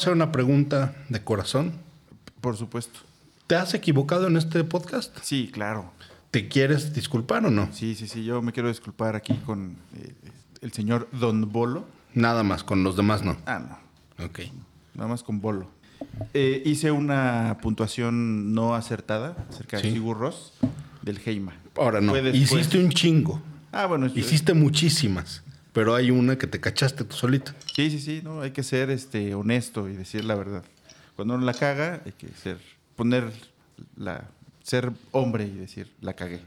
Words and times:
hacer 0.00 0.12
una 0.14 0.32
pregunta 0.32 0.94
de 1.10 1.22
corazón? 1.22 1.74
Por 2.40 2.56
supuesto. 2.56 3.00
¿Te 3.46 3.54
has 3.54 3.74
equivocado 3.74 4.28
en 4.28 4.38
este 4.38 4.64
podcast? 4.64 5.16
Sí, 5.22 5.50
claro. 5.52 5.92
¿Te 6.30 6.48
quieres 6.48 6.94
disculpar 6.94 7.44
o 7.44 7.50
no? 7.50 7.68
Sí, 7.72 7.94
sí, 7.94 8.08
sí. 8.08 8.24
Yo 8.24 8.40
me 8.40 8.52
quiero 8.52 8.68
disculpar 8.68 9.14
aquí 9.14 9.34
con 9.44 9.76
eh, 9.96 10.14
el 10.62 10.72
señor 10.72 11.08
Don 11.12 11.52
Bolo. 11.52 11.84
Nada 12.14 12.42
más, 12.42 12.64
con 12.64 12.82
los 12.82 12.96
demás 12.96 13.22
no. 13.22 13.36
Ah, 13.44 13.58
no. 13.58 14.24
Ok. 14.24 14.40
Nada 14.94 15.08
más 15.08 15.22
con 15.22 15.40
Bolo. 15.42 15.68
Eh, 16.32 16.62
hice 16.64 16.90
una 16.92 17.58
puntuación 17.60 18.54
no 18.54 18.74
acertada 18.74 19.36
acerca 19.50 19.76
de. 19.76 19.92
Sigur 19.92 20.18
Ross 20.18 20.54
del 21.02 21.20
Heima. 21.24 21.52
Ahora 21.76 22.00
no. 22.00 22.16
Hiciste 22.16 22.78
un 22.78 22.88
chingo. 22.90 23.42
Ah, 23.70 23.84
bueno. 23.84 24.06
Hiciste 24.06 24.54
muchísimas. 24.54 25.42
Pero 25.72 25.94
hay 25.94 26.10
una 26.10 26.36
que 26.36 26.46
te 26.46 26.60
cachaste 26.60 27.04
tú 27.04 27.14
solito. 27.14 27.52
Sí, 27.74 27.90
sí, 27.90 28.00
sí. 28.00 28.20
No, 28.24 28.40
hay 28.40 28.50
que 28.50 28.62
ser 28.62 28.90
este, 28.90 29.34
honesto 29.34 29.88
y 29.88 29.94
decir 29.94 30.24
la 30.24 30.34
verdad. 30.34 30.64
Cuando 31.16 31.34
uno 31.34 31.44
la 31.44 31.54
caga, 31.54 32.02
hay 32.04 32.12
que 32.12 32.28
ser, 32.28 32.58
poner 32.96 33.30
la, 33.96 34.28
ser 34.62 34.90
hombre 35.12 35.44
y 35.44 35.56
decir, 35.56 35.92
la 36.00 36.14
cagué. 36.14 36.40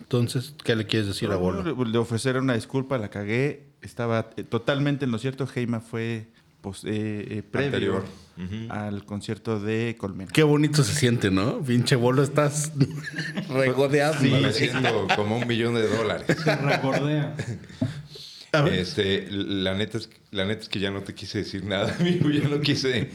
Entonces, 0.00 0.54
¿qué 0.64 0.76
le 0.76 0.86
quieres 0.86 1.08
decir 1.08 1.30
a 1.30 1.36
Bolo? 1.36 1.62
Le, 1.62 1.90
le 1.90 1.98
ofrecer 1.98 2.36
una 2.36 2.54
disculpa, 2.54 2.98
la 2.98 3.08
cagué. 3.08 3.64
Estaba 3.82 4.30
eh, 4.36 4.44
totalmente 4.44 5.04
en 5.04 5.10
lo 5.10 5.18
cierto. 5.18 5.48
Heima 5.54 5.80
fue 5.80 6.28
pues, 6.60 6.84
eh, 6.84 6.88
eh, 7.30 7.42
previo 7.42 7.66
Anterior. 7.66 8.04
Ujú. 8.36 8.72
al 8.72 9.04
concierto 9.04 9.58
de 9.60 9.96
Colmena. 9.98 10.30
Qué 10.32 10.42
bonito 10.42 10.82
se 10.84 10.94
siente, 10.94 11.30
¿no? 11.30 11.60
Pinche 11.60 11.96
Bolo, 11.96 12.22
estás 12.22 12.72
regodeado. 13.48 14.14
Siento 14.52 15.06
como 15.16 15.38
un 15.38 15.46
millón 15.46 15.74
de 15.74 15.88
dólares. 15.88 16.26
Se 16.42 16.56
recordea. 16.56 17.34
A 18.52 18.62
ver, 18.62 18.74
Este, 18.74 19.26
la 19.30 19.74
neta 19.74 19.98
es, 19.98 20.08
la 20.30 20.44
neta 20.44 20.62
es 20.62 20.68
que 20.68 20.78
ya 20.80 20.90
no 20.90 21.02
te 21.02 21.14
quise 21.14 21.38
decir 21.38 21.64
nada, 21.64 21.94
amigo. 22.00 22.30
Ya 22.30 22.48
no 22.48 22.60
quise 22.60 23.10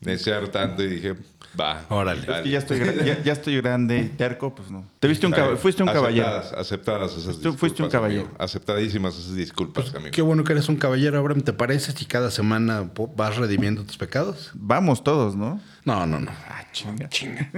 desear 0.00 0.48
tanto 0.48 0.82
y 0.82 0.88
dije, 0.88 1.14
va. 1.60 1.84
Órale. 1.90 2.20
Es 2.22 2.42
que 2.42 2.48
ya 2.50 2.58
estoy, 2.58 2.78
ya, 3.04 3.22
ya 3.22 3.32
estoy 3.32 3.56
grande 3.60 3.98
y 3.98 4.08
terco, 4.16 4.54
pues 4.54 4.70
no. 4.70 4.86
Te 5.00 5.08
viste 5.08 5.26
un 5.26 5.32
bien. 5.32 5.58
fuiste 5.58 5.82
un 5.82 5.88
caballero. 5.90 6.26
Aceptadas, 6.28 6.58
aceptadas 6.58 7.12
esas 7.12 7.24
Fuiste- 7.36 7.52
fuiste 7.52 7.82
un 7.82 7.88
disculpas, 7.88 7.92
caballero. 7.92 8.22
amigo. 8.22 8.36
Aceptadísimas 8.38 9.18
esas 9.18 9.34
disculpas, 9.36 9.94
amigo. 9.94 10.10
qué 10.12 10.22
bueno 10.22 10.44
que 10.44 10.52
eres 10.52 10.68
un 10.70 10.76
caballero, 10.76 11.18
Abraham. 11.18 11.42
¿Te 11.42 11.52
parece 11.52 11.92
si 11.92 12.06
cada 12.06 12.30
semana 12.30 12.90
vas 13.16 13.36
redimiendo 13.36 13.84
tus 13.84 13.98
pecados? 13.98 14.50
Vamos 14.54 15.04
todos, 15.04 15.36
¿no? 15.36 15.60
No, 15.84 16.06
no, 16.06 16.20
no. 16.20 16.30
Ah, 16.48 16.64
chinga. 16.72 17.08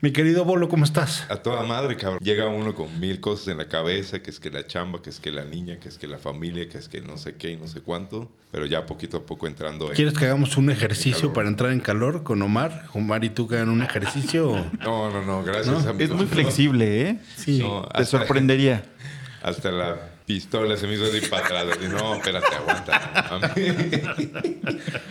Mi 0.00 0.12
querido 0.12 0.44
Bolo, 0.44 0.68
¿cómo 0.68 0.84
estás? 0.84 1.26
A 1.28 1.38
toda 1.38 1.64
madre, 1.64 1.96
cabrón. 1.96 2.20
Llega 2.22 2.46
uno 2.46 2.72
con 2.72 3.00
mil 3.00 3.18
cosas 3.18 3.48
en 3.48 3.58
la 3.58 3.66
cabeza, 3.66 4.20
que 4.22 4.30
es 4.30 4.38
que 4.38 4.48
la 4.48 4.64
chamba, 4.64 5.02
que 5.02 5.10
es 5.10 5.18
que 5.18 5.32
la 5.32 5.44
niña, 5.44 5.80
que 5.80 5.88
es 5.88 5.98
que 5.98 6.06
la 6.06 6.18
familia, 6.18 6.68
que 6.68 6.78
es 6.78 6.88
que 6.88 7.00
no 7.00 7.16
sé 7.16 7.34
qué 7.34 7.50
y 7.50 7.56
no 7.56 7.66
sé 7.66 7.80
cuánto. 7.80 8.30
Pero 8.52 8.64
ya 8.66 8.86
poquito 8.86 9.16
a 9.16 9.26
poco 9.26 9.48
entrando 9.48 9.88
en... 9.88 9.96
¿Quieres 9.96 10.14
que 10.14 10.26
hagamos 10.26 10.56
un 10.56 10.70
ejercicio 10.70 11.32
para 11.32 11.48
entrar 11.48 11.72
en 11.72 11.80
calor 11.80 12.22
con 12.22 12.40
Omar? 12.42 12.84
¿Omar 12.94 13.24
y 13.24 13.30
tú 13.30 13.48
que 13.48 13.56
hagan 13.56 13.70
un 13.70 13.82
ejercicio? 13.82 14.70
No, 14.78 15.10
no, 15.10 15.24
no, 15.24 15.42
gracias, 15.42 15.84
amigo. 15.86 16.14
Es 16.14 16.16
muy 16.16 16.26
flexible, 16.26 17.00
¿eh? 17.02 17.18
Sí. 17.36 17.58
No, 17.58 17.82
Te 17.88 18.04
sorprendería. 18.04 18.84
Hasta 19.42 19.70
la 19.70 19.96
pistola 20.26 20.76
se 20.76 20.86
me 20.86 20.94
hizo 20.94 21.04
así 21.04 21.20
para 21.28 21.44
atrás. 21.44 21.66
así, 21.76 21.88
no, 21.88 22.14
espérate, 22.16 22.54
aguanta. 22.56 23.24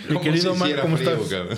Mi 0.10 0.20
querido 0.20 0.54
Omar, 0.54 0.82
¿cómo 0.82 0.98
estás? 0.98 1.20
Cabrón. 1.30 1.58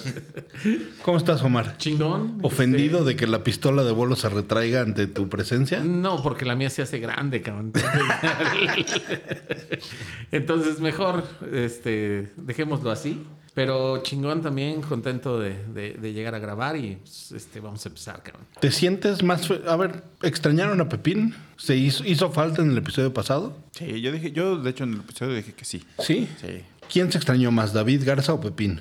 ¿Cómo 1.03 1.17
estás, 1.17 1.41
Omar? 1.41 1.77
Chingón. 1.77 2.39
¿Ofendido 2.41 3.03
de 3.03 3.15
que 3.15 3.27
la 3.27 3.43
pistola 3.43 3.83
de 3.83 3.91
Bolo 3.91 4.15
se 4.15 4.29
retraiga 4.29 4.81
ante 4.81 5.07
tu 5.07 5.29
presencia? 5.29 5.79
Este, 5.79 5.89
No, 5.89 6.21
porque 6.23 6.45
la 6.45 6.55
mía 6.55 6.69
se 6.69 6.81
hace 6.81 6.99
grande, 6.99 7.41
cabrón. 7.41 7.73
Entonces, 10.31 10.79
mejor, 10.79 11.23
este, 11.51 12.31
dejémoslo 12.37 12.91
así. 12.91 13.23
Pero 13.59 14.01
chingón 14.03 14.41
también, 14.41 14.81
contento 14.81 15.37
de, 15.37 15.65
de- 15.73 15.91
de 15.95 16.13
llegar 16.13 16.33
a 16.33 16.39
grabar 16.39 16.77
y 16.77 16.95
pues, 16.95 17.33
este, 17.33 17.59
vamos 17.59 17.85
a 17.85 17.89
empezar, 17.89 18.23
cabrón. 18.23 18.45
¿Te 18.61 18.71
sientes 18.71 19.21
más... 19.21 19.49
fe- 19.49 19.59
A 19.67 19.75
ver, 19.75 20.01
¿extrañaron 20.23 20.79
a 20.79 20.87
Pepín? 20.87 21.35
¿Se 21.57 21.75
hizo, 21.75 22.05
hizo 22.05 22.31
falta 22.31 22.61
en 22.61 22.71
el 22.71 22.77
episodio 22.77 23.13
pasado? 23.13 23.57
Sí, 23.71 23.99
yo 23.99 24.13
dije, 24.13 24.31
yo 24.31 24.55
de 24.59 24.69
hecho 24.69 24.85
en 24.85 24.93
el 24.93 24.99
episodio 25.01 25.35
dije 25.35 25.51
que 25.51 25.65
sí. 25.65 25.83
Sí. 25.99 26.29
Sí. 26.39 26.61
¿Quién 26.89 27.11
se 27.11 27.17
extrañó 27.17 27.51
más, 27.51 27.73
David 27.73 28.03
Garza 28.05 28.31
o 28.33 28.39
Pepín 28.39 28.79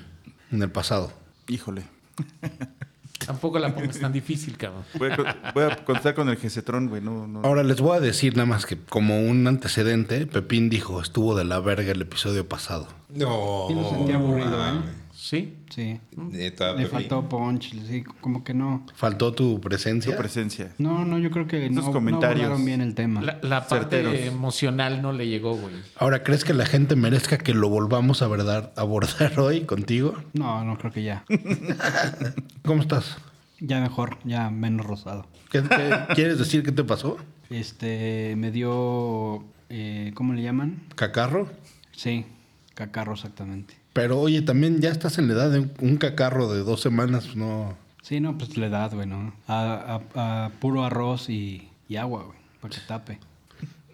en 0.49 0.63
el 0.63 0.71
pasado? 0.71 1.11
Híjole. 1.49 1.83
Tampoco 3.25 3.59
la 3.59 3.73
pongas 3.75 3.99
tan 3.99 4.11
difícil, 4.13 4.57
cabrón. 4.57 4.83
Voy 4.97 5.11
a, 5.11 5.15
co- 5.17 5.23
voy 5.53 5.63
a 5.65 5.75
contar 5.85 6.15
con 6.15 6.29
el 6.29 6.37
Gesetrón, 6.37 6.87
güey. 6.89 7.01
No, 7.01 7.27
no. 7.27 7.41
Ahora 7.43 7.63
les 7.63 7.79
voy 7.81 7.97
a 7.97 7.99
decir 7.99 8.35
nada 8.35 8.45
más 8.47 8.65
que 8.65 8.77
como 8.77 9.19
un 9.21 9.45
antecedente, 9.47 10.25
Pepín 10.25 10.69
dijo, 10.69 11.01
estuvo 11.01 11.35
de 11.35 11.43
la 11.43 11.59
verga 11.59 11.91
el 11.91 12.01
episodio 12.01 12.47
pasado. 12.47 12.87
No. 13.09 13.65
Sí 13.67 13.73
lo 13.75 13.89
sentí 13.89 14.11
aburrido. 14.13 14.65
¿eh? 14.67 14.79
¿Sí? 15.21 15.53
Sí. 15.69 15.99
Neta, 16.15 16.71
Le 16.75 16.85
faltó 16.87 17.27
punch, 17.27 17.73
sí, 17.85 18.03
como 18.21 18.41
que 18.45 18.53
no. 18.53 18.85
¿Faltó 18.95 19.33
tu 19.33 19.55
Tu 19.55 19.61
presencia? 19.61 20.15
presencia. 20.17 20.71
No, 20.77 21.03
no, 21.03 21.19
yo 21.19 21.29
creo 21.29 21.45
que 21.45 21.65
Esos 21.65 21.87
no, 21.87 21.91
comentarios. 21.91 22.37
no 22.39 22.45
abordaron 22.45 22.65
bien 22.65 22.79
el 22.79 22.95
tema. 22.95 23.21
La, 23.21 23.37
la 23.41 23.67
parte 23.67 23.97
Certeros. 24.01 24.15
emocional 24.33 25.01
no 25.01 25.11
le 25.11 25.27
llegó, 25.27 25.57
güey. 25.57 25.75
Ahora, 25.97 26.23
¿crees 26.23 26.45
que 26.45 26.53
la 26.53 26.65
gente 26.65 26.95
merezca 26.95 27.37
que 27.37 27.53
lo 27.53 27.67
volvamos 27.67 28.21
a 28.21 28.29
verdad, 28.29 28.71
abordar 28.77 29.37
hoy 29.41 29.65
contigo? 29.65 30.15
No, 30.31 30.63
no 30.63 30.77
creo 30.77 30.93
que 30.93 31.03
ya. 31.03 31.25
¿Cómo 32.63 32.81
estás? 32.81 33.17
Ya 33.59 33.81
mejor, 33.81 34.17
ya 34.23 34.49
menos 34.49 34.85
rosado. 34.85 35.27
¿Qué, 35.51 35.61
qué- 35.63 36.13
quieres 36.15 36.39
decir 36.39 36.63
qué 36.63 36.71
te 36.71 36.85
pasó? 36.85 37.17
Este, 37.49 38.35
me 38.37 38.51
dio, 38.51 39.43
eh, 39.69 40.11
¿cómo 40.15 40.33
le 40.33 40.43
llaman? 40.43 40.81
¿Cacarro? 40.95 41.49
Sí, 41.91 42.25
cacarro 42.73 43.15
exactamente. 43.15 43.73
Pero 43.93 44.19
oye, 44.19 44.41
también 44.41 44.79
ya 44.81 44.89
estás 44.91 45.17
en 45.17 45.27
la 45.27 45.33
edad 45.33 45.51
de 45.51 45.59
un- 45.59 45.71
un 45.79 45.97
cacarro 45.97 46.51
de 46.53 46.59
dos 46.63 46.81
semanas, 46.81 47.35
no... 47.35 47.75
Sí, 48.01 48.19
no, 48.19 48.37
pues 48.37 48.57
la 48.57 48.67
edad, 48.67 48.93
güey, 48.93 49.07
¿no? 49.07 49.33
A, 49.47 49.99
a- 50.15 50.45
a 50.45 50.49
puro 50.59 50.83
arroz 50.85 51.29
y, 51.29 51.67
y 51.87 51.97
agua, 51.97 52.23
güey, 52.23 52.37
para 52.61 52.73
que 52.75 52.81
tape. 52.87 53.19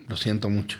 Lo 0.07 0.15
siento 0.17 0.49
mucho. 0.49 0.77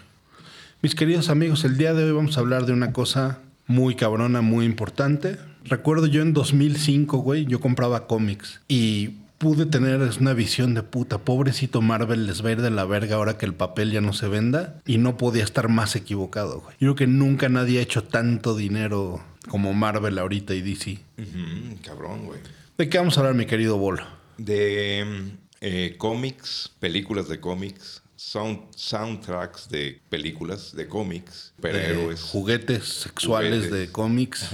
Mis 0.82 0.96
queridos 0.96 1.30
amigos, 1.30 1.64
el 1.66 1.78
día 1.78 1.94
de 1.94 2.04
hoy 2.04 2.12
vamos 2.12 2.38
a 2.38 2.42
hablar 2.42 2.66
de 2.66 2.74
una 2.74 2.94
cosa 2.94 3.40
muy 3.68 3.96
cabrona, 3.96 4.42
muy 4.42 4.66
importante. 4.66 5.38
Recuerdo 5.64 6.06
yo 6.06 6.22
en 6.22 6.34
2005, 6.34 7.18
güey, 7.18 7.46
yo 7.46 7.60
compraba 7.60 8.06
cómics 8.08 8.62
y 8.68 9.16
pude 9.38 9.66
tener 9.66 10.00
una 10.20 10.34
visión 10.34 10.74
de 10.74 10.84
puta, 10.84 11.20
pobrecito 11.20 11.82
Marvel 11.82 12.26
les 12.28 12.44
va 12.44 12.50
a 12.50 12.52
ir 12.54 12.62
de 12.62 12.72
la 12.72 12.86
verga 12.86 13.16
ahora 13.18 13.38
que 13.38 13.46
el 13.46 13.54
papel 13.54 13.92
ya 13.92 14.02
no 14.02 14.14
se 14.14 14.28
venda 14.28 14.82
y 14.86 14.98
no 14.98 15.18
podía 15.18 15.44
estar 15.44 15.68
más 15.70 15.96
equivocado, 15.96 16.62
güey. 16.62 16.76
Yo 16.80 16.94
creo 16.94 16.96
que 16.96 17.08
nunca 17.08 17.50
nadie 17.50 17.80
ha 17.80 17.82
hecho 17.84 18.04
tanto 18.04 18.56
dinero 18.56 19.24
como 19.50 19.74
Marvel 19.74 20.18
ahorita 20.18 20.54
y 20.54 20.62
DC. 20.62 21.00
Cabrón, 21.86 22.26
güey. 22.26 22.40
¿De 22.78 22.90
qué 22.90 22.98
vamos 22.98 23.18
a 23.18 23.22
hablar, 23.22 23.36
mi 23.36 23.46
querido 23.46 23.78
Bolo? 23.78 24.06
De 24.38 25.06
eh, 25.62 25.96
cómics, 25.98 26.72
películas 26.80 27.28
de 27.30 27.40
cómics, 27.40 28.02
sound, 28.16 28.60
soundtracks 28.76 29.70
de 29.70 30.02
películas 30.10 30.76
de 30.76 30.88
cómics, 30.88 31.54
superhéroes 31.56 32.22
juguetes 32.22 32.86
sexuales 32.86 33.66
Juguetes. 33.66 33.72
de 33.80 33.92
cómics. 33.92 34.50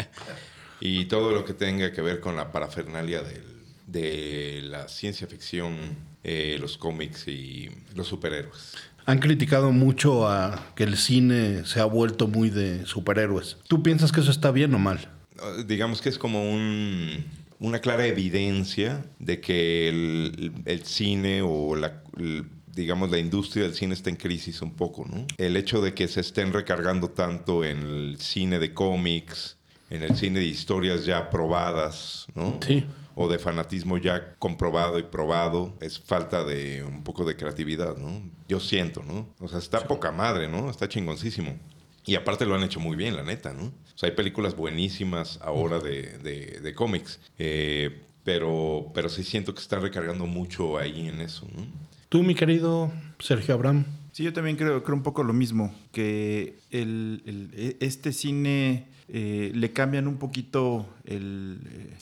y 0.80 1.04
todo 1.06 1.32
lo 1.32 1.44
que 1.44 1.54
tenga 1.54 1.92
que 1.92 2.00
ver 2.02 2.20
con 2.20 2.36
la 2.36 2.52
parafernalia 2.52 3.22
del- 3.22 3.51
de 3.92 4.60
la 4.64 4.88
ciencia 4.88 5.26
ficción, 5.26 5.76
eh, 6.24 6.56
los 6.60 6.78
cómics 6.78 7.28
y 7.28 7.70
los 7.94 8.06
superhéroes. 8.08 8.74
Han 9.04 9.18
criticado 9.18 9.72
mucho 9.72 10.28
a 10.28 10.72
que 10.76 10.84
el 10.84 10.96
cine 10.96 11.64
se 11.66 11.80
ha 11.80 11.84
vuelto 11.84 12.28
muy 12.28 12.50
de 12.50 12.86
superhéroes. 12.86 13.56
¿Tú 13.68 13.82
piensas 13.82 14.12
que 14.12 14.20
eso 14.20 14.30
está 14.30 14.50
bien 14.52 14.74
o 14.74 14.78
mal? 14.78 15.08
Uh, 15.36 15.62
Digamos 15.64 16.00
que 16.00 16.08
es 16.08 16.18
como 16.18 16.50
un- 16.50 17.24
una 17.58 17.80
clara 17.80 18.06
evidencia 18.06 19.04
de 19.18 19.40
que 19.40 19.88
el, 19.88 20.52
el 20.64 20.84
cine 20.84 21.42
o 21.42 21.74
la, 21.76 22.02
el- 22.18 22.44
digamos 22.74 23.10
la 23.10 23.18
industria 23.18 23.64
del 23.64 23.74
cine 23.74 23.92
está 23.94 24.08
en 24.08 24.16
crisis 24.16 24.62
un 24.62 24.72
poco, 24.74 25.04
¿no? 25.06 25.26
El 25.36 25.56
hecho 25.56 25.82
de 25.82 25.92
que 25.94 26.06
se 26.08 26.20
estén 26.20 26.52
recargando 26.52 27.10
tanto 27.10 27.64
en 27.64 27.78
el 27.82 28.16
cine 28.18 28.58
de 28.58 28.72
cómics, 28.72 29.58
en 29.90 30.02
el 30.04 30.16
cine 30.16 30.38
de 30.38 30.46
historias 30.46 31.04
ya 31.04 31.28
probadas, 31.28 32.26
¿no? 32.34 32.58
Sí. 32.66 32.84
O 33.14 33.28
de 33.28 33.38
fanatismo 33.38 33.98
ya 33.98 34.34
comprobado 34.38 34.98
y 34.98 35.02
probado, 35.04 35.76
es 35.80 35.98
falta 35.98 36.44
de 36.44 36.82
un 36.84 37.02
poco 37.04 37.24
de 37.24 37.36
creatividad, 37.36 37.96
¿no? 37.96 38.22
Yo 38.48 38.58
siento, 38.60 39.02
¿no? 39.02 39.28
O 39.40 39.48
sea, 39.48 39.58
está 39.58 39.86
poca 39.86 40.10
madre, 40.12 40.48
¿no? 40.48 40.70
Está 40.70 40.88
chingoncísimo. 40.88 41.58
Y 42.04 42.14
aparte 42.16 42.46
lo 42.46 42.54
han 42.54 42.62
hecho 42.64 42.80
muy 42.80 42.96
bien, 42.96 43.14
la 43.16 43.22
neta, 43.22 43.52
¿no? 43.52 43.64
O 43.66 43.96
sea, 43.98 44.08
hay 44.08 44.14
películas 44.16 44.56
buenísimas 44.56 45.38
ahora 45.42 45.78
de, 45.78 46.18
de- 46.18 46.60
de 46.60 46.74
cómics. 46.74 47.20
Eh, 47.38 48.02
Pero, 48.24 48.92
pero 48.94 49.08
sí 49.08 49.24
siento 49.24 49.52
que 49.52 49.60
está 49.60 49.80
recargando 49.80 50.26
mucho 50.26 50.78
ahí 50.78 51.08
en 51.08 51.20
eso, 51.20 51.44
¿no? 51.56 51.66
Tú, 52.08 52.22
mi 52.22 52.36
querido 52.36 52.92
Sergio 53.18 53.54
Abraham. 53.54 53.84
Sí, 54.12 54.22
yo 54.22 54.32
también 54.32 54.56
creo, 54.56 54.84
creo 54.84 54.94
un 54.96 55.02
poco 55.02 55.24
lo 55.24 55.32
mismo, 55.32 55.74
que 55.90 56.58
el, 56.70 57.22
el- 57.26 57.50
e- 57.52 57.76
este 57.80 58.12
cine 58.12 58.86
eh, 59.08 59.50
le 59.54 59.72
cambian 59.72 60.06
un 60.06 60.18
poquito 60.18 60.86
el, 61.04 61.58
eh, 61.68 61.96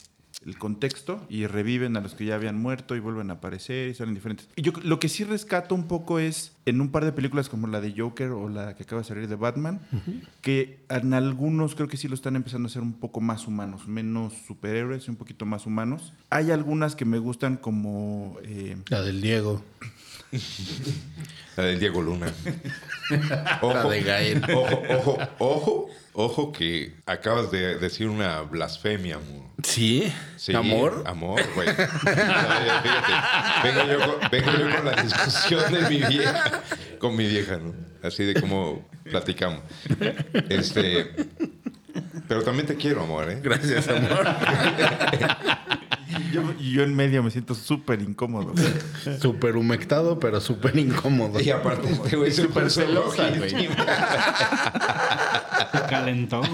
el 0.45 0.57
contexto 0.57 1.23
y 1.29 1.45
reviven 1.45 1.95
a 1.97 2.01
los 2.01 2.15
que 2.15 2.25
ya 2.25 2.35
habían 2.35 2.57
muerto 2.57 2.95
y 2.95 2.99
vuelven 2.99 3.29
a 3.29 3.33
aparecer 3.35 3.89
y 3.89 3.93
salen 3.93 4.15
diferentes. 4.15 4.47
Y 4.55 4.63
yo 4.63 4.71
lo 4.83 4.99
que 4.99 5.07
sí 5.09 5.23
rescato 5.23 5.75
un 5.75 5.87
poco 5.87 6.17
es 6.19 6.53
en 6.65 6.81
un 6.81 6.89
par 6.89 7.05
de 7.05 7.11
películas 7.11 7.47
como 7.49 7.67
la 7.67 7.79
de 7.81 7.93
Joker 7.95 8.29
o 8.31 8.49
la 8.49 8.75
que 8.75 8.83
acaba 8.83 9.01
de 9.01 9.07
salir 9.07 9.27
de 9.27 9.35
Batman, 9.35 9.79
que 10.41 10.83
en 10.89 11.13
algunos 11.13 11.75
creo 11.75 11.87
que 11.87 11.97
sí 11.97 12.07
lo 12.07 12.15
están 12.15 12.35
empezando 12.35 12.67
a 12.67 12.71
ser 12.71 12.81
un 12.81 12.93
poco 12.93 13.21
más 13.21 13.47
humanos, 13.47 13.87
menos 13.87 14.33
superhéroes 14.47 15.07
y 15.07 15.09
un 15.11 15.15
poquito 15.17 15.45
más 15.45 15.65
humanos. 15.65 16.13
Hay 16.29 16.51
algunas 16.51 16.95
que 16.95 17.05
me 17.05 17.19
gustan 17.19 17.57
como... 17.57 18.37
eh, 18.43 18.77
La 18.89 19.01
del 19.03 19.21
Diego. 19.21 19.63
La 21.57 21.63
del 21.65 21.79
Diego 21.79 22.01
Luna. 22.01 22.33
La 23.61 23.83
de 23.89 24.01
Gael. 24.01 24.41
Ojo, 24.53 24.81
ojo, 24.89 25.17
ojo, 25.39 25.89
ojo 26.13 26.51
que 26.51 26.95
acabas 27.05 27.51
de 27.51 27.77
decir 27.77 28.07
una 28.07 28.41
blasfemia, 28.41 29.15
amor. 29.17 29.50
¿Sí? 29.63 30.11
Sí, 30.37 30.55
¿Amor? 30.55 31.03
Amor, 31.05 31.41
güey. 31.55 31.67
No, 31.67 31.73
fíjate, 31.73 33.13
vengo 33.63 33.83
yo, 33.91 33.99
con, 33.99 34.29
vengo 34.31 34.51
yo 34.51 34.75
con 34.75 34.85
la 34.85 35.03
discusión 35.03 35.73
de 35.73 35.89
mi 35.89 35.97
vieja, 35.97 36.63
con 36.99 37.15
mi 37.15 37.27
vieja, 37.27 37.57
¿no? 37.57 37.73
Así 38.01 38.23
de 38.23 38.39
como 38.39 38.87
platicamos. 39.03 39.61
Este, 40.49 41.11
pero 42.27 42.43
también 42.43 42.65
te 42.65 42.75
quiero, 42.75 43.03
amor, 43.03 43.29
¿eh? 43.29 43.39
Gracias, 43.43 43.87
amor. 43.89 44.25
yo, 46.31 46.53
y 46.59 46.71
yo 46.73 46.83
en 46.83 46.95
medio 46.95 47.21
me 47.21 47.29
siento 47.29 47.53
súper 47.53 48.01
incómodo. 48.01 48.53
súper 49.19 49.57
humectado, 49.57 50.19
pero 50.19 50.41
súper 50.41 50.77
incómodo. 50.77 51.39
Y 51.39 51.51
aparte 51.51 51.91
este 51.91 52.15
güey 52.15 52.31
Súper 52.31 52.71
celosa, 52.71 53.29
güey. 53.29 53.69
Calentón. 55.89 56.49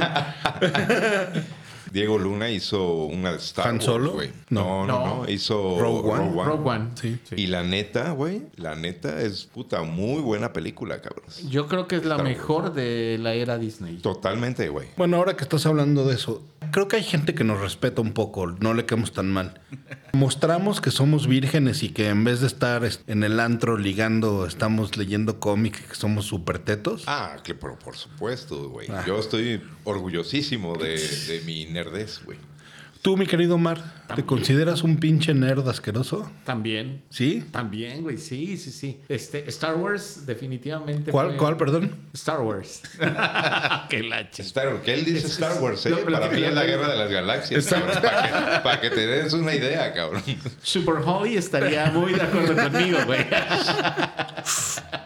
Diego 1.91 2.17
Luna 2.17 2.49
hizo 2.49 3.05
una 3.05 3.31
de 3.31 3.37
Star 3.37 3.67
¿Han 3.67 3.75
Wars, 3.75 3.85
Solo? 3.85 4.17
No. 4.49 4.85
No, 4.85 4.87
no, 4.87 5.23
no. 5.25 5.29
Hizo 5.29 5.77
Rogue 5.79 6.09
One. 6.09 6.43
Rogue 6.43 6.69
One. 6.69 6.89
Sí. 6.95 7.19
Y 7.35 7.47
la 7.47 7.63
neta, 7.63 8.11
güey, 8.11 8.43
la 8.55 8.75
neta 8.75 9.21
es 9.21 9.45
puta 9.45 9.83
muy 9.83 10.21
buena 10.21 10.53
película, 10.53 11.01
cabrón. 11.01 11.25
Yo 11.49 11.67
creo 11.67 11.87
que 11.87 11.95
es 11.97 12.05
la 12.05 12.15
Star 12.15 12.25
Wars. 12.27 12.37
mejor 12.37 12.73
de 12.73 13.17
la 13.21 13.33
era 13.33 13.57
Disney. 13.57 13.97
Totalmente, 13.97 14.69
güey. 14.69 14.87
Bueno, 14.97 15.17
ahora 15.17 15.35
que 15.35 15.43
estás 15.43 15.65
hablando 15.65 16.05
de 16.07 16.15
eso, 16.15 16.43
creo 16.71 16.87
que 16.87 16.97
hay 16.97 17.03
gente 17.03 17.33
que 17.33 17.43
nos 17.43 17.59
respeta 17.59 18.01
un 18.01 18.13
poco, 18.13 18.47
no 18.47 18.73
le 18.73 18.85
quedamos 18.85 19.11
tan 19.13 19.31
mal. 19.31 19.59
Mostramos 20.13 20.81
que 20.81 20.89
somos 20.89 21.27
vírgenes 21.27 21.83
y 21.83 21.89
que 21.89 22.09
en 22.09 22.23
vez 22.23 22.39
de 22.41 22.47
estar 22.47 22.83
est- 22.85 23.07
en 23.07 23.23
el 23.23 23.39
antro 23.39 23.77
ligando, 23.77 24.45
estamos 24.47 24.97
leyendo 24.97 25.39
cómics, 25.39 25.81
que 25.81 25.95
somos 25.95 26.25
súper 26.25 26.59
tetos. 26.59 27.03
Ah, 27.07 27.37
que 27.43 27.53
por, 27.53 27.77
por 27.77 27.95
supuesto, 27.95 28.69
güey. 28.69 28.87
Ah. 28.89 29.03
Yo 29.05 29.19
estoy 29.19 29.61
orgullosísimo 29.83 30.75
de, 30.75 30.95
de 30.97 31.41
mi 31.45 31.65
nerdez, 31.77 32.21
güey. 32.25 32.37
Tú, 33.03 33.15
mi 33.15 33.27
querido 33.27 33.57
Mar, 33.59 33.79
¿te 34.15 34.25
consideras 34.25 34.81
un 34.83 34.97
pinche 34.97 35.33
nerd 35.33 35.69
asqueroso? 35.69 36.29
También. 36.43 37.03
¿Sí? 37.09 37.43
También, 37.51 38.01
güey. 38.01 38.17
Sí, 38.17 38.57
sí, 38.57 38.71
sí. 38.71 38.99
Este, 39.07 39.47
Star 39.49 39.75
Wars 39.75 40.25
definitivamente. 40.25 41.11
¿Cuál, 41.11 41.27
fue- 41.29 41.37
cuál, 41.37 41.57
perdón? 41.57 41.91
Star 42.13 42.41
Wars. 42.41 42.81
Qué 43.89 44.01
lache. 44.03 44.41
Star, 44.41 44.81
que 44.81 44.93
él 44.95 45.05
dice 45.05 45.27
Star 45.27 45.61
Wars, 45.61 45.85
¿eh? 45.85 45.91
No, 45.91 45.97
pero 45.97 46.11
Para 46.13 46.29
que- 46.29 46.35
mí 46.37 46.43
es 46.43 46.53
la 46.53 46.65
guerra 46.65 46.89
de 46.89 46.97
las 46.97 47.11
galaxias, 47.11 47.67
cabrón. 47.67 48.01
Para 48.01 48.23
que, 48.23 48.59
para 48.63 48.81
que 48.81 48.89
te 48.89 49.05
des 49.07 49.31
una 49.33 49.53
idea, 49.55 49.93
cabrón. 49.93 50.23
Super 50.63 50.95
Holly 51.05 51.37
estaría 51.37 51.85
muy 51.91 52.13
de 52.13 52.21
acuerdo 52.23 52.55
conmigo, 52.71 52.97
güey. 53.05 53.25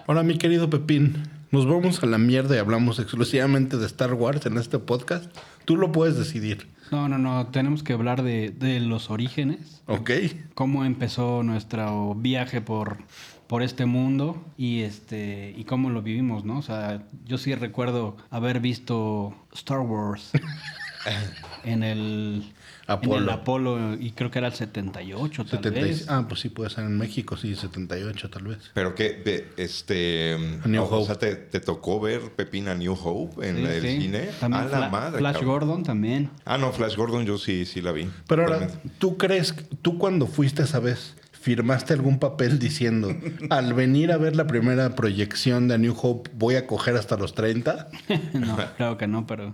Ahora, 0.07 0.23
mi 0.23 0.38
querido 0.38 0.69
Pepín, 0.69 1.23
nos 1.51 1.68
vamos 1.68 2.01
a 2.01 2.06
la 2.06 2.18
mierda 2.18 2.56
y 2.56 2.59
hablamos 2.59 3.00
exclusivamente 3.00 3.77
de 3.77 3.86
Star 3.86 4.13
Wars 4.13 4.45
en 4.45 4.57
este 4.57 4.80
podcast. 4.80 5.36
Tú 5.65 5.75
lo 5.77 5.92
puedes 5.92 6.18
decidir, 6.18 6.68
No, 6.92 7.07
no, 7.07 7.18
no. 7.18 7.48
Tenemos 7.48 7.83
que 7.83 7.94
hablar 7.94 8.24
de, 8.24 8.50
de 8.50 8.80
los 8.80 9.09
orígenes. 9.09 9.81
¿ok? 9.88 10.12
Cómo 10.53 10.86
empezó 10.86 11.44
nuestro 11.44 12.15
viaje 12.15 12.62
por, 12.62 12.98
por 13.48 13.63
este 13.63 13.86
mundo 13.86 14.42
y 14.57 14.81
este 14.81 15.53
y 15.57 15.65
cómo 15.65 15.89
lo 15.89 16.01
vivimos, 16.01 16.45
¿no? 16.45 16.57
O 16.57 16.62
sea, 16.62 17.03
yo 17.25 17.38
sí 17.38 17.54
recuerdo 17.54 18.15
haber 18.30 18.59
visto 18.62 19.36
Star 19.54 19.80
Wars 19.80 20.31
en 21.65 21.83
el 21.83 22.54
Apolo. 22.91 23.17
En 23.17 23.23
el 23.23 23.29
Apolo 23.29 23.93
y 23.99 24.11
creo 24.11 24.29
que 24.31 24.39
era 24.39 24.47
el 24.47 24.53
78 24.53 25.45
tal 25.45 25.63
70 25.63 25.79
y- 25.79 25.83
vez. 25.83 26.05
Ah, 26.09 26.25
pues 26.27 26.41
sí, 26.41 26.49
puede 26.49 26.69
ser 26.69 26.83
en 26.85 26.97
México, 26.97 27.38
sí, 27.38 27.55
78 27.55 28.29
tal 28.29 28.43
vez. 28.43 28.59
Pero 28.73 28.93
que, 28.95 29.21
ve, 29.25 29.47
este... 29.57 30.38
New 30.65 30.83
o 30.83 30.85
Hope. 30.85 31.05
sea, 31.05 31.15
¿te, 31.15 31.35
te 31.35 31.59
tocó 31.59 31.99
ver 31.99 32.21
Pepina 32.35 32.75
New 32.75 32.93
Hope 33.01 33.47
en 33.47 33.57
Sí, 33.57 33.63
el 33.63 33.81
sí. 33.81 34.01
cine? 34.01 34.29
También 34.39 34.63
a 34.63 34.65
la 34.67 34.77
Fla- 34.77 34.89
madre, 34.91 35.17
Flash 35.19 35.33
cabrón. 35.33 35.49
Gordon 35.51 35.83
también. 35.83 36.29
Ah, 36.45 36.57
no, 36.57 36.71
Flash 36.71 36.95
Gordon 36.95 37.25
yo 37.25 37.38
sí, 37.38 37.65
sí 37.65 37.81
la 37.81 37.91
vi. 37.91 38.09
Pero 38.27 38.43
ahora. 38.43 38.67
¿tú 38.99 39.17
crees, 39.17 39.55
tú 39.81 39.97
cuando 39.97 40.27
fuiste 40.27 40.63
esa 40.63 40.79
vez, 40.79 41.15
firmaste 41.41 41.93
algún 41.93 42.19
papel 42.19 42.59
diciendo, 42.59 43.15
al 43.49 43.73
venir 43.73 44.11
a 44.11 44.17
ver 44.17 44.35
la 44.35 44.45
primera 44.47 44.95
proyección 44.95 45.67
de 45.67 45.73
A 45.75 45.77
New 45.77 45.95
Hope, 45.99 46.29
voy 46.35 46.55
a 46.55 46.67
coger 46.67 46.95
hasta 46.95 47.17
los 47.17 47.33
30? 47.33 47.88
no, 48.33 48.57
claro 48.77 48.97
que 48.97 49.07
no, 49.07 49.25
pero, 49.25 49.51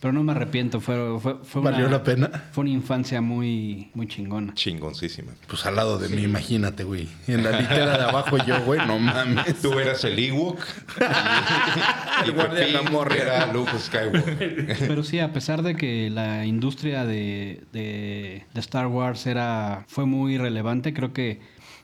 pero 0.00 0.12
no 0.12 0.22
me 0.22 0.32
arrepiento. 0.32 0.80
Fue, 0.80 1.18
fue, 1.18 1.36
fue 1.42 1.62
¿Valió 1.62 1.86
una, 1.86 1.96
la 1.98 2.02
pena? 2.04 2.30
Fue 2.52 2.62
una 2.62 2.70
infancia 2.70 3.20
muy, 3.20 3.90
muy 3.94 4.06
chingona. 4.06 4.52
Chingoncísima. 4.54 5.32
Pues 5.48 5.64
al 5.66 5.76
lado 5.76 5.98
de 5.98 6.08
mí, 6.10 6.22
imagínate, 6.22 6.84
güey. 6.84 7.08
En 7.26 7.42
la 7.42 7.58
litera 7.58 7.96
de 7.96 8.04
abajo 8.04 8.36
yo, 8.46 8.60
güey, 8.64 8.86
no 8.86 8.98
mames. 8.98 9.60
Tú 9.62 9.78
eras 9.78 10.04
el 10.04 10.18
Ewok. 10.18 10.60
El 12.24 12.32
guardia 12.32 12.66
de 12.66 12.72
la 12.72 12.82
morria. 12.82 13.22
Era 13.22 13.52
Luke 13.52 13.70
Skywalker. 13.78 14.76
Pero 14.88 15.02
sí, 15.02 15.18
a 15.20 15.32
pesar 15.32 15.62
de 15.62 15.74
que 15.74 16.10
la 16.10 16.44
industria 16.44 17.04
de, 17.06 17.62
de- 17.72 18.44
de 18.52 18.60
Star 18.60 18.86
Wars 18.88 19.26
era, 19.26 19.84
fue 19.88 20.04
muy 20.06 20.36
relevante, 20.38 20.92
creo 20.92 21.12
que 21.12 21.29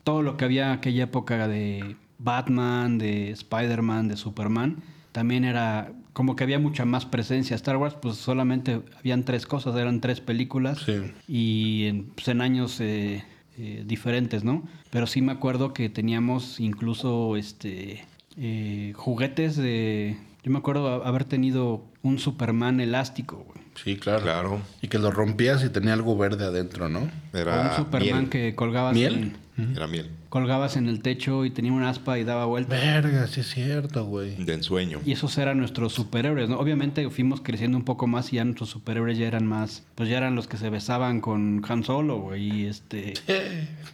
todo 0.07 0.23
lo 0.23 0.37
que 0.37 0.45
había 0.45 0.67
en 0.67 0.73
aquella 0.73 1.03
época 1.03 1.49
de 1.49 1.97
Batman, 2.21 2.97
de 2.97 3.33
Spider-Man, 3.33 4.07
de 4.07 4.17
Superman, 4.17 4.77
también 5.11 5.45
era 5.45 5.91
como 6.13 6.37
que 6.37 6.45
había 6.45 6.61
mucha 6.61 6.85
más 6.85 7.05
presencia. 7.05 7.57
Star 7.57 7.77
Wars, 7.77 7.97
pues 8.01 8.15
solamente 8.15 8.83
habían 9.01 9.25
tres 9.25 9.47
cosas, 9.47 9.75
eran 9.75 10.01
tres 10.01 10.21
películas 10.21 10.79
Sí. 10.87 10.93
y 11.27 11.87
en, 11.87 12.05
pues, 12.05 12.29
en 12.29 12.41
años 12.41 12.81
eh, 12.81 13.25
eh, 13.59 13.83
diferentes, 13.85 14.45
¿no? 14.45 14.63
Pero 14.91 15.09
sí 15.09 15.23
me 15.23 15.33
acuerdo 15.33 15.73
que 15.75 15.89
teníamos 15.89 16.61
incluso 16.61 17.37
este 17.37 18.05
eh, 18.37 18.93
juguetes 18.95 19.57
de... 19.57 20.17
Yo 20.45 20.53
me 20.53 20.59
acuerdo 20.59 21.05
haber 21.05 21.25
tenido 21.25 21.85
un 22.03 22.21
Superman 22.21 22.79
elástico, 22.79 23.45
güey. 23.45 23.66
Sí, 23.83 23.97
claro. 23.97 24.23
Claro. 24.23 24.61
Y 24.83 24.89
que 24.89 24.99
lo 24.99 25.11
rompías 25.11 25.63
y 25.65 25.69
tenía 25.69 25.93
algo 25.93 26.17
verde 26.17 26.45
adentro, 26.45 26.89
¿no? 26.89 27.09
O 27.33 27.37
Era 27.37 27.71
un 27.71 27.77
Superman 27.85 28.19
miel. 28.21 28.29
que 28.31 28.55
colgabas 28.55 28.95
¿Miel? 28.95 29.35
en, 29.59 29.77
Era 29.77 29.87
miel. 29.87 30.11
Colgabas 30.37 30.77
en 30.77 30.87
el 30.87 31.01
techo 31.01 31.47
y 31.47 31.51
tenía 31.51 31.73
un 31.73 31.83
aspa 31.83 32.19
y 32.19 32.25
daba 32.25 32.45
vueltas. 32.45 32.79
Verga, 32.79 33.27
sí 33.27 33.41
es 33.41 33.49
cierto, 33.49 34.05
güey. 34.05 34.37
De 34.37 34.53
ensueño. 34.53 35.01
Y 35.07 35.13
esos 35.13 35.39
eran 35.39 35.57
nuestros 35.57 35.95
superhéroes, 35.95 36.51
¿no? 36.51 36.59
Obviamente 36.59 37.09
fuimos 37.09 37.41
creciendo 37.41 37.79
un 37.79 37.85
poco 37.87 38.07
más 38.07 38.31
y 38.35 38.37
ya 38.37 38.45
nuestros 38.45 38.69
superhéroes 38.69 39.17
ya 39.17 39.27
eran 39.27 39.47
más, 39.47 39.85
pues 39.95 40.11
ya 40.11 40.19
eran 40.19 40.35
los 40.35 40.47
que 40.47 40.59
se 40.59 40.69
besaban 40.69 41.23
con 41.23 41.65
Han 41.67 41.85
Solo, 41.85 42.19
güey, 42.19 42.53
y 42.55 42.67
este 42.67 43.15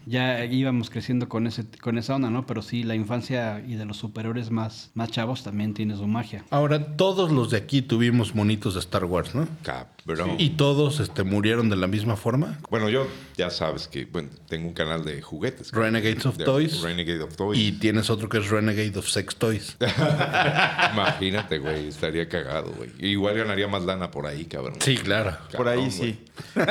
ya 0.05 0.45
íbamos 0.45 0.91
creciendo 0.91 1.29
con 1.29 1.47
ese 1.47 1.65
con 1.81 1.97
esa 1.97 2.17
onda, 2.17 2.29
¿no? 2.29 2.45
Pero 2.45 2.61
sí 2.61 2.83
la 2.83 2.97
infancia 2.97 3.63
y 3.65 3.77
de 3.77 3.85
los 3.85 3.99
superhéroes 3.99 4.51
más 4.51 4.91
más 4.95 5.13
chavos 5.13 5.45
también 5.45 5.75
tiene 5.75 5.97
su 5.97 6.09
magia. 6.09 6.45
Ahora, 6.51 6.97
todos 6.97 7.31
los 7.31 7.51
de 7.51 7.59
aquí 7.59 7.83
tuvimos 7.83 8.35
monitos 8.35 8.75
de 8.75 8.81
Star 8.81 9.05
Wars, 9.05 9.37
¿no? 9.37 9.47
Cabrón. 9.63 10.35
Y 10.39 10.51
todos 10.51 10.99
este, 10.99 11.23
murieron 11.23 11.71
de 11.71 11.77
la 11.77 11.87
misma 11.87 12.17
forma. 12.17 12.59
Bueno, 12.69 12.89
yo 12.89 13.07
ya 13.37 13.51
sabes 13.51 13.87
que 13.87 14.07
bueno, 14.07 14.31
tengo 14.49 14.67
un 14.67 14.75
canal 14.75 15.05
de 15.05 15.23
juguetes. 15.23 15.71
Renegades 15.71 16.27
of 16.27 16.32
De- 16.37 16.45
Toys. 16.45 16.81
Renegade 16.81 17.23
of 17.23 17.37
Toys. 17.37 17.59
Y 17.59 17.73
tienes 17.73 18.11
otro 18.11 18.29
que 18.29 18.39
es 18.39 18.49
Renegade 18.51 18.99
of 18.99 19.09
Sex 19.09 19.37
Toys. 19.37 19.77
Imagínate, 20.93 21.59
güey. 21.59 21.89
Estaría 21.89 22.29
cagado, 22.29 22.73
güey. 22.73 22.91
Igual 22.99 23.37
ganaría 23.37 23.69
más 23.69 23.83
lana 23.85 24.11
por 24.11 24.27
ahí, 24.27 24.45
cabrón. 24.45 24.77
Sí, 24.81 24.97
claro. 24.97 25.37
Por 25.57 25.69
ahí 25.69 25.91
sí. 25.91 26.19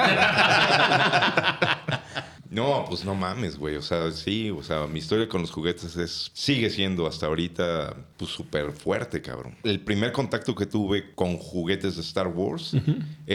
No, 2.50 2.84
pues 2.90 3.06
no 3.06 3.16
mames, 3.16 3.58
güey. 3.58 3.78
O 3.78 3.82
sea, 3.82 4.12
sí, 4.12 4.52
o 4.52 4.62
sea, 4.62 4.86
mi 4.86 5.00
historia 5.00 5.30
con 5.30 5.40
los 5.40 5.52
juguetes 5.52 5.96
es 5.96 6.32
sigue 6.34 6.70
siendo 6.70 7.08
hasta 7.08 7.28
ahorita 7.28 7.96
pues 8.18 8.30
súper 8.30 8.74
fuerte, 8.74 9.22
cabrón. 9.22 9.56
El 9.64 9.80
primer 9.80 10.12
contacto 10.12 10.54
que 10.54 10.66
tuve 10.66 11.16
con 11.16 11.38
juguetes 11.38 11.96
de 11.96 12.02
Star 12.02 12.28
Wars 12.28 12.76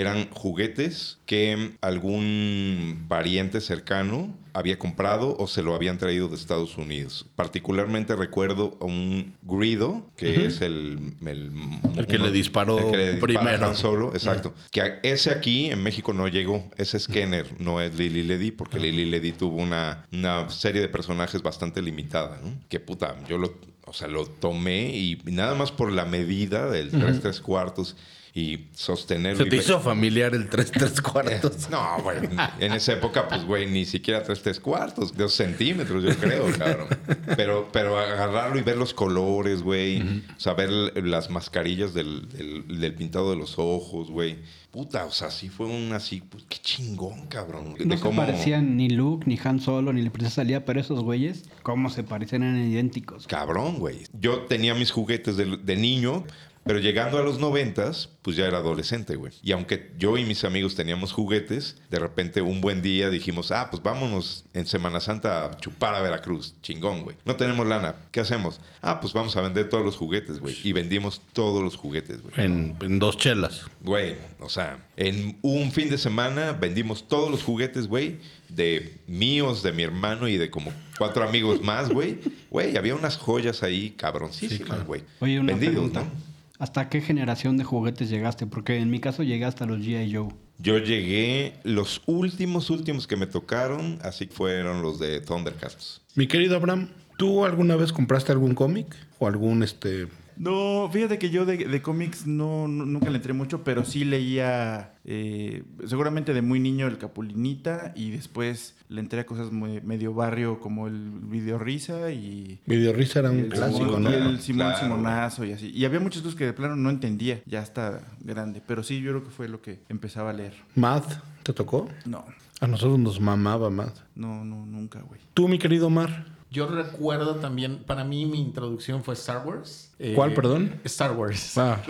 eran 0.00 0.28
juguetes 0.30 1.18
que 1.26 1.72
algún 1.80 3.06
pariente 3.08 3.60
cercano 3.60 4.36
había 4.52 4.78
comprado 4.78 5.36
o 5.38 5.46
se 5.46 5.62
lo 5.62 5.74
habían 5.74 5.98
traído 5.98 6.28
de 6.28 6.36
Estados 6.36 6.78
Unidos. 6.78 7.26
Particularmente 7.36 8.16
recuerdo 8.16 8.78
a 8.80 8.86
un 8.86 9.34
Grido, 9.42 10.10
que 10.16 10.46
es 10.46 10.62
el... 10.62 11.14
El, 11.24 11.52
El 11.96 12.06
que 12.06 12.18
le 12.18 12.30
disparó 12.30 12.78
el 12.78 12.90
que 12.90 12.96
le 12.96 13.14
primero. 13.14 13.74
Solo, 13.74 14.12
exacto. 14.12 14.54
Que 14.70 14.98
ese 15.02 15.30
aquí 15.30 15.66
en 15.70 15.82
México 15.82 16.14
no 16.14 16.26
llegó. 16.28 16.70
Ese 16.76 16.96
es 16.96 17.06
Kenner, 17.06 17.46
no 17.60 17.80
es 17.80 17.98
Lily 17.98 18.22
Ledy, 18.22 18.50
porque 18.50 18.78
Lily 18.78 19.04
Ledy 19.04 19.32
tuvo 19.32 19.62
una, 19.62 20.06
una 20.12 20.48
serie 20.48 20.80
de 20.80 20.88
personajes 20.88 21.42
bastante 21.42 21.82
limitada, 21.82 22.40
¿no? 22.42 22.54
Que 22.68 22.80
puta, 22.80 23.16
yo 23.28 23.36
lo, 23.36 23.58
o 23.84 23.92
sea, 23.92 24.08
lo 24.08 24.26
tomé 24.26 24.96
y 24.96 25.20
nada 25.24 25.54
más 25.54 25.70
por 25.70 25.92
la 25.92 26.06
medida 26.06 26.70
del 26.70 26.90
3 26.90 27.20
3 27.20 27.40
cuartos 27.40 27.96
y 28.38 28.66
sostenerlo. 28.74 29.42
Se 29.44 29.48
te 29.50 29.56
hizo 29.56 29.80
familiar 29.80 30.34
el 30.34 30.50
3 30.50 30.70
3 30.70 31.00
cuartos. 31.00 31.68
no, 31.70 32.02
güey. 32.02 32.18
En 32.60 32.72
esa 32.74 32.92
época, 32.92 33.26
pues, 33.28 33.44
güey, 33.46 33.66
ni 33.66 33.86
siquiera 33.86 34.22
tres, 34.22 34.42
tres 34.42 34.60
cuartos, 34.60 35.16
dos 35.16 35.32
centímetros, 35.32 36.04
yo 36.04 36.14
creo, 36.14 36.44
cabrón. 36.58 36.88
Pero, 37.34 37.70
pero 37.72 37.98
agarrarlo 37.98 38.58
y 38.58 38.62
ver 38.62 38.76
los 38.76 38.92
colores, 38.92 39.62
güey. 39.62 40.02
O 40.36 40.38
sea, 40.40 40.52
ver 40.52 40.70
las 41.02 41.30
mascarillas 41.30 41.94
del, 41.94 42.28
del- 42.28 42.78
del 42.78 42.94
pintado 42.94 43.30
de 43.30 43.36
los 43.36 43.54
ojos, 43.58 44.10
güey. 44.10 44.36
Puta, 44.70 45.06
o 45.06 45.10
sea, 45.10 45.30
sí 45.30 45.48
fue 45.48 45.64
un 45.68 45.94
así, 45.94 46.20
pues, 46.20 46.44
qué 46.50 46.58
chingón, 46.60 47.28
cabrón. 47.28 47.74
De 47.78 47.86
No 47.86 47.96
se 47.96 48.02
cómo- 48.02 48.20
parecían 48.20 48.76
ni 48.76 48.90
Luke, 48.90 49.24
ni 49.26 49.40
Han 49.42 49.60
Solo, 49.60 49.94
ni 49.94 50.02
la 50.02 50.10
princesa 50.12 50.44
Leia, 50.44 50.66
pero 50.66 50.78
esos 50.78 51.00
güeyes, 51.02 51.44
¿cómo 51.62 51.88
se 51.88 52.02
parecían? 52.02 52.42
Eran 52.42 52.70
idénticos. 52.70 53.26
Cabrón, 53.26 53.78
güey. 53.78 54.00
Yo 54.20 54.40
tenía 54.42 54.74
mis 54.74 54.90
juguetes 54.90 55.38
de, 55.38 55.56
de 55.56 55.76
niño, 55.76 56.24
pero 56.66 56.80
llegando 56.80 57.18
a 57.18 57.22
los 57.22 57.38
noventas, 57.38 58.10
pues 58.22 58.36
ya 58.36 58.46
era 58.46 58.58
adolescente, 58.58 59.14
güey. 59.14 59.32
Y 59.42 59.52
aunque 59.52 59.92
yo 59.98 60.18
y 60.18 60.24
mis 60.24 60.44
amigos 60.44 60.74
teníamos 60.74 61.12
juguetes, 61.12 61.80
de 61.90 61.98
repente 62.00 62.42
un 62.42 62.60
buen 62.60 62.82
día 62.82 63.08
dijimos, 63.08 63.52
ah, 63.52 63.68
pues 63.70 63.82
vámonos 63.82 64.44
en 64.52 64.66
Semana 64.66 65.00
Santa 65.00 65.46
a 65.46 65.56
chupar 65.58 65.94
a 65.94 66.00
Veracruz. 66.00 66.54
Chingón, 66.62 67.02
güey. 67.04 67.16
No 67.24 67.36
tenemos 67.36 67.66
lana. 67.66 67.94
¿Qué 68.10 68.20
hacemos? 68.20 68.60
Ah, 68.82 69.00
pues 69.00 69.12
vamos 69.12 69.36
a 69.36 69.40
vender 69.42 69.68
todos 69.68 69.84
los 69.84 69.96
juguetes, 69.96 70.40
güey. 70.40 70.56
Y 70.64 70.72
vendimos 70.72 71.22
todos 71.32 71.62
los 71.62 71.76
juguetes, 71.76 72.20
güey. 72.20 72.34
En, 72.36 72.76
en 72.80 72.98
dos 72.98 73.16
chelas. 73.16 73.62
Güey, 73.80 74.16
o 74.40 74.48
sea, 74.48 74.84
en 74.96 75.38
un 75.42 75.70
fin 75.70 75.88
de 75.88 75.98
semana 75.98 76.52
vendimos 76.52 77.06
todos 77.06 77.30
los 77.30 77.42
juguetes, 77.44 77.86
güey, 77.86 78.18
de 78.48 78.96
míos, 79.06 79.62
de 79.62 79.72
mi 79.72 79.84
hermano 79.84 80.26
y 80.26 80.36
de 80.36 80.50
como 80.50 80.72
cuatro 80.98 81.22
amigos 81.28 81.62
más, 81.62 81.90
güey. 81.90 82.18
Güey, 82.50 82.76
había 82.76 82.94
unas 82.94 83.16
joyas 83.16 83.62
ahí 83.62 83.90
cabroncísimas, 83.90 84.84
güey. 84.84 85.02
Oye, 85.20 85.38
una 85.38 85.52
Vendidos, 85.52 85.90
pregunta. 85.90 86.00
¿no? 86.00 86.35
¿Hasta 86.58 86.88
qué 86.88 87.00
generación 87.00 87.56
de 87.56 87.64
juguetes 87.64 88.08
llegaste? 88.08 88.46
Porque 88.46 88.78
en 88.78 88.90
mi 88.90 89.00
caso 89.00 89.22
llegué 89.22 89.44
hasta 89.44 89.66
los 89.66 89.78
G.I. 89.78 90.14
Joe. 90.14 90.28
Yo 90.58 90.78
llegué, 90.78 91.54
los 91.64 92.02
últimos, 92.06 92.70
últimos 92.70 93.06
que 93.06 93.16
me 93.16 93.26
tocaron, 93.26 93.98
así 94.02 94.26
fueron 94.26 94.80
los 94.80 94.98
de 94.98 95.20
Thundercats. 95.20 96.00
Mi 96.14 96.26
querido 96.26 96.56
Abraham, 96.56 96.88
¿tú 97.18 97.44
alguna 97.44 97.76
vez 97.76 97.92
compraste 97.92 98.32
algún 98.32 98.54
cómic? 98.54 98.86
¿O 99.18 99.26
algún 99.26 99.62
este 99.62 100.08
No, 100.36 100.90
fíjate 100.92 101.18
que 101.18 101.30
yo 101.30 101.46
de, 101.46 101.56
de 101.56 101.82
cómics 101.82 102.26
no, 102.26 102.68
no- 102.68 102.84
nunca 102.84 103.08
le 103.08 103.16
entré 103.16 103.32
mucho, 103.32 103.64
pero 103.64 103.84
sí 103.86 104.04
leía 104.04 104.92
eh, 105.06 105.62
seguramente 105.86 106.34
de 106.34 106.42
muy 106.42 106.60
niño 106.60 106.86
el 106.86 106.98
Capulinita 106.98 107.92
y 107.96 108.10
después 108.10 108.76
le 108.90 109.00
entré 109.00 109.20
a 109.20 109.26
cosas 109.26 109.50
muy- 109.52 109.80
medio 109.80 110.12
barrio 110.12 110.60
como 110.60 110.86
el 110.88 111.10
Video 111.22 111.58
Risa 111.58 112.10
y 112.12 112.60
Video 112.66 112.92
Risa 112.92 113.20
era 113.20 113.30
un 113.30 113.38
el 113.38 113.48
clásico, 113.48 113.86
Simón- 113.96 114.02
¿no? 114.02 114.10
y 114.10 114.14
el 114.14 114.40
Simón 114.40 114.66
Claro. 114.68 114.82
Simonazo 114.84 115.44
y 115.46 115.52
así. 115.52 115.70
Y 115.70 115.86
había 115.86 116.00
muchas 116.00 116.20
cosas 116.20 116.36
que 116.36 116.44
de 116.44 116.52
plano 116.52 116.76
no 116.76 116.90
entendía, 116.90 117.40
ya 117.46 117.62
está 117.62 118.02
grande, 118.20 118.60
pero 118.66 118.82
sí 118.82 119.00
yo 119.00 119.12
creo 119.12 119.24
que 119.24 119.30
fue 119.30 119.48
lo 119.48 119.62
que 119.62 119.80
empezaba 119.88 120.30
a 120.30 120.34
leer. 120.34 120.52
Mad, 120.74 121.04
¿te 121.42 121.54
tocó? 121.54 121.88
No, 122.04 122.26
A 122.60 122.66
nosotros 122.66 122.98
nos 122.98 123.18
mamaba 123.20 123.70
Mad. 123.70 123.92
no, 124.14 124.44
no, 124.44 124.66
nunca, 124.66 125.00
güey. 125.00 125.20
Tú, 125.32 125.48
mi 125.48 125.58
querido 125.58 125.88
Mar, 125.88 126.26
Yo 126.56 126.66
recuerdo 126.66 127.34
también, 127.36 127.84
para 127.84 128.02
mí 128.02 128.24
mi 128.24 128.40
introducción 128.40 129.04
fue 129.04 129.12
Star 129.12 129.46
Wars. 129.46 129.90
Eh, 129.98 130.14
¿Cuál, 130.14 130.32
perdón? 130.32 130.80
Star 130.84 131.12
Wars. 131.12 131.58
Ah. 131.58 131.82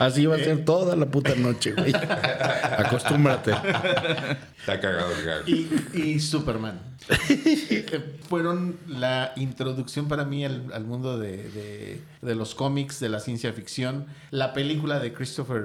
Así 0.00 0.26
va 0.26 0.34
a 0.34 0.38
ser 0.38 0.64
toda 0.64 0.96
la 0.96 1.06
puta 1.06 1.32
noche, 1.36 1.74
güey. 1.74 1.92
Acostúmbrate. 1.94 3.52
Está 3.52 4.80
cagado 4.80 5.12
el 5.16 5.24
gag. 5.24 5.48
Y, 5.48 5.68
y 5.94 6.18
Superman. 6.20 6.80
Eh, 7.28 8.18
Fueron 8.28 8.78
la 8.88 9.32
introducción 9.36 10.08
para 10.08 10.24
mí 10.24 10.44
al, 10.44 10.72
al 10.72 10.84
mundo 10.84 11.18
de, 11.20 11.36
de- 11.50 12.00
de 12.20 12.34
los 12.34 12.56
cómics, 12.56 12.98
de 12.98 13.10
la 13.10 13.20
ciencia 13.20 13.52
ficción. 13.52 14.06
La 14.32 14.52
película 14.54 14.98
de 14.98 15.12
Christopher 15.12 15.62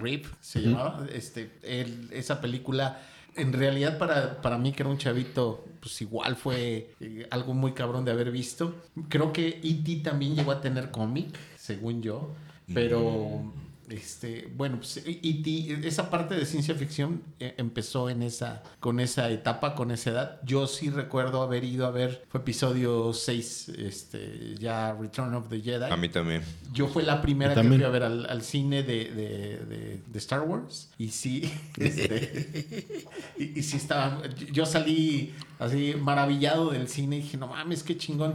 Reeve 0.00 0.26
se 0.40 0.62
llamaba. 0.62 1.06
Este, 1.12 1.52
él- 1.62 2.08
esa 2.12 2.40
película, 2.40 2.98
en 3.36 3.52
realidad 3.52 3.98
para, 3.98 4.40
para 4.40 4.58
mí 4.58 4.72
que 4.72 4.82
era 4.82 4.90
un 4.90 4.98
chavito, 4.98 5.64
pues 5.80 6.00
igual 6.02 6.36
fue 6.36 6.94
eh, 7.00 7.26
algo 7.30 7.54
muy 7.54 7.72
cabrón 7.72 8.04
de 8.04 8.12
haber 8.12 8.30
visto. 8.30 8.74
Creo 9.08 9.32
que 9.32 9.60
E.T. 9.62 10.00
también 10.02 10.34
llegó 10.34 10.52
a 10.52 10.60
tener 10.60 10.90
cómic, 10.90 11.36
según 11.56 12.02
yo. 12.02 12.34
Pero... 12.72 13.52
Este, 13.88 14.48
bueno, 14.56 14.78
pues 14.78 14.96
E.T., 15.06 15.86
esa 15.86 16.10
parte 16.10 16.34
de 16.34 16.44
ciencia 16.44 16.74
ficción 16.74 17.22
eh, 17.38 17.54
empezó 17.56 18.10
en 18.10 18.22
esa, 18.22 18.62
con 18.80 18.98
esa 18.98 19.30
etapa, 19.30 19.74
con 19.76 19.92
esa 19.92 20.10
edad. 20.10 20.40
Yo 20.44 20.66
sí 20.66 20.90
recuerdo 20.90 21.40
haber 21.40 21.62
ido 21.62 21.86
a 21.86 21.90
ver, 21.92 22.24
fue 22.28 22.40
episodio 22.40 23.12
6, 23.12 23.68
este, 23.78 24.56
ya 24.58 24.92
Return 24.92 25.34
of 25.34 25.48
the 25.48 25.60
Jedi. 25.60 25.84
A 25.90 25.96
mí 25.96 26.08
también. 26.08 26.42
Yo 26.72 26.88
fue 26.88 27.04
la 27.04 27.22
primera 27.22 27.54
que 27.54 27.60
fui 27.76 27.84
a 27.84 27.88
ver 27.90 28.02
al, 28.02 28.26
al 28.28 28.42
cine 28.42 28.82
de, 28.82 29.04
de- 29.04 29.64
de- 29.66 30.00
de 30.04 30.18
Star 30.18 30.40
Wars. 30.42 30.90
Y 30.98 31.08
sí, 31.10 31.42
este, 31.76 33.06
y, 33.38 33.60
y 33.60 33.62
sí 33.62 33.76
estaba. 33.76 34.20
Yo 34.52 34.66
salí 34.66 35.32
así 35.58 35.94
maravillado 36.00 36.70
del 36.70 36.88
cine 36.88 37.18
y 37.18 37.22
dije, 37.22 37.36
no 37.36 37.46
mames, 37.46 37.82
qué 37.82 37.96
chingón. 37.96 38.34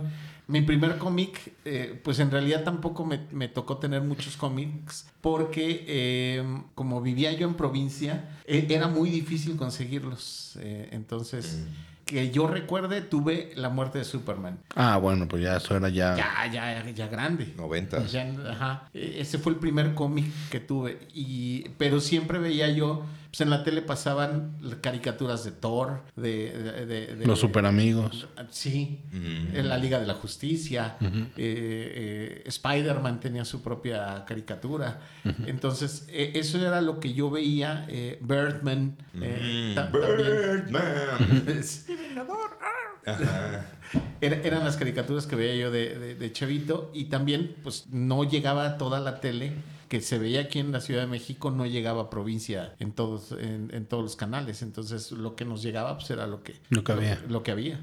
Mi 0.51 0.61
primer 0.61 0.97
cómic, 0.97 1.53
eh, 1.65 1.99
pues 2.03 2.19
en 2.19 2.29
realidad 2.29 2.63
tampoco 2.63 3.05
me, 3.05 3.21
me 3.31 3.47
tocó 3.47 3.77
tener 3.77 4.01
muchos 4.01 4.35
cómics 4.35 5.07
porque 5.21 5.85
eh, 5.87 6.43
como 6.75 7.01
vivía 7.01 7.31
yo 7.31 7.47
en 7.47 7.53
provincia, 7.53 8.37
eh, 8.45 8.65
era 8.69 8.87
muy 8.87 9.09
difícil 9.09 9.55
conseguirlos. 9.55 10.57
Eh, 10.59 10.89
entonces, 10.91 11.63
que 12.05 12.31
yo 12.31 12.47
recuerde, 12.47 12.99
tuve 13.01 13.53
la 13.55 13.69
muerte 13.69 13.99
de 13.99 14.03
Superman. 14.03 14.59
Ah, 14.75 14.97
bueno, 14.97 15.27
pues 15.29 15.41
ya 15.41 15.55
eso 15.55 15.75
era 15.77 15.87
ya. 15.87 16.15
Ya, 16.17 16.51
ya, 16.51 16.89
ya 16.89 17.07
grande. 17.07 17.53
Noventas. 17.55 18.11
Ya, 18.11 18.29
ajá. 18.49 18.89
E- 18.93 19.21
Ese 19.21 19.37
fue 19.37 19.53
el 19.53 19.59
primer 19.59 19.93
cómic 19.93 20.25
que 20.49 20.59
tuve. 20.59 20.99
Y, 21.13 21.69
pero 21.77 22.01
siempre 22.01 22.39
veía 22.39 22.69
yo, 22.69 23.05
pues 23.31 23.39
en 23.41 23.49
la 23.49 23.63
tele 23.63 23.81
pasaban 23.81 24.57
caricaturas 24.81 25.45
de 25.45 25.51
Thor, 25.51 26.01
de... 26.17 26.51
de- 26.51 26.85
de- 26.85 27.15
de- 27.15 27.25
Los 27.25 27.39
super 27.39 27.65
amigos. 27.65 28.27
Sí, 28.49 28.99
en 29.13 29.69
la 29.69 29.77
Liga 29.77 29.99
de 30.01 30.05
la 30.05 30.15
Justicia. 30.15 30.97
Eh, 31.01 31.31
eh, 31.37 32.43
Spider-Man 32.45 33.21
tenía 33.21 33.45
su 33.45 33.61
propia 33.61 34.25
caricatura. 34.27 34.99
Entonces, 35.45 36.05
eh, 36.09 36.33
eso 36.35 36.59
era 36.59 36.81
lo 36.81 36.99
que 36.99 37.13
yo 37.13 37.29
veía. 37.31 37.85
eh, 37.87 38.19
Birdman. 38.21 38.97
eh, 39.21 39.71
ta- 39.75 39.89
también. 39.89 40.65
Birdman. 40.67 40.83
Era- 44.21 44.37
eran 44.43 44.63
las 44.63 44.77
caricaturas 44.77 45.25
que 45.25 45.35
veía 45.35 45.55
yo 45.55 45.71
de, 45.71 45.97
de- 45.97 46.15
de 46.15 46.31
chavito 46.31 46.91
y 46.93 47.05
también 47.05 47.55
pues 47.63 47.87
no 47.89 48.23
llegaba 48.23 48.65
a 48.65 48.77
toda 48.77 48.99
la 48.99 49.19
tele 49.19 49.53
que 49.91 49.99
se 49.99 50.17
veía 50.17 50.39
aquí 50.39 50.59
en 50.59 50.71
la 50.71 50.79
Ciudad 50.79 51.01
de 51.01 51.07
México 51.07 51.51
no 51.51 51.65
llegaba 51.65 52.03
a 52.03 52.09
provincia 52.09 52.75
en 52.79 52.93
todos 52.93 53.33
en, 53.33 53.69
en 53.73 53.85
todos 53.85 54.01
los 54.03 54.15
canales 54.15 54.61
entonces 54.61 55.11
lo 55.11 55.35
que 55.35 55.43
nos 55.43 55.61
llegaba 55.61 55.97
pues 55.97 56.09
era 56.11 56.27
lo 56.27 56.43
que 56.43 56.53
Lo 56.69 56.85
que 56.85 56.93
había. 56.93 57.21
lo 57.27 57.43
que 57.43 57.51
había 57.51 57.77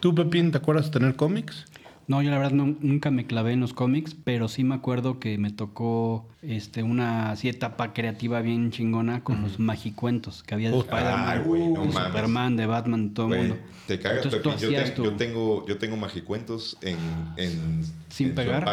¿Tú, 0.00 0.14
Pepín, 0.14 0.50
te 0.50 0.56
acuerdas 0.56 0.86
de 0.86 0.92
tener 0.92 1.14
cómics? 1.14 1.66
No, 2.08 2.20
yo 2.22 2.30
la 2.30 2.38
verdad 2.38 2.52
no- 2.52 2.74
nunca 2.80 3.10
me 3.10 3.26
clavé 3.26 3.52
en 3.52 3.60
los 3.60 3.74
cómics, 3.74 4.16
pero 4.24 4.48
sí 4.48 4.64
me 4.64 4.74
acuerdo 4.74 5.20
que 5.20 5.36
me 5.38 5.50
tocó 5.50 6.26
este, 6.42 6.82
una 6.82 7.30
así 7.32 7.48
etapa 7.50 7.92
creativa 7.92 8.40
bien 8.40 8.70
chingona 8.70 9.22
con 9.22 9.40
los 9.42 9.58
magicuentos 9.60 10.42
que 10.42 10.54
había 10.54 10.70
de 10.70 10.78
Spider-Man, 10.78 11.44
no 11.74 11.86
de. 11.86 11.92
Superman, 11.92 12.56
de 12.56 12.66
Batman, 12.66 13.08
de 13.08 13.14
todo 13.14 13.32
el 13.34 13.38
mundo. 13.38 13.58
te 13.86 13.98
cagas, 13.98 14.24
Entonces 14.24 14.42
tú 14.42 14.50
Pepín. 14.50 14.68
Yo, 14.70 14.82
te- 14.84 14.90
tu- 14.90 15.04
yo 15.04 15.12
tengo, 15.16 15.66
yo 15.68 15.78
tengo 15.78 15.96
magicuentos 15.96 16.76
en, 16.80 16.96
en 17.36 17.82
¿Sin 18.08 18.28
en 18.30 18.34
pegar? 18.34 18.64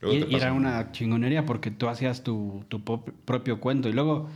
Luego 0.00 0.16
Y, 0.16 0.20
te 0.22 0.32
y 0.32 0.34
era 0.36 0.52
una 0.52 0.92
chingonería 0.92 1.44
porque 1.44 1.70
tú 1.70 1.88
hacías 1.88 2.22
tu, 2.24 2.64
tu 2.68 2.82
propio 2.82 3.60
cuento 3.60 3.88
y 3.88 3.92
luego 3.92 4.30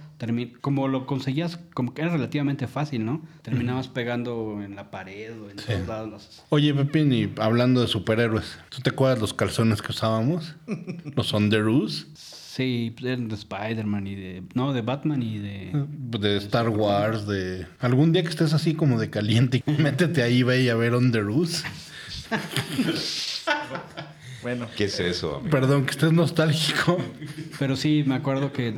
como 0.61 0.89
lo 0.89 1.07
conseguías, 1.07 1.59
como 1.75 1.93
que 1.93 2.01
era 2.03 2.11
relativamente 2.13 2.67
fácil, 2.67 3.05
¿no? 3.05 3.21
Terminabas 3.43 3.89
pegando 3.89 4.63
en 4.63 4.75
la 4.75 4.91
pared 4.91 5.33
o 5.39 5.51
en 5.51 5.57
todos 5.57 5.87
lados. 5.87 6.09
los- 6.11 6.45
Oye, 6.51 6.73
Pepín, 6.75 7.13
y 7.13 7.31
hablando 7.39 7.81
de 7.83 7.89
superhéroes, 7.89 8.59
¿tú 8.71 8.81
te 8.81 8.91
acuerdas 8.91 9.21
los 9.21 9.35
calzones 9.35 9.83
que 9.83 9.93
usábamos? 9.93 10.55
Los 11.17 11.33
Underoos. 11.33 12.07
Sí, 12.15 12.95
pues, 12.99 13.13
eran 13.13 13.29
de 13.29 13.35
Spider-Man 13.35 14.07
y 14.07 14.15
de... 14.15 14.43
No, 14.55 14.73
de 14.73 14.81
Batman 14.83 15.23
y 15.23 15.39
de... 15.39 15.87
De 16.21 16.37
Star 16.37 16.69
Wars, 16.69 17.27
de... 17.27 17.67
Algún 17.81 18.13
día 18.13 18.23
que 18.23 18.29
estés 18.29 18.53
así 18.55 18.75
como 18.75 18.99
de 19.01 19.11
caliente, 19.11 19.63
métete 19.79 20.23
ahí, 20.23 20.43
ve 20.43 20.63
y 20.63 20.69
a 20.69 20.75
ver 20.77 20.95
Underoos. 20.95 21.65
Bueno, 24.45 24.67
¿Qué 24.77 24.85
es 24.85 25.01
eso, 25.01 25.37
amigo? 25.37 25.51
Perdón, 25.51 25.87
que 25.87 25.93
estés 25.93 26.13
nostálgico. 26.13 26.99
Pero 27.59 27.77
sí, 27.77 28.05
me 28.07 28.15
acuerdo 28.15 28.53
que... 28.53 28.75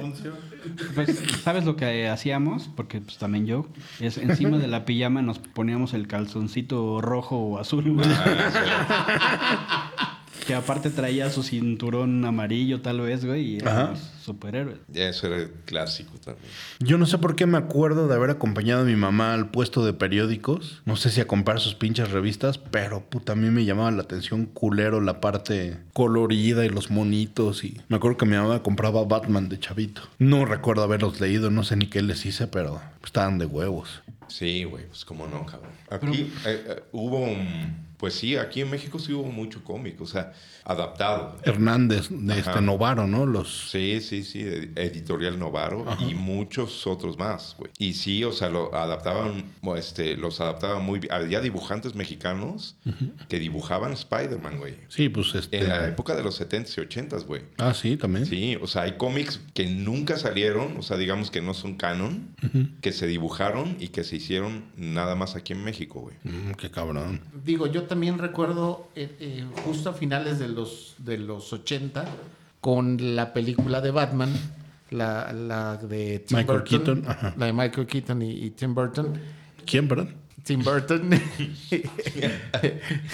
Pues, 0.94 1.20
¿sabes 1.42 1.64
lo 1.64 1.74
que 1.74 2.08
hacíamos? 2.08 2.70
Porque 2.76 3.00
pues 3.00 3.18
también 3.18 3.46
yo. 3.46 3.66
Es 3.98 4.16
encima 4.16 4.58
de 4.58 4.68
la 4.68 4.84
pijama 4.84 5.22
nos 5.22 5.40
poníamos 5.40 5.92
el 5.92 6.06
calzoncito 6.06 7.00
rojo 7.00 7.36
o 7.36 7.58
azul, 7.58 7.94
güey. 7.94 8.06
Que 10.46 10.54
aparte 10.54 10.90
traía 10.90 11.28
su 11.30 11.42
cinturón 11.42 12.24
amarillo, 12.24 12.80
tal 12.80 13.00
vez, 13.00 13.24
güey. 13.24 13.56
Y 13.56 13.60
Ajá. 13.60 13.80
éramos 13.82 14.00
superhéroes. 14.24 14.78
Eso 14.94 15.26
era 15.26 15.48
clásico 15.64 16.12
también. 16.18 16.46
Yo 16.80 16.98
no 16.98 17.06
sé 17.06 17.18
por 17.18 17.36
qué 17.36 17.46
me 17.46 17.58
acuerdo 17.58 18.08
de 18.08 18.14
haber 18.14 18.30
acompañado 18.30 18.82
a 18.82 18.84
mi 18.84 18.96
mamá 18.96 19.34
al 19.34 19.50
puesto 19.50 19.84
de 19.84 19.92
periódicos. 19.92 20.82
No 20.84 20.96
sé 20.96 21.10
si 21.10 21.20
a 21.20 21.26
comprar 21.26 21.60
sus 21.60 21.74
pinches 21.74 22.10
revistas, 22.10 22.58
pero 22.58 23.00
puta, 23.00 23.32
a 23.32 23.36
mí 23.36 23.50
me 23.50 23.64
llamaba 23.64 23.90
la 23.90 24.02
atención 24.02 24.46
culero 24.46 25.00
la 25.00 25.20
parte 25.20 25.76
colorida 25.92 26.64
y 26.64 26.68
los 26.68 26.90
monitos. 26.90 27.64
Y 27.64 27.80
me 27.88 27.96
acuerdo 27.96 28.16
que 28.18 28.26
mi 28.26 28.36
mamá 28.36 28.62
compraba 28.62 29.04
Batman 29.04 29.48
de 29.48 29.58
chavito. 29.60 30.02
No 30.18 30.44
recuerdo 30.44 30.82
haberlos 30.82 31.20
leído, 31.20 31.50
no 31.50 31.64
sé 31.64 31.76
ni 31.76 31.86
qué 31.86 32.02
les 32.02 32.24
hice, 32.26 32.46
pero 32.46 32.80
estaban 33.04 33.38
de 33.38 33.46
huevos. 33.46 34.02
Sí, 34.28 34.64
güey, 34.64 34.86
pues 34.88 35.04
cómo 35.04 35.28
no, 35.28 35.46
cabrón. 35.46 35.70
Aquí 35.88 36.32
eh, 36.44 36.64
eh, 36.68 36.82
hubo, 36.90 37.18
un- 37.20 37.85
pues 37.96 38.14
sí, 38.14 38.36
aquí 38.36 38.60
en 38.60 38.70
México 38.70 38.98
sí 38.98 39.12
hubo 39.12 39.30
mucho 39.30 39.62
cómic, 39.64 40.00
o 40.00 40.06
sea, 40.06 40.32
adaptado. 40.64 41.36
Hernández, 41.42 42.08
de 42.10 42.38
este. 42.38 42.60
Novaro, 42.60 43.06
¿no? 43.06 43.24
Los. 43.26 43.70
Sí, 43.70 44.00
sí, 44.00 44.22
sí, 44.24 44.40
ed- 44.40 44.76
Editorial 44.76 45.38
Novaro 45.38 45.84
y 46.08 46.14
muchos 46.14 46.86
otros 46.86 47.16
más, 47.18 47.54
güey. 47.58 47.70
Y 47.78 47.94
sí, 47.94 48.24
o 48.24 48.32
sea, 48.32 48.48
lo 48.50 48.74
adaptaban, 48.74 49.44
este, 49.76 50.16
los 50.16 50.40
adaptaban 50.40 50.84
muy 50.84 50.98
bien. 50.98 51.12
Había 51.12 51.40
dibujantes 51.40 51.94
mexicanos 51.94 52.76
que 53.28 53.38
dibujaban 53.38 53.92
Spider-Man, 53.92 54.58
güey. 54.58 54.74
Sí, 54.88 55.08
pues 55.08 55.34
este. 55.34 55.58
En 55.58 55.68
la 55.68 55.88
época 55.88 56.14
de 56.16 56.22
los 56.22 56.40
70s 56.40 56.76
y 56.78 56.80
80s, 56.86 57.24
güey. 57.26 57.42
Ah, 57.58 57.74
sí, 57.74 57.96
también. 57.96 58.26
Sí, 58.26 58.56
o 58.60 58.66
sea, 58.66 58.82
hay 58.82 58.92
cómics 58.96 59.40
que 59.54 59.66
nunca 59.66 60.18
salieron, 60.18 60.76
o 60.76 60.82
sea, 60.82 60.96
digamos 60.96 61.30
que 61.30 61.40
no 61.40 61.54
son 61.54 61.76
canon, 61.76 62.34
que 62.80 62.92
se 62.92 63.06
dibujaron 63.06 63.76
y 63.80 63.88
que 63.88 64.04
se 64.04 64.16
hicieron 64.16 64.64
nada 64.76 65.14
más 65.14 65.36
aquí 65.36 65.52
en 65.52 65.62
México, 65.64 66.00
güey. 66.00 66.16
Mm, 66.24 66.52
qué 66.52 66.70
cabrón. 66.70 67.20
Digo, 67.44 67.66
yo 67.66 67.84
también 67.86 68.18
recuerdo 68.18 68.88
eh, 68.94 69.16
eh, 69.20 69.44
justo 69.64 69.90
a 69.90 69.92
finales 69.92 70.38
de 70.38 70.48
los, 70.48 70.94
de 70.98 71.18
los 71.18 71.52
80 71.52 72.04
con 72.60 73.16
la 73.16 73.32
película 73.32 73.80
de 73.80 73.90
Batman, 73.90 74.32
la, 74.90 75.32
la 75.32 75.76
de 75.76 76.20
Tim 76.20 76.38
Michael 76.38 76.58
Burton, 76.60 76.78
Keaton, 76.84 77.04
ajá. 77.10 77.34
la 77.36 77.46
de 77.46 77.52
Michael 77.52 77.86
Keaton 77.86 78.22
y, 78.22 78.30
y 78.32 78.50
Tim 78.50 78.74
Burton. 78.74 79.14
¿Quién, 79.64 79.88
perdón? 79.88 80.14
Tim 80.44 80.62
Burton 80.62 81.10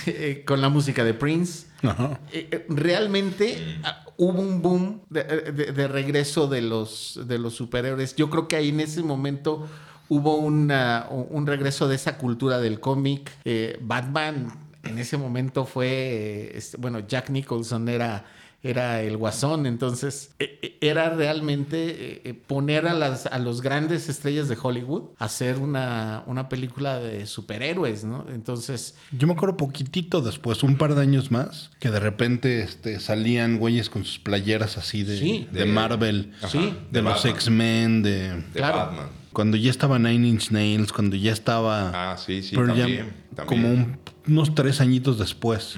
eh, 0.07 0.45
con 0.47 0.61
la 0.61 0.69
música 0.69 1.05
de 1.05 1.15
Prince. 1.15 1.67
Ajá. 1.83 2.21
Realmente 2.69 3.79
ah, 3.85 4.05
hubo 4.17 4.41
un 4.41 4.63
boom 4.63 5.01
de, 5.11 5.25
de- 5.25 5.73
de 5.73 5.89
regreso 5.89 6.47
de 6.47 6.61
los, 6.63 7.21
de 7.27 7.39
los 7.39 7.55
superhéroes. 7.55 8.15
Yo 8.17 8.31
creo 8.31 8.49
que 8.49 8.57
ahí 8.57 8.69
en 8.69 8.81
ese 8.81 9.03
momento 9.03 9.67
hubo 10.09 10.37
una- 10.37 11.07
un 11.11 11.47
regreso 11.47 11.89
de 11.89 11.95
esa 11.97 12.19
cultura 12.19 12.59
del 12.59 12.81
cómic. 12.81 13.31
Eh, 13.45 13.79
Batman 13.81 14.53
en 14.85 14.99
ese 14.99 15.17
momento 15.17 15.65
fue, 15.67 15.89
eh, 15.89 16.53
este, 16.57 16.77
bueno, 16.77 17.01
Jack 17.07 17.31
Nicholson 17.31 17.89
era, 17.89 18.25
era 18.65 19.03
el 19.03 19.17
guasón, 19.17 19.67
entonces 19.67 20.31
eh, 20.39 20.59
eh, 20.63 20.79
era 20.81 21.11
realmente 21.11 21.77
eh, 21.91 22.23
eh, 22.25 22.35
poner 22.35 22.87
a, 22.87 22.95
las, 22.95 23.27
a 23.27 23.39
los 23.41 23.61
grandes 23.61 24.09
estrellas 24.09 24.49
de 24.49 24.57
Hollywood 24.61 25.11
a 25.19 25.25
hacer 25.25 25.59
una, 25.59 26.23
una 26.27 26.49
película 26.49 27.01
de 27.01 27.27
superhéroes, 27.27 28.05
¿no? 28.05 28.25
Entonces... 28.33 28.95
Yo 29.11 29.27
me 29.27 29.33
acuerdo 29.33 29.57
poquitito 29.57 30.21
después, 30.21 30.63
un 30.63 30.77
par 30.77 30.95
de 30.95 31.03
años 31.03 31.31
más, 31.33 31.71
que 31.81 31.91
de 31.91 31.99
repente 31.99 32.63
este, 32.63 33.01
salían 33.01 33.59
güeyes 33.59 33.91
con 33.91 34.05
sus 34.05 34.19
playeras 34.21 34.79
así 34.79 35.03
de, 35.03 35.19
Sí. 35.19 35.49
de 35.51 35.61
De- 35.61 35.67
Marvel, 35.67 36.33
Ajá, 36.39 36.49
sí, 36.49 36.59
de, 36.91 36.99
de 36.99 37.03
los. 37.03 37.25
X-Men, 37.25 38.03
de... 38.03 38.29
De 38.37 38.43
Claro. 38.55 38.77
Batman. 38.79 39.07
Cuando 39.33 39.57
ya 39.57 39.71
estaba 39.71 39.99
Nine 39.99 40.29
Inch 40.29 40.51
Nails, 40.51 40.93
cuando 40.93 41.17
ya 41.17 41.33
estaba... 41.33 42.13
Ah, 42.13 42.17
sí, 42.19 42.43
sí, 42.43 42.55
Pearl 42.55 42.69
Jam, 42.69 42.79
también, 42.81 43.13
también. 43.35 43.47
Como 43.47 43.69
un- 43.75 43.99
unos 44.29 44.55
tres 44.55 44.81
añitos 44.81 45.19
después, 45.19 45.77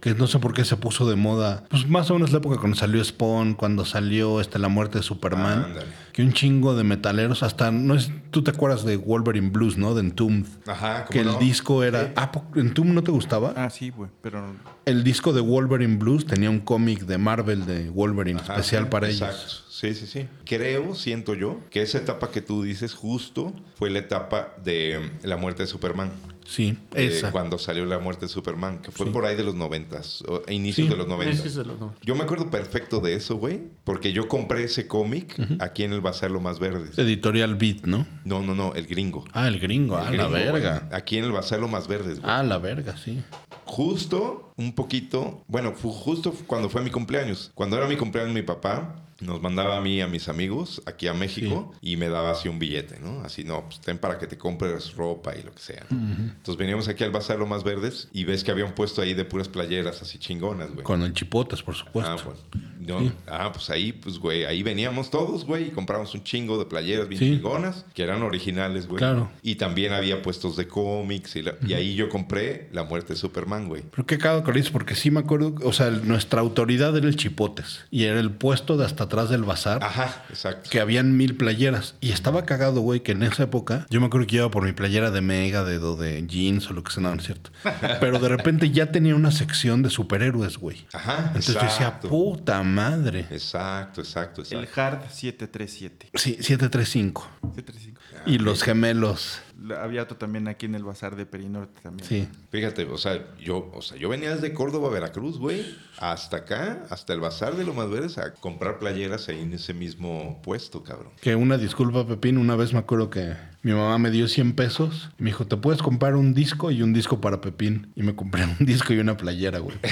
que 0.00 0.14
no 0.14 0.26
sé 0.26 0.38
por 0.38 0.52
qué 0.54 0.64
se 0.64 0.76
puso 0.76 1.08
de 1.08 1.16
moda. 1.16 1.64
Pues 1.70 1.88
más 1.88 2.10
o 2.10 2.14
menos 2.14 2.30
la 2.32 2.38
época 2.38 2.58
cuando 2.58 2.76
salió 2.76 3.02
Spawn, 3.04 3.54
cuando 3.54 3.84
salió 3.84 4.40
este, 4.40 4.58
la 4.58 4.68
muerte 4.68 4.98
de 4.98 5.02
Superman. 5.04 5.64
Ándale. 5.64 5.86
Que 6.12 6.22
un 6.22 6.32
chingo 6.32 6.74
de 6.74 6.82
metaleros, 6.84 7.42
hasta, 7.42 7.70
no 7.70 7.94
es, 7.94 8.10
tú 8.30 8.42
te 8.42 8.50
acuerdas 8.50 8.84
de 8.84 8.96
Wolverine 8.96 9.50
Blues, 9.50 9.76
¿no? 9.78 9.94
De 9.94 10.00
Entombed. 10.00 10.46
Ajá, 10.66 11.04
Que 11.06 11.20
el 11.20 11.26
¿cómo 11.28 11.38
disco 11.38 11.84
era... 11.84 12.06
Sí. 12.06 12.12
Ah, 12.16 12.32
¿po- 12.32 12.44
¿Entombed 12.56 12.92
no 12.94 13.02
te 13.02 13.10
gustaba? 13.12 13.52
ah, 13.56 13.70
sí, 13.70 13.90
güey, 13.90 14.10
pero 14.20 14.44
El 14.90 15.04
disco 15.04 15.32
de 15.32 15.40
Wolverine 15.40 15.96
Blues 15.98 16.26
tenía 16.26 16.50
un 16.50 16.58
cómic 16.58 17.02
de 17.02 17.16
Marvel 17.16 17.64
de 17.64 17.90
Wolverine 17.90 18.40
Ajá, 18.40 18.54
especial 18.54 18.84
sí, 18.84 18.90
para 18.90 19.08
exacto. 19.08 19.36
ellos. 19.36 19.64
Sí, 19.70 19.94
sí, 19.94 20.06
sí. 20.08 20.26
Creo, 20.44 20.94
siento 20.96 21.34
yo, 21.34 21.60
que 21.70 21.80
esa 21.82 21.98
etapa 21.98 22.30
que 22.32 22.40
tú 22.42 22.64
dices 22.64 22.92
justo 22.92 23.52
fue 23.76 23.88
la 23.90 24.00
etapa 24.00 24.52
de 24.64 24.98
mm, 25.22 25.26
la 25.28 25.36
muerte 25.36 25.62
de 25.62 25.66
Superman. 25.68 26.10
Sí, 26.44 26.76
Eh, 26.94 27.06
esa. 27.06 27.30
cuando 27.30 27.56
salió 27.58 27.84
la 27.86 28.00
muerte 28.00 28.26
de 28.26 28.28
Superman, 28.28 28.80
que 28.82 28.90
fue 28.90 29.06
por 29.12 29.24
ahí 29.24 29.36
de 29.36 29.44
los 29.44 29.54
noventas, 29.54 30.24
inicios 30.48 30.88
Sí. 30.88 30.90
de 30.92 30.96
los 30.98 31.06
noventas. 31.06 31.56
Yo 32.02 32.16
me 32.16 32.24
acuerdo 32.24 32.50
perfecto 32.50 32.98
de 32.98 33.14
eso, 33.14 33.36
güey, 33.36 33.60
porque 33.84 34.12
yo 34.12 34.26
compré 34.26 34.64
ese 34.64 34.88
cómic 34.88 35.36
aquí 35.60 35.84
en 35.84 35.92
el 35.92 36.00
Bazar 36.00 36.32
Lo 36.32 36.40
Más 36.40 36.58
Verdes. 36.58 36.98
Editorial 36.98 37.54
Beat, 37.54 37.82
¿no? 37.84 38.04
No, 38.24 38.42
no, 38.42 38.56
no, 38.56 38.74
el 38.74 38.86
gringo. 38.88 39.24
Ah, 39.32 39.46
el 39.46 39.60
gringo. 39.60 39.96
El 40.00 40.18
ah, 40.18 40.24
la 40.24 40.26
verga. 40.26 40.88
Aquí 40.90 41.18
en 41.18 41.24
el 41.26 41.30
Bazar 41.32 41.60
Lo 41.60 41.68
Más 41.68 41.86
Verdes, 41.86 42.18
güey. 42.20 42.32
Ah, 42.32 42.42
la 42.42 42.58
verga, 42.58 42.96
sí. 42.96 43.22
Justo, 43.64 44.49
un 44.60 44.72
poquito, 44.72 45.42
bueno, 45.48 45.72
fue 45.72 45.90
justo 45.90 46.32
cuando 46.46 46.68
fue 46.68 46.82
mi 46.82 46.90
cumpleaños. 46.90 47.50
Cuando 47.54 47.76
era 47.76 47.86
mi 47.86 47.96
cumpleaños, 47.96 48.34
mi 48.34 48.42
papá 48.42 48.94
nos 49.20 49.40
mandaba 49.42 49.76
a 49.76 49.80
mí 49.80 50.00
a 50.00 50.06
mis 50.06 50.28
amigos 50.28 50.82
aquí 50.86 51.06
a 51.06 51.14
México 51.14 51.72
y 51.80 51.96
me 51.96 52.08
daba 52.08 52.30
así 52.32 52.48
un 52.48 52.58
billete, 52.58 52.98
¿no? 53.00 53.22
Así, 53.22 53.44
no, 53.44 53.64
pues 53.66 53.80
ten 53.80 53.98
para 53.98 54.18
que 54.18 54.26
te 54.26 54.38
compres 54.38 54.94
ropa 54.94 55.34
y 55.36 55.42
lo 55.42 55.52
que 55.54 55.60
sea. 55.60 55.84
¿no? 55.90 55.98
Entonces 55.98 56.56
veníamos 56.56 56.88
aquí 56.88 57.04
al 57.04 57.10
Bazar 57.10 57.38
Lo 57.38 57.46
Más 57.46 57.64
Verdes 57.64 58.08
y 58.12 58.24
ves 58.24 58.44
que 58.44 58.50
había 58.50 58.64
un 58.64 58.72
puesto 58.72 59.02
ahí 59.02 59.14
de 59.14 59.24
puras 59.24 59.48
playeras 59.48 60.00
así 60.02 60.18
chingonas, 60.18 60.70
güey. 60.72 60.84
Con 60.84 61.02
el 61.02 61.12
chipotes, 61.12 61.62
por 61.62 61.74
supuesto. 61.74 62.10
Ah, 62.10 62.16
pues, 62.22 62.38
no, 62.80 63.12
ah, 63.26 63.50
pues 63.52 63.68
ahí, 63.70 63.92
pues, 63.92 64.18
güey, 64.18 64.44
ahí 64.44 64.62
veníamos 64.62 65.10
todos, 65.10 65.44
güey, 65.44 65.68
y 65.68 65.70
compramos 65.70 66.14
un 66.14 66.22
chingo 66.24 66.58
de 66.58 66.64
playeras 66.64 67.08
bien 67.08 67.18
Sí. 67.18 67.30
chingonas, 67.34 67.84
que 67.94 68.02
eran 68.02 68.22
originales, 68.22 68.86
güey. 68.86 68.98
Claro. 68.98 69.30
Y 69.42 69.56
también 69.56 69.92
había 69.92 70.22
puestos 70.22 70.56
de 70.56 70.66
cómics, 70.66 71.36
y, 71.36 71.42
la- 71.42 71.56
y 71.66 71.74
ahí 71.74 71.94
yo 71.94 72.08
compré 72.08 72.68
La 72.72 72.84
Muerte 72.84 73.12
de 73.14 73.18
Superman, 73.18 73.68
güey. 73.68 73.82
Pero 73.90 74.06
qué 74.06 74.16
cagado 74.16 74.42
que 74.44 74.52
lo 74.52 74.60
porque 74.72 74.94
sí 74.94 75.10
me 75.10 75.20
acuerdo, 75.20 75.54
o 75.64 75.72
sea, 75.72 75.90
nuestra 75.90 76.40
autoridad 76.40 76.94
era 76.96 77.06
el 77.08 77.16
Chipotes 77.16 77.80
y 77.90 78.04
era 78.04 78.20
el 78.20 78.30
puesto 78.30 78.76
de 78.76 78.84
hasta 78.84 79.08
atrás 79.10 79.28
del 79.28 79.42
bazar. 79.42 79.82
Ajá, 79.82 80.24
exacto. 80.30 80.70
Que 80.70 80.80
habían 80.80 81.16
mil 81.16 81.36
playeras. 81.36 81.96
Y 82.00 82.12
estaba 82.12 82.46
cagado, 82.46 82.80
güey, 82.80 83.00
que 83.00 83.12
en 83.12 83.24
esa 83.24 83.42
época 83.42 83.86
yo 83.90 84.00
me 84.00 84.06
acuerdo 84.06 84.28
que 84.28 84.36
iba 84.36 84.50
por 84.50 84.64
mi 84.64 84.72
playera 84.72 85.10
de 85.10 85.20
Mega, 85.20 85.64
de, 85.64 85.80
de 85.80 86.26
jeans 86.26 86.70
o 86.70 86.72
lo 86.72 86.84
que 86.84 86.92
sea, 86.92 87.02
no, 87.02 87.10
no 87.14 87.20
es 87.20 87.26
cierto. 87.26 87.50
Pero 88.00 88.20
de 88.20 88.28
repente 88.28 88.70
ya 88.70 88.92
tenía 88.92 89.16
una 89.16 89.32
sección 89.32 89.82
de 89.82 89.90
superhéroes, 89.90 90.58
güey. 90.58 90.86
Ajá, 90.92 91.24
Entonces 91.26 91.54
yo 91.56 91.60
decía, 91.60 91.98
puta 91.98 92.62
madre. 92.62 93.26
Exacto, 93.30 94.00
exacto, 94.00 94.42
el 94.42 94.64
exacto. 94.64 94.80
Hard 94.80 95.10
737. 95.10 96.10
Sí, 96.14 96.36
735. 96.40 97.28
735. 97.56 98.00
Y 98.26 98.38
los 98.38 98.62
gemelos. 98.62 99.40
Había 99.80 100.02
otro 100.02 100.16
también 100.16 100.48
aquí 100.48 100.66
en 100.66 100.74
el 100.74 100.84
bazar 100.84 101.16
de 101.16 101.26
Perinorte 101.26 101.80
también. 101.82 102.08
Sí. 102.08 102.28
Fíjate, 102.50 102.84
o 102.84 102.98
sea, 102.98 103.36
yo, 103.38 103.70
o 103.74 103.82
sea, 103.82 103.98
yo 103.98 104.08
venía 104.08 104.34
desde 104.34 104.52
Córdoba, 104.54 104.88
Veracruz, 104.88 105.38
güey, 105.38 105.64
hasta 105.98 106.38
acá, 106.38 106.86
hasta 106.88 107.12
el 107.12 107.20
bazar 107.20 107.56
de 107.56 107.64
Lomas 107.64 107.90
Verdes 107.90 108.18
a 108.18 108.32
comprar 108.34 108.78
playeras 108.78 109.28
ahí 109.28 109.40
en 109.40 109.52
ese 109.52 109.74
mismo 109.74 110.40
puesto, 110.42 110.82
cabrón. 110.82 111.12
Que 111.20 111.36
una 111.36 111.58
disculpa, 111.58 112.06
Pepín, 112.06 112.38
una 112.38 112.56
vez 112.56 112.72
me 112.72 112.78
acuerdo 112.78 113.10
que 113.10 113.34
mi 113.62 113.72
mamá 113.72 113.98
me 113.98 114.10
dio 114.10 114.26
100 114.26 114.54
pesos 114.54 115.10
y 115.18 115.24
me 115.24 115.30
dijo, 115.30 115.46
¿te 115.46 115.56
puedes 115.56 115.82
comprar 115.82 116.16
un 116.16 116.32
disco 116.32 116.70
y 116.70 116.82
un 116.82 116.94
disco 116.94 117.20
para 117.20 117.42
Pepín? 117.42 117.92
Y 117.94 118.02
me 118.02 118.16
compré 118.16 118.44
un 118.44 118.56
disco 118.66 118.94
y 118.94 118.98
una 118.98 119.16
playera, 119.16 119.58
güey. 119.58 119.76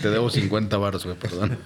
Te 0.00 0.10
debo 0.10 0.30
50 0.30 0.76
baros, 0.78 1.04
güey, 1.04 1.16
perdón. 1.16 1.58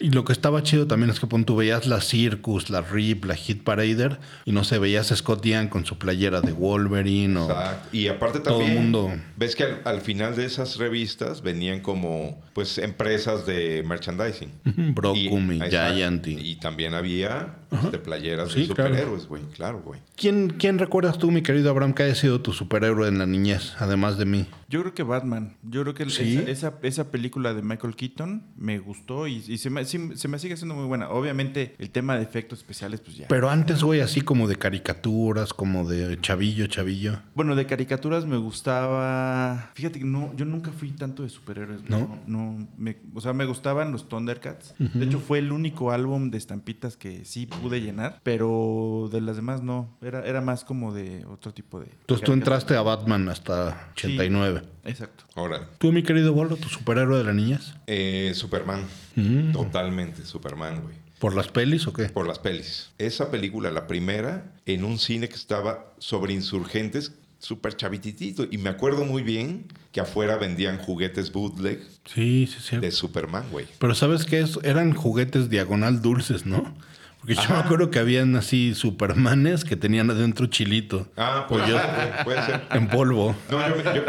Y 0.00 0.10
lo 0.10 0.24
que 0.24 0.32
estaba 0.32 0.64
chido 0.64 0.88
también 0.88 1.10
es 1.10 1.20
que 1.20 1.28
pon, 1.28 1.44
tú 1.44 1.54
veías 1.54 1.86
la 1.86 2.00
Circus, 2.00 2.70
la 2.70 2.80
Rip, 2.80 3.24
la 3.24 3.36
Hit 3.36 3.62
Parader 3.62 4.18
y 4.44 4.50
no 4.50 4.64
sé, 4.64 4.80
veías 4.80 5.12
a 5.12 5.16
Scott 5.16 5.44
Young 5.44 5.68
con 5.68 5.86
su 5.86 5.96
playera 5.96 6.11
de 6.40 6.52
Wolverine 6.52 7.38
o... 7.38 7.44
Exacto. 7.50 7.88
Y 7.96 8.08
aparte 8.08 8.40
Todo 8.40 8.58
también, 8.58 8.74
mundo- 8.82 9.12
ves 9.36 9.56
que 9.56 9.64
al, 9.64 9.80
al 9.84 10.00
final 10.00 10.36
de 10.36 10.44
esas 10.44 10.76
revistas 10.76 11.42
venían 11.42 11.80
como, 11.80 12.40
pues, 12.54 12.78
empresas 12.78 13.46
de 13.46 13.82
merchandising. 13.86 14.50
Ujú, 14.66 14.92
Brockum 14.94 15.52
y. 15.52 15.60
Giant 15.70 16.26
y- 16.26 16.38
Y 16.52 16.56
también 16.56 16.94
había 16.94 17.56
de 17.90 17.98
playeras 17.98 18.52
Sí, 18.52 18.60
de 18.60 18.66
superhéroes, 18.66 19.26
güey. 19.26 19.42
Claro, 19.54 19.82
güey. 19.84 20.00
¿Quién, 20.16 20.50
¿Quién 20.58 20.78
recuerdas 20.78 21.18
tú, 21.18 21.30
mi 21.30 21.42
querido 21.42 21.70
Abraham, 21.70 21.94
que 21.94 22.02
haya 22.04 22.14
sido 22.14 22.40
tu 22.40 22.52
superhéroe 22.52 23.08
en 23.08 23.18
la 23.18 23.26
niñez, 23.26 23.74
además 23.78 24.18
de 24.18 24.24
mí? 24.26 24.46
Yo 24.68 24.80
creo 24.80 24.94
que 24.94 25.02
Batman. 25.02 25.56
Yo 25.62 25.82
creo 25.82 25.94
que 25.94 26.08
¿Sí? 26.08 26.38
esa, 26.38 26.50
esa, 26.50 26.78
esa 26.82 27.10
película 27.10 27.52
de 27.52 27.60
Michael 27.62 27.94
Keaton 27.94 28.42
me 28.56 28.78
gustó 28.78 29.26
y, 29.26 29.34
y 29.46 29.58
se, 29.58 29.68
me, 29.68 29.84
sí, 29.84 30.12
se 30.14 30.28
me 30.28 30.38
sigue 30.38 30.54
haciendo 30.54 30.74
muy 30.74 30.86
buena. 30.86 31.10
Obviamente, 31.10 31.74
el 31.78 31.90
tema 31.90 32.16
de 32.16 32.22
efectos 32.22 32.60
especiales, 32.60 33.00
pues 33.00 33.16
ya. 33.16 33.28
Pero 33.28 33.50
antes, 33.50 33.82
güey, 33.82 34.00
así 34.00 34.22
como 34.22 34.48
de 34.48 34.56
caricaturas, 34.56 35.52
como 35.52 35.86
de 35.88 36.18
chavillo, 36.20 36.66
chavillo. 36.68 37.18
Bueno, 37.34 37.54
de 37.54 37.66
caricaturas 37.66 38.24
me 38.24 38.38
gustaba. 38.38 39.70
Fíjate 39.74 39.98
que 39.98 40.04
no, 40.04 40.32
yo 40.36 40.44
nunca 40.44 40.70
fui 40.72 40.90
tanto 40.90 41.22
de 41.22 41.28
superhéroes. 41.28 41.82
¿No? 41.88 42.18
no 42.26 42.66
me- 42.78 42.96
o 43.14 43.20
sea, 43.20 43.32
me 43.32 43.44
gustaban 43.44 43.92
los 43.92 44.08
Thundercats. 44.08 44.74
De 44.78 45.04
hecho, 45.04 45.20
fue 45.20 45.38
el 45.38 45.52
único 45.52 45.90
álbum 45.92 46.30
de 46.30 46.38
estampitas 46.38 46.96
que 46.96 47.24
sí 47.24 47.46
pude 47.62 47.80
llenar, 47.80 48.20
pero 48.22 49.08
de 49.12 49.20
las 49.20 49.36
demás 49.36 49.62
no. 49.62 49.96
Era, 50.02 50.24
era 50.26 50.40
más 50.40 50.64
como 50.64 50.92
de 50.92 51.24
otro 51.26 51.52
tipo 51.54 51.80
de. 51.80 51.86
Entonces 51.86 52.24
tú 52.24 52.32
entraste 52.32 52.76
a 52.76 52.82
Batman 52.82 53.28
hasta 53.28 53.88
89. 53.92 54.62
Exacto. 54.84 55.24
Órale. 55.34 55.66
¿Tú, 55.78 55.92
mi 55.92 56.02
querido 56.02 56.32
Bolo, 56.32 56.56
tu 56.56 56.68
superhéroe 56.68 57.18
de 57.18 57.24
la 57.24 57.32
niñez? 57.32 57.74
Eh, 57.86 58.32
Superman. 58.34 58.84
Mm. 59.16 59.52
Totalmente 59.52 60.24
Superman, 60.24 60.82
güey. 60.82 60.94
¿Por 61.18 61.36
las 61.36 61.48
pelis 61.48 61.86
o 61.86 61.92
qué? 61.92 62.06
Por 62.08 62.26
las 62.26 62.40
pelis. 62.40 62.90
Esa 62.98 63.30
película, 63.30 63.70
la 63.70 63.86
primera, 63.86 64.52
en 64.66 64.82
un 64.84 64.98
cine 64.98 65.28
que 65.28 65.36
estaba 65.36 65.92
sobre 65.98 66.32
insurgentes, 66.34 67.12
súper 67.38 67.76
chavititito. 67.76 68.44
Y 68.50 68.58
me 68.58 68.70
acuerdo 68.70 69.04
muy 69.04 69.22
bien 69.22 69.66
que 69.92 70.00
afuera 70.00 70.36
vendían 70.36 70.78
juguetes 70.78 71.30
bootleg 71.30 71.80
Sí, 72.12 72.48
sí, 72.52 72.58
sí. 72.60 72.76
de 72.78 72.90
Superman, 72.90 73.44
güey. 73.52 73.66
Pero 73.78 73.94
¿sabes 73.94 74.24
qué? 74.24 74.40
es? 74.40 74.58
Eran 74.64 74.94
juguetes 74.94 75.48
diagonal 75.48 76.02
dulces, 76.02 76.44
¿no? 76.44 76.74
Porque 77.22 77.34
yo 77.36 77.48
me 77.50 77.56
acuerdo 77.60 77.90
que 77.90 78.00
habían 78.00 78.34
así 78.34 78.74
Supermanes 78.74 79.64
que 79.64 79.76
tenían 79.76 80.10
adentro 80.10 80.46
chilito. 80.46 81.06
Ah, 81.16 81.46
pues 81.48 81.66
yo, 81.68 81.76
puede 82.24 82.42
ser. 82.42 82.62
En 82.72 82.88
polvo. 82.88 83.34
No, 83.48 83.60
yo 83.68 83.76
me, 83.76 83.84
yo- 83.84 83.94
yo 83.94 84.02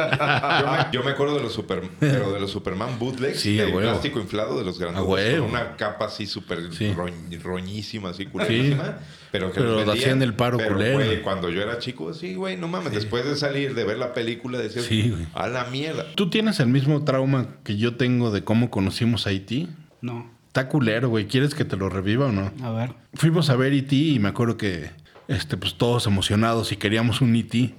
me- 0.72 0.86
yo 0.92 1.04
me 1.04 1.12
acuerdo 1.12 1.36
de 1.36 1.44
los, 1.44 1.54
super, 1.54 1.84
pero 2.00 2.32
de 2.34 2.40
los 2.40 2.50
Superman 2.50 2.98
bootlegs 2.98 3.40
Sí, 3.40 3.56
de 3.56 3.66
huevo. 3.66 3.82
plástico 3.82 4.20
inflado 4.20 4.58
de 4.58 4.66
los 4.66 4.80
grandes. 4.80 5.04
Con 5.04 5.42
una 5.42 5.76
capa 5.78 6.06
así 6.06 6.26
súper 6.26 6.74
Sí. 6.74 6.92
roñ- 6.96 7.40
roñísima, 7.42 8.10
así 8.10 8.26
culerísima. 8.26 8.98
Pero 9.32 9.52
que 9.52 9.60
Pero 9.62 9.76
vendían. 9.78 9.98
hacían 9.98 10.22
el 10.24 10.34
paro 10.36 10.58
pero, 10.58 10.74
culero. 10.76 10.96
güey, 10.96 11.22
cuando 11.22 11.50
yo 11.50 11.62
era 11.62 11.78
chico, 11.80 12.14
sí, 12.16 12.34
güey, 12.36 12.58
no 12.58 12.68
mames. 12.68 12.94
Después 12.94 13.26
de 13.26 13.36
salir, 13.36 13.74
de 13.76 13.84
ver 13.84 13.98
la 13.98 14.14
película, 14.14 14.58
decías, 14.58 14.86
Sí, 14.86 15.10
güey. 15.12 15.28
a 15.36 15.48
la 15.48 15.66
mierda. 15.66 16.06
¿Tú 16.16 16.30
tienes 16.30 16.60
el 16.60 16.68
mismo 16.68 17.04
trauma 17.04 17.48
que 17.64 17.78
yo 17.78 17.96
tengo 17.96 18.32
de 18.32 18.44
cómo 18.44 18.70
conocimos 18.72 19.26
a 19.28 19.30
Haití? 19.32 19.70
No. 20.02 20.33
Está 20.54 20.70
culero, 20.70 21.10
güey. 21.10 21.26
¿Quieres 21.26 21.56
que 21.56 21.66
te 21.66 21.76
lo 21.76 21.90
reviva 21.90 22.28
o 22.28 22.32
no? 22.32 22.52
A 22.62 22.70
ver. 22.70 22.94
Fuimos 23.16 23.50
a 23.50 23.56
ver 23.56 23.74
E.T. 23.74 23.96
y 23.96 24.20
me 24.20 24.30
acuerdo 24.30 24.56
que 24.56 24.92
este, 25.28 25.58
pues 25.58 25.80
todos 25.80 26.06
emocionados 26.06 26.72
y 26.72 26.76
queríamos 26.76 27.22
un 27.22 27.36
E.T. 27.36 27.74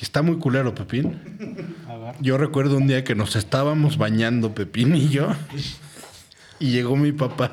Está 0.00 0.22
muy 0.22 0.38
culero, 0.38 0.74
Pepín. 0.74 1.20
A 1.88 1.96
ver. 1.96 2.16
Yo 2.20 2.36
recuerdo 2.36 2.78
un 2.78 2.88
día 2.88 3.04
que 3.04 3.14
nos 3.14 3.36
estábamos 3.36 3.96
bañando, 3.96 4.56
Pepín 4.56 4.96
y 4.96 5.08
yo. 5.08 5.28
Y 6.58 6.72
llegó 6.72 6.96
mi 6.96 7.12
papá 7.12 7.52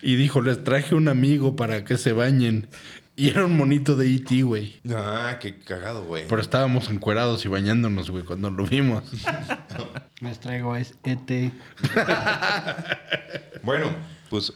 y 0.00 0.14
dijo, 0.14 0.40
les 0.40 0.64
traje 0.64 0.94
un 0.94 1.08
amigo 1.08 1.54
para 1.54 1.84
que 1.84 1.98
se 1.98 2.14
bañen. 2.14 2.68
Y 3.16 3.28
era 3.28 3.44
un 3.44 3.56
monito 3.56 3.96
de 3.96 4.14
E.T., 4.14 4.42
güey. 4.42 4.80
Ah, 4.94 5.36
qué 5.40 5.58
cagado, 5.58 6.04
güey. 6.04 6.26
Pero 6.26 6.40
estábamos 6.40 6.88
encuerados 6.88 7.44
y 7.44 7.48
bañándonos, 7.48 8.10
güey, 8.10 8.24
cuando 8.24 8.50
lo 8.50 8.64
vimos. 8.64 9.04
Les 10.20 10.40
traigo 10.40 10.74
es 10.76 10.94
ET. 11.04 11.52
Bueno, 13.62 13.86
pues 14.30 14.52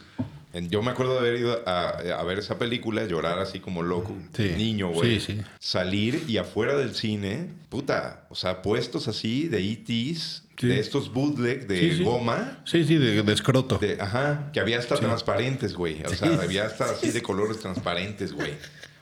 yo 0.69 0.81
me 0.81 0.91
acuerdo 0.91 1.13
de 1.13 1.19
haber 1.19 1.39
ido 1.39 1.63
a, 1.67 1.89
a 1.89 2.23
ver 2.23 2.39
esa 2.39 2.57
película, 2.57 3.05
llorar 3.05 3.39
así 3.39 3.59
como 3.59 3.83
loco, 3.83 4.15
Sí. 4.35 4.53
niño, 4.57 4.89
güey. 4.89 5.19
Sí, 5.19 5.33
sí. 5.35 5.41
Salir 5.59 6.23
y 6.27 6.37
afuera 6.37 6.75
del 6.77 6.95
cine, 6.95 7.49
puta, 7.69 8.25
o 8.29 8.35
sea, 8.35 8.61
puestos 8.61 9.07
así 9.07 9.47
de 9.47 9.59
ETs, 9.59 10.43
Sí. 10.57 10.67
de 10.67 10.79
estos 10.79 11.11
bootleg 11.11 11.67
de 11.67 11.77
Sí, 11.79 11.97
sí. 11.97 12.03
goma. 12.03 12.61
Sí, 12.65 12.85
sí, 12.85 12.95
de, 12.95 13.21
de 13.23 13.33
escroto. 13.33 13.77
De, 13.77 13.97
ajá, 13.99 14.49
que 14.53 14.59
había 14.61 14.79
hasta 14.79 14.95
transparentes, 14.95 15.73
güey. 15.73 16.01
O 16.05 16.09
sea, 16.09 16.41
había 16.41 16.65
hasta 16.65 16.85
así 16.85 17.11
de 17.11 17.21
colores 17.23 17.59
transparentes, 17.59 18.31
güey. 18.31 18.53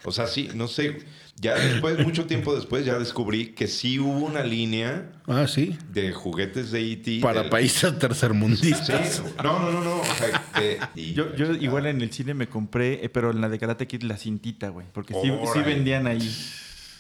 O 0.06 0.12
sea, 0.12 0.26
sí, 0.28 0.50
no 0.56 0.68
sé. 0.68 0.98
Ya 1.36 1.56
después, 1.56 2.00
mucho 2.06 2.26
tiempo 2.26 2.56
después, 2.56 2.86
ya 2.86 2.98
descubrí 2.98 3.48
que 3.54 3.68
sí 3.68 4.00
hubo 4.00 4.20
una 4.26 4.44
línea 4.44 5.12
Ah, 5.28 5.46
sí. 5.48 5.78
de 5.92 6.14
juguetes 6.14 6.72
de 6.72 6.94
ET. 6.94 7.22
Para 7.22 7.42
del- 7.42 7.50
países 7.50 7.98
tercermundistas. 8.00 9.16
Sí, 9.16 9.22
no, 9.44 9.60
no, 9.60 9.72
no, 9.72 9.84
no. 9.84 9.98
O 10.02 10.06
sea, 10.06 10.92
Yo, 10.96 11.36
yo 11.36 11.52
igual 11.54 11.88
en 11.88 12.02
el 12.02 12.12
cine 12.12 12.34
me 12.34 12.48
compré, 12.48 13.04
eh, 13.04 13.10
pero 13.10 13.32
en 13.32 13.42
la 13.42 13.50
de 13.50 13.60
Karate 13.60 13.88
Kid, 13.88 14.04
la 14.04 14.16
cintita, 14.18 14.70
güey. 14.70 14.86
Porque 14.94 15.14
sí, 15.16 15.32
sí 15.54 15.60
vendían 15.66 16.08
ahí. 16.08 16.20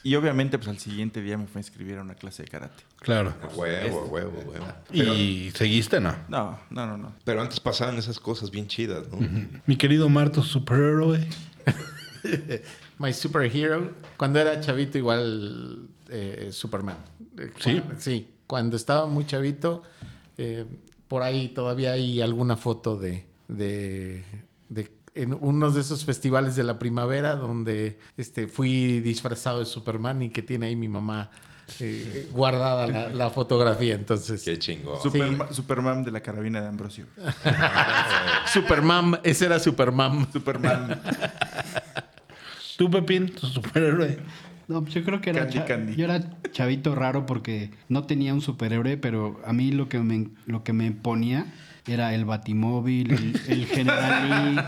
Y 0.05 0.15
obviamente, 0.15 0.57
pues 0.57 0.67
al 0.67 0.79
siguiente 0.79 1.21
día 1.21 1.37
me 1.37 1.47
fui 1.47 1.59
a 1.59 1.61
inscribir 1.61 1.97
a 1.97 2.01
una 2.01 2.15
clase 2.15 2.43
de 2.43 2.49
karate. 2.49 2.83
Claro. 2.99 3.33
Huevo, 3.55 4.03
huevo, 4.07 4.37
huevo. 4.45 4.65
Pero, 4.91 5.13
¿Y 5.15 5.49
seguiste, 5.55 6.01
no? 6.01 6.13
No, 6.27 6.59
no, 6.71 6.85
no, 6.85 6.97
no. 6.97 7.15
pero 7.23 7.41
antes 7.41 7.61
pasaban 7.61 7.95
esas 7.97 8.19
cosas 8.19 8.51
bien 8.51 8.67
chidas, 8.67 9.07
¿no? 9.09 9.25
Mi 9.65 9.77
querido 9.77 10.09
Marto, 10.09 10.43
superhéroe. 10.43 11.25
My 12.99 13.13
Superhero. 13.13 13.91
Cuando 14.17 14.39
era 14.39 14.59
chavito, 14.59 14.97
igual 14.97 15.87
eh, 16.09 16.49
Superman. 16.51 16.97
¿Sí? 17.59 17.79
cuando- 17.81 17.99
sí. 17.99 18.29
Cuando 18.47 18.75
estaba 18.75 19.05
muy 19.07 19.25
chavito, 19.25 19.81
eh, 20.37 20.65
por 21.07 21.23
ahí 21.23 21.49
todavía 21.49 21.93
hay 21.93 22.21
alguna 22.21 22.55
foto 22.57 22.97
de, 22.97 23.25
de, 23.47 24.23
de- 24.69 24.91
en 25.15 25.33
unos 25.39 25.73
de 25.75 25.81
esos 25.81 26.05
festivales 26.05 26.55
de 26.55 26.63
la 26.63 26.77
primavera 26.77 27.35
donde 27.35 27.99
este, 28.17 28.47
fui 28.47 28.99
disfrazado 28.99 29.59
de 29.59 29.65
Superman 29.65 30.21
y 30.23 30.29
que 30.29 30.41
tiene 30.43 30.67
ahí 30.67 30.75
mi 30.75 30.87
mamá 30.87 31.31
eh, 31.79 32.29
guardada 32.33 32.85
la, 32.87 33.09
la 33.09 33.29
fotografía. 33.29 33.95
Entonces, 33.95 34.43
Qué. 34.43 34.59
Superma- 34.59 35.51
Superman 35.51 36.03
de 36.03 36.11
la 36.11 36.19
carabina 36.21 36.61
de 36.61 36.67
Ambrosio. 36.67 37.05
Superman, 38.53 39.19
ese 39.23 39.45
era 39.45 39.59
Superman. 39.59 40.27
Superman. 40.31 41.01
¿Tú, 42.77 42.89
Pepín, 42.89 43.27
tu 43.29 43.47
superhéroe? 43.47 44.17
No, 44.67 44.81
pues 44.81 44.93
yo 44.93 45.03
creo 45.03 45.19
que 45.21 45.29
era, 45.31 45.41
Candy, 45.41 45.53
cha- 45.53 45.65
Candy. 45.65 45.95
yo 45.95 46.05
era 46.05 46.21
chavito 46.51 46.95
raro 46.95 47.25
porque 47.25 47.69
no 47.89 48.03
tenía 48.03 48.33
un 48.33 48.41
superhéroe, 48.41 48.97
pero 48.97 49.41
a 49.45 49.51
mí 49.53 49.71
lo 49.71 49.89
que 49.89 49.99
me, 49.99 50.29
lo 50.45 50.63
que 50.63 50.71
me 50.73 50.91
ponía 50.91 51.45
era 51.85 52.13
el 52.15 52.23
Batimóvil, 52.25 53.11
el, 53.11 53.41
el 53.47 53.65
General 53.67 54.29
Lee, 54.55 54.61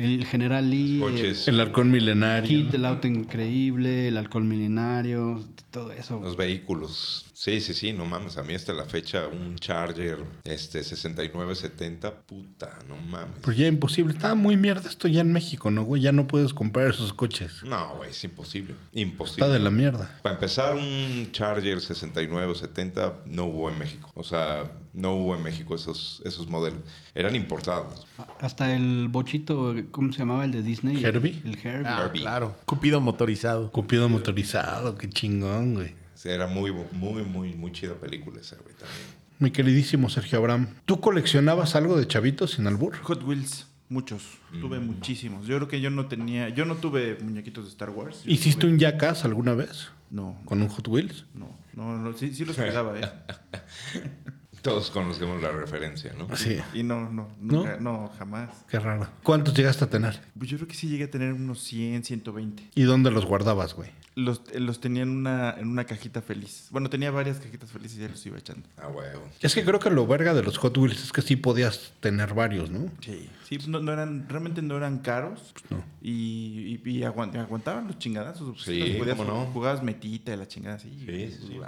el 0.00 0.24
General 0.24 0.68
Lee, 0.68 0.98
Coches, 1.00 1.46
El 1.46 1.60
halcón 1.60 1.90
milenario. 1.90 2.48
Kit, 2.48 2.74
el 2.74 2.84
auto 2.86 3.06
increíble, 3.06 4.08
el 4.08 4.16
alcohol 4.16 4.44
milenario, 4.44 5.44
todo 5.70 5.92
eso. 5.92 6.18
los 6.20 6.36
vehículos. 6.36 7.26
Sí, 7.34 7.60
sí, 7.60 7.72
sí, 7.74 7.92
no 7.92 8.04
mames. 8.04 8.36
A 8.36 8.42
mí 8.42 8.54
hasta 8.54 8.72
la 8.72 8.84
fecha 8.84 9.26
un 9.26 9.56
Charger 9.56 10.18
este 10.44 10.82
6970, 10.82 12.14
puta, 12.22 12.78
no 12.88 12.96
mames. 12.96 13.36
Pues 13.42 13.56
ya 13.56 13.66
imposible. 13.66 14.12
Estaba 14.12 14.34
muy 14.34 14.56
mierda 14.56 14.88
esto 14.88 15.08
ya 15.08 15.20
en 15.20 15.32
México, 15.32 15.70
¿no, 15.70 15.84
güey? 15.84 16.02
Ya 16.02 16.12
no 16.12 16.26
puedes 16.26 16.52
comprar 16.54 16.88
esos 16.90 17.12
coches. 17.12 17.62
No, 17.64 17.96
güey, 17.96 18.10
es 18.10 18.24
imposible. 18.24 18.74
Imposible. 18.92 19.44
Está 19.44 19.52
de 19.52 19.58
la 19.58 19.70
mierda. 19.70 20.18
Para 20.22 20.34
empezar, 20.34 20.76
un 20.76 21.28
Charger 21.32 21.80
69 21.80 22.52
o 22.52 22.54
70 22.54 23.22
no 23.26 23.44
hubo 23.46 23.70
en 23.70 23.78
México. 23.78 24.10
O 24.14 24.24
sea, 24.24 24.70
no 24.92 25.14
hubo 25.14 25.36
en 25.36 25.42
México 25.42 25.74
esos, 25.74 26.22
esos 26.24 26.48
modelos. 26.48 26.80
Eran 27.14 27.34
importados. 27.36 28.06
Hasta 28.40 28.74
el 28.74 29.08
bochito, 29.08 29.74
¿cómo 29.90 30.12
se 30.12 30.18
llamaba 30.20 30.44
el 30.44 30.52
de 30.52 30.62
Disney? 30.62 31.02
¿Herbie? 31.04 31.40
El 31.44 31.58
Herbie. 31.58 31.86
Ah, 31.86 32.10
claro. 32.12 32.56
Cupido 32.64 33.00
motorizado. 33.00 33.70
Cupido 33.70 34.08
motorizado, 34.08 34.96
qué 34.96 35.08
chingón, 35.08 35.74
güey. 35.74 35.94
Sea, 36.14 36.34
era 36.34 36.46
muy, 36.46 36.72
muy, 36.92 37.22
muy, 37.22 37.54
muy 37.54 37.72
chida 37.72 37.94
película 37.94 38.40
esa, 38.40 38.56
güey, 38.56 38.74
también. 38.74 39.20
Mi 39.38 39.50
queridísimo 39.50 40.10
Sergio 40.10 40.38
Abraham. 40.38 40.68
¿Tú 40.84 41.00
coleccionabas 41.00 41.74
algo 41.76 41.96
de 41.98 42.06
chavitos 42.06 42.50
sin 42.52 42.66
albur? 42.66 42.94
Hot 42.98 43.22
Wheels, 43.24 43.66
muchos. 43.88 44.22
Tuve 44.60 44.80
muchísimos. 44.80 45.46
Yo 45.46 45.56
creo 45.56 45.68
que 45.68 45.80
yo 45.80 45.88
no 45.88 46.08
tenía. 46.08 46.50
Yo 46.50 46.66
no 46.66 46.74
tuve 46.74 47.16
muñequitos 47.22 47.64
de 47.64 47.70
Star 47.70 47.88
Wars. 47.88 48.22
¿Hiciste 48.26 48.66
tuve- 48.66 48.72
un 48.72 48.78
Jackass 48.78 49.24
alguna 49.24 49.54
vez? 49.54 49.88
No, 50.10 50.36
¿Con 50.44 50.60
un 50.60 50.68
Hot 50.68 50.86
Wheels? 50.88 51.24
no, 51.34 51.56
no, 51.74 51.96
no, 51.96 52.12
sí, 52.18 52.34
sí 52.34 52.44
los 52.44 52.56
cuidaba, 52.56 52.98
¿eh? 52.98 53.08
Todos 54.62 54.90
conocemos 54.90 55.40
la 55.42 55.50
referencia, 55.50 56.12
¿no? 56.18 56.34
Sí. 56.36 56.58
Y 56.74 56.82
no, 56.82 57.10
no, 57.10 57.28
nunca, 57.40 57.78
no, 57.80 58.10
jamás. 58.18 58.50
Qué 58.68 58.78
raro. 58.78 59.08
¿Cuántos 59.22 59.54
llegaste 59.54 59.84
a 59.84 59.90
tener? 59.90 60.20
Pues 60.38 60.50
yo 60.50 60.56
creo 60.58 60.68
que 60.68 60.74
sí 60.74 60.88
llegué 60.88 61.04
a 61.04 61.10
tener 61.10 61.32
unos 61.32 61.62
100, 61.62 62.04
120. 62.04 62.70
¿Y 62.74 62.82
dónde 62.82 63.10
los 63.10 63.24
guardabas, 63.24 63.74
güey? 63.74 63.90
Los, 64.16 64.42
eh, 64.52 64.60
los 64.60 64.80
tenía 64.80 65.02
en 65.04 65.10
una, 65.10 65.52
en 65.56 65.68
una 65.68 65.84
cajita 65.84 66.20
feliz. 66.20 66.66
Bueno, 66.70 66.90
tenía 66.90 67.10
varias 67.10 67.38
cajitas 67.38 67.70
felices 67.70 67.98
y 67.98 68.00
ya 68.02 68.08
los 68.08 68.26
iba 68.26 68.36
echando. 68.38 68.68
Ah, 68.76 68.88
huevo. 68.88 69.22
Es 69.40 69.54
que 69.54 69.64
creo 69.64 69.78
que 69.78 69.88
lo 69.88 70.06
verga 70.06 70.34
de 70.34 70.42
los 70.42 70.58
Hot 70.58 70.76
Wheels 70.76 71.02
es 71.04 71.12
que 71.12 71.22
sí 71.22 71.36
podías 71.36 71.92
tener 72.00 72.34
varios, 72.34 72.70
¿no? 72.70 72.90
Sí. 73.00 73.30
Sí, 73.48 73.56
pues 73.56 73.68
no, 73.68 73.80
no 73.80 73.92
eran, 73.92 74.28
realmente 74.28 74.60
no 74.62 74.76
eran 74.76 74.98
caros. 74.98 75.54
no. 75.70 75.82
Y, 76.02 76.80
y, 76.84 76.90
y 76.90 77.00
aguant- 77.02 77.36
aguantaban 77.38 77.86
los 77.86 77.98
chingadazos. 77.98 78.50
Pues, 78.50 78.64
Sí, 78.64 78.78
los 78.80 78.96
podías- 78.98 79.16
cómo 79.16 79.30
no. 79.30 79.46
Jugabas 79.52 79.82
metita 79.82 80.34
y 80.34 80.36
la 80.36 80.46
chingada 80.48 80.76
así. 80.76 80.90
Sí, 81.06 81.12
y 81.12 81.30
sí. 81.30 81.60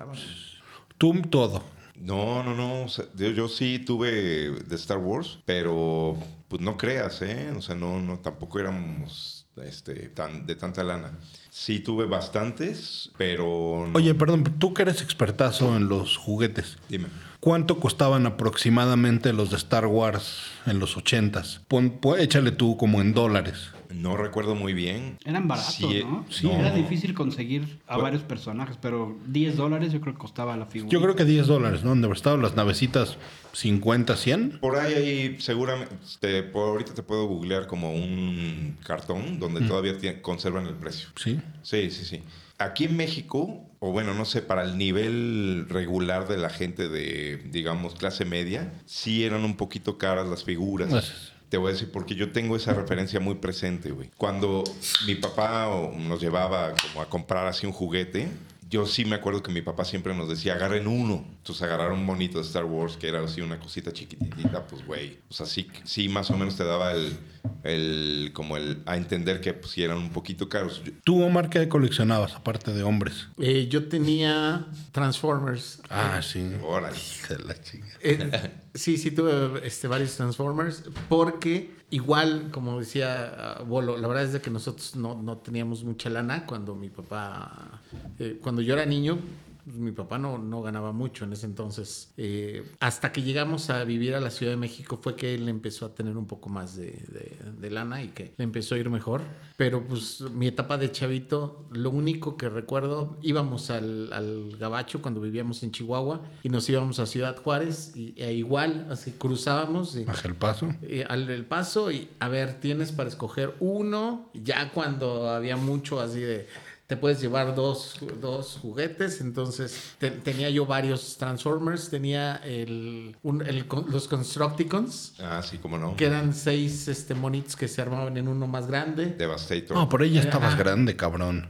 Tú 0.99 1.13
todo. 1.31 1.63
No, 2.03 2.43
no, 2.43 2.55
no. 2.55 2.83
o 2.85 2.89
sea, 2.89 3.05
yo, 3.15 3.29
yo 3.31 3.49
sí 3.49 3.79
tuve 3.79 4.11
de 4.51 4.75
Star 4.77 4.99
Wars, 4.99 5.39
pero 5.45 6.17
pues 6.49 6.61
no 6.61 6.77
creas, 6.77 7.23
¿eh? 7.23 7.53
O 7.57 7.63
sea, 7.63 7.75
no, 7.75 8.01
no, 8.01 8.19
tampoco 8.19 8.59
éramos 8.59 9.47
este, 9.57 10.09
tan, 10.09 10.45
de 10.47 10.55
tanta 10.57 10.83
lana. 10.85 11.19
Sí 11.51 11.81
tuve 11.81 12.07
bastantes, 12.07 13.11
pero... 13.17 13.87
no- 13.89 13.97
Oye, 13.99 14.15
perdón, 14.15 14.45
tú 14.59 14.75
que 14.75 14.83
eres 14.83 15.01
expertazo 15.03 15.77
en 15.77 15.89
los 15.89 16.17
juguetes. 16.17 16.77
Dime. 16.89 17.07
¿Cuánto 17.41 17.81
costaban 17.81 18.25
aproximadamente 18.27 19.33
los 19.33 19.51
de 19.51 19.57
Star 19.57 19.87
Wars 19.87 20.45
en 20.67 20.79
los 20.79 20.97
ochentas? 20.97 21.61
Pon, 21.69 21.99
pon- 22.01 22.19
échale 22.21 22.53
tú 22.53 22.77
como 22.77 23.01
en 23.01 23.15
dólares. 23.15 23.71
No 23.95 24.17
recuerdo 24.17 24.55
muy 24.55 24.73
bien. 24.73 25.19
Eran 25.25 25.49
baratos, 25.49 25.75
Sí, 25.75 26.03
¿no? 26.05 26.25
sí. 26.31 26.49
Era 26.51 26.73
difícil 26.75 27.15
conseguir 27.15 27.81
a 27.87 27.95
Pues- 27.95 28.03
varios 28.03 28.23
personajes, 28.23 28.77
pero 28.81 29.17
10 29.27 29.57
dólares 29.57 29.93
yo 29.93 30.01
creo 30.01 30.15
que 30.15 30.21
costaba 30.21 30.57
la 30.57 30.67
figura. 30.67 30.91
Yo 30.91 31.01
creo 31.03 31.15
que 31.17 31.25
10 31.25 31.47
dólares, 31.47 31.83
¿no? 31.85 31.91
Donde 31.91 32.11
estaban 32.13 32.43
las 32.43 32.57
navecitas 32.57 33.17
50, 33.53 34.17
100. 34.17 34.59
Por 34.61 34.77
ahí, 34.77 34.95
ahí 34.95 35.37
seguramente, 35.41 35.95
te- 36.21 36.43
por 36.43 36.69
ahorita 36.69 36.95
te 36.95 37.03
puedo 37.03 37.27
googlear 37.27 37.67
como 37.67 37.93
un 37.95 38.77
cartón 38.85 39.39
donde 39.39 39.61
todavía 39.63 39.99
tie- 39.99 40.21
conservan 40.21 40.67
el 40.67 40.75
precio. 40.75 41.09
Sí. 41.17 41.41
Sí, 41.63 41.91
sí, 41.91 42.05
sí. 42.05 42.23
Aquí 42.59 42.85
en 42.85 42.97
México, 42.97 43.65
o 43.81 43.91
bueno, 43.91 44.15
no 44.15 44.25
sé, 44.25 44.41
para 44.41 44.63
el 44.63 44.79
nivel 44.79 45.67
regular 45.69 46.29
de 46.29 46.37
la 46.39 46.49
gente 46.49 46.89
de, 46.89 47.39
digamos, 47.51 47.95
clase 47.97 48.25
media, 48.25 48.73
sí 48.87 49.25
eran 49.25 49.45
un 49.45 49.57
poquito 49.57 49.99
caras 49.99 50.29
las 50.29 50.45
figuras. 50.45 50.89
Gracias. 50.91 51.32
Te 51.53 51.59
voy 51.59 51.69
a 51.69 51.73
decir, 51.75 51.91
porque 51.93 52.15
yo 52.15 52.33
tengo 52.33 52.57
esa 52.57 52.73
referencia 52.73 53.21
muy 53.21 53.35
presente, 53.35 53.91
güey. 53.91 54.09
Cuando 54.17 54.65
mi 55.07 55.17
papá 55.17 55.69
nos 55.99 56.19
llevaba 56.19 56.73
como 56.81 57.03
a 57.03 57.11
comprar 57.11 57.47
así 57.47 57.67
un 57.67 57.75
juguete, 57.75 58.31
yo 58.71 58.87
sí 58.87 59.05
me 59.05 59.17
acuerdo 59.17 59.43
que 59.43 59.53
mi 59.53 59.61
papá 59.61 59.85
siempre 59.85 60.15
nos 60.15 60.31
decía, 60.31 60.55
agarren 60.55 60.87
uno. 60.87 61.27
Entonces 61.29 61.63
agarraron 61.63 61.99
un 61.99 62.07
monito 62.07 62.39
de 62.39 62.45
Star 62.47 62.65
Wars 62.65 62.97
que 62.97 63.07
era 63.07 63.23
así 63.23 63.43
una 63.43 63.61
cosita 63.61 63.93
chiquitita, 63.93 64.67
pues 64.67 64.87
güey. 64.87 65.19
O 65.29 65.35
sea, 65.35 65.45
sí, 65.45 65.69
sí 65.85 66.09
más 66.09 66.31
o 66.31 66.39
menos 66.39 66.57
te 66.57 66.65
daba 66.65 66.93
el, 66.93 67.19
el 67.65 68.31
como 68.33 68.57
el, 68.57 68.83
a 68.87 68.97
entender 68.97 69.43
que 69.43 69.53
pues 69.53 69.73
sí 69.73 69.83
eran 69.83 69.99
un 69.99 70.09
poquito 70.09 70.49
caros. 70.49 70.81
¿Tú, 71.05 71.23
Omar, 71.23 71.51
qué 71.51 71.69
coleccionabas 71.69 72.33
aparte 72.33 72.73
de 72.73 72.83
hombres? 72.83 73.27
Eh, 73.39 73.69
yo 73.69 73.89
tenía 73.89 74.69
Transformers. 74.93 75.83
Ah, 75.91 76.23
sí. 76.23 76.51
Órale. 76.63 76.97
La 77.45 77.61
chinga. 77.61 77.93
Eh, 78.01 78.51
sí, 78.75 78.97
sí 78.97 79.11
tuve 79.11 79.67
este, 79.67 79.89
varios 79.89 80.17
Transformers 80.17 80.85
porque 81.09 81.75
igual, 81.91 82.51
como 82.51 82.81
decía 82.81 83.57
ah, 83.59 83.63
Bolo, 83.63 83.97
la 83.97 84.09
verdad 84.09 84.35
es 84.35 84.41
que 84.41 84.51
nosotros 84.51 84.97
no, 84.97 85.21
no 85.21 85.39
teníamos 85.39 85.85
mucha 85.85 86.11
lana 86.11 86.47
cuando 86.47 86.75
mi 86.75 86.89
papá, 86.89 87.81
eh, 88.19 88.39
cuando 88.43 88.63
yo 88.63 88.75
era 88.75 88.87
niño, 88.87 89.19
pues, 89.65 89.77
mi 89.77 89.93
papá 89.93 90.19
no, 90.19 90.39
no 90.39 90.63
ganaba 90.63 90.93
mucho 90.93 91.25
en 91.25 91.33
ese 91.33 91.47
entonces. 91.47 92.13
Eh, 92.17 92.65
hasta 92.81 93.13
que 93.13 93.23
llegamos 93.23 93.71
a 93.71 93.85
vivir 93.85 94.15
a 94.15 94.21
la 94.21 94.31
Ciudad 94.31 94.53
de 94.53 94.57
México 94.57 94.99
fue 95.03 95.17
que 95.17 95.35
él 95.35 95.49
empezó 95.49 95.87
a 95.87 95.95
tener 95.95 96.17
un 96.17 96.27
poco 96.27 96.49
más 96.49 96.77
de, 96.77 96.87
de- 97.09 97.39
de 97.59 97.71
lana 97.71 98.03
y 98.03 98.09
que 98.09 98.35
le 98.37 98.45
empezó 98.45 98.75
a 98.75 98.79
ir 98.79 98.91
mejor. 98.91 99.23
Pero 99.57 99.85
pues 99.87 100.21
mi 100.33 100.47
etapa 100.49 100.79
de 100.79 100.91
chavito, 100.91 101.67
lo 101.71 101.91
único 101.91 102.37
que 102.37 102.49
recuerdo, 102.49 103.17
íbamos 103.23 103.71
al, 103.71 104.13
al 104.13 104.57
Gabacho 104.59 105.01
cuando 105.03 105.21
vivíamos 105.21 105.63
en 105.63 105.71
Chihuahua 105.73 106.23
y 106.43 106.49
nos 106.49 106.69
íbamos 106.69 106.99
a 106.99 107.07
Ciudad 107.07 107.37
Juárez 107.37 107.93
y 107.97 108.15
e 108.17 108.33
igual, 108.33 108.87
así 108.91 109.13
cruzábamos. 109.13 109.97
Y, 109.97 110.05
Baja 110.05 110.29
el 110.29 110.35
paso. 110.35 110.69
eh, 110.83 111.05
al 111.09 111.29
el 111.31 111.45
paso 111.47 111.91
y 111.91 112.09
a 112.19 112.29
ver, 112.29 112.61
tienes 112.61 112.93
para 112.93 113.09
escoger 113.09 113.55
uno, 113.61 114.31
ya 114.35 114.71
cuando 114.73 115.29
había 115.31 115.57
mucho 115.57 116.01
así 116.01 116.21
de, 116.21 116.47
te 116.93 116.99
puedes 116.99 117.23
llevar 117.23 117.55
dos, 117.55 117.97
dos 118.21 118.59
juguetes, 118.61 119.23
entonces 119.23 119.95
te- 119.97 120.11
tenía 120.11 120.51
yo 120.51 120.67
varios 120.67 121.17
Transformers, 121.17 121.89
tenía 121.89 122.37
el, 122.45 123.17
un- 123.23 123.41
el 123.47 123.67
con- 123.67 123.91
los 123.91 124.09
Constructicons, 124.09 125.15
Ah, 125.23 125.41
sí, 125.43 125.57
cómo 125.57 125.79
no. 125.79 125.97
que 125.97 126.05
eran 126.05 126.35
seis 126.35 126.89
este, 126.89 127.15
monitos 127.15 127.57
que 127.57 127.67
se 127.67 127.81
armaban 127.81 128.15
en 128.19 128.29
uno 128.29 128.47
más 128.47 128.67
grande. 128.67 129.07
Devastator. 129.07 129.75
No, 129.75 129.89
por 129.89 130.03
ahí 130.03 130.11
ya 130.11 130.21
estabas 130.21 130.53
Ajá. 130.53 130.59
grande, 130.63 130.95
cabrón. 130.95 131.49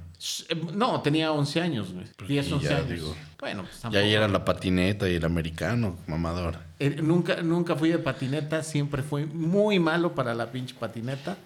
Eh, 0.49 0.55
No, 0.75 1.03
tenía 1.03 1.33
11 1.33 1.61
años, 1.61 1.93
güey. 1.93 2.07
10, 2.29 2.49
y 2.49 2.53
11 2.53 2.69
ya, 2.69 2.77
años. 2.77 2.89
digo. 2.89 3.17
bueno, 3.41 3.63
pues 3.63 3.75
Ya 3.75 3.81
tampoco. 3.83 4.05
ahí 4.05 4.15
era 4.15 4.29
la 4.29 4.45
patineta 4.45 5.09
y 5.09 5.17
el 5.17 5.25
americano, 5.25 5.97
mamador. 6.07 6.57
Eh, 6.79 6.99
nunca, 7.03 7.43
nunca 7.43 7.75
fui 7.75 7.89
de 7.91 7.99
patineta, 7.99 8.63
siempre 8.63 9.03
fui 9.03 9.25
muy 9.27 9.81
malo 9.81 10.15
para 10.15 10.35
la 10.37 10.53
pinche 10.53 10.77
patineta. 10.79 11.37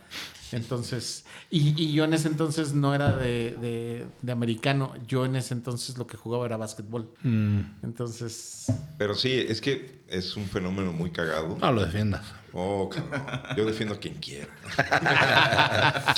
Entonces, 0.52 1.24
y, 1.50 1.80
y 1.82 1.92
yo 1.92 2.04
en 2.04 2.14
ese 2.14 2.28
entonces 2.28 2.72
no 2.72 2.94
era 2.94 3.16
de, 3.16 3.56
de- 3.60 4.06
de 4.22 4.32
americano, 4.32 4.92
yo 5.06 5.24
en 5.24 5.36
ese 5.36 5.54
entonces 5.54 5.98
lo 5.98 6.06
que 6.06 6.16
jugaba 6.16 6.46
era 6.46 6.56
básquetbol. 6.56 7.10
Mm, 7.22 7.60
Entonces, 7.82 8.66
Pero 8.98 9.14
sí, 9.14 9.32
es 9.32 9.60
que 9.60 10.02
es 10.08 10.36
un 10.36 10.46
fenómeno 10.46 10.92
muy 10.92 11.10
cagado. 11.10 11.56
no 11.60 11.72
lo 11.72 11.84
defiendas. 11.84 12.24
Oh, 12.52 12.88
cabrón. 12.88 13.22
Yo 13.56 13.64
defiendo 13.66 13.94
a 13.96 13.98
quien 13.98 14.14
quiera. 14.14 14.48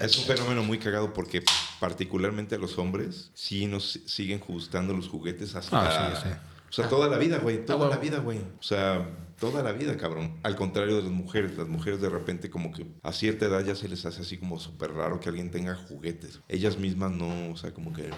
es 0.00 0.18
un 0.18 0.24
fenómeno 0.24 0.62
muy 0.62 0.78
cagado 0.78 1.12
porque 1.14 1.42
particularmente 1.78 2.56
a 2.56 2.58
los 2.58 2.76
hombres 2.78 3.30
sí 3.34 3.66
nos 3.66 4.00
siguen 4.06 4.40
gustando 4.46 4.92
los 4.94 5.08
juguetes 5.08 5.54
hasta... 5.54 5.80
Ah, 5.80 6.14
sí, 6.16 6.28
sí. 6.28 6.34
O 6.68 6.72
sea, 6.72 6.88
toda 6.88 7.08
la 7.08 7.18
vida, 7.18 7.38
güey. 7.38 7.64
Toda 7.64 7.78
huevo. 7.80 7.90
la 7.94 7.98
vida, 7.98 8.18
güey. 8.18 8.38
O 8.38 8.62
sea, 8.62 9.04
toda 9.40 9.62
la 9.62 9.72
vida, 9.72 9.96
cabrón. 9.96 10.34
Al 10.44 10.54
contrario 10.54 10.96
de 10.96 11.02
las 11.02 11.10
mujeres. 11.10 11.56
Las 11.56 11.66
mujeres 11.66 12.00
de 12.00 12.08
repente 12.10 12.50
como 12.50 12.70
que 12.72 12.86
a 13.02 13.12
cierta 13.12 13.46
edad 13.46 13.64
ya 13.64 13.74
se 13.74 13.88
les 13.88 14.06
hace 14.06 14.20
así 14.20 14.36
como 14.36 14.60
súper 14.60 14.92
raro 14.92 15.18
que 15.18 15.28
alguien 15.30 15.50
tenga 15.50 15.74
juguetes. 15.74 16.40
Ellas 16.48 16.78
mismas 16.78 17.10
no, 17.10 17.50
o 17.50 17.56
sea, 17.56 17.72
como 17.72 17.92
que... 17.92 18.02
"Eh, 18.02 18.10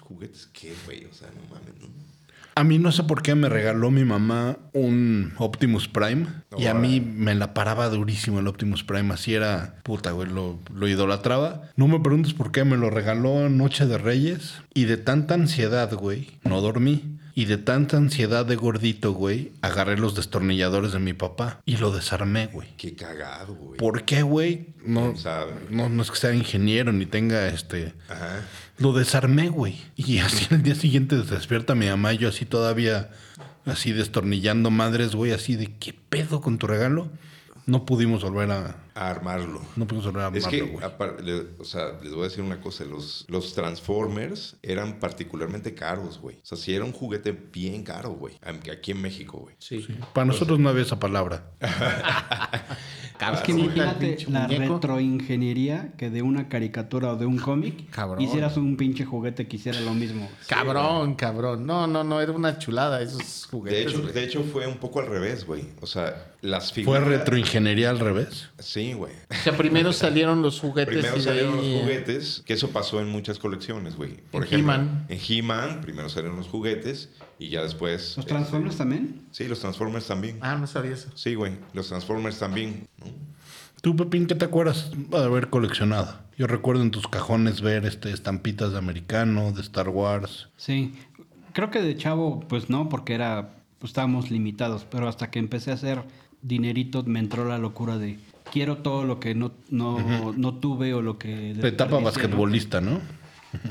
¿Juguetes 0.00 0.48
qué, 0.52 0.74
güey? 0.84 1.04
O 1.06 1.14
sea, 1.14 1.28
no 1.28 1.42
mames, 1.54 1.80
¿no? 1.80 1.88
A 2.54 2.64
mí 2.64 2.80
no 2.80 2.90
sé 2.90 3.04
por 3.04 3.22
qué 3.22 3.36
me 3.36 3.48
regaló 3.48 3.92
mi 3.92 4.04
mamá 4.04 4.58
un 4.72 5.32
Optimus 5.38 5.86
Prime 5.86 6.26
y 6.56 6.66
a 6.66 6.74
mí 6.74 6.98
me 7.00 7.36
la 7.36 7.54
paraba 7.54 7.88
durísimo 7.88 8.40
el 8.40 8.48
Optimus 8.48 8.82
Prime. 8.82 9.14
Así 9.14 9.32
era, 9.32 9.76
puta, 9.84 10.10
güey, 10.10 10.28
lo, 10.28 10.58
lo 10.74 10.88
idolatraba. 10.88 11.62
No 11.76 11.86
me 11.86 12.00
preguntes 12.00 12.34
por 12.34 12.50
qué 12.50 12.64
me 12.64 12.76
lo 12.76 12.90
regaló 12.90 13.48
Noche 13.48 13.86
de 13.86 13.96
Reyes 13.96 14.54
y 14.74 14.86
de 14.86 14.96
tanta 14.96 15.34
ansiedad, 15.34 15.94
güey, 15.94 16.30
no 16.42 16.60
dormí. 16.60 17.17
Y 17.38 17.44
de 17.44 17.56
tanta 17.56 17.96
ansiedad 17.96 18.44
de 18.44 18.56
gordito, 18.56 19.12
güey, 19.12 19.52
agarré 19.62 19.96
los 19.96 20.16
destornilladores 20.16 20.90
de 20.90 20.98
mi 20.98 21.12
papá 21.12 21.60
y 21.64 21.76
lo 21.76 21.92
desarmé, 21.92 22.48
güey. 22.48 22.66
Qué 22.76 22.96
cagado, 22.96 23.54
güey. 23.54 23.78
¿Por 23.78 24.04
qué, 24.04 24.22
güey? 24.22 24.70
No, 24.84 25.14
no, 25.70 25.88
no 25.88 26.02
es 26.02 26.10
que 26.10 26.16
sea 26.16 26.34
ingeniero 26.34 26.90
ni 26.90 27.06
tenga 27.06 27.46
este... 27.46 27.94
Ajá. 28.08 28.44
Lo 28.78 28.92
desarmé, 28.92 29.50
güey. 29.50 29.80
Y 29.94 30.18
así 30.18 30.48
el 30.52 30.64
día 30.64 30.74
siguiente 30.74 31.14
despierta 31.14 31.76
mi 31.76 31.86
mamá 31.86 32.12
y 32.12 32.18
yo 32.18 32.28
así 32.28 32.44
todavía, 32.44 33.10
así 33.66 33.92
destornillando 33.92 34.72
madres, 34.72 35.14
güey, 35.14 35.30
así 35.30 35.54
de 35.54 35.76
¿qué 35.76 35.94
pedo 35.94 36.40
con 36.40 36.58
tu 36.58 36.66
regalo? 36.66 37.08
No 37.66 37.86
pudimos 37.86 38.24
volver 38.24 38.50
a... 38.50 38.74
A 39.00 39.10
armarlo. 39.10 39.60
No 39.76 39.86
pudimos 39.86 40.06
volver 40.06 40.22
a 40.24 40.36
Es 40.36 40.44
armarlo, 40.46 40.74
que, 41.24 41.46
o 41.60 41.64
sea, 41.64 41.92
les 42.02 42.12
voy 42.12 42.22
a 42.22 42.24
decir 42.24 42.42
una 42.42 42.60
cosa, 42.60 42.84
los, 42.84 43.24
los 43.28 43.54
Transformers 43.54 44.56
eran 44.62 44.98
particularmente 44.98 45.74
caros, 45.74 46.18
güey. 46.18 46.36
O 46.42 46.46
sea, 46.46 46.58
sí 46.58 46.74
era 46.74 46.84
un 46.84 46.92
juguete 46.92 47.30
bien 47.30 47.84
caro, 47.84 48.10
güey. 48.10 48.34
Aquí 48.42 48.90
en 48.90 49.00
México, 49.00 49.38
güey. 49.38 49.54
sí. 49.58 49.86
Para 50.12 50.24
nosotros 50.24 50.58
no 50.58 50.68
había 50.68 50.82
esa 50.82 50.98
palabra. 50.98 51.50
Es 53.32 53.40
que 53.40 53.50
imagínate 53.50 54.16
la 54.28 54.46
retroingeniería 54.46 55.92
que 55.96 56.08
de 56.08 56.22
una 56.22 56.48
caricatura 56.48 57.12
o 57.12 57.16
de 57.16 57.26
un 57.26 57.38
cómic 57.38 57.90
Cabrón. 57.90 58.22
hicieras 58.22 58.56
un 58.56 58.76
pinche 58.76 59.04
juguete 59.04 59.48
que 59.48 59.56
hiciera 59.56 59.80
lo 59.80 59.92
mismo. 59.92 60.30
Cabrón, 60.48 61.14
cabrón. 61.16 61.66
No, 61.66 61.86
no, 61.88 62.04
no, 62.04 62.20
era 62.20 62.30
una 62.32 62.58
chulada 62.58 63.02
esos 63.02 63.18
De 63.18 63.48
juguetes. 63.50 63.86
hecho, 63.92 64.02
güey. 64.02 64.12
de 64.12 64.22
hecho, 64.24 64.44
fue 64.44 64.66
un 64.68 64.76
poco 64.78 65.00
al 65.00 65.06
revés, 65.08 65.44
güey. 65.44 65.64
O 65.80 65.86
sea, 65.86 66.32
las 66.42 66.68
¿Fue 66.72 66.82
figuras... 66.82 67.04
retroingeniería 67.08 67.90
al 67.90 67.98
revés? 67.98 68.50
Sí, 68.60 68.87
güey. 68.94 69.12
O 69.30 69.34
sea, 69.34 69.56
primero 69.56 69.92
salieron 69.92 70.42
los 70.42 70.60
juguetes 70.60 70.94
Primero 70.94 71.16
y 71.16 71.18
de 71.18 71.24
salieron 71.24 71.54
ahí, 71.54 71.56
los 71.58 71.66
eh, 71.66 71.80
juguetes, 71.80 72.42
que 72.44 72.52
eso 72.54 72.70
pasó 72.70 73.00
en 73.00 73.08
muchas 73.08 73.38
colecciones, 73.38 73.96
güey. 73.96 74.16
Por 74.30 74.42
En 74.42 74.48
ejemplo, 74.48 74.74
He-Man. 74.74 75.06
en 75.08 75.18
He-Man, 75.28 75.80
primero 75.80 76.08
salieron 76.08 76.36
los 76.36 76.48
juguetes 76.48 77.10
y 77.38 77.48
ya 77.50 77.62
después... 77.62 78.16
¿Los 78.16 78.26
eh, 78.26 78.28
Transformers 78.28 78.76
también? 78.76 79.22
Sí, 79.30 79.48
los 79.48 79.60
Transformers 79.60 80.06
también. 80.06 80.38
Ah, 80.40 80.56
no 80.56 80.66
sabía 80.66 80.92
eso. 80.92 81.10
Sí, 81.14 81.34
güey. 81.34 81.52
Los 81.72 81.88
Transformers 81.88 82.38
también. 82.38 82.88
¿no? 82.98 83.06
¿Tú, 83.80 83.94
Pepín, 83.94 84.26
qué 84.26 84.34
te 84.34 84.44
acuerdas 84.44 84.90
de 84.92 85.16
haber 85.18 85.50
coleccionado? 85.50 86.18
Yo 86.36 86.46
recuerdo 86.46 86.82
en 86.82 86.90
tus 86.90 87.06
cajones 87.06 87.60
ver 87.60 87.86
este, 87.86 88.12
estampitas 88.12 88.72
de 88.72 88.78
americano, 88.78 89.52
de 89.52 89.60
Star 89.60 89.88
Wars. 89.88 90.48
Sí. 90.56 90.94
Creo 91.52 91.70
que 91.70 91.80
de 91.80 91.96
chavo, 91.96 92.40
pues 92.48 92.70
no, 92.70 92.88
porque 92.88 93.14
era, 93.14 93.50
pues 93.78 93.90
estábamos 93.90 94.30
limitados, 94.30 94.84
pero 94.90 95.08
hasta 95.08 95.30
que 95.30 95.38
empecé 95.38 95.70
a 95.70 95.74
hacer 95.74 96.02
dinerito 96.42 97.02
me 97.04 97.18
entró 97.18 97.44
la 97.44 97.58
locura 97.58 97.98
de 97.98 98.18
quiero 98.52 98.78
todo 98.78 99.04
lo 99.04 99.20
que 99.20 99.34
no, 99.34 99.52
no, 99.70 100.32
no 100.36 100.54
tuve 100.54 100.94
o 100.94 101.02
lo 101.02 101.18
que... 101.18 101.54
De 101.54 101.68
etapa 101.68 101.98
basquetbolista, 101.98 102.80
¿no? 102.80 103.00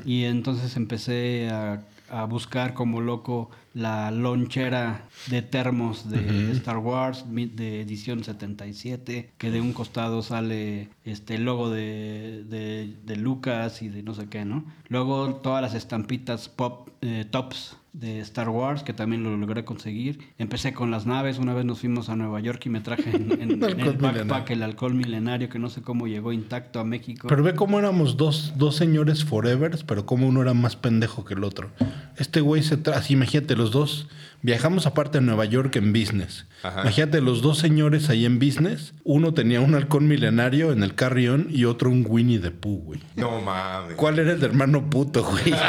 Y 0.06 0.24
entonces 0.24 0.76
empecé 0.76 1.50
a, 1.52 1.84
a 2.10 2.26
buscar 2.26 2.74
como 2.74 3.00
loco 3.02 3.52
la 3.76 4.10
lonchera 4.10 5.06
de 5.28 5.44
termos 5.44 6.10
de 6.10 6.52
Star 6.54 6.78
Wars 6.80 7.26
de 7.28 7.82
edición 7.82 8.24
77, 8.24 9.34
que 9.38 9.52
de 9.52 9.62
un 9.62 9.74
costado 9.74 10.24
sale 10.24 10.90
este 11.04 11.36
el 11.36 11.46
logo 11.46 11.70
de, 11.70 12.44
de- 12.50 12.96
de 13.06 13.16
Lucas 13.18 13.84
y 13.84 13.90
de 13.90 14.02
no 14.02 14.16
sé 14.16 14.28
qué, 14.30 14.46
¿no? 14.46 14.66
Luego 14.90 15.36
todas 15.36 15.62
las 15.62 15.76
estampitas 15.76 16.50
pop, 16.50 16.90
eh, 17.02 17.26
tops 17.30 17.78
de 18.00 18.20
Star 18.20 18.50
Wars, 18.50 18.84
que 18.84 18.94
también 18.94 19.24
lo 19.24 19.36
logré 19.36 19.66
conseguir. 19.66 20.20
Empecé 20.38 20.72
con 20.74 20.92
las 20.92 21.08
naves, 21.08 21.40
una 21.40 21.54
vez 21.56 21.66
nos 21.66 21.80
fuimos 21.80 22.10
a 22.10 22.16
Nueva 22.16 22.40
York 22.40 22.62
y 22.66 22.70
me 22.70 22.80
traje 22.82 23.10
en, 23.10 23.32
en- 23.32 23.42
en 23.52 23.64
Alcohol 23.64 23.88
el 23.88 23.98
backpack 23.98 24.10
milenario. 24.14 24.54
el 24.56 24.64
alcohol 24.64 24.94
milenario, 24.94 25.50
que 25.50 25.58
no 25.58 25.70
sé 25.70 25.82
cómo 25.82 26.06
llegó 26.08 26.32
intacto 26.32 26.80
a 26.80 26.84
México. 26.84 27.28
Pero 27.28 27.42
ve 27.42 27.56
cómo 27.56 27.80
éramos 27.80 28.16
dos, 28.16 28.54
dos 28.56 28.76
señores 28.76 29.24
forevers, 29.26 29.84
pero 29.84 30.06
como 30.06 30.28
uno 30.28 30.44
era 30.44 30.54
más 30.54 30.76
pendejo 30.76 31.26
que 31.26 31.34
el 31.34 31.44
otro. 31.44 31.72
Este 32.18 32.40
güey 32.42 32.62
se 32.62 32.78
trae, 32.78 32.98
así 33.00 33.14
imagínate, 33.14 33.56
los 33.56 33.72
dos 33.72 34.08
viajamos 34.44 34.86
aparte 34.86 35.18
a 35.18 35.22
Nueva 35.22 35.46
York 35.46 35.76
en 35.78 35.92
business. 35.92 36.46
Ajá. 36.62 36.82
Imagínate, 36.82 37.20
los 37.22 37.42
dos 37.42 37.58
señores 37.58 38.10
ahí 38.10 38.26
en 38.26 38.38
business, 38.38 38.94
uno 39.04 39.34
tenía 39.34 39.60
un 39.62 39.74
halcón 39.74 40.08
milenario 40.08 40.72
en 40.72 40.84
el 40.84 40.94
carrión 40.94 41.48
y 41.50 41.66
otro 41.66 41.90
un 41.90 42.06
Winnie 42.08 42.38
the 42.40 42.52
Pooh, 42.52 42.78
güey. 42.84 43.00
No 43.16 43.42
mames. 43.42 43.96
¿Cuál 43.96 44.20
era 44.20 44.34
el 44.34 44.44
hermano 44.44 44.88
puto, 44.90 45.24
güey? 45.24 45.54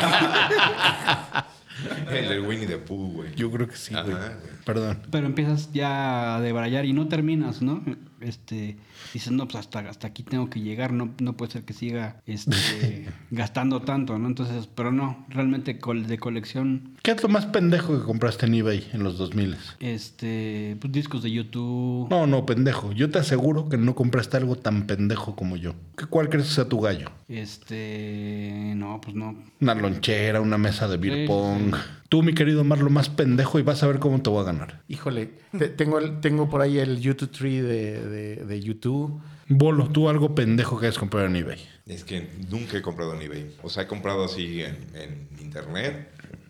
El 2.11 2.29
del 2.29 2.41
Winnie 2.41 2.67
the 2.67 2.79
Pooh, 2.79 3.13
güey. 3.13 3.35
Yo 3.35 3.51
creo 3.51 3.69
que 3.69 3.77
sí, 3.77 3.95
güey. 3.95 4.17
Perdón. 4.65 4.99
Pero 5.11 5.27
empiezas 5.27 5.73
ya 5.73 6.37
a 6.37 6.41
debrayar 6.41 6.85
y 6.85 6.93
no 6.93 7.09
terminas, 7.09 7.63
¿no? 7.63 7.83
Este, 8.21 8.77
dices, 9.13 9.31
no, 9.33 9.45
pues 9.47 9.57
hasta, 9.57 9.79
hasta 9.81 10.09
aquí 10.09 10.23
tengo 10.25 10.51
que 10.51 10.61
llegar, 10.61 10.93
no, 10.93 11.15
no 11.21 11.37
puede 11.37 11.53
ser 11.53 11.65
que 11.65 11.73
siga 11.73 12.21
este, 12.27 13.07
gastando 13.31 13.83
tanto, 13.83 14.19
¿no? 14.19 14.27
Entonces, 14.27 14.69
pero 14.75 14.91
no, 14.93 15.25
realmente 15.29 15.79
col- 15.79 16.07
de 16.07 16.19
colección, 16.19 16.97
¿Qué 17.03 17.13
es 17.13 17.23
lo 17.23 17.29
más 17.29 17.47
pendejo 17.47 17.99
que 17.99 18.05
compraste 18.05 18.47
en 18.47 18.55
eBay 18.55 18.89
en 18.93 19.03
los 19.05 19.17
2000? 19.19 19.57
este, 19.81 20.77
pues 20.81 20.93
discos 20.93 21.23
de 21.23 21.31
YouTube. 21.31 22.09
No, 22.11 22.27
no, 22.27 22.45
pendejo. 22.45 22.93
Yo 22.93 23.09
te 23.11 23.19
aseguro 23.19 23.69
que 23.69 23.77
no 23.79 23.95
compraste 23.95 24.37
algo 24.37 24.57
tan 24.57 24.87
pendejo 24.87 25.35
como 25.37 25.57
yo. 25.57 25.75
¿Qué- 25.97 26.07
¿Cuál 26.07 26.29
crees 26.29 26.49
que 26.49 26.55
sea 26.55 26.69
tu 26.69 26.81
gallo? 26.81 27.11
Este, 27.29 28.73
no, 28.77 29.01
pues 29.01 29.15
no. 29.15 29.37
Una 29.61 29.75
lonchera, 29.75 30.41
una 30.41 30.59
mesa 30.59 30.89
de 30.89 30.97
beer 30.97 31.15
Sí, 31.23 31.27
pong. 31.27 31.75
sí. 31.75 31.81
Tú, 32.09 32.23
mi 32.23 32.33
querido 32.33 32.65
Mar, 32.65 32.79
lo 32.79 32.89
más 32.89 33.11
pendejo 33.11 33.59
y 33.59 33.63
vas 33.63 33.83
a 33.83 33.87
ver 33.87 33.99
cómo 33.99 34.23
te 34.23 34.31
voy 34.31 34.41
a 34.41 34.45
ganar. 34.47 34.81
Híjole, 34.89 35.31
te- 35.59 35.69
tengo, 35.69 35.99
el- 35.99 36.21
tengo 36.21 36.49
por 36.49 36.63
ahí 36.63 36.79
el 36.79 37.01
YouTube 37.01 37.31
Tree 37.31 37.61
de, 37.61 38.08
de, 38.09 38.37
de 38.37 38.61
YouTube. 38.61 39.21
Bolo, 39.49 39.89
tú 39.89 40.09
algo 40.09 40.35
pendejo 40.35 40.79
que 40.79 40.87
hayas 40.87 40.99
comprado 40.99 41.27
en 41.27 41.37
eBay. 41.37 41.59
Es 41.87 42.05
que 42.05 42.29
nunca 42.51 42.77
he 42.77 42.83
comprado 42.83 43.15
en 43.15 43.23
eBay. 43.23 43.57
O 43.63 43.71
sea, 43.71 43.85
he 43.85 43.87
comprado 43.87 44.25
así 44.25 44.63
en, 44.63 44.77
en 44.95 45.29
internet, 45.41 46.09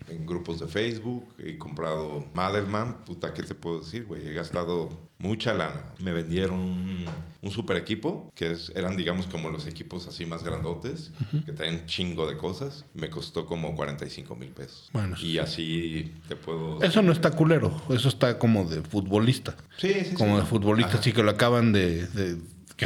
en 0.09 0.25
grupos 0.25 0.59
de 0.59 0.67
Facebook. 0.67 1.25
He 1.37 1.57
comprado 1.57 2.25
Madelman. 2.33 3.03
Puta, 3.05 3.33
¿qué 3.33 3.43
te 3.43 3.55
puedo 3.55 3.79
decir, 3.79 4.05
güey? 4.05 4.27
He 4.27 4.33
gastado 4.33 4.89
mucha 5.19 5.53
lana. 5.53 5.83
Me 5.99 6.11
vendieron 6.13 6.59
un, 6.59 7.05
un 7.41 7.51
super 7.51 7.75
equipo, 7.77 8.31
que 8.35 8.51
es- 8.51 8.71
eran, 8.75 8.95
digamos, 8.95 9.25
como 9.27 9.49
los 9.49 9.67
equipos 9.67 10.07
así 10.07 10.25
más 10.25 10.43
grandotes, 10.43 11.11
que 11.45 11.51
traen 11.51 11.85
chingo 11.87 12.25
de 12.27 12.37
cosas. 12.37 12.85
Me 12.93 13.09
costó 13.09 13.45
como 13.45 13.75
45 13.75 14.35
mil 14.35 14.49
pesos. 14.49 14.89
Bueno, 14.93 15.15
y 15.21 15.37
así 15.37 16.13
te 16.27 16.35
puedo... 16.35 16.81
Eso 16.81 17.01
no 17.01 17.11
está 17.11 17.31
culero. 17.31 17.81
Eso 17.89 18.07
está 18.09 18.39
como 18.39 18.63
de 18.65 18.81
futbolista. 18.81 19.55
Sí, 19.77 19.93
sí, 20.05 20.13
Como 20.15 20.35
sí. 20.37 20.41
de 20.41 20.47
futbolista, 20.47 20.91
Ajá. 20.91 20.99
así 20.99 21.11
que 21.11 21.23
lo 21.23 21.31
acaban 21.31 21.73
de, 21.73 22.07
de- 22.07 22.37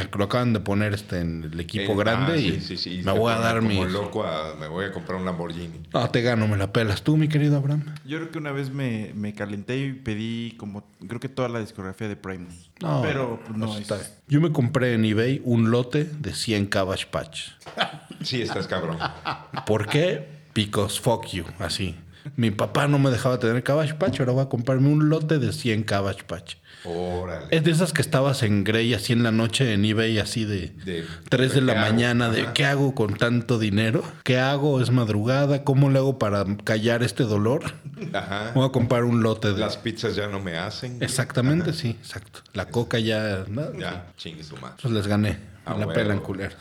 que 0.02 0.18
lo 0.18 0.24
acaban 0.24 0.52
de 0.52 0.60
poner 0.60 0.92
este 0.92 1.20
en 1.20 1.44
el 1.44 1.58
equipo 1.60 1.92
Eh, 1.92 1.96
grande 1.96 2.32
ah, 2.32 2.36
y 2.36 2.52
sí, 2.52 2.60
sí, 2.60 2.76
sí. 2.76 2.96
me 3.04 3.12
Se 3.12 3.18
voy 3.18 3.32
a 3.32 3.38
dar 3.38 3.56
como 3.60 3.68
mi. 3.68 3.90
loco 3.90 4.24
a- 4.24 4.54
me 4.58 4.66
voy 4.68 4.84
a 4.86 4.92
comprar 4.92 5.18
un 5.18 5.24
Lamborghini. 5.24 5.80
No, 5.92 6.10
te 6.10 6.20
gano, 6.22 6.48
me 6.48 6.56
la 6.56 6.72
pelas. 6.72 7.02
Tú, 7.02 7.16
mi 7.16 7.28
querido 7.28 7.56
Abraham. 7.56 7.84
Yo 8.04 8.18
creo 8.18 8.30
que 8.30 8.38
una 8.38 8.52
vez 8.52 8.70
me, 8.70 9.12
me 9.14 9.32
calenté 9.34 9.78
y 9.78 9.92
pedí 9.92 10.52
como, 10.56 10.84
creo 11.06 11.20
que 11.20 11.28
toda 11.28 11.48
la 11.48 11.60
discografía 11.60 12.08
de 12.08 12.16
Primus. 12.16 12.70
No, 12.82 13.02
pero 13.02 13.40
pues, 13.46 13.56
no 13.56 13.72
es. 13.74 13.82
está. 13.82 13.98
Yo 14.28 14.40
me 14.40 14.50
compré 14.52 14.94
en 14.94 15.04
eBay 15.04 15.40
un 15.44 15.70
lote 15.70 16.04
de 16.04 16.34
100 16.34 16.66
Cabbage 16.66 17.06
Patch. 17.06 17.50
Sí, 18.22 18.40
estás 18.40 18.66
cabrón. 18.66 18.96
¿Por 19.66 19.86
qué? 19.86 20.26
Because 20.54 20.98
fuck 21.00 21.26
you, 21.26 21.44
así. 21.58 21.94
Mi 22.36 22.50
papá 22.50 22.88
no 22.88 22.98
me 22.98 23.10
dejaba 23.10 23.38
tener 23.38 23.62
Cabbage 23.62 23.94
Patch, 23.94 24.20
ahora 24.20 24.32
voy 24.32 24.42
a 24.44 24.48
comprarme 24.48 24.88
un 24.88 25.10
lote 25.10 25.38
de 25.38 25.52
100 25.52 25.82
Cabbage 25.82 26.24
Patch. 26.24 26.54
Órale. 26.84 27.46
Es 27.50 27.64
de 27.64 27.70
esas 27.70 27.92
que 27.92 28.02
estabas 28.02 28.42
en 28.42 28.62
Grey 28.64 28.92
así 28.94 29.12
en 29.12 29.22
la 29.22 29.32
noche 29.32 29.72
en 29.72 29.84
eBay 29.84 30.18
así 30.18 30.44
de, 30.44 30.68
De- 30.84 31.04
3 31.28 31.54
de 31.54 31.60
la 31.62 31.74
mañana 31.76 32.28
de. 32.30 32.46
¿qué 32.54 32.64
hago 32.66 32.94
con 32.94 33.14
tanto 33.14 33.58
dinero? 33.58 34.02
¿Qué 34.22 34.38
hago? 34.38 34.80
¿Es 34.80 34.90
madrugada? 34.90 35.64
¿Cómo 35.64 35.90
le 35.90 35.98
hago 35.98 36.18
para 36.18 36.44
callar 36.64 37.02
este 37.02 37.24
dolor? 37.24 37.62
Ajá. 38.12 38.52
Voy 38.54 38.66
a 38.66 38.70
comprar 38.70 39.04
un 39.04 39.22
lote 39.22 39.52
de... 39.52 39.58
Las 39.60 39.76
pizzas 39.76 40.14
ya 40.16 40.26
no 40.28 40.40
me 40.40 40.56
hacen. 40.58 40.98
Exactamente, 41.02 41.72
sí, 41.72 41.90
exacto. 42.00 42.40
La 42.52 42.66
coca 42.66 42.98
ya... 42.98 43.44
¿no? 43.48 43.72
Ya, 43.78 44.12
chingue 44.16 44.42
su 44.44 44.56
madre. 44.56 44.76
Pues 44.82 44.92
les 44.92 45.06
gané. 45.06 45.38
Ah, 45.66 45.76
la 45.78 45.86
pelan 45.90 46.18
culero. 46.20 46.54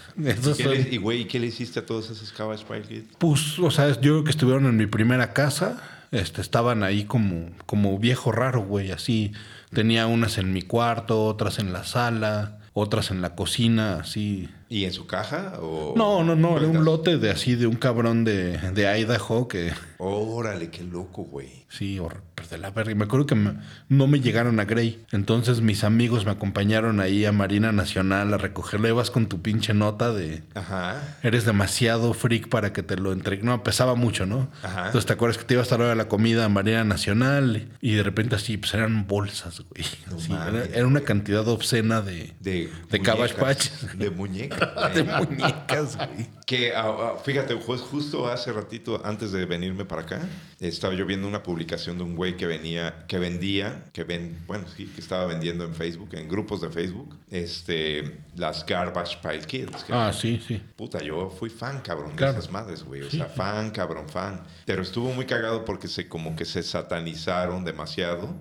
¿Y, 0.90 0.98
güey, 0.98 1.22
¿y 1.22 1.26
qué 1.26 1.38
le 1.40 1.48
hiciste 1.48 1.80
a 1.80 1.86
todos 1.86 2.10
esos 2.10 2.32
Cabbage 2.32 2.64
Patch 2.66 2.88
Kids? 2.88 3.06
Pues, 3.18 3.60
o 3.60 3.70
sea, 3.70 3.90
yo 3.90 4.00
creo 4.00 4.24
que 4.24 4.30
estuvieron 4.32 4.66
en 4.66 4.78
mi 4.78 4.86
primera 4.86 5.34
casa. 5.34 5.82
Este, 6.12 6.40
estaban 6.42 6.84
ahí 6.84 7.04
como, 7.06 7.50
como 7.66 7.98
viejo 8.00 8.32
raro, 8.32 8.62
güey. 8.62 8.92
Así, 8.92 9.34
tenía 9.74 10.08
unas 10.08 10.38
en 10.38 10.54
mi 10.54 10.62
cuarto, 10.62 11.26
otras 11.26 11.60
en 11.60 11.74
la 11.74 11.84
sala, 11.84 12.60
otras 12.74 13.12
en 13.12 13.22
la 13.22 13.36
cocina, 13.36 13.98
así. 13.98 14.50
¿Y 14.70 14.86
en 14.86 14.94
su 14.94 15.06
caja? 15.06 15.54
O 15.62 15.94
No, 15.96 16.24
no, 16.24 16.36
no, 16.36 16.58
era 16.58 16.68
un 16.68 16.84
lote 16.84 17.18
de 17.18 17.30
así, 17.30 17.56
de 17.56 17.68
un 17.68 17.76
cabrón 17.76 18.24
de, 18.24 18.58
de 18.72 19.00
Idaho 19.00 19.48
que... 19.48 19.72
Órale, 20.00 20.70
qué 20.70 20.84
loco, 20.84 21.24
güey. 21.24 21.63
Sí, 21.76 21.98
hor- 21.98 22.22
pero 22.36 22.48
de 22.50 22.60
la 22.60 22.70
verga. 22.70 22.94
Me 22.94 23.06
acuerdo 23.06 23.26
que 23.26 23.34
me- 23.34 23.56
no 23.90 24.06
me 24.06 24.20
llegaron 24.20 24.60
a 24.60 24.66
Grey. 24.66 25.04
Entonces 25.12 25.62
mis 25.62 25.84
amigos 25.84 26.24
me 26.24 26.30
acompañaron 26.32 27.00
ahí 27.00 27.26
a 27.26 27.32
Marina 27.32 27.72
Nacional 27.72 28.32
a 28.32 28.38
recogerlo. 28.38 28.88
Ibas 28.90 29.10
con 29.10 29.26
tu 29.28 29.42
pinche 29.42 29.74
nota 29.74 30.14
de... 30.14 30.44
Ajá. 30.54 31.18
Eres 31.24 31.46
demasiado 31.46 32.14
freak 32.14 32.48
para 32.48 32.74
que 32.74 32.84
te 32.84 32.96
lo 32.96 33.12
entregue. 33.12 33.42
No, 33.42 33.64
pesaba 33.64 33.96
mucho, 33.96 34.28
¿no? 34.28 34.50
Ajá. 34.62 34.86
Entonces 34.86 35.08
te 35.08 35.14
acuerdas 35.14 35.40
que 35.40 35.46
te 35.46 35.56
ibas 35.56 35.72
a 35.72 35.78
la 35.80 35.84
hora 35.86 35.90
de 35.92 35.96
la 35.96 36.08
comida 36.08 36.46
a 36.46 36.50
Marina 36.50 36.84
Nacional 36.84 37.70
y 37.82 37.96
de 37.96 38.04
repente 38.04 38.36
así, 38.36 38.58
pues 38.58 38.72
eran 38.76 39.08
bolsas, 39.08 39.62
güey. 39.62 39.84
No 40.12 40.20
Sí, 40.20 40.32
era, 40.32 40.46
mames, 40.46 40.70
era 40.76 40.86
una 40.86 41.02
cantidad 41.02 41.48
obscena 41.48 42.02
de, 42.02 42.34
De, 42.40 42.70
de 42.92 43.00
muñecas. 43.00 43.32
Patch. 43.34 43.70
De 43.96 44.12
muñecas. 44.12 44.94
de 44.94 45.04
muñecas, 45.04 45.98
güey. 45.98 46.28
Que, 46.46 46.76
ah, 46.76 46.84
ah, 47.00 47.14
fíjate, 47.26 47.56
pues 47.56 47.82
justo 47.82 48.28
hace 48.28 48.52
ratito, 48.54 49.02
antes 49.04 49.32
de 49.32 49.46
venirme 49.46 49.86
para 49.86 50.04
acá, 50.04 50.20
estaba 50.60 50.94
yo 50.94 51.06
viendo 51.08 51.28
una 51.28 51.42
publicación 51.42 51.63
de 51.66 52.04
un 52.04 52.16
güey 52.16 52.38
que 52.38 52.46
venía, 52.46 53.06
que 53.08 53.18
vendía, 53.18 53.86
que 53.94 54.04
ven, 54.04 54.38
bueno, 54.48 54.66
sí, 54.76 54.86
que 54.86 55.02
estaba 55.02 55.26
vendiendo 55.26 55.64
en 55.66 55.74
Facebook, 55.74 56.10
en 56.14 56.28
grupos 56.28 56.62
de 56.62 56.70
Facebook, 56.70 57.18
este, 57.32 58.20
las 58.36 58.66
Garbage 58.66 59.18
Pile 59.22 59.46
Kids. 59.46 59.84
que- 59.84 59.94
Ah, 59.94 60.12
sí, 60.14 60.42
sí. 60.46 60.62
Puta, 60.76 61.02
yo 61.02 61.30
fui 61.30 61.50
fan, 61.50 61.82
cabrón, 61.82 62.12
Claro. 62.16 62.34
de 62.34 62.40
esas 62.40 62.52
madres, 62.52 62.84
güey. 62.84 63.02
O 63.02 63.10
sea, 63.10 63.26
fan, 63.26 63.72
cabrón, 63.72 64.08
fan. 64.10 64.42
Pero 64.66 64.82
estuvo 64.82 65.12
muy 65.14 65.26
cagado 65.26 65.66
porque 65.66 65.88
se 65.88 66.08
como 66.08 66.36
que 66.36 66.46
se 66.46 66.64
satanizaron 66.64 67.64
demasiado 67.66 68.36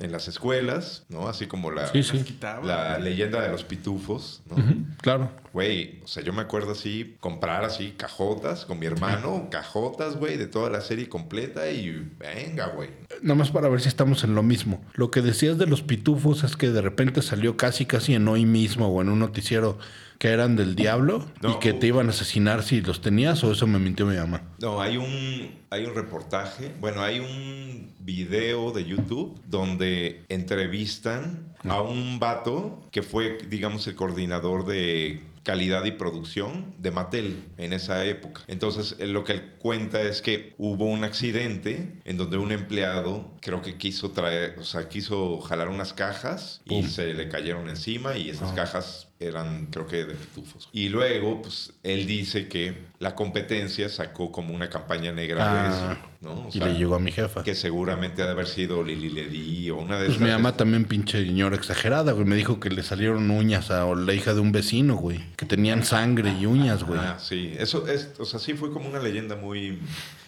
en 0.00 0.12
las 0.12 0.28
escuelas, 0.28 1.04
¿no? 1.08 1.26
Así 1.28 1.46
como 1.46 1.70
la, 1.70 1.86
Sí, 1.90 2.02
sí. 2.02 2.18
Quitaba. 2.22 2.66
la 2.66 2.98
leyenda 2.98 3.40
de 3.40 3.48
los 3.50 3.64
pitufos, 3.64 4.42
¿no? 4.50 4.56
Claro. 5.00 5.30
Güey, 5.54 6.00
o 6.04 6.06
sea, 6.08 6.22
yo 6.22 6.32
me 6.32 6.42
acuerdo 6.42 6.72
así, 6.72 7.16
comprar 7.20 7.64
así 7.64 7.92
cajotas 7.96 8.64
con 8.66 8.78
mi 8.78 8.86
hermano, 8.86 9.48
cajotas, 9.50 10.16
güey, 10.16 10.36
de 10.36 10.46
toda 10.48 10.68
la 10.68 10.80
serie 10.80 11.08
completa 11.08 11.70
y 11.70 12.10
venga, 12.54 12.68
güey. 12.74 12.90
Nada 13.22 13.34
más 13.34 13.50
para 13.50 13.68
ver 13.68 13.80
si 13.80 13.88
estamos 13.88 14.24
en 14.24 14.34
lo 14.34 14.42
mismo. 14.42 14.80
Lo 14.94 15.10
que 15.10 15.20
decías 15.22 15.58
de 15.58 15.66
los 15.66 15.82
pitufos 15.82 16.44
es 16.44 16.56
que 16.56 16.70
de 16.70 16.80
repente 16.80 17.22
salió 17.22 17.56
casi 17.56 17.86
casi 17.86 18.14
en 18.14 18.28
hoy 18.28 18.46
mismo 18.46 18.88
o 18.88 19.02
en 19.02 19.08
un 19.08 19.18
noticiero 19.18 19.78
que 20.18 20.28
eran 20.28 20.56
del 20.56 20.76
diablo 20.76 21.26
y 21.42 21.58
que 21.58 21.72
te 21.72 21.88
iban 21.88 22.06
a 22.06 22.10
asesinar 22.10 22.62
si 22.62 22.80
los 22.80 23.00
tenías 23.00 23.42
o 23.42 23.52
eso 23.52 23.66
me 23.66 23.78
mintió 23.78 24.06
mi 24.06 24.16
mamá. 24.16 24.42
No, 24.60 24.80
hay 24.80 24.96
un, 24.96 25.50
hay 25.70 25.84
un 25.84 25.94
reportaje, 25.94 26.72
bueno, 26.80 27.02
hay 27.02 27.18
un 27.18 27.92
video 27.98 28.70
de 28.70 28.84
YouTube 28.84 29.40
donde 29.46 30.24
entrevistan 30.28 31.54
a 31.64 31.82
un 31.82 32.20
vato 32.20 32.82
que 32.92 33.02
fue, 33.02 33.38
digamos, 33.48 33.86
el 33.86 33.96
coordinador 33.96 34.66
de 34.66 35.20
calidad 35.44 35.84
y 35.84 35.92
producción 35.92 36.74
de 36.78 36.90
Mattel 36.90 37.44
en 37.58 37.72
esa 37.72 38.04
época. 38.04 38.42
Entonces, 38.48 38.96
él 38.98 39.12
lo 39.12 39.22
que 39.24 39.32
él 39.32 39.52
cuenta 39.58 40.02
es 40.02 40.22
que 40.22 40.54
hubo 40.58 40.86
un 40.86 41.04
accidente 41.04 42.00
en 42.04 42.16
donde 42.16 42.38
un 42.38 42.50
empleado 42.50 43.30
creo 43.40 43.62
que 43.62 43.76
quiso 43.76 44.10
traer, 44.10 44.58
o 44.58 44.64
sea, 44.64 44.88
quiso 44.88 45.40
jalar 45.40 45.68
unas 45.68 45.92
cajas 45.92 46.62
y 46.64 46.84
se 46.84 47.14
le 47.14 47.28
cayeron 47.28 47.68
encima 47.68 48.16
y 48.16 48.30
esas 48.30 48.52
cajas 48.52 49.08
eran, 49.20 49.66
creo 49.66 49.86
que, 49.86 50.04
de 50.04 50.14
pitufos. 50.14 50.68
Y 50.72 50.88
luego, 50.88 51.40
pues, 51.42 51.72
él 51.82 52.06
dice 52.06 52.48
que 52.48 52.76
la 52.98 53.14
competencia 53.14 53.88
sacó 53.88 54.30
como 54.32 54.54
una 54.54 54.68
campaña 54.68 55.12
negra 55.12 55.44
de 55.44 55.58
Ah, 55.60 55.92
eso, 55.92 56.10
¿no? 56.20 56.46
O 56.46 56.48
y 56.48 56.52
sea, 56.58 56.66
le 56.66 56.74
llegó 56.78 56.94
a 56.96 56.98
mi 56.98 57.12
jefa. 57.12 57.42
Que 57.44 57.54
seguramente 57.54 58.22
ha 58.22 58.26
de 58.26 58.32
haber 58.32 58.46
sido 58.46 58.82
Lili 58.82 59.08
Ledi 59.10 59.70
o 59.70 59.76
una 59.76 59.98
de 59.98 60.06
Pues 60.06 60.16
esas. 60.16 60.26
mi 60.28 60.32
mamá 60.32 60.56
también 60.56 60.84
pinche 60.84 61.24
señora 61.24 61.56
exagerada, 61.56 62.12
güey. 62.12 62.26
Me 62.26 62.36
dijo 62.36 62.60
que 62.60 62.70
le 62.70 62.82
salieron 62.82 63.30
uñas 63.30 63.70
a 63.70 63.86
la 63.94 64.12
hija 64.14 64.34
de 64.34 64.40
un 64.40 64.52
vecino, 64.52 64.96
güey. 64.96 65.24
Que 65.36 65.46
tenían 65.46 65.84
sangre 65.84 66.32
y 66.38 66.46
uñas, 66.46 66.82
güey. 66.84 67.00
Ah, 67.00 67.16
sí. 67.18 67.54
Eso 67.58 67.86
es, 67.86 68.10
o 68.18 68.24
sea, 68.24 68.40
sí 68.40 68.54
fue 68.54 68.72
como 68.72 68.88
una 68.88 68.98
leyenda 68.98 69.36
muy... 69.36 69.78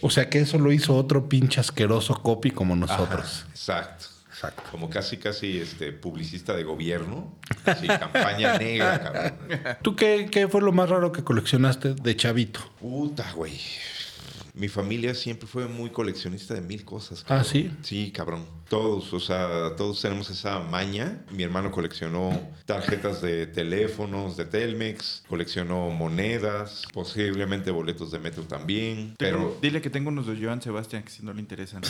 O 0.00 0.10
sea 0.10 0.30
que 0.30 0.38
eso 0.40 0.58
lo 0.58 0.72
hizo 0.72 0.94
otro 0.94 1.28
pinche 1.28 1.60
asqueroso 1.60 2.14
copy 2.22 2.50
como 2.50 2.76
nosotros. 2.76 3.40
Ajá, 3.42 3.50
exacto. 3.50 4.06
Exacto. 4.48 4.70
Como 4.70 4.90
casi, 4.90 5.16
casi 5.16 5.58
este, 5.58 5.92
publicista 5.92 6.54
de 6.54 6.64
gobierno. 6.64 7.32
Sí, 7.80 7.86
campaña 7.86 8.58
negra, 8.58 9.00
cabrón. 9.02 9.32
¿Tú 9.82 9.96
qué, 9.96 10.28
qué 10.30 10.48
fue 10.48 10.60
lo 10.60 10.72
más 10.72 10.88
raro 10.88 11.12
que 11.12 11.24
coleccionaste 11.24 11.94
de 11.94 12.16
chavito? 12.16 12.60
Puta, 12.80 13.30
güey. 13.32 13.58
Mi 14.56 14.68
familia 14.68 15.14
siempre 15.14 15.46
fue 15.46 15.68
muy 15.68 15.90
coleccionista 15.90 16.54
de 16.54 16.62
mil 16.62 16.84
cosas. 16.84 17.20
Ah, 17.24 17.26
cabrón. 17.28 17.44
¿sí? 17.44 17.70
Sí, 17.82 18.10
cabrón. 18.10 18.44
Todos, 18.68 19.12
o 19.12 19.20
sea, 19.20 19.76
todos 19.76 20.00
tenemos 20.00 20.30
esa 20.30 20.58
maña. 20.60 21.24
Mi 21.30 21.42
hermano 21.42 21.70
coleccionó 21.70 22.40
tarjetas 22.64 23.20
de 23.20 23.46
teléfonos 23.46 24.36
de 24.36 24.46
Telmex, 24.46 25.24
coleccionó 25.28 25.90
monedas, 25.90 26.84
posiblemente 26.92 27.70
boletos 27.70 28.10
de 28.10 28.18
metro 28.18 28.44
también. 28.44 29.14
Pero 29.18 29.38
Pero, 29.38 29.58
dile 29.60 29.82
que 29.82 29.90
tengo 29.90 30.08
unos 30.08 30.26
de 30.26 30.42
Joan 30.42 30.62
Sebastián 30.62 31.02
que 31.02 31.10
si 31.10 31.22
no 31.22 31.32
le 31.34 31.40
interesan. 31.40 31.82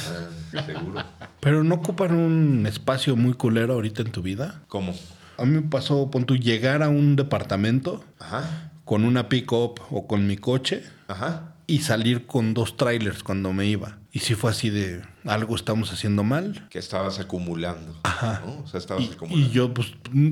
Ah, 0.54 0.62
seguro. 0.66 1.02
Pero 1.40 1.62
no 1.64 1.76
ocupan 1.76 2.14
un 2.14 2.66
espacio 2.66 3.14
muy 3.16 3.34
culero 3.34 3.74
ahorita 3.74 4.02
en 4.02 4.10
tu 4.10 4.22
vida. 4.22 4.62
¿Cómo? 4.68 4.94
A 5.38 5.44
mí 5.44 5.52
me 5.52 5.62
pasó, 5.62 6.10
pon 6.10 6.24
tú, 6.24 6.36
llegar 6.36 6.82
a 6.82 6.88
un 6.88 7.14
departamento 7.14 8.02
Ajá, 8.18 8.72
con 8.84 9.04
una 9.04 9.28
pick-up 9.28 9.80
o 9.90 10.06
con 10.06 10.26
mi 10.26 10.36
coche 10.36 10.82
ajá. 11.08 11.55
Y 11.66 11.80
salir 11.80 12.26
con 12.26 12.54
dos 12.54 12.76
trailers 12.76 13.22
cuando 13.22 13.52
me 13.52 13.66
iba. 13.66 13.98
Y 14.12 14.20
si 14.20 14.34
fue 14.34 14.50
así 14.50 14.70
de 14.70 15.02
algo 15.24 15.56
estamos 15.56 15.92
haciendo 15.92 16.22
mal. 16.24 16.66
Que 16.70 16.78
estabas 16.78 17.18
acumulando. 17.18 17.98
Ajá. 18.04 18.42
¿no? 18.46 18.62
O 18.62 18.66
sea, 18.66 18.78
estabas 18.78 19.04
Y, 19.04 19.12
acumulando. 19.12 19.46
y 19.46 19.50
yo, 19.52 19.74
pues, 19.74 19.88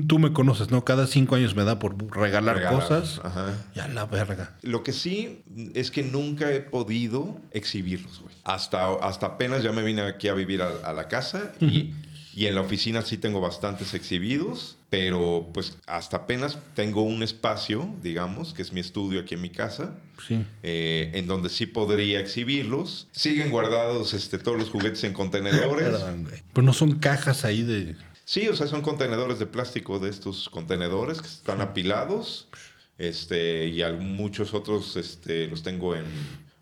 tú 0.07 0.17
me 0.17 0.33
conoces, 0.33 0.71
¿no? 0.71 0.83
Cada 0.85 1.05
cinco 1.07 1.35
años 1.35 1.55
me 1.55 1.63
da 1.65 1.77
por 1.77 1.95
regalar, 2.15 2.55
Regalar, 2.55 2.79
cosas. 2.81 3.21
Ajá. 3.23 3.53
Y 3.75 3.79
a 3.79 3.87
la 3.89 4.05
verga. 4.05 4.55
Lo 4.63 4.81
que 4.83 4.91
sí 4.93 5.43
es 5.75 5.91
que 5.91 6.03
nunca 6.03 6.51
he 6.51 6.61
podido 6.61 7.39
exhibirlos, 7.51 8.21
güey. 8.21 8.33
Hasta, 8.43 8.93
hasta 8.95 9.25
apenas 9.27 9.61
ya 9.61 9.71
me 9.71 9.83
vine 9.83 10.01
aquí 10.01 10.29
a 10.29 10.33
vivir 10.33 10.61
a, 10.61 10.69
a 10.83 10.93
la 10.93 11.07
casa 11.07 11.51
y, 11.59 11.93
y 12.35 12.47
en 12.47 12.55
la 12.55 12.61
oficina 12.61 13.01
sí 13.01 13.17
tengo 13.17 13.39
bastantes 13.39 13.93
exhibidos, 13.93 14.77
pero 14.89 15.49
pues 15.53 15.77
hasta 15.87 16.17
apenas 16.17 16.57
tengo 16.75 17.01
un 17.01 17.23
espacio, 17.23 17.89
digamos, 18.03 18.53
que 18.53 18.61
es 18.61 18.73
mi 18.73 18.81
estudio 18.81 19.21
aquí 19.21 19.35
en 19.35 19.41
mi 19.41 19.49
casa, 19.49 19.95
Sí. 20.27 20.45
eh, 20.61 21.11
en 21.13 21.27
donde 21.27 21.49
sí 21.49 21.65
podría 21.65 22.19
exhibirlos. 22.19 23.07
Siguen 23.13 23.49
guardados 23.51 24.13
este, 24.13 24.37
todos 24.37 24.57
los 24.59 24.69
juguetes 24.69 25.03
en 25.05 25.13
contenedores. 25.13 25.87
Pero 26.53 26.65
no 26.65 26.73
son 26.73 26.99
cajas 26.99 27.45
ahí 27.45 27.63
de... 27.63 27.95
Sí, 28.25 28.47
o 28.49 28.55
sea, 28.55 28.67
son 28.67 28.81
contenedores 28.81 29.39
de 29.39 29.45
plástico 29.45 29.99
de 29.99 30.09
estos 30.09 30.49
contenedores 30.49 31.21
que 31.21 31.27
están 31.27 31.61
apilados. 31.61 32.49
Este, 32.97 33.67
y 33.67 33.83
muchos 33.99 34.53
otros 34.53 34.95
este, 34.97 35.47
los 35.47 35.63
tengo 35.63 35.95
en 35.95 36.05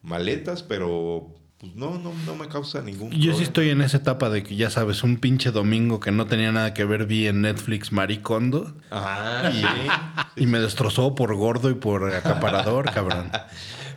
maletas, 0.02 0.64
pero 0.64 1.34
pues 1.64 1.76
no, 1.78 1.98
no, 1.98 2.12
no 2.26 2.36
me 2.36 2.50
causa 2.50 2.82
ningún 2.82 3.10
Yo 3.12 3.18
sí 3.18 3.22
problema. 3.28 3.44
estoy 3.44 3.70
en 3.70 3.82
esa 3.82 3.96
etapa 3.98 4.30
de 4.30 4.44
que 4.44 4.58
ya 4.58 4.70
sabes, 4.70 5.02
un 5.02 5.16
pinche 5.16 5.52
domingo 5.52 6.02
que 6.02 6.12
no 6.12 6.26
tenía 6.28 6.52
nada 6.52 6.74
que 6.74 6.84
ver, 6.84 7.06
vi 7.06 7.26
en 7.28 7.42
Netflix 7.42 7.94
Maricondo 7.94 8.76
Ajá, 8.92 9.50
sí. 9.50 9.64
y 10.36 10.46
me 10.46 10.60
destrozó 10.60 11.16
por 11.16 11.34
gordo 11.36 11.70
y 11.70 11.76
por 11.76 12.14
acaparador, 12.14 12.92
cabrón. 12.92 13.32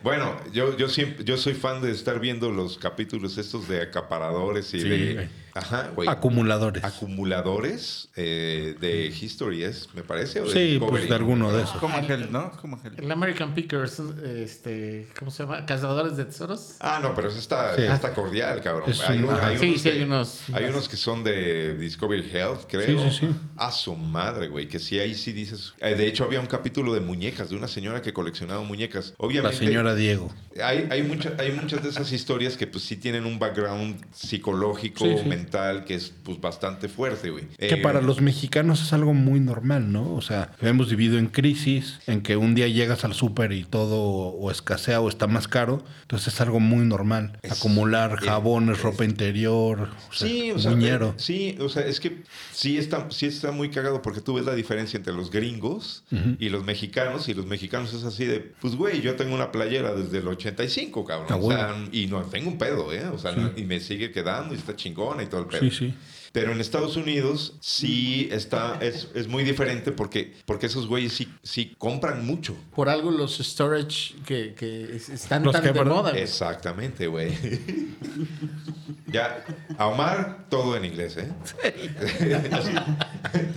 Bueno, 0.05 0.37
yo, 0.53 0.77
yo 0.77 0.89
siempre, 0.89 1.25
yo 1.25 1.37
soy 1.37 1.55
fan 1.55 1.83
de 1.83 1.91
estar 1.91 2.21
viendo 2.21 2.53
los 2.53 2.79
capítulos 2.79 3.39
estos 3.39 3.67
de 3.67 3.83
acaparadores 3.83 4.73
y 4.75 4.81
Sí, 4.81 4.89
de. 4.89 5.29
Ajá, 5.57 5.91
güey, 5.95 6.09
Acumuladores. 6.09 6.85
acumuladores 6.85 8.09
eh, 8.17 8.75
de 8.81 9.07
History 9.07 9.65
es, 9.65 9.89
me 9.95 10.03
parece. 10.03 10.41
o 10.41 10.47
Sí, 10.49 10.79
pues 10.81 11.09
de 11.09 11.15
alguno 11.15 11.53
de 11.53 11.63
esos. 11.65 11.77
Como 11.79 11.97
Ángel, 11.97 12.29
¿no? 12.31 12.53
Como 12.61 12.77
Ángel. 12.77 12.95
El 12.99 13.11
American 13.11 13.55
Pickers, 13.55 14.01
este, 14.35 15.09
¿cómo 15.19 15.31
se 15.31 15.43
llama? 15.43 15.67
Cazadores 15.67 16.17
de 16.17 16.25
tesoros. 16.25 16.77
Ah, 16.81 17.01
no, 17.03 17.15
pero 17.15 17.29
eso 17.29 17.39
está, 17.39 17.75
Sí. 17.77 17.83
está 17.83 18.13
cordial, 18.15 18.61
cabrón. 18.63 18.91
Es 18.91 19.01
hay, 19.03 19.19
un- 19.23 19.31
hay 19.35 19.59
Sí, 19.59 19.67
unos 19.69 19.81
sí, 19.81 19.89
que- 19.91 19.95
hay 19.97 20.03
unos- 20.05 20.41
Hay 20.53 20.65
unos 20.67 20.89
que 20.89 20.97
son 20.97 21.25
de 21.25 21.77
Discovery 21.77 22.31
Health, 22.33 22.63
creo. 22.69 22.87
Sí, 22.87 23.11
sí, 23.11 23.27
sí. 23.27 23.29
A 23.57 23.71
su 23.71 23.95
madre, 23.97 24.49
güey. 24.49 24.69
Que 24.69 24.79
sí, 24.79 24.99
ahí 24.99 25.15
sí 25.15 25.33
dices. 25.33 25.75
Eh, 25.81 25.95
de 25.95 26.07
hecho, 26.07 26.25
había 26.25 26.41
un 26.41 26.47
capítulo 26.47 26.95
de 26.95 27.01
muñecas, 27.01 27.51
de 27.51 27.57
una 27.57 27.69
señora 27.69 28.03
que 28.03 28.13
coleccionaba 28.13 28.63
muñecas. 28.63 29.15
La 29.19 29.27
Obviamente. 29.27 29.59
señora 29.59 29.95
Diego. 29.95 30.33
Hay, 30.63 30.87
hay, 30.91 31.03
mucha- 31.03 31.33
hay 31.39 31.53
muchas 31.53 31.83
de 31.83 31.91
esas 31.91 32.13
historias 32.13 32.57
que, 32.57 32.67
pues, 32.67 32.85
sí 32.85 32.97
tienen 32.97 33.27
un 33.27 33.39
background 33.39 34.05
psicológico, 34.15 35.05
Sí, 35.05 35.17
sí. 35.23 35.29
Mental, 35.47 35.85
que 35.85 35.95
es, 35.95 36.13
pues, 36.25 36.41
bastante 36.41 36.89
fuerte, 36.89 37.31
güey. 37.31 37.45
Que 37.59 37.75
Eh, 37.75 37.77
para 37.79 38.01
los 38.01 38.21
mexicanos 38.21 38.83
es 38.83 38.93
algo 38.93 39.15
muy 39.15 39.39
normal, 39.41 39.93
¿no? 39.93 40.15
O 40.15 40.21
sea, 40.21 40.53
hemos 40.61 40.91
vivido 40.91 41.19
en 41.19 41.29
crisis, 41.29 42.01
en 42.07 42.21
que 42.23 42.37
un 42.37 42.55
día 42.55 42.67
llegas 42.69 43.05
al 43.05 43.15
súper 43.15 43.53
y 43.53 43.65
todo 43.65 43.97
o 44.03 44.51
escasea 44.51 45.01
o 45.01 45.09
está 45.09 45.27
más 45.27 45.47
caro. 45.49 45.85
Entonces 46.03 46.35
es 46.35 46.41
algo 46.41 46.59
muy 46.61 46.85
normal. 46.85 47.39
Es- 47.43 47.53
Acumular 47.53 48.19
es- 48.21 48.27
jabones, 48.27 48.79
es- 48.79 48.83
ropa 48.83 49.05
interior, 49.05 49.89
o 50.11 50.13
sea, 50.13 50.29
Sí, 50.29 50.51
o 50.51 50.59
sea, 50.59 50.73
muñero. 50.73 51.11
eh, 51.11 51.15
sí, 51.19 51.57
o 51.61 51.69
sea, 51.69 51.83
es 51.87 52.01
que 52.01 52.23
sí 52.53 52.77
está, 52.79 53.09
sí 53.11 53.27
está 53.27 53.53
muy 53.53 53.71
cagado 53.71 54.03
porque 54.03 54.21
tú 54.21 54.35
ves 54.35 54.45
la 54.45 54.55
diferencia 54.55 54.97
entre 54.97 55.13
los 55.15 55.31
gringos 55.31 56.05
y 56.39 56.49
los 56.49 56.65
mexicanos, 56.65 57.29
y 57.29 57.35
los 57.35 57.47
mexicanos 57.47 57.93
es 57.95 58.05
así 58.05 58.25
de, 58.25 58.41
pues 58.61 58.75
güey, 58.75 59.01
yo 59.01 59.15
tengo 59.17 59.35
una 59.35 59.53
playera 59.53 59.95
desde 59.95 60.19
el 60.19 60.29
85, 60.29 61.05
cabrón. 61.05 61.27
Ah, 61.31 61.37
o 61.37 61.49
sea, 61.51 61.67
bueno. 61.73 61.89
y 61.93 62.07
no 62.07 62.23
tengo 62.23 62.49
un 62.51 62.59
pedo, 62.59 62.93
¿eh? 62.93 63.07
O 63.07 63.19
sea, 63.19 63.35
y 63.57 63.63
me 63.65 63.81
sigue 63.81 64.11
quedando 64.11 64.55
y 64.55 64.59
está 64.59 64.75
chingona 64.77 65.23
y 65.23 65.27
todo 65.37 65.43
el 65.43 65.61
pedo. 65.61 65.71
Sí, 65.71 65.71
sí. 65.89 65.95
Pero 66.33 66.53
en 66.53 66.61
Estados 66.61 66.97
Unidos 66.99 67.55
sí 67.61 68.29
está, 68.31 68.79
es, 68.83 69.09
es 69.15 69.27
muy 69.27 69.43
diferente 69.43 69.91
porque, 69.91 70.35
porque 70.45 70.67
esos 70.67 70.87
güeyes 70.87 71.15
sí, 71.15 71.29
sí 71.43 71.75
compran 71.79 72.27
mucho. 72.27 72.55
Por 72.75 72.91
algo 72.91 73.11
los 73.11 73.39
storage 73.39 74.15
que, 74.27 74.53
que 74.55 74.97
es- 74.97 75.09
están 75.09 75.45
¿Los 75.45 75.53
tan 75.55 75.63
qué, 75.63 75.69
de 75.69 75.75
perdón? 75.75 75.97
moda. 75.97 76.11
güey. 76.11 76.23
Exactamente, 76.23 77.07
güey. 77.07 77.33
ya, 79.07 79.43
a 79.79 79.87
Omar, 79.87 80.45
todo 80.51 80.77
en 80.77 80.85
inglés, 80.85 81.17
¿eh? 81.17 81.33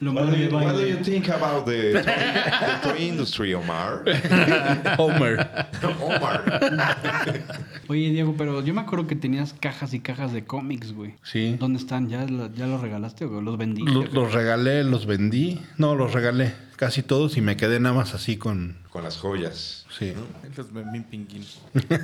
What 0.00 0.30
do, 0.30 0.36
you, 0.36 0.48
what 0.50 0.76
do 0.76 0.86
you 0.86 0.96
think 1.02 1.28
about 1.28 1.66
the 1.66 1.92
toy, 1.94 2.02
the 2.02 2.88
toy 2.88 2.96
industry, 2.98 3.52
Omar? 3.54 4.04
Homer. 4.96 5.66
Omar. 6.00 6.42
Oye, 7.88 8.10
Diego, 8.10 8.34
pero 8.38 8.62
yo 8.64 8.74
me 8.74 8.80
acuerdo 8.82 9.06
que 9.06 9.16
tenías 9.16 9.54
cajas 9.54 9.94
y 9.94 10.00
cajas 10.00 10.32
de 10.32 10.44
cómics, 10.44 10.92
güey. 10.92 11.14
Sí. 11.24 11.56
¿Dónde 11.58 11.78
están? 11.80 12.08
¿Ya, 12.08 12.24
lo- 12.26 12.52
ya 12.52 12.66
los 12.66 12.80
regalaste 12.80 13.24
o 13.24 13.40
los 13.40 13.56
vendí? 13.58 13.82
Lo- 13.84 14.04
Los 14.06 14.32
regalé, 14.32 14.84
los 14.84 15.06
vendí. 15.06 15.60
No, 15.78 15.94
los 15.96 16.12
regalé 16.12 16.52
casi 16.78 17.02
todos 17.02 17.36
y 17.36 17.40
me 17.42 17.56
quedé 17.56 17.80
nada 17.80 17.94
más 17.94 18.14
así 18.14 18.36
con... 18.38 18.78
Con 18.90 19.04
las 19.04 19.18
joyas. 19.18 19.84
Sí. 19.98 20.14
Los 20.56 20.72
Memín 20.72 21.04
Pinguín. 21.04 21.44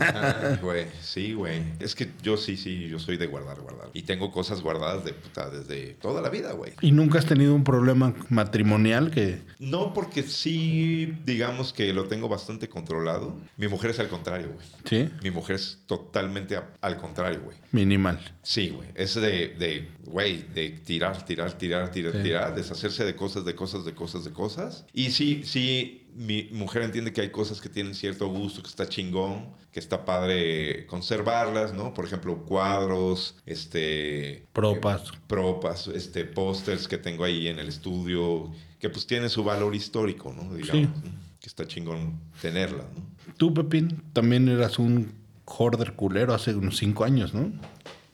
Ah, 0.01 0.59
güey, 0.61 0.87
sí, 1.01 1.33
güey. 1.33 1.63
Es 1.81 1.95
que 1.95 2.11
yo 2.23 2.37
sí, 2.37 2.57
sí, 2.59 2.89
yo 2.89 2.99
soy 2.99 3.17
de 3.17 3.27
guardar, 3.27 3.59
guardar. 3.61 3.89
Y 3.95 4.03
tengo 4.03 4.31
cosas 4.31 4.61
guardadas 4.61 5.05
de 5.05 5.15
puta 5.15 5.49
desde 5.49 5.95
toda 5.95 6.21
la 6.21 6.29
vida, 6.29 6.53
güey. 6.53 6.73
¿Y 6.83 6.93
nunca 6.93 7.19
has 7.19 7.25
tenido 7.27 7.55
un 7.55 7.65
problema 7.65 8.15
matrimonial 8.29 9.11
que... 9.11 9.41
No, 9.59 9.95
porque 9.95 10.23
sí, 10.23 11.17
digamos 11.25 11.73
que 11.73 11.93
lo 11.95 12.05
tengo 12.05 12.29
bastante 12.29 12.69
controlado. 12.69 13.39
Mi 13.57 13.67
mujer 13.69 13.93
es 13.93 13.99
al 14.01 14.09
contrario, 14.09 14.51
güey. 14.55 14.67
Sí? 14.85 15.11
Mi 15.23 15.31
mujer 15.31 15.57
es 15.57 15.79
totalmente 15.87 16.57
a- 16.57 16.69
al 16.83 16.99
contrario, 16.99 17.41
güey. 17.45 17.57
Minimal. 17.73 18.21
Sí, 18.43 18.69
güey. 18.71 18.89
Es 18.95 19.15
de, 19.15 19.49
de, 19.59 19.89
güey, 20.05 20.43
de 20.55 20.69
tirar, 20.71 21.25
tirar, 21.25 21.53
tirar, 21.55 21.91
tirar, 21.91 22.13
Sí. 22.13 22.23
tirar, 22.23 22.55
deshacerse 22.55 23.05
de 23.05 23.17
cosas, 23.17 23.45
de 23.47 23.55
cosas, 23.55 23.85
de 23.87 23.95
cosas, 23.95 24.25
de 24.25 24.31
cosas. 24.33 24.64
Y 24.93 25.11
sí, 25.11 25.43
sí, 25.45 26.07
mi 26.15 26.45
mujer 26.53 26.83
entiende 26.83 27.13
que 27.13 27.21
hay 27.21 27.31
cosas 27.31 27.61
que 27.61 27.69
tienen 27.69 27.95
cierto 27.95 28.29
gusto, 28.29 28.63
que 28.63 28.69
está 28.69 28.89
chingón, 28.89 29.47
que 29.73 29.81
está 29.81 30.05
padre 30.05 30.87
conservarlas, 30.87 31.75
¿no? 31.75 31.93
Por 31.95 32.05
ejemplo, 32.05 32.45
cuadros, 32.45 33.37
este... 33.47 34.47
Propas. 34.53 35.03
eh, 35.09 35.19
propas, 35.27 35.89
este, 35.89 36.25
pósters 36.25 36.87
que 36.87 36.99
tengo 36.99 37.25
ahí 37.25 37.49
en 37.49 37.59
el 37.59 37.69
estudio, 37.69 38.53
que 38.79 38.89
pues 38.91 39.07
tienen 39.07 39.29
su 39.31 39.43
valor 39.43 39.75
histórico, 39.75 40.33
¿no? 40.33 40.55
Digamos, 40.55 40.89
Sí. 40.95 41.09
¿no? 41.09 41.25
que 41.41 41.49
está 41.49 41.67
chingón 41.67 42.21
tenerlas, 42.41 42.87
¿no? 42.97 43.05
Tú, 43.37 43.53
Pepín, 43.53 44.03
también 44.15 44.49
eras 44.49 44.79
un 44.79 45.13
hoarder 45.45 45.93
culero 45.93 46.33
hace 46.33 46.55
unos 46.55 46.79
cinco 46.79 47.05
años, 47.05 47.35
¿no? 47.35 47.53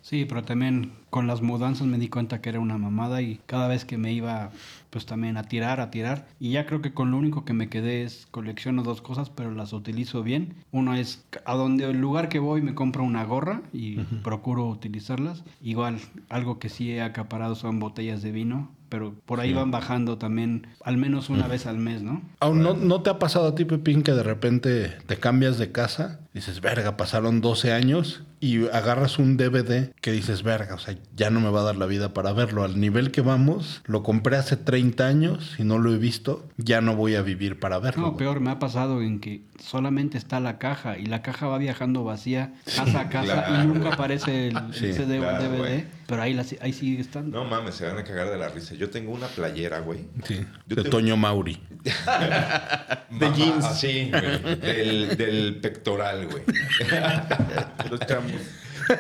Sí, 0.03 0.25
pero 0.25 0.43
también 0.43 0.93
con 1.11 1.29
las 1.29 1.41
mudanzas 1.41 1.87
me 1.87 1.97
di 1.99 2.09
cuenta 2.09 2.41
que 2.41 2.49
era 2.49 2.59
una 2.59 2.77
mamada 2.79 3.23
y 3.23 3.39
cada 3.47 3.69
vez 3.69 3.85
que 3.85 3.99
me 3.99 4.13
iba 4.13 4.51
pues 4.91 5.07
también 5.07 5.37
a 5.37 5.45
tirar, 5.45 5.81
a 5.81 5.91
tirar. 5.91 6.27
Y 6.39 6.51
ya 6.51 6.67
creo 6.67 6.83
que 6.83 6.93
con 6.93 7.11
lo 7.11 7.17
único 7.17 7.45
que 7.45 7.53
me 7.53 7.69
quedé 7.69 8.03
es 8.03 8.27
colecciono 8.31 8.83
dos 8.83 9.01
cosas, 9.01 9.31
pero 9.31 9.53
las 9.53 9.73
utilizo 9.73 10.23
bien. 10.23 10.57
Uno 10.73 10.95
es 10.95 11.25
a 11.45 11.55
donde 11.55 11.85
el 11.85 12.01
lugar 12.01 12.29
que 12.29 12.39
voy 12.39 12.61
me 12.61 12.75
compro 12.75 13.05
una 13.05 13.25
gorra 13.25 13.63
y 13.73 13.97
procuro 14.23 14.67
utilizarlas. 14.69 15.45
Igual, 15.63 15.99
algo 16.29 16.59
que 16.59 16.69
sí 16.69 16.91
he 16.91 17.03
acaparado 17.03 17.55
son 17.55 17.79
botellas 17.79 18.23
de 18.23 18.33
vino, 18.33 18.71
pero 18.89 19.15
por 19.25 19.41
ahí 19.41 19.53
van 19.53 19.71
bajando 19.71 20.19
también 20.19 20.67
al 20.85 20.97
menos 20.97 21.31
una 21.31 21.47
vez 21.47 21.67
al 21.67 21.79
mes, 21.79 22.03
¿no? 22.03 22.23
¿Aún 22.41 22.63
no, 22.63 22.75
no 22.75 23.03
te 23.03 23.11
ha 23.11 23.19
pasado 23.19 23.49
a 23.49 23.55
ti, 23.55 23.65
Pepín, 23.65 24.03
que 24.03 24.13
de 24.13 24.25
repente 24.25 24.89
te 25.07 25.17
cambias 25.17 25.59
de 25.59 25.71
casa? 25.71 26.21
Dices, 26.33 26.61
verga, 26.61 26.97
pasaron 26.97 27.41
12 27.41 27.73
años 27.73 28.23
y 28.39 28.69
agarras 28.69 29.19
un 29.19 29.37
DVD 29.37 29.91
que 30.01 30.13
dices, 30.13 30.45
verga, 30.45 30.77
o 30.77 30.79
sea, 30.79 30.95
ya 31.17 31.29
no 31.29 31.41
me 31.41 31.51
va 31.51 31.61
a 31.61 31.65
dar 31.65 31.77
la 31.77 31.87
vida 31.87 32.15
para 32.15 32.33
verlo. 32.33 32.63
Al 32.63 32.81
nivel 32.81 33.11
que 33.11 33.21
vamos, 33.21 33.83
lo 33.87 34.05
compré 34.05 34.37
hace 34.37 34.57
30 34.57 35.07
años 35.09 35.57
y 35.59 35.65
no 35.65 35.79
lo 35.79 35.93
he 35.93 35.99
visto, 35.99 36.49
ya 36.57 36.81
no 36.81 36.95
voy 36.95 37.17
a 37.17 37.23
vivir 37.23 37.59
para 37.59 37.81
verlo. 37.81 38.03
No, 38.03 38.09
güey. 38.13 38.19
peor, 38.19 38.39
me 38.41 38.51
ha 38.53 38.61
pasado 38.61 39.03
en 39.03 39.19
que 39.19 39.43
solamente 39.59 40.17
está 40.19 40.39
la 40.39 40.59
caja 40.59 40.97
y 40.99 41.07
la 41.07 41.21
caja 41.21 41.49
va 41.49 41.59
viajando 41.59 42.05
vacía 42.05 42.53
casa 42.77 43.01
a 43.01 43.09
casa 43.09 43.45
claro. 43.47 43.65
y 43.65 43.67
nunca 43.67 43.93
aparece 43.95 44.49
el, 44.49 44.57
el 44.57 44.73
Sí, 44.75 44.93
CD 44.93 45.15
o 45.19 45.23
el 45.25 45.29
claro, 45.37 45.45
DVD, 45.51 45.59
güey. 45.59 45.85
pero 46.07 46.23
ahí, 46.23 46.33
la- 46.33 46.47
ahí 46.61 46.73
sigue 46.73 47.01
estando. 47.01 47.43
No 47.43 47.45
mames, 47.51 47.75
se 47.75 47.87
van 47.87 47.99
a 47.99 48.05
cagar 48.05 48.31
de 48.31 48.39
la 48.39 48.49
risa. 48.49 48.75
Yo 48.77 48.89
tengo 48.89 49.11
una 49.13 49.27
playera, 49.27 49.81
güey. 49.81 50.07
Sí, 50.25 50.47
Yo 50.69 50.77
de 50.77 50.83
tengo- 50.85 50.91
Toño 50.91 51.17
Mauri. 51.17 51.61
De 53.11 53.33
jeans. 53.35 53.65
Así, 53.65 54.11
güey. 54.11 54.57
Del, 54.61 55.17
del 55.17 55.57
pectoral, 55.61 56.20
güey. 56.27 56.43
Los 57.91 58.01
chambos. 58.01 58.41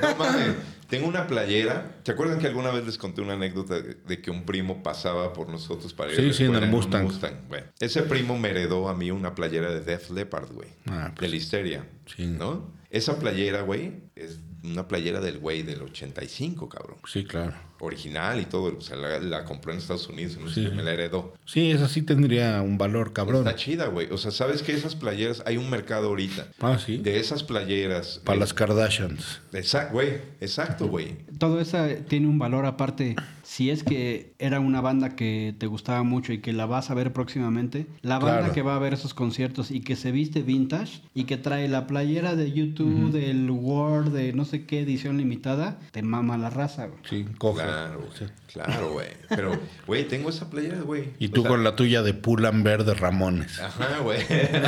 No 0.02 0.16
mames. 0.16 0.54
Tengo 0.88 1.06
una 1.06 1.26
playera. 1.28 1.98
¿Se 2.04 2.12
acuerdan 2.12 2.40
que 2.40 2.48
alguna 2.48 2.70
vez 2.70 2.84
les 2.84 2.98
conté 2.98 3.20
una 3.22 3.34
anécdota 3.34 3.80
de, 3.80 3.94
de 3.94 4.20
que 4.20 4.30
un 4.30 4.44
primo 4.44 4.82
pasaba 4.82 5.32
por 5.32 5.48
nosotros 5.48 5.94
para 5.94 6.12
ir 6.12 6.18
a 6.18 6.22
Sí, 6.22 6.26
la 6.28 6.34
sí, 6.34 6.44
en 6.44 6.54
el 6.56 6.68
Mustang. 6.68 7.08
Bueno, 7.48 7.66
ese 7.78 8.02
primo 8.02 8.36
me 8.38 8.50
heredó 8.50 8.88
a 8.88 8.94
mí 8.94 9.10
una 9.12 9.34
playera 9.34 9.70
de 9.70 9.80
Def 9.80 10.10
Leppard, 10.10 10.50
güey. 10.52 10.68
Ah, 10.86 11.12
pues. 11.14 11.30
de 11.30 11.36
Listeria. 11.36 11.86
Sí. 12.06 12.26
¿No? 12.26 12.72
Esa 12.90 13.20
playera, 13.20 13.62
güey, 13.62 13.92
es 14.16 14.40
una 14.64 14.88
playera 14.88 15.20
del 15.20 15.38
güey 15.38 15.62
del 15.62 15.82
85, 15.82 16.68
cabrón. 16.68 16.96
Sí, 17.06 17.24
claro. 17.24 17.54
Original 17.80 18.40
y 18.40 18.44
todo. 18.44 18.76
O 18.76 18.80
sea, 18.80 18.96
la, 18.96 19.18
la 19.20 19.44
compró 19.44 19.72
en 19.72 19.78
Estados 19.78 20.08
Unidos. 20.08 20.38
No 20.40 20.48
sé 20.48 20.54
Sí. 20.62 20.66
si 20.68 20.74
me 20.74 20.82
la 20.82 20.92
heredó. 20.92 21.34
Sí, 21.46 21.70
esa 21.70 21.88
sí 21.88 22.02
tendría 22.02 22.60
un 22.62 22.78
valor 22.78 23.12
cabrón. 23.12 23.46
Está 23.46 23.56
chida, 23.56 23.86
güey. 23.86 24.08
O 24.10 24.18
sea, 24.18 24.30
¿sabes 24.30 24.62
que 24.62 24.72
esas 24.72 24.94
playeras? 24.94 25.42
Hay 25.46 25.56
un 25.56 25.68
mercado 25.70 26.08
ahorita. 26.08 26.48
Ah, 26.60 26.78
sí. 26.84 26.98
De 26.98 27.18
esas 27.20 27.42
playeras. 27.42 28.20
Para 28.24 28.36
eh, 28.36 28.40
las 28.40 28.54
Kardashians. 28.54 29.40
Exacto, 29.52 29.94
güey. 29.94 30.08
Exacto, 30.40 30.88
güey. 30.88 31.16
Todo 31.38 31.60
eso 31.60 31.78
tiene 32.08 32.26
un 32.28 32.38
valor 32.38 32.66
aparte. 32.66 33.16
Si 33.42 33.68
es 33.70 33.82
que 33.82 34.32
era 34.38 34.60
una 34.60 34.80
banda 34.80 35.16
que 35.16 35.54
te 35.58 35.66
gustaba 35.66 36.04
mucho 36.04 36.32
y 36.32 36.38
que 36.40 36.52
la 36.52 36.66
vas 36.66 36.90
a 36.90 36.94
ver 36.94 37.12
próximamente, 37.12 37.86
la 38.02 38.18
banda 38.20 38.38
Claro. 38.38 38.52
que 38.54 38.62
va 38.62 38.76
a 38.76 38.78
ver 38.78 38.94
esos 38.94 39.12
conciertos 39.12 39.72
y 39.72 39.80
que 39.80 39.96
se 39.96 40.12
viste 40.12 40.42
vintage 40.42 41.00
y 41.14 41.24
que 41.24 41.36
trae 41.36 41.66
la 41.66 41.88
playera 41.88 42.36
de 42.36 42.52
YouTube, 42.52 43.10
del 43.10 43.50
Word, 43.50 44.12
de 44.12 44.32
no 44.34 44.44
sé 44.44 44.66
qué 44.66 44.80
edición 44.82 45.18
limitada, 45.18 45.80
te 45.90 46.02
mama 46.02 46.38
la 46.38 46.48
raza, 46.50 46.86
güey. 46.86 47.00
Sí, 47.08 47.26
coge. 47.38 47.62
Claro, 47.64 47.69
Güey. 47.96 48.30
Claro, 48.52 48.92
güey. 48.92 49.08
Pero, 49.28 49.58
güey, 49.86 50.06
tengo 50.08 50.30
esa 50.30 50.50
playera, 50.50 50.80
güey. 50.80 51.10
Y 51.18 51.28
O 51.28 51.30
tú 51.30 51.42
sea, 51.42 51.50
con 51.50 51.64
la 51.64 51.76
tuya 51.76 52.02
de 52.02 52.14
Pull&Bear 52.14 52.84
de 52.84 52.94
Ramones. 52.94 53.58
Ajá, 53.60 53.98
güey. 53.98 54.20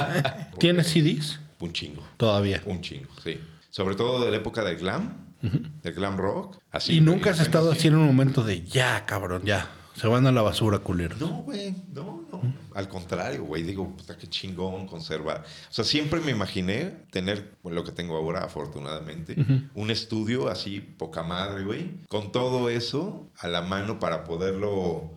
¿Tienes 0.59 0.89
CDs? 0.89 1.41
Un 1.61 1.73
chingo. 1.73 2.03
Todavía. 2.17 2.63
Un 2.67 2.81
chingo, 2.81 3.09
sí. 3.23 3.41
Sobre 3.71 3.95
todo 3.95 4.25
de 4.25 4.31
la 4.31 4.37
época 4.37 4.63
del 4.65 4.77
glam, 4.77 5.15
del 5.41 5.95
glam 5.95 6.17
rock. 6.17 6.59
Así, 6.71 6.97
y 6.97 7.01
nunca 7.01 7.31
has 7.31 7.41
estado 7.41 7.73
así 7.73 7.89
en 7.89 7.97
un 7.97 8.07
momento 8.07 8.43
de 8.45 8.63
ya, 8.63 9.05
cabrón, 9.07 9.43
ya. 9.45 9.69
Se 9.95 10.07
van 10.07 10.27
a 10.27 10.33
la 10.33 10.43
basura, 10.43 10.79
culeros. 10.79 11.21
No, 11.21 11.43
güey, 11.43 11.75
no, 11.93 12.25
no. 12.33 12.41
Al 12.75 12.89
contrario, 12.89 13.45
güey, 13.45 13.63
digo, 13.63 13.89
puta, 13.95 14.17
qué 14.17 14.27
chingón 14.27 14.87
conservar. 14.87 15.45
O 15.71 15.73
sea, 15.73 15.85
siempre 15.85 16.21
me 16.21 16.31
imaginé 16.31 16.93
tener 17.11 17.57
bueno, 17.63 17.77
lo 17.77 17.85
que 17.85 17.93
tengo 17.93 18.17
ahora, 18.17 18.45
afortunadamente, 18.45 19.37
un 19.75 19.91
estudio 19.91 20.49
así, 20.49 20.81
poca 20.81 21.23
madre, 21.23 21.65
güey, 21.65 21.91
con 22.09 22.33
todo 22.33 22.71
eso 22.71 23.27
a 23.39 23.49
la 23.49 23.63
mano 23.63 23.99
para 23.99 24.25
poderlo 24.25 25.11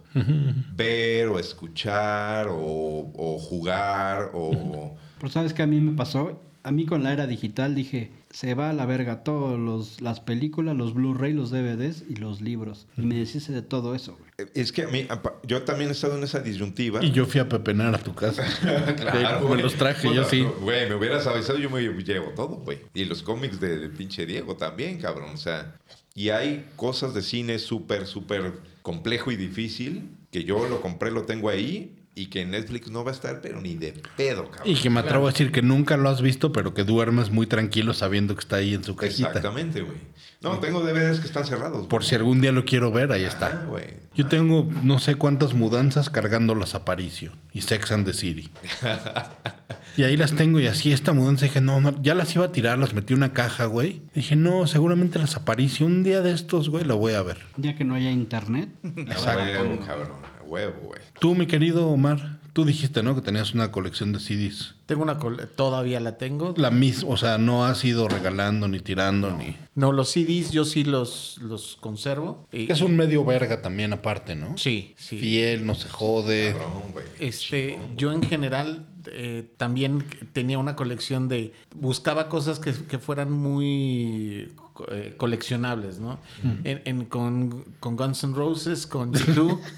ver 0.76 1.28
o 1.28 1.40
escuchar 1.40 2.48
o, 2.50 3.12
o 3.16 3.40
jugar 3.40 4.32
o... 4.34 4.96
Pero 5.20 5.32
sabes 5.32 5.54
que 5.54 5.64
a 5.64 5.68
mí 5.68 5.80
me 5.80 5.96
pasó, 5.96 6.40
a 6.64 6.72
mí 6.72 6.86
con 6.86 7.04
la 7.04 7.14
era 7.14 7.28
digital 7.28 7.76
dije, 7.76 8.12
se 8.36 8.54
va 8.54 8.70
a 8.70 8.74
la 8.74 8.86
verga 8.86 9.24
todos 9.24 9.58
los 9.58 10.02
las 10.02 10.20
películas, 10.20 10.76
los 10.76 10.94
Blu-ray, 10.94 11.32
los 11.32 11.52
DVDs 11.52 12.04
y 12.10 12.18
los 12.18 12.42
libros. 12.42 12.86
Y 12.98 13.04
me 13.04 13.16
deshice 13.16 13.54
de 13.54 13.62
todo 13.62 13.96
eso, 13.96 14.18
güey. 14.18 14.50
Es 14.54 14.74
que 14.74 14.84
a 14.84 14.88
mí, 14.90 15.08
yo 15.44 15.62
también 15.64 15.90
he 15.90 15.94
estado 15.94 16.18
en 16.18 16.24
esa 16.26 16.42
disyuntiva. 16.42 17.02
Y 17.02 17.12
yo 17.12 17.26
fui 17.26 17.40
a 17.40 17.48
pepenar 17.48 17.96
a 17.96 17.98
tu 17.98 18.14
casa. 18.14 18.44
Claro, 18.98 19.40
me 19.40 19.48
güey. 19.48 19.62
los 19.62 19.76
traje, 19.76 20.08
Bueno, 20.08 20.24
yo 20.24 20.30
sí. 20.30 20.42
no, 20.42 20.52
Güey, 20.52 20.90
me 20.90 20.96
hubieras 20.96 21.26
avisado, 21.28 21.58
yo 21.60 21.70
me 21.70 21.82
llevo 21.82 22.32
todo, 22.32 22.58
güey. 22.58 22.80
Y 22.94 23.06
los 23.06 23.24
cómics 23.24 23.62
de, 23.62 23.78
de 23.80 23.88
pinche 23.88 24.26
Diego 24.26 24.58
también, 24.58 25.00
cabrón. 25.00 25.30
O 25.34 25.38
sea, 25.38 25.78
y 26.14 26.28
hay 26.28 26.66
cosas 26.76 27.14
de 27.14 27.22
cine 27.22 27.58
súper, 27.58 28.06
súper 28.06 28.52
complejo 28.82 29.32
y 29.32 29.38
difícil 29.38 30.10
que 30.30 30.44
yo 30.44 30.68
lo 30.68 30.82
compré, 30.82 31.10
lo 31.10 31.24
tengo 31.24 31.48
ahí 31.48 31.96
y 32.16 32.28
que 32.28 32.41
en 32.41 32.51
Netflix 32.51 32.89
no 32.89 33.03
va 33.03 33.11
a 33.11 33.13
estar, 33.13 33.41
pero 33.41 33.59
ni 33.61 33.76
de 33.76 33.93
pedo, 34.16 34.49
cabrón. 34.49 34.72
Y 34.74 34.76
que 34.76 34.89
me 34.89 35.01
atrevo 35.01 35.28
a 35.28 35.32
decir 35.32 35.51
que 35.51 35.61
nunca 35.61 35.97
lo 35.97 36.09
has 36.09 36.22
visto, 36.22 36.51
pero 36.53 36.74
que 36.74 36.84
duermes 36.86 37.30
muy 37.30 37.45
tranquilo 37.45 37.93
sabiendo 37.93 38.36
que 38.36 38.39
está 38.39 38.55
ahí 38.57 38.74
en 38.74 38.84
su 38.86 38.95
cajita. 38.95 39.28
Exactamente, 39.28 39.82
güey. 39.82 39.97
No, 40.41 40.59
tengo 40.59 40.80
DVDs 40.82 41.20
que 41.20 41.28
están 41.28 41.45
cerrados. 41.45 41.88
Por 41.88 42.01
güey. 42.01 42.09
si 42.09 42.16
algún 42.16 42.39
día 42.39 42.51
lo 42.51 42.66
quiero 42.66 42.91
ver, 42.91 43.11
ahí 43.11 43.24
Ah, 43.26 43.28
está. 43.28 43.49
güey. 43.68 43.86
Yo 44.13 44.28
tengo 44.28 44.70
no 44.84 44.99
sé 44.99 45.16
cuántas 45.16 45.53
mudanzas 45.53 46.09
cargando 46.09 46.55
las 46.55 46.74
Aparicio 46.76 47.32
y 47.51 47.61
Sex 47.61 47.91
and 47.91 48.05
the 48.05 48.13
City. 48.13 48.49
y 49.97 50.03
ahí 50.03 50.16
las 50.18 50.34
tengo 50.34 50.59
y 50.59 50.68
así 50.68 50.91
esta 50.93 51.13
mudanza 51.13 51.45
dije, 51.45 51.61
no, 51.61 51.82
no, 51.82 52.01
ya 52.01 52.16
las 52.16 52.34
iba 52.36 52.45
a 52.45 52.51
tirar, 52.51 52.78
las 52.78 52.93
metí 52.93 53.13
en 53.13 53.18
una 53.20 53.34
caja, 53.34 53.66
güey. 53.66 54.01
Dije, 54.13 54.36
no, 54.36 54.68
seguramente 54.68 55.20
las 55.20 55.36
Aparicio. 55.36 55.86
Un 55.86 56.03
día 56.03 56.22
de 56.22 56.32
estos, 56.32 56.70
güey, 56.70 56.86
la 56.86 56.93
voy 56.93 57.13
a 57.13 57.22
ver. 57.24 57.39
Ya 57.57 57.76
que 57.76 57.84
no 57.84 57.95
haya 57.95 58.11
internet, 58.11 58.70
A 58.84 59.36
huevo, 59.36 59.80
cabrón. 59.86 60.35
Huevo, 60.56 60.80
güey. 60.88 61.01
Tú, 61.20 61.36
mi 61.36 61.45
querido 61.47 61.88
Omar, 61.88 62.39
tú 62.53 62.64
dijiste, 62.66 63.03
¿no? 63.03 63.14
Que 63.16 63.22
tenías 63.22 63.53
una 63.53 63.72
colección 63.72 64.14
de 64.14 64.20
CDs. 64.20 64.76
Tengo 64.86 65.03
una 65.03 65.18
col- 65.20 65.49
todavía 65.56 65.99
la 65.99 66.18
tengo. 66.18 66.53
La 66.58 66.72
misma, 66.72 67.10
o 67.10 67.18
sea, 67.18 67.38
no 67.38 67.66
has 67.66 67.84
ido 67.84 68.08
regalando 68.08 68.68
ni 68.68 68.80
tirando 68.80 69.32
ni... 69.36 69.58
No, 69.76 69.91
los 69.91 70.10
CDs 70.12 70.51
yo 70.51 70.64
sí 70.64 70.84
los, 70.84 71.39
los 71.41 71.76
conservo. 71.82 72.47
Y- 72.53 72.72
es 72.72 72.82
un 72.82 72.95
medio 72.95 73.26
verga 73.26 73.62
también 73.62 73.91
aparte, 73.93 74.36
¿no? 74.36 74.58
Sí, 74.58 74.93
sí. 74.97 75.18
Fiel, 75.20 75.66
no 75.66 75.76
se 75.76 75.89
jode. 75.89 76.53
Cabrón, 76.53 76.91
güey. 76.93 77.06
Este, 77.20 77.78
yo 77.97 78.12
en 78.14 78.22
general 78.24 78.86
eh, 79.08 79.49
también 79.58 80.06
tenía 80.34 80.58
una 80.60 80.76
colección 80.76 81.28
de. 81.28 81.53
Buscaba 81.76 82.30
cosas 82.30 82.60
que, 82.60 82.72
que 82.74 82.99
fueran 82.99 83.32
muy 83.32 84.51
eh, 84.91 85.14
coleccionables, 85.18 85.99
¿no? 85.99 86.20
En- 86.64 86.82
en- 86.86 87.06
con, 87.06 87.64
con 87.80 87.95
Guns 87.97 88.24
N' 88.24 88.34
Roses, 88.36 88.86
con 88.88 89.14
YouTube. 89.14 89.60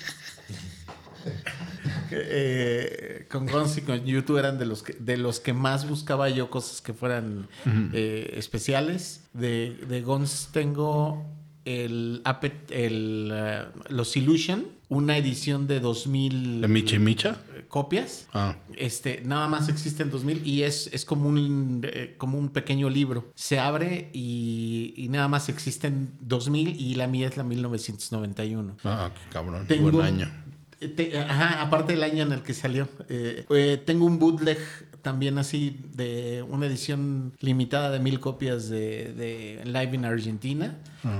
Eh, 2.11 3.25
con 3.29 3.47
Guns 3.47 3.77
y 3.77 3.81
con 3.81 4.03
YouTube 4.05 4.37
eran 4.37 4.57
de 4.57 4.65
los 4.65 4.81
que 4.83 4.93
de 4.93 5.17
los 5.17 5.39
que 5.39 5.53
más 5.53 5.87
buscaba 5.87 6.29
yo 6.29 6.49
cosas 6.49 6.81
que 6.81 6.93
fueran 6.93 7.47
eh, 7.93 8.33
especiales. 8.37 9.23
De, 9.33 9.75
de 9.87 10.01
Guns 10.01 10.49
tengo 10.51 11.25
el, 11.65 12.21
eh, 12.69 13.63
los 13.89 14.15
Illusion, 14.15 14.65
una 14.89 15.17
edición 15.17 15.67
de 15.67 15.79
2000 15.81 16.61
¿De 16.61 16.67
Micha 16.67 16.95
y 16.95 16.99
Micha? 16.99 17.37
copias. 17.67 18.27
Ah, 18.33 18.55
Este, 18.77 19.21
nada 19.25 19.47
más 19.49 19.67
existe 19.67 20.03
en 20.03 20.09
2000 20.09 20.47
y 20.47 20.63
es, 20.63 20.89
es 20.93 21.03
como, 21.03 21.27
un, 21.27 21.81
eh, 21.83 22.15
como 22.17 22.37
un 22.37 22.49
pequeño 22.49 22.89
libro. 22.89 23.29
Se 23.35 23.59
abre 23.59 24.09
y, 24.13 24.93
y 24.95 25.09
nada 25.09 25.27
más 25.27 25.49
existe 25.49 25.87
en 25.87 26.11
2000 26.21 26.79
y 26.79 26.95
la 26.95 27.07
mía 27.07 27.27
es 27.27 27.35
la 27.35 27.43
1991. 27.43 28.77
ah, 28.85 29.11
qué 29.13 29.29
cabrón. 29.33 29.67
Tengo, 29.67 29.91
Buen 29.91 30.05
año. 30.05 30.31
Ajá, 31.27 31.61
aparte 31.61 31.93
del 31.93 32.03
año 32.03 32.23
en 32.23 32.31
el 32.31 32.41
que 32.41 32.53
salió. 32.53 32.87
Eh, 33.09 33.81
tengo 33.85 34.05
un 34.05 34.19
bootleg 34.19 34.57
también 35.01 35.37
así 35.37 35.79
de 35.93 36.43
una 36.47 36.65
edición 36.65 37.33
limitada 37.39 37.91
de 37.91 37.99
mil 37.99 38.19
copias 38.19 38.69
de, 38.69 39.13
de 39.13 39.61
Live 39.65 39.95
in 39.95 40.05
Argentina, 40.05 40.77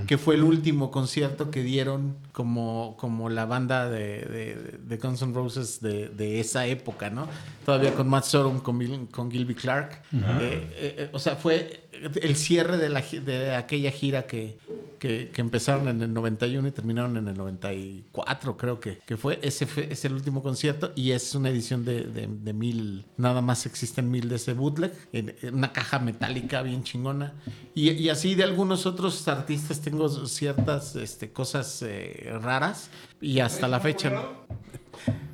que 0.08 0.18
fue 0.18 0.36
el 0.36 0.44
último 0.44 0.92
concierto 0.92 1.52
que 1.52 1.64
dieron 1.64 2.16
como, 2.32 2.96
como 2.98 3.30
la 3.30 3.46
banda 3.46 3.90
de, 3.90 4.22
de, 4.22 4.80
de 4.84 4.98
Guns 4.98 5.22
N' 5.22 5.34
Roses 5.34 5.82
de, 5.82 6.10
de 6.10 6.40
esa 6.40 6.66
época, 6.68 7.10
¿no? 7.10 7.28
Todavía 7.66 7.94
con 7.94 8.08
Matt 8.08 8.26
Sorum, 8.26 8.60
con, 8.60 9.08
con 9.08 9.32
Gilby 9.32 9.56
Clark. 9.56 10.04
Eh, 10.14 10.20
eh, 10.20 10.96
eh, 10.98 11.10
o 11.12 11.20
sea, 11.20 11.36
fue 11.36 11.88
el 12.22 12.36
cierre 12.36 12.78
de, 12.78 12.90
la, 12.90 13.02
de 13.02 13.56
aquella 13.56 13.92
gira 13.92 14.28
que, 14.28 14.58
que, 15.00 15.30
que 15.34 15.42
empezaron 15.42 15.88
en 15.88 16.02
el 16.02 16.14
91 16.14 16.68
y 16.68 16.72
terminaron 16.72 17.18
en 17.18 17.28
el 17.28 17.38
94, 17.38 18.58
creo 18.58 18.80
que, 18.80 19.00
que 19.00 19.18
fue. 19.18 19.40
Ese 19.42 19.66
fue, 19.66 19.92
es 19.92 20.06
el 20.06 20.14
último 20.14 20.44
concierto 20.44 20.92
y 20.96 21.12
es 21.12 21.34
una 21.36 21.50
edición 21.50 21.86
de, 21.86 22.04
de, 22.04 22.28
de 22.28 22.54
mil, 22.54 23.06
nada 23.18 23.42
más 23.42 23.66
existen 23.66 24.10
mil 24.10 24.30
de 24.30 24.36
ese 24.36 24.54
bootleg, 24.54 24.94
en, 25.12 25.36
en 25.42 25.56
una 25.56 25.74
caja 25.74 26.00
metálica 26.00 26.62
bien 26.62 26.84
chingona. 26.84 27.34
Y, 27.74 27.92
y 27.92 28.10
así 28.10 28.36
de 28.36 28.44
algunos 28.44 28.86
otros 28.86 29.28
artistas 29.28 29.77
tengo 29.82 30.08
ciertas 30.28 30.96
este, 30.96 31.32
cosas 31.32 31.82
eh, 31.86 32.32
raras 32.42 32.90
y 33.22 33.40
hasta 33.40 33.68
la 33.68 33.80
fecha... 33.80 34.12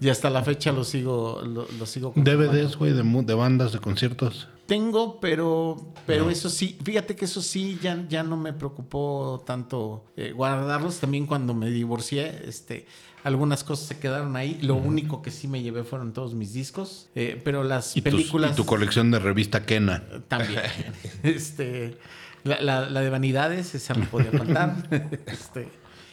Y 0.01 0.09
hasta 0.09 0.29
la 0.29 0.43
fecha 0.43 0.73
lo 0.73 0.83
sigo, 0.83 1.41
lo, 1.45 1.65
lo 1.79 1.85
sigo 1.85 2.11
DVDs, 2.15 2.75
güey, 2.75 2.91
de, 2.91 3.01
de 3.01 3.33
bandas, 3.33 3.71
de 3.71 3.79
conciertos. 3.79 4.49
tengo, 4.65 5.21
pero, 5.21 5.93
pero 6.05 6.29
eso 6.29 6.49
sí, 6.49 6.77
fíjate 6.83 7.15
que 7.15 7.23
eso 7.25 7.41
sí 7.41 7.79
ya, 7.81 8.05
ya 8.09 8.21
no 8.23 8.35
me 8.35 8.51
preocupó 8.51 9.41
tanto 9.47 10.03
eh, 10.17 10.33
guardarlos. 10.33 10.99
También 10.99 11.25
cuando 11.25 11.53
me 11.53 11.69
divorcié, 11.69 12.41
este, 12.45 12.85
algunas 13.23 13.63
cosas 13.63 13.87
se 13.87 13.97
quedaron 13.99 14.35
ahí. 14.35 14.59
Lo 14.61 14.75
único 14.75 15.21
que 15.21 15.31
sí 15.31 15.47
me 15.47 15.61
llevé 15.63 15.85
fueron 15.85 16.11
todos 16.11 16.35
mis 16.35 16.51
discos, 16.51 17.07
eh, 17.15 17.41
pero 17.41 17.63
las 17.63 17.95
Y, 17.95 18.01
tus- 18.01 18.11
películas 18.11 18.51
y 18.51 18.55
tu 18.55 18.65
colección 18.65 19.09
de 19.11 19.19
revista 19.19 19.65
Kena. 19.65 20.03
también. 20.27 20.59
este, 21.23 21.97
La, 22.43 22.61
la- 22.61 22.89
la 22.89 23.01
de 23.01 23.09
vanidades, 23.09 23.73
esa 23.75 23.93
no 23.93 24.05
podía 24.05 24.31
faltar. 24.31 24.87
este, 25.27 25.69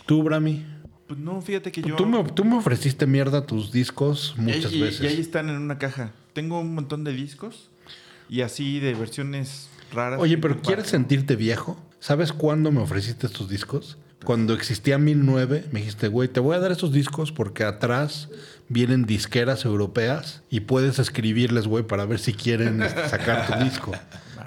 Tú, 0.06 0.22
Brami. 0.22 0.64
Pues 1.06 1.18
no, 1.18 1.40
fíjate 1.40 1.72
que 1.72 1.82
yo... 1.82 1.96
Tú 1.96 2.06
me, 2.06 2.22
tú 2.22 2.44
me 2.44 2.56
ofreciste 2.56 3.06
mierda 3.06 3.44
tus 3.44 3.72
discos 3.72 4.34
muchas 4.36 4.72
y, 4.72 4.80
veces. 4.80 5.00
Y 5.00 5.06
ahí 5.08 5.20
están 5.20 5.48
en 5.48 5.56
una 5.56 5.78
caja. 5.78 6.12
Tengo 6.32 6.60
un 6.60 6.74
montón 6.74 7.02
de 7.02 7.12
discos 7.12 7.70
y 8.28 8.42
así 8.42 8.78
de 8.78 8.94
versiones 8.94 9.68
raras. 9.92 10.20
Oye, 10.20 10.38
pero. 10.38 10.60
¿quieres 10.62 10.86
sentirte 10.86 11.34
viejo? 11.34 11.76
¿Sabes 11.98 12.32
cuándo 12.32 12.70
me 12.70 12.80
ofreciste 12.80 13.26
estos 13.26 13.48
discos? 13.48 13.98
Cuando 14.24 14.54
existía 14.54 14.98
1009, 14.98 15.64
me 15.72 15.80
dijiste, 15.80 16.08
güey, 16.08 16.28
te 16.28 16.40
voy 16.40 16.54
a 16.54 16.60
dar 16.60 16.70
estos 16.70 16.92
discos 16.92 17.32
porque 17.32 17.64
atrás 17.64 18.28
vienen 18.68 19.04
disqueras 19.04 19.64
europeas 19.64 20.42
y 20.50 20.60
puedes 20.60 20.98
escribirles, 20.98 21.66
güey, 21.66 21.84
para 21.84 22.04
ver 22.04 22.18
si 22.20 22.34
quieren 22.34 22.80
sacar 23.08 23.46
tu 23.46 23.64
disco. 23.64 23.92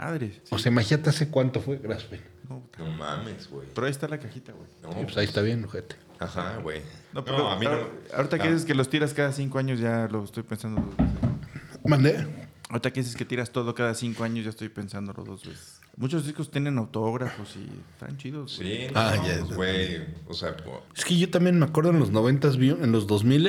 Madre. 0.05 0.31
sí. 0.43 0.49
O 0.51 0.57
sea, 0.57 0.71
imagínate 0.71 1.09
hace 1.09 1.29
cuánto 1.29 1.59
fue. 1.61 1.77
Gracias, 1.77 2.09
güey. 2.09 2.21
No 2.49 2.85
mames, 2.97 3.49
güey. 3.49 3.67
Pero 3.73 3.85
ahí 3.87 3.91
está 3.91 4.07
la 4.07 4.19
cajita, 4.19 4.51
güey. 4.51 4.67
No, 4.83 4.89
Sí, 4.99 5.03
pues 5.05 5.17
ahí 5.17 5.25
está 5.25 5.41
bien, 5.41 5.63
ojete. 5.65 5.95
Ajá, 6.19 6.57
güey. 6.61 6.79
No, 7.13 7.19
No, 7.21 7.25
pero 7.25 7.49
a 7.49 7.57
mí 7.57 7.65
no. 7.65 7.71
ahor- 7.71 7.89
Ahorita 8.15 8.37
que 8.37 8.47
Ah. 8.47 8.51
dices 8.51 8.65
que 8.65 8.75
los 8.75 8.89
tiras 8.89 9.13
cada 9.13 9.31
cinco 9.31 9.59
años, 9.59 9.79
ya 9.79 10.07
lo 10.11 10.23
estoy 10.23 10.43
pensando 10.43 10.81
dos 10.81 10.97
veces. 10.97 11.79
Mandé. 11.85 12.27
Ahorita 12.69 12.91
que 12.91 13.01
dices 13.01 13.15
que 13.15 13.25
tiras 13.25 13.51
todo 13.51 13.75
cada 13.75 13.93
cinco 13.93 14.23
años, 14.23 14.43
ya 14.45 14.49
estoy 14.49 14.69
pensándolo 14.69 15.23
dos 15.23 15.45
veces. 15.45 15.79
Muchos 15.95 16.25
discos 16.25 16.49
tienen 16.49 16.77
autógrafos 16.79 17.55
y 17.55 17.69
están 17.93 18.17
chidos. 18.17 18.57
güey. 18.57 18.87
Sí, 18.87 18.93
Ah, 18.95 19.13
ya, 19.15 19.21
pues, 19.21 19.49
ya. 19.49 19.55
güey. 19.55 20.01
O 20.27 20.33
sea, 20.33 20.55
Es 20.95 21.05
que 21.05 21.17
yo 21.17 21.29
también 21.29 21.59
me 21.59 21.65
acuerdo 21.65 21.91
en 21.91 21.99
los 21.99 22.09
90 22.09 22.49
vi, 22.49 22.69
en 22.71 22.91
los 22.91 23.05
2000 23.05 23.47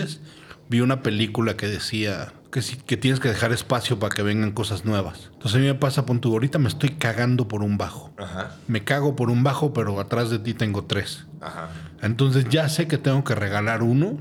vi 0.68 0.80
una 0.80 1.02
película 1.02 1.56
que 1.56 1.66
decía 1.66 2.32
que, 2.50 2.62
sí- 2.62 2.76
que 2.86 2.96
tienes 2.96 3.20
que 3.20 3.28
dejar 3.28 3.52
espacio 3.52 3.98
para 3.98 4.14
que 4.14 4.22
vengan 4.22 4.52
cosas 4.52 4.84
nuevas. 4.84 5.30
Entonces 5.32 5.56
a 5.56 5.58
mí 5.58 5.66
me 5.66 5.74
pasa, 5.74 6.06
pon 6.06 6.20
tu 6.20 6.32
ahorita 6.32 6.58
me 6.58 6.68
estoy 6.68 6.90
cagando 6.90 7.48
por 7.48 7.62
un 7.62 7.76
bajo. 7.78 8.12
ajá, 8.16 8.56
Me 8.68 8.84
cago 8.84 9.16
por 9.16 9.30
un 9.30 9.42
bajo, 9.42 9.72
pero 9.72 9.98
atrás 10.00 10.30
de 10.30 10.38
ti 10.38 10.54
tengo 10.54 10.84
tres. 10.84 11.26
ajá. 11.40 11.70
Entonces 12.02 12.46
ya 12.48 12.68
sé 12.68 12.86
que 12.86 12.98
tengo 12.98 13.24
que 13.24 13.34
regalar 13.34 13.82
uno 13.82 14.18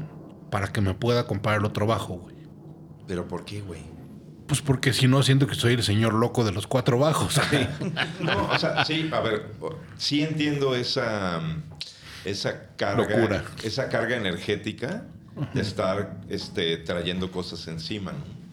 para 0.50 0.68
que 0.72 0.82
me 0.82 0.94
pueda 0.94 1.26
comprar 1.28 1.58
el 1.60 1.66
otro 1.66 1.86
bajo, 1.88 2.16
güey. 2.16 2.36
Pero 3.08 3.28
¿por 3.28 3.44
qué, 3.46 3.62
güey? 3.62 3.82
Pues 4.48 4.62
porque 4.62 4.94
si 4.94 5.08
no 5.08 5.24
siento 5.24 5.48
que 5.48 5.56
soy 5.56 5.74
el 5.74 5.84
señor 5.84 6.14
loco 6.14 6.44
de 6.44 6.52
los 6.52 6.68
cuatro 6.68 7.00
bajos. 7.00 7.40
No, 8.22 8.50
o 8.52 8.60
sea, 8.60 8.84
sí, 8.86 9.10
a 9.12 9.20
ver, 9.20 9.48
sí 9.98 10.22
entiendo 10.22 10.76
esa, 10.76 11.42
esa 12.26 12.68
carga, 12.78 13.04
Locura. 13.18 13.44
esa 13.64 13.90
carga 13.90 14.16
energética 14.18 15.06
de 15.54 15.62
estar 15.62 16.22
este, 16.30 16.78
trayendo 16.78 17.32
cosas 17.32 17.68
encima, 17.68 18.12
¿no? 18.12 18.44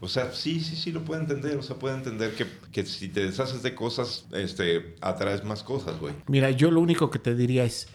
O 0.00 0.06
sea, 0.06 0.32
sí, 0.32 0.60
sí, 0.60 0.76
sí 0.76 0.92
lo 0.92 1.02
puedo 1.04 1.20
entender. 1.20 1.56
O 1.56 1.62
sea, 1.62 1.76
puedo 1.76 1.94
entender 1.94 2.32
que, 2.34 2.46
que 2.70 2.86
si 2.86 3.08
te 3.08 3.24
deshaces 3.26 3.62
de 3.62 3.74
cosas, 3.74 4.26
este, 4.32 4.94
atraes 5.00 5.44
más 5.44 5.62
cosas, 5.62 5.98
güey. 5.98 6.14
mira, 6.28 6.50
yo 6.50 6.70
lo 6.70 6.80
único 6.80 7.10
que 7.10 7.18
te 7.18 7.34
diría 7.34 7.64
es, 7.64 7.88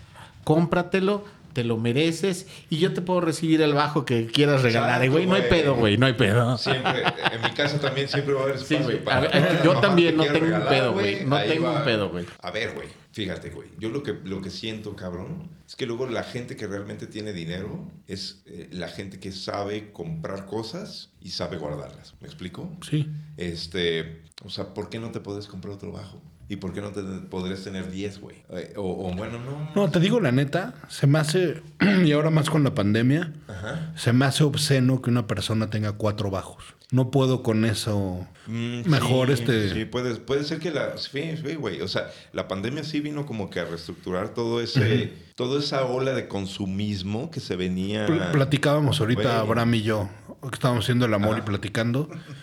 cómpratelo, 0.43 1.23
te 1.53 1.63
lo 1.63 1.77
mereces 1.77 2.47
y 2.69 2.77
yo 2.79 2.93
te 2.93 3.01
puedo 3.01 3.21
recibir 3.21 3.61
el 3.61 3.73
bajo 3.73 4.05
que 4.05 4.25
quieras 4.27 4.61
regalar. 4.63 5.09
Güey, 5.09 5.25
no 5.25 5.35
hay 5.35 5.43
pedo, 5.43 5.75
güey, 5.75 5.97
no 5.97 6.05
hay 6.05 6.13
pedo. 6.13 6.57
Siempre, 6.57 7.03
en 7.31 7.41
mi 7.41 7.51
casa 7.51 7.79
también 7.79 8.07
siempre 8.09 8.33
va 8.33 8.41
a 8.41 8.43
haber 8.43 8.57
Sí, 8.59 8.73
espacio 8.75 8.83
güey. 8.85 9.03
para 9.03 9.21
ver, 9.21 9.61
yo 9.63 9.79
también 9.79 10.17
no 10.17 10.25
tengo 10.25 10.55
un 10.55 10.65
pedo, 10.67 10.93
güey. 10.93 11.25
No 11.25 11.35
ahí 11.35 11.49
tengo 11.49 11.67
va. 11.67 11.79
un 11.79 11.83
pedo, 11.85 12.09
güey. 12.09 12.25
A 12.41 12.51
ver, 12.51 12.73
güey, 12.73 12.87
fíjate, 13.11 13.49
güey. 13.51 13.69
Yo 13.79 13.89
lo 13.89 14.03
que, 14.03 14.13
lo 14.23 14.41
que 14.41 14.49
siento, 14.49 14.95
cabrón, 14.95 15.49
es 15.67 15.75
que 15.75 15.85
luego 15.85 16.07
la 16.07 16.23
gente 16.23 16.55
que 16.55 16.67
realmente 16.67 17.07
tiene 17.07 17.33
dinero 17.33 17.87
es 18.07 18.41
eh, 18.45 18.67
la 18.71 18.87
gente 18.87 19.19
que 19.19 19.31
sabe 19.31 19.91
comprar 19.91 20.45
cosas 20.45 21.11
y 21.21 21.29
sabe 21.29 21.57
guardarlas. 21.57 22.15
¿Me 22.19 22.27
explico? 22.27 22.69
sí. 22.89 23.07
Este, 23.37 24.21
o 24.45 24.49
sea, 24.49 24.73
¿por 24.73 24.89
qué 24.89 24.99
no 24.99 25.11
te 25.11 25.19
puedes 25.19 25.47
comprar 25.47 25.73
otro 25.73 25.91
bajo? 25.91 26.21
¿Y 26.49 26.57
por 26.57 26.73
qué 26.73 26.81
no 26.81 26.89
te 26.91 27.01
podrías 27.29 27.63
tener 27.63 27.89
10, 27.89 28.19
güey? 28.19 28.37
Eh, 28.49 28.73
o, 28.75 29.07
o 29.09 29.13
bueno, 29.15 29.39
no. 29.39 29.71
No, 29.75 29.89
te 29.91 29.99
digo 29.99 30.19
la 30.19 30.31
neta, 30.31 30.73
se 30.89 31.07
me 31.07 31.19
hace, 31.19 31.61
y 32.05 32.11
ahora 32.11 32.29
más 32.29 32.49
con 32.49 32.63
la 32.63 32.75
pandemia, 32.75 33.33
Ajá. 33.47 33.93
se 33.95 34.13
me 34.13 34.25
hace 34.25 34.43
obsceno 34.43 35.01
que 35.01 35.09
una 35.09 35.25
persona 35.25 35.69
tenga 35.69 35.93
cuatro 35.93 36.29
bajos. 36.29 36.63
No 36.91 37.09
puedo 37.09 37.41
con 37.41 37.65
eso. 37.65 38.27
Mm, 38.45 38.87
Mejor 38.87 39.27
sí, 39.29 39.33
este- 39.33 39.73
Sí, 39.73 39.85
puede, 39.85 40.13
puede 40.15 40.43
ser 40.43 40.59
que 40.59 40.69
la... 40.69 40.95
Sí, 40.97 41.37
sí, 41.43 41.55
güey. 41.55 41.81
O 41.81 41.87
sea, 41.87 42.11
la 42.33 42.47
pandemia 42.47 42.83
sí 42.83 42.99
vino 42.99 43.25
como 43.25 43.49
que 43.49 43.59
a 43.61 43.65
reestructurar 43.65 44.29
todo 44.35 44.61
ese... 44.61 45.11
Toda 45.33 45.59
esa 45.59 45.85
ola 45.85 46.13
de 46.13 46.27
consumismo 46.27 47.31
que 47.31 47.39
se 47.39 47.55
venía... 47.55 48.05
Pl- 48.05 48.21
Platicábamos 48.31 48.99
ahorita, 48.99 49.21
Güey. 49.23 49.35
Abraham 49.35 49.73
y 49.73 49.81
yo, 49.81 50.07
que 50.43 50.49
estábamos 50.53 50.85
haciendo 50.85 51.07
el 51.07 51.13
amor 51.15 51.39
y 51.39 51.41
platicando. 51.41 52.07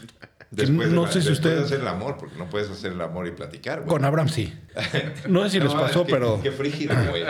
Después, 0.50 0.90
no 0.90 1.06
de, 1.06 1.12
sé 1.12 1.22
si 1.22 1.28
después 1.28 1.38
usted- 1.38 1.56
de 1.58 1.64
hacer 1.64 1.80
el 1.80 1.88
amor, 1.88 2.16
porque 2.18 2.36
no 2.36 2.50
puedes 2.50 2.68
hacer 2.70 2.92
el 2.92 3.00
amor 3.00 3.26
y 3.28 3.30
platicar, 3.30 3.78
güey. 3.80 3.88
Con 3.88 4.04
Abraham 4.04 4.28
sí. 4.28 4.52
No 5.28 5.44
sé 5.44 5.50
si 5.50 5.60
les 5.60 5.72
pasó, 5.72 6.00
es 6.00 6.06
que- 6.06 6.12
pero 6.12 6.40
Qué 6.42 6.50
frígido, 6.50 6.94
güey. 7.08 7.22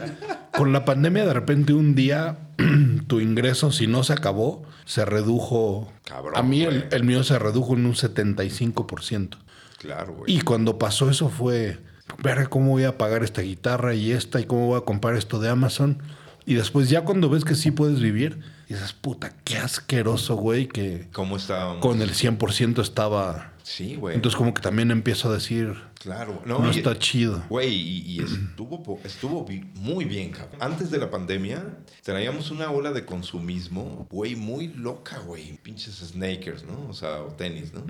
con 0.56 0.72
la 0.72 0.84
pandemia 0.84 1.26
de 1.26 1.34
repente 1.34 1.72
un 1.74 1.94
día 1.94 2.38
tu 3.08 3.20
ingreso, 3.20 3.72
si 3.72 3.86
no 3.86 4.04
se 4.04 4.14
acabó, 4.14 4.62
se 4.86 5.04
redujo. 5.04 5.92
Cabrón, 6.04 6.32
a 6.36 6.42
mí 6.42 6.62
el, 6.62 6.86
el 6.90 7.04
mío 7.04 7.24
se 7.24 7.38
redujo 7.38 7.74
en 7.74 7.84
un 7.86 7.94
75%. 7.94 9.36
claro, 9.78 10.14
güey. 10.14 10.32
Y 10.34 10.40
cuando 10.40 10.78
pasó 10.78 11.10
eso 11.10 11.28
fue, 11.28 11.78
ver 12.22 12.48
cómo 12.48 12.70
voy 12.70 12.84
a 12.84 12.96
pagar 12.98 13.22
esta 13.22 13.42
guitarra 13.42 13.94
y 13.94 14.12
esta 14.12 14.40
y 14.40 14.44
cómo 14.44 14.66
voy 14.68 14.78
a 14.78 14.84
comprar 14.84 15.16
esto 15.16 15.38
de 15.40 15.48
Amazon. 15.48 15.98
Y 16.44 16.54
después 16.54 16.88
ya 16.88 17.02
cuando 17.02 17.28
ves 17.30 17.44
que 17.44 17.54
sí 17.54 17.70
puedes 17.70 18.00
vivir, 18.00 18.40
dices, 18.72 18.92
puta, 18.92 19.34
qué 19.44 19.58
asqueroso, 19.58 20.36
güey, 20.36 20.66
que 20.68 21.08
¿Cómo 21.12 21.36
estábamos? 21.36 21.80
con 21.80 22.00
el 22.02 22.12
100% 22.12 22.80
estaba... 22.82 23.48
Sí, 23.62 23.94
güey. 23.94 24.16
Entonces 24.16 24.36
como 24.36 24.52
que 24.54 24.60
también 24.60 24.90
empiezo 24.90 25.30
a 25.30 25.34
decir, 25.34 25.74
Claro. 26.00 26.42
no, 26.44 26.66
y- 26.72 26.76
está 26.78 26.98
chido. 26.98 27.44
Güey, 27.48 27.72
y, 27.72 27.98
y 28.14 28.18
estuvo, 28.20 28.98
estuvo 29.04 29.46
muy 29.76 30.04
bien, 30.04 30.32
cabrón. 30.32 30.60
Antes 30.60 30.90
de 30.90 30.98
la 30.98 31.10
pandemia, 31.12 31.78
traíamos 32.02 32.50
una 32.50 32.72
ola 32.72 32.90
de 32.90 33.06
consumismo, 33.06 34.08
güey, 34.10 34.34
muy 34.34 34.66
loca, 34.68 35.18
güey. 35.20 35.58
Pinches 35.62 35.94
sneakers, 35.98 36.64
¿no? 36.64 36.88
O 36.88 36.92
sea, 36.92 37.22
o 37.22 37.28
tenis, 37.28 37.72
¿no? 37.72 37.84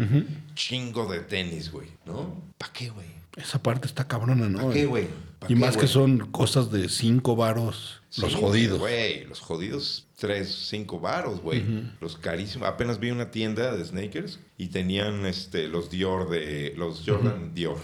Chingo 0.54 1.06
de 1.10 1.20
tenis, 1.20 1.72
güey, 1.72 1.88
¿no? 2.04 2.42
¿Para 2.58 2.72
qué, 2.74 2.90
güey? 2.90 3.06
Esa 3.36 3.62
parte 3.62 3.86
está 3.86 4.06
cabrona, 4.06 4.46
¿no? 4.50 4.58
¿Para 4.60 4.74
qué, 4.74 4.84
güey? 4.84 5.08
¿Pa' 5.38 5.46
Y 5.46 5.54
qué, 5.54 5.56
más 5.56 5.78
que 5.78 5.86
son 5.86 6.18
cosas 6.30 6.70
de 6.70 6.90
cinco 6.90 7.34
varos, 7.34 8.02
los 8.18 8.34
jodidos. 8.34 8.78
Güey, 8.78 9.24
los 9.24 9.40
jodidos, 9.40 10.06
tres, 10.22 10.68
cinco 10.68 11.00
varos, 11.00 11.40
güey. 11.40 11.64
Los 12.00 12.16
carísimos. 12.16 12.68
Apenas 12.68 13.00
vi 13.00 13.10
una 13.10 13.32
tienda 13.32 13.76
de 13.76 13.84
sneakers 13.84 14.38
y 14.56 14.68
tenían 14.68 15.26
este, 15.26 15.66
los 15.66 15.90
Dior 15.90 16.30
de. 16.30 16.74
Los 16.76 17.02
Jordan 17.04 17.52
Dior. 17.52 17.80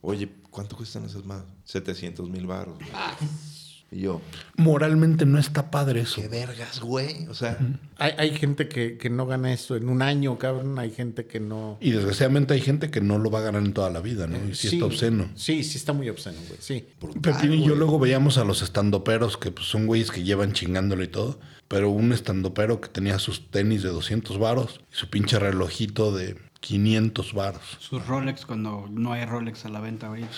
Oye, 0.00 0.30
¿cuánto 0.50 0.74
cuestan 0.74 1.04
esas 1.04 1.26
más? 1.26 1.44
700 1.64 2.30
mil 2.30 2.46
varos. 2.46 2.78
Y 3.92 4.00
yo, 4.02 4.20
Moralmente 4.56 5.26
no 5.26 5.38
está 5.38 5.70
padre 5.70 6.02
eso. 6.02 6.20
qué 6.20 6.28
vergas, 6.28 6.80
güey. 6.80 7.26
O 7.28 7.34
sea, 7.34 7.58
Hay, 7.96 8.12
hay 8.18 8.30
gente 8.36 8.68
que, 8.68 8.96
que 8.98 9.10
no 9.10 9.26
gana 9.26 9.52
esto 9.52 9.74
en 9.74 9.88
un 9.88 10.00
año, 10.02 10.38
cabrón. 10.38 10.78
Hay 10.78 10.90
gente 10.92 11.26
que 11.26 11.40
no. 11.40 11.76
Y 11.80 11.90
desgraciadamente 11.90 12.54
hay 12.54 12.60
gente 12.60 12.90
que 12.90 13.00
no 13.00 13.18
lo 13.18 13.30
va 13.30 13.40
a 13.40 13.42
ganar 13.42 13.62
en 13.64 13.72
toda 13.72 13.90
la 13.90 14.00
vida, 14.00 14.26
¿no? 14.28 14.36
Y 14.48 14.54
sí, 14.54 14.68
está 14.68 14.84
obsceno. 14.84 15.28
Sí, 15.34 15.64
sí 15.64 15.76
está 15.76 15.92
muy 15.92 16.08
obsceno, 16.08 16.38
güey. 16.46 16.58
Sí. 16.60 16.86
Pepín 17.20 17.54
y 17.54 17.66
yo 17.66 17.74
luego 17.74 17.98
veíamos 17.98 18.38
a 18.38 18.44
los 18.44 18.62
estandoperos 18.62 19.36
que 19.36 19.50
pues, 19.50 19.66
son 19.66 19.86
güeyes 19.86 20.10
que 20.12 20.22
llevan 20.22 20.52
chingándolo 20.52 21.02
y 21.02 21.08
todo. 21.08 21.40
Pero 21.66 21.90
un 21.90 22.12
estandopero 22.12 22.80
que 22.80 22.88
tenía 22.88 23.18
sus 23.18 23.50
tenis 23.50 23.82
de 23.82 23.90
200 23.90 24.38
varos 24.38 24.80
y 24.92 24.96
su 24.96 25.08
pinche 25.08 25.38
relojito 25.38 26.14
de 26.14 26.36
500 26.60 27.32
varos. 27.32 27.62
Sus 27.78 28.06
Rolex 28.06 28.44
cuando 28.46 28.86
no 28.90 29.12
hay 29.12 29.24
Rolex 29.24 29.64
a 29.64 29.68
la 29.68 29.80
venta 29.80 30.08
ahorita. 30.08 30.28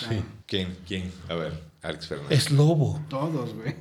¿quién? 0.47 0.75
¿Quién? 0.87 1.11
A 1.29 1.35
ver, 1.35 1.53
Alex 1.83 2.07
Fernández. 2.07 2.37
Es 2.37 2.51
lobo. 2.51 3.01
Todos, 3.09 3.53
güey. 3.53 3.75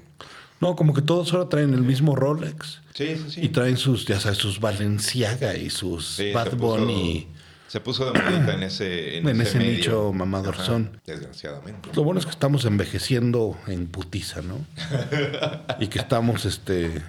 No, 0.60 0.76
como 0.76 0.94
que 0.94 1.02
todos 1.02 1.32
ahora 1.32 1.48
traen 1.48 1.74
el 1.74 1.82
mismo 1.82 2.14
Rolex. 2.14 2.80
Sí, 2.94 3.16
sí, 3.16 3.24
sí. 3.30 3.40
Y 3.42 3.48
traen 3.48 3.76
sus, 3.76 4.06
ya 4.06 4.20
sabes, 4.20 4.38
sus 4.38 4.60
Balenciaga 4.60 5.56
y 5.56 5.70
sus 5.70 6.06
Sí, 6.16 6.30
Bad 6.32 6.50
se 6.50 6.56
puso- 6.56 6.78
Bunny. 6.78 7.28
Se 7.68 7.80
puso 7.80 8.12
de 8.12 8.20
modita 8.20 8.52
en 8.54 8.62
ese, 8.64 9.16
en 9.16 9.26
En 9.28 9.40
ese 9.40 9.56
medio. 9.58 9.72
nicho 9.72 10.12
mamadorzón. 10.12 11.00
Desgraciadamente. 11.06 11.88
Lo 11.94 12.04
bueno 12.04 12.20
es 12.20 12.26
que 12.26 12.30
estamos 12.32 12.66
envejeciendo 12.66 13.56
en 13.66 13.86
putiza, 13.86 14.42
¿no? 14.42 14.58
y 15.80 15.86
que 15.86 15.98
estamos, 15.98 16.44
este, 16.44 17.00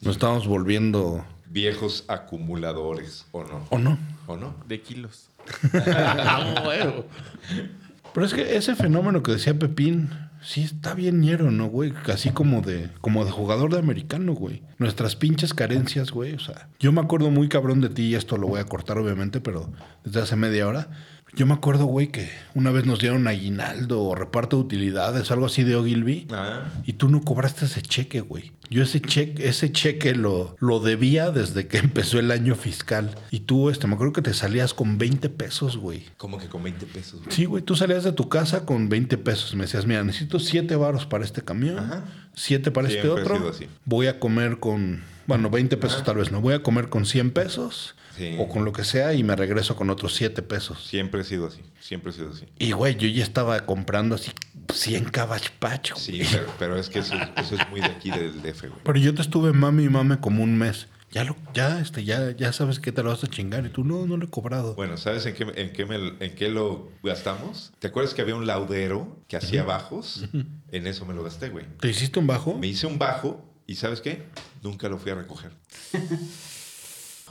nos 0.00 0.14
estamos 0.16 0.46
volviendo, 0.46 1.24
Viejos 1.50 2.04
acumuladores, 2.08 3.26
¿o 3.30 3.44
no? 3.44 3.66
¿o 3.70 3.78
no? 3.78 3.98
¿O 4.26 4.36
no? 4.38 4.54
De 4.66 4.80
kilos. 4.80 5.28
Pero 8.14 8.26
es 8.26 8.32
que 8.32 8.56
ese 8.56 8.76
fenómeno 8.76 9.24
que 9.24 9.32
decía 9.32 9.58
Pepín, 9.58 10.10
sí 10.40 10.62
está 10.62 10.94
bien 10.94 11.20
ñero, 11.20 11.50
¿no, 11.50 11.66
güey? 11.66 11.92
Así 12.06 12.30
como 12.30 12.60
de, 12.60 12.90
como 13.00 13.24
de 13.24 13.32
jugador 13.32 13.72
de 13.72 13.80
americano, 13.80 14.34
güey. 14.34 14.62
Nuestras 14.78 15.16
pinches 15.16 15.52
carencias, 15.52 16.12
güey. 16.12 16.34
O 16.34 16.38
sea, 16.38 16.68
yo 16.78 16.92
me 16.92 17.00
acuerdo 17.00 17.30
muy 17.32 17.48
cabrón 17.48 17.80
de 17.80 17.88
ti, 17.88 18.04
y 18.04 18.14
esto 18.14 18.36
lo 18.36 18.46
voy 18.46 18.60
a 18.60 18.66
cortar 18.66 18.98
obviamente, 18.98 19.40
pero 19.40 19.72
desde 20.04 20.20
hace 20.20 20.36
media 20.36 20.68
hora. 20.68 20.90
Yo 21.36 21.46
me 21.46 21.54
acuerdo, 21.54 21.86
güey, 21.86 22.08
que 22.08 22.30
una 22.54 22.70
vez 22.70 22.86
nos 22.86 23.00
dieron 23.00 23.26
aguinaldo 23.26 24.02
o 24.02 24.14
reparto 24.14 24.56
de 24.56 24.62
utilidades, 24.62 25.30
algo 25.32 25.46
así 25.46 25.64
de 25.64 25.74
Ogilvy. 25.74 26.28
Ah, 26.30 26.62
Y 26.84 26.92
tú 26.94 27.08
no 27.08 27.22
cobraste 27.22 27.64
ese 27.64 27.82
cheque, 27.82 28.20
güey. 28.20 28.52
Yo 28.70 28.82
ese 28.84 29.00
cheque, 29.00 29.48
ese 29.48 29.72
cheque 29.72 30.14
lo, 30.14 30.56
lo 30.60 30.78
debía 30.80 31.30
desde 31.30 31.66
que 31.66 31.78
empezó 31.78 32.18
el 32.20 32.30
año 32.30 32.54
fiscal. 32.54 33.16
Y 33.30 33.40
tú, 33.40 33.68
este, 33.68 33.86
me 33.88 33.94
acuerdo 33.94 34.12
que 34.12 34.22
te 34.22 34.32
salías 34.32 34.74
con 34.74 34.96
20 34.96 35.28
pesos, 35.30 35.76
güey. 35.76 36.04
como 36.16 36.38
que 36.38 36.48
con 36.48 36.62
20 36.62 36.86
pesos. 36.86 37.20
güey. 37.20 37.34
Sí, 37.34 37.44
güey, 37.46 37.62
tú 37.64 37.74
salías 37.74 38.04
de 38.04 38.12
tu 38.12 38.28
casa 38.28 38.64
con 38.64 38.88
20 38.88 39.18
pesos. 39.18 39.54
Me 39.56 39.62
decías, 39.64 39.86
mira, 39.86 40.04
necesito 40.04 40.38
7 40.38 40.76
varos 40.76 41.04
para 41.04 41.24
este 41.24 41.42
camión, 41.42 41.78
Ajá. 41.80 42.04
7 42.34 42.70
para 42.70 42.88
Siempre 42.88 43.10
este 43.10 43.22
otro. 43.22 43.52
Voy 43.84 44.06
a 44.06 44.20
comer 44.20 44.58
con, 44.60 45.02
bueno, 45.26 45.50
20 45.50 45.76
pesos 45.78 46.04
tal 46.04 46.16
vez, 46.18 46.30
no. 46.30 46.40
Voy 46.40 46.54
a 46.54 46.62
comer 46.62 46.88
con 46.88 47.06
100 47.06 47.32
pesos 47.32 47.96
Sí. 48.16 48.36
o 48.38 48.48
con 48.48 48.64
lo 48.64 48.72
que 48.72 48.84
sea 48.84 49.12
y 49.14 49.22
me 49.24 49.34
regreso 49.36 49.74
con 49.76 49.90
otros 49.90 50.14
7 50.14 50.42
pesos. 50.42 50.86
Siempre 50.86 51.22
ha 51.22 51.24
sido 51.24 51.46
así. 51.46 51.60
Siempre 51.80 52.10
ha 52.10 52.14
sido 52.14 52.30
así. 52.30 52.46
Y, 52.58 52.72
güey, 52.72 52.96
yo 52.96 53.08
ya 53.08 53.22
estaba 53.24 53.66
comprando 53.66 54.14
así 54.14 54.30
100 54.72 55.04
caballos 55.06 55.50
pacho. 55.58 55.96
Sí, 55.96 56.22
pero, 56.30 56.46
pero 56.58 56.76
es 56.78 56.88
que 56.88 57.00
eso, 57.00 57.14
eso 57.36 57.54
es 57.56 57.68
muy 57.70 57.80
de 57.80 57.86
aquí 57.86 58.10
del 58.10 58.40
DF, 58.42 58.60
güey. 58.68 58.80
Pero 58.84 58.98
yo 58.98 59.14
te 59.14 59.22
estuve 59.22 59.52
mami 59.52 59.84
y 59.84 59.88
mame 59.88 60.18
como 60.20 60.42
un 60.42 60.56
mes. 60.56 60.86
Ya 61.10 61.22
lo, 61.22 61.36
ya, 61.54 61.78
este, 61.80 62.02
ya, 62.02 62.32
ya 62.32 62.52
sabes 62.52 62.80
que 62.80 62.90
te 62.90 63.02
lo 63.04 63.10
vas 63.10 63.22
a 63.22 63.28
chingar. 63.28 63.64
Y 63.64 63.68
tú, 63.68 63.84
no, 63.84 64.04
no 64.06 64.16
lo 64.16 64.26
he 64.26 64.30
cobrado. 64.30 64.74
Bueno, 64.74 64.96
¿sabes 64.96 65.24
en 65.26 65.34
qué, 65.34 65.46
en, 65.54 65.72
qué 65.72 65.86
me- 65.86 66.14
en 66.18 66.34
qué 66.34 66.48
lo 66.48 66.90
gastamos? 67.04 67.72
¿Te 67.78 67.86
acuerdas 67.86 68.14
que 68.14 68.22
había 68.22 68.34
un 68.34 68.46
laudero 68.48 69.22
que 69.28 69.36
hacía 69.36 69.62
bajos? 69.62 70.24
En 70.72 70.86
eso 70.88 71.06
me 71.06 71.14
lo 71.14 71.22
gasté, 71.22 71.50
güey. 71.50 71.66
¿Te 71.78 71.88
hiciste 71.88 72.18
un 72.18 72.26
bajo? 72.26 72.58
Me 72.58 72.66
hice 72.66 72.88
un 72.88 72.98
bajo 72.98 73.44
y 73.66 73.76
¿sabes 73.76 74.00
qué? 74.00 74.24
Nunca 74.62 74.88
lo 74.88 74.98
fui 74.98 75.12
a 75.12 75.14
recoger. 75.14 75.52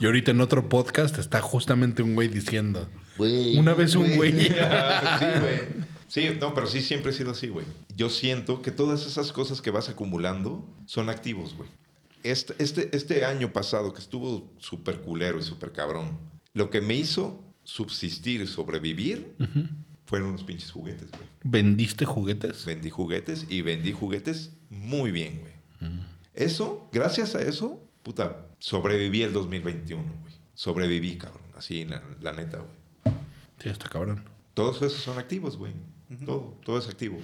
Y 0.00 0.06
ahorita 0.06 0.32
en 0.32 0.40
otro 0.40 0.68
podcast 0.68 1.18
está 1.18 1.40
justamente 1.40 2.02
un 2.02 2.14
güey 2.14 2.28
diciendo. 2.28 2.88
Una 3.18 3.74
vez 3.74 3.94
un 3.94 4.16
güey. 4.16 4.48
Ah, 4.60 5.18
sí, 5.20 5.40
güey. 5.40 5.84
Sí, 6.08 6.38
no, 6.40 6.54
pero 6.54 6.66
sí 6.66 6.80
siempre 6.80 7.12
he 7.12 7.14
sido 7.14 7.30
así, 7.30 7.48
güey. 7.48 7.66
Yo 7.96 8.10
siento 8.10 8.60
que 8.60 8.70
todas 8.70 9.06
esas 9.06 9.32
cosas 9.32 9.60
que 9.60 9.70
vas 9.70 9.88
acumulando 9.88 10.68
son 10.86 11.10
activos, 11.10 11.54
güey. 11.56 11.68
Este, 12.22 12.54
este, 12.58 12.96
este 12.96 13.24
año 13.24 13.52
pasado 13.52 13.92
que 13.92 14.00
estuvo 14.00 14.52
súper 14.58 15.00
culero 15.00 15.38
y 15.38 15.42
súper 15.42 15.72
cabrón, 15.72 16.18
lo 16.54 16.70
que 16.70 16.80
me 16.80 16.94
hizo 16.94 17.44
subsistir 17.64 18.40
y 18.40 18.46
sobrevivir 18.46 19.36
fueron 20.06 20.28
unos 20.30 20.44
pinches 20.44 20.70
juguetes, 20.70 21.10
güey. 21.10 21.28
¿Vendiste 21.42 22.04
juguetes? 22.04 22.64
Vendí 22.64 22.90
juguetes 22.90 23.46
y 23.48 23.62
vendí 23.62 23.92
juguetes 23.92 24.52
muy 24.70 25.10
bien, 25.10 25.40
güey. 25.40 25.52
Eso, 26.32 26.88
gracias 26.92 27.34
a 27.34 27.42
eso, 27.42 27.80
puta, 28.02 28.46
sobreviví 28.64 29.22
el 29.22 29.32
2021, 29.34 30.02
güey. 30.02 30.34
Sobreviví, 30.54 31.18
cabrón. 31.18 31.42
Así, 31.56 31.84
la, 31.84 32.02
la 32.22 32.32
neta, 32.32 32.58
güey. 32.58 33.14
Sí, 33.62 33.68
está 33.68 33.88
cabrón. 33.90 34.24
Todos 34.54 34.80
esos 34.82 35.00
son 35.02 35.18
activos, 35.18 35.56
güey. 35.58 35.72
Todo, 36.24 36.56
todo 36.64 36.78
es 36.78 36.88
activo. 36.88 37.18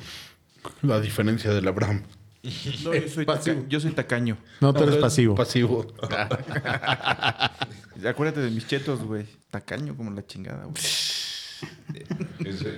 La 0.83 1.01
diferencia 1.01 1.51
del 1.53 1.67
Abraham. 1.67 2.03
No, 2.85 2.95
yo, 2.95 3.09
soy 3.09 3.27
taca- 3.27 3.69
yo 3.69 3.81
soy 3.81 3.93
tacaño. 3.93 4.37
No, 4.61 4.73
tú 4.73 4.83
eres 4.83 4.95
es 4.97 5.01
pasivo. 5.03 5.35
Pasivo. 5.35 5.87
Acuérdate 8.09 8.41
de 8.41 8.51
mis 8.51 8.67
chetos, 8.67 9.03
güey. 9.03 9.27
Tacaño 9.51 9.95
como 9.95 10.11
la 10.11 10.27
chingada, 10.27 10.65
güey. 10.65 10.83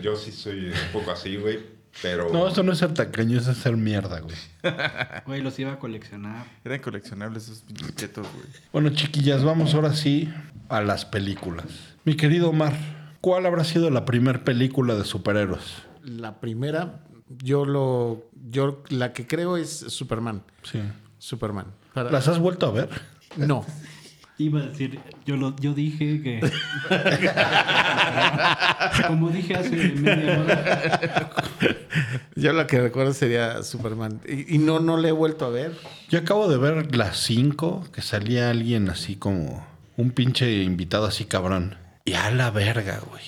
Yo 0.03 0.17
sí 0.17 0.33
soy 0.33 0.67
un 0.67 0.93
poco 0.93 1.13
así, 1.13 1.37
güey. 1.37 1.61
Pero. 2.01 2.32
No, 2.32 2.49
eso 2.49 2.62
no 2.62 2.72
es 2.72 2.78
ser 2.78 2.95
tacaño, 2.95 3.38
eso 3.38 3.51
es 3.51 3.59
ser 3.59 3.76
mierda, 3.76 4.20
güey. 4.20 4.36
Güey, 5.26 5.43
los 5.43 5.59
iba 5.59 5.72
a 5.72 5.78
coleccionar. 5.78 6.47
Eran 6.64 6.80
coleccionables 6.80 7.45
esos 7.45 7.61
pinches 7.62 7.95
chetos, 7.97 8.26
güey. 8.32 8.47
Bueno, 8.72 8.90
chiquillas, 8.90 9.45
vamos 9.45 9.74
ahora 9.74 9.93
sí 9.95 10.32
a 10.68 10.80
las 10.80 11.05
películas. 11.05 11.66
Mi 12.05 12.16
querido 12.16 12.49
Omar, 12.51 12.72
¿cuál 13.20 13.45
habrá 13.47 13.64
sido 13.64 13.90
la 13.90 14.05
primer 14.05 14.43
película 14.45 14.95
de 14.95 15.05
superhéroes? 15.05 15.82
La 16.03 16.40
primera, 16.40 17.01
yo 17.43 17.64
lo. 17.66 18.28
Yo 18.51 18.82
la 18.88 19.12
que 19.12 19.26
creo 19.26 19.57
es 19.57 19.70
Superman. 19.70 20.43
Sí. 20.62 20.80
Superman. 21.18 21.66
Para- 21.95 22.11
¿Las 22.11 22.26
has 22.28 22.38
vuelto 22.38 22.66
a 22.66 22.72
ver? 22.72 22.88
No. 23.36 23.64
Iba 24.43 24.61
a 24.61 24.66
decir, 24.66 24.99
yo, 25.24 25.36
lo, 25.36 25.55
yo 25.57 25.72
dije 25.72 26.20
que... 26.20 26.40
Como 29.07 29.30
dije 29.30 29.55
hace 29.55 29.70
media 29.70 30.40
hora. 30.40 31.30
Yo 32.34 32.53
la 32.53 32.66
que 32.66 32.80
recuerdo 32.80 33.12
sería 33.12 33.62
Superman. 33.62 34.20
Y, 34.26 34.57
y 34.57 34.59
no, 34.59 34.80
no 34.80 34.97
la 34.97 35.09
he 35.09 35.12
vuelto 35.12 35.45
a 35.45 35.51
ver. 35.51 35.76
Yo 36.09 36.18
acabo 36.18 36.49
de 36.49 36.59
ver 36.59 36.97
las 36.97 37.18
5, 37.18 37.86
que 37.93 38.03
salía 38.03 38.51
alguien 38.51 38.88
así 38.88 39.14
como 39.16 39.64
un 39.97 40.11
pinche 40.11 40.62
invitado 40.62 41.07
así 41.07 41.24
cabrón. 41.24 41.76
Y 42.05 42.14
a 42.14 42.30
la 42.30 42.51
verga, 42.51 43.01
güey. 43.09 43.22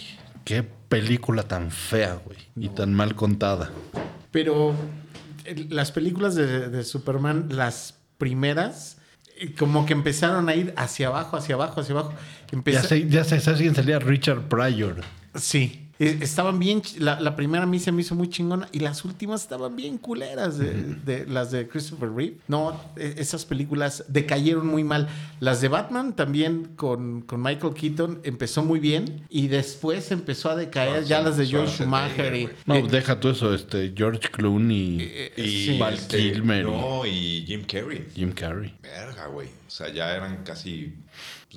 Qué 0.44 0.62
película 0.62 1.44
tan 1.44 1.70
fea, 1.70 2.18
güey. 2.24 2.38
Y 2.56 2.70
tan 2.70 2.92
mal 2.92 3.14
contada. 3.14 3.70
Pero 4.32 4.74
eh, 5.44 5.66
las 5.68 5.92
películas 5.92 6.34
de, 6.34 6.68
de 6.68 6.82
Superman, 6.82 7.48
las 7.50 8.00
primeras, 8.18 8.98
como 9.58 9.84
que 9.86 9.92
empezaron 9.92 10.48
a 10.48 10.54
ir 10.54 10.72
hacia 10.76 11.08
abajo, 11.08 11.36
hacia 11.36 11.54
abajo, 11.54 11.80
hacia 11.80 11.92
abajo. 11.94 12.12
Ya 12.50 12.58
Empeza- 12.58 12.82
sé, 12.88 13.08
ya 13.08 13.24
sé, 13.24 13.40
¿sabes 13.40 13.60
quién 13.60 13.74
salía? 13.74 13.98
Richard 13.98 14.42
Pryor. 14.48 14.96
Sí. 15.34 15.83
Eh, 16.00 16.18
Estaban 16.22 16.58
bien, 16.58 16.82
la, 16.98 17.20
la 17.20 17.36
primera 17.36 17.62
a 17.64 17.66
mí 17.66 17.78
se 17.78 17.92
me 17.92 18.00
hizo 18.02 18.14
muy 18.16 18.28
chingona 18.28 18.68
y 18.72 18.80
las 18.80 19.04
últimas 19.04 19.42
estaban 19.42 19.76
bien 19.76 19.96
culeras, 19.98 20.58
de, 20.58 20.72
de- 21.04 21.26
las 21.26 21.52
de 21.52 21.68
Christopher 21.68 22.10
Reeve. 22.12 22.36
No, 22.48 22.80
e- 22.96 23.14
esas 23.18 23.44
películas 23.44 24.04
decayeron 24.08 24.66
muy 24.66 24.82
mal. 24.82 25.08
Las 25.38 25.60
de 25.60 25.68
Batman 25.68 26.16
también 26.16 26.72
con, 26.76 27.22
con 27.22 27.40
Michael 27.42 27.74
Keaton 27.74 28.20
empezó 28.24 28.64
muy 28.64 28.80
bien 28.80 29.24
y 29.28 29.46
después 29.46 30.10
empezó 30.10 30.50
a 30.50 30.56
decaer 30.56 31.04
ya 31.04 31.20
las 31.22 31.36
de 31.36 31.46
George 31.46 31.76
Schumacher 31.76 32.34
y... 32.34 32.48
No, 32.66 32.74
eh, 32.74 32.86
deja 32.90 33.20
tú 33.20 33.28
eso, 33.28 33.54
este, 33.54 33.92
George 33.96 34.28
Clooney, 34.30 34.98
eh, 35.00 35.32
Y 35.36 35.66
sí. 35.66 35.78
Val 35.78 35.94
este, 35.94 36.16
Kilmer. 36.32 36.64
No, 36.64 37.06
y 37.06 37.44
Jim 37.46 37.62
Carrey. 37.64 38.04
Jim 38.14 38.32
Carrey. 38.32 38.74
Verga, 38.82 39.26
güey. 39.28 39.46
O 39.66 39.70
sea, 39.70 39.92
ya 39.92 40.14
eran 40.14 40.42
casi 40.44 40.94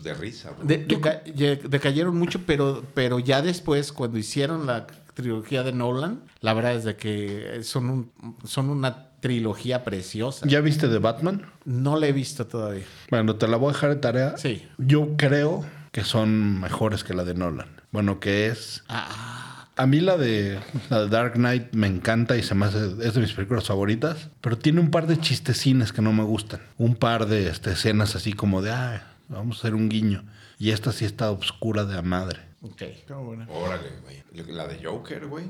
pues, 0.01 0.03
de 0.03 0.13
risa, 0.21 0.51
güey. 0.51 0.67
De- 0.67 0.87
deca- 0.87 1.23
ye- 1.23 1.55
decayeron 1.69 2.17
mucho, 2.17 2.41
pero, 2.45 2.83
pero 2.93 3.19
ya 3.19 3.41
después, 3.41 3.91
cuando 3.91 4.17
hicieron 4.17 4.65
la 4.67 4.87
trilogía 5.13 5.63
de 5.63 5.71
Nolan, 5.73 6.21
la 6.41 6.53
verdad 6.53 6.75
es 6.75 6.83
de 6.83 6.95
que 6.95 7.59
son, 7.63 7.89
un, 7.89 8.11
son 8.45 8.69
una 8.69 9.09
trilogía 9.19 9.83
preciosa. 9.83 10.45
¿Ya 10.47 10.61
viste 10.61 10.87
de 10.87 10.99
Batman? 10.99 11.43
No 11.65 11.97
la 11.99 12.07
he 12.07 12.11
visto 12.11 12.45
todavía. 12.45 12.83
Bueno, 13.09 13.35
te 13.35 13.47
la 13.47 13.57
voy 13.57 13.69
a 13.69 13.73
dejar 13.73 13.89
de 13.89 13.95
tarea. 13.95 14.37
Sí. 14.37 14.63
Yo 14.77 15.15
creo 15.17 15.65
que 15.91 16.03
son 16.03 16.59
mejores 16.61 17.03
que 17.03 17.13
la 17.15 17.23
de 17.23 17.33
Nolan. 17.33 17.67
Bueno, 17.91 18.19
que 18.19 18.47
es... 18.47 18.83
Ah, 18.89 19.67
A 19.75 19.85
mí 19.87 19.99
la 20.01 20.17
de, 20.17 20.59
la 20.89 21.01
de 21.03 21.09
Dark 21.09 21.33
Knight 21.33 21.73
me 21.73 21.87
encanta 21.87 22.35
y 22.37 22.43
se 22.43 22.53
me 22.55 22.65
hace, 22.67 22.79
es 23.01 23.13
de 23.15 23.21
mis 23.21 23.33
películas 23.33 23.65
favoritas, 23.65 24.29
pero 24.41 24.57
tiene 24.57 24.79
un 24.81 24.91
par 24.91 25.07
de 25.07 25.19
chistecines 25.19 25.91
que 25.93 26.01
no 26.03 26.13
me 26.13 26.23
gustan. 26.23 26.61
Un 26.77 26.95
par 26.95 27.25
de 27.27 27.47
este, 27.49 27.71
escenas 27.71 28.15
así 28.15 28.33
como 28.33 28.61
de, 28.61 28.71
ah, 28.71 29.01
vamos 29.29 29.57
a 29.57 29.59
hacer 29.59 29.75
un 29.75 29.89
guiño. 29.89 30.23
Y 30.59 30.71
esta 30.71 30.91
sí 30.91 31.05
está 31.05 31.31
oscura 31.31 31.85
de 31.85 31.97
a 31.97 32.01
madre. 32.01 32.39
ok. 32.61 32.81
Está 32.81 33.15
buena. 33.17 33.47
Órale, 33.49 33.89
güey. 34.03 34.17
La 34.55 34.67
de 34.67 34.83
Joker, 34.83 35.27
güey. 35.27 35.45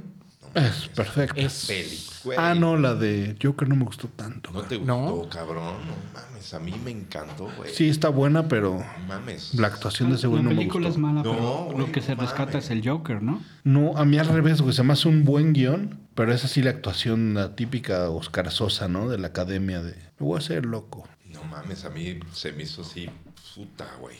No, 0.55 0.61
Es 0.61 0.87
perfecta. 0.89 1.39
Es- 1.41 1.65
peli, 1.67 1.99
güey. 2.23 2.37
Ah, 2.39 2.55
no, 2.55 2.77
la 2.77 2.93
de 2.95 3.35
Joker 3.41 3.67
no 3.67 3.75
me 3.75 3.83
gustó 3.85 4.07
tanto. 4.07 4.51
¿No 4.51 4.61
te 4.61 4.79
No. 4.79 5.11
gustó, 5.11 5.29
cabrón? 5.29 5.75
No 5.85 5.93
mames, 6.13 6.53
a 6.53 6.59
mí 6.59 6.73
me 6.85 6.91
encantó, 6.91 7.49
güey. 7.57 7.73
Sí, 7.73 7.89
está 7.89 8.07
buena, 8.09 8.47
pero 8.47 8.75
No 8.75 9.05
mames. 9.07 9.53
la 9.55 9.67
actuación 9.67 10.09
de 10.09 10.15
ese 10.15 10.27
güey 10.27 10.41
La 10.41 10.43
no 10.43 10.49
me 10.51 10.55
película 10.57 10.87
gustó. 10.87 10.99
es 10.99 11.01
mala, 11.01 11.21
No, 11.23 11.31
pero 11.33 11.63
güey, 11.65 11.77
lo 11.79 11.91
que 11.91 12.01
se 12.01 12.15
rescata 12.15 12.59
es 12.59 12.69
el 12.69 12.87
Joker, 12.87 13.21
¿no? 13.21 13.41
No, 13.65 13.97
a 13.97 14.05
mí 14.05 14.17
al 14.19 14.27
revés, 14.27 14.61
güey. 14.61 14.73
Se 14.73 14.83
me 14.83 14.93
hace 14.93 15.09
un 15.09 15.25
buen 15.25 15.51
guion, 15.53 15.99
pero 16.15 16.33
es 16.33 16.45
así 16.45 16.61
la 16.61 16.69
actuación 16.71 17.33
la 17.33 17.55
típica 17.55 18.09
Oscar 18.09 18.49
Sosa, 18.51 18.87
¿no? 18.87 19.09
De 19.09 19.17
la 19.17 19.27
academia 19.27 19.81
de, 19.81 19.93
me 20.19 20.25
voy 20.25 20.35
a 20.35 20.39
hacer 20.39 20.65
loco. 20.65 21.07
No 21.25 21.43
mames, 21.43 21.83
a 21.83 21.89
mí 21.89 22.19
se 22.31 22.53
me 22.53 22.63
hizo 22.63 22.83
así, 22.83 23.09
puta, 23.57 23.87
güey. 23.99 24.15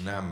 Una, 0.00 0.22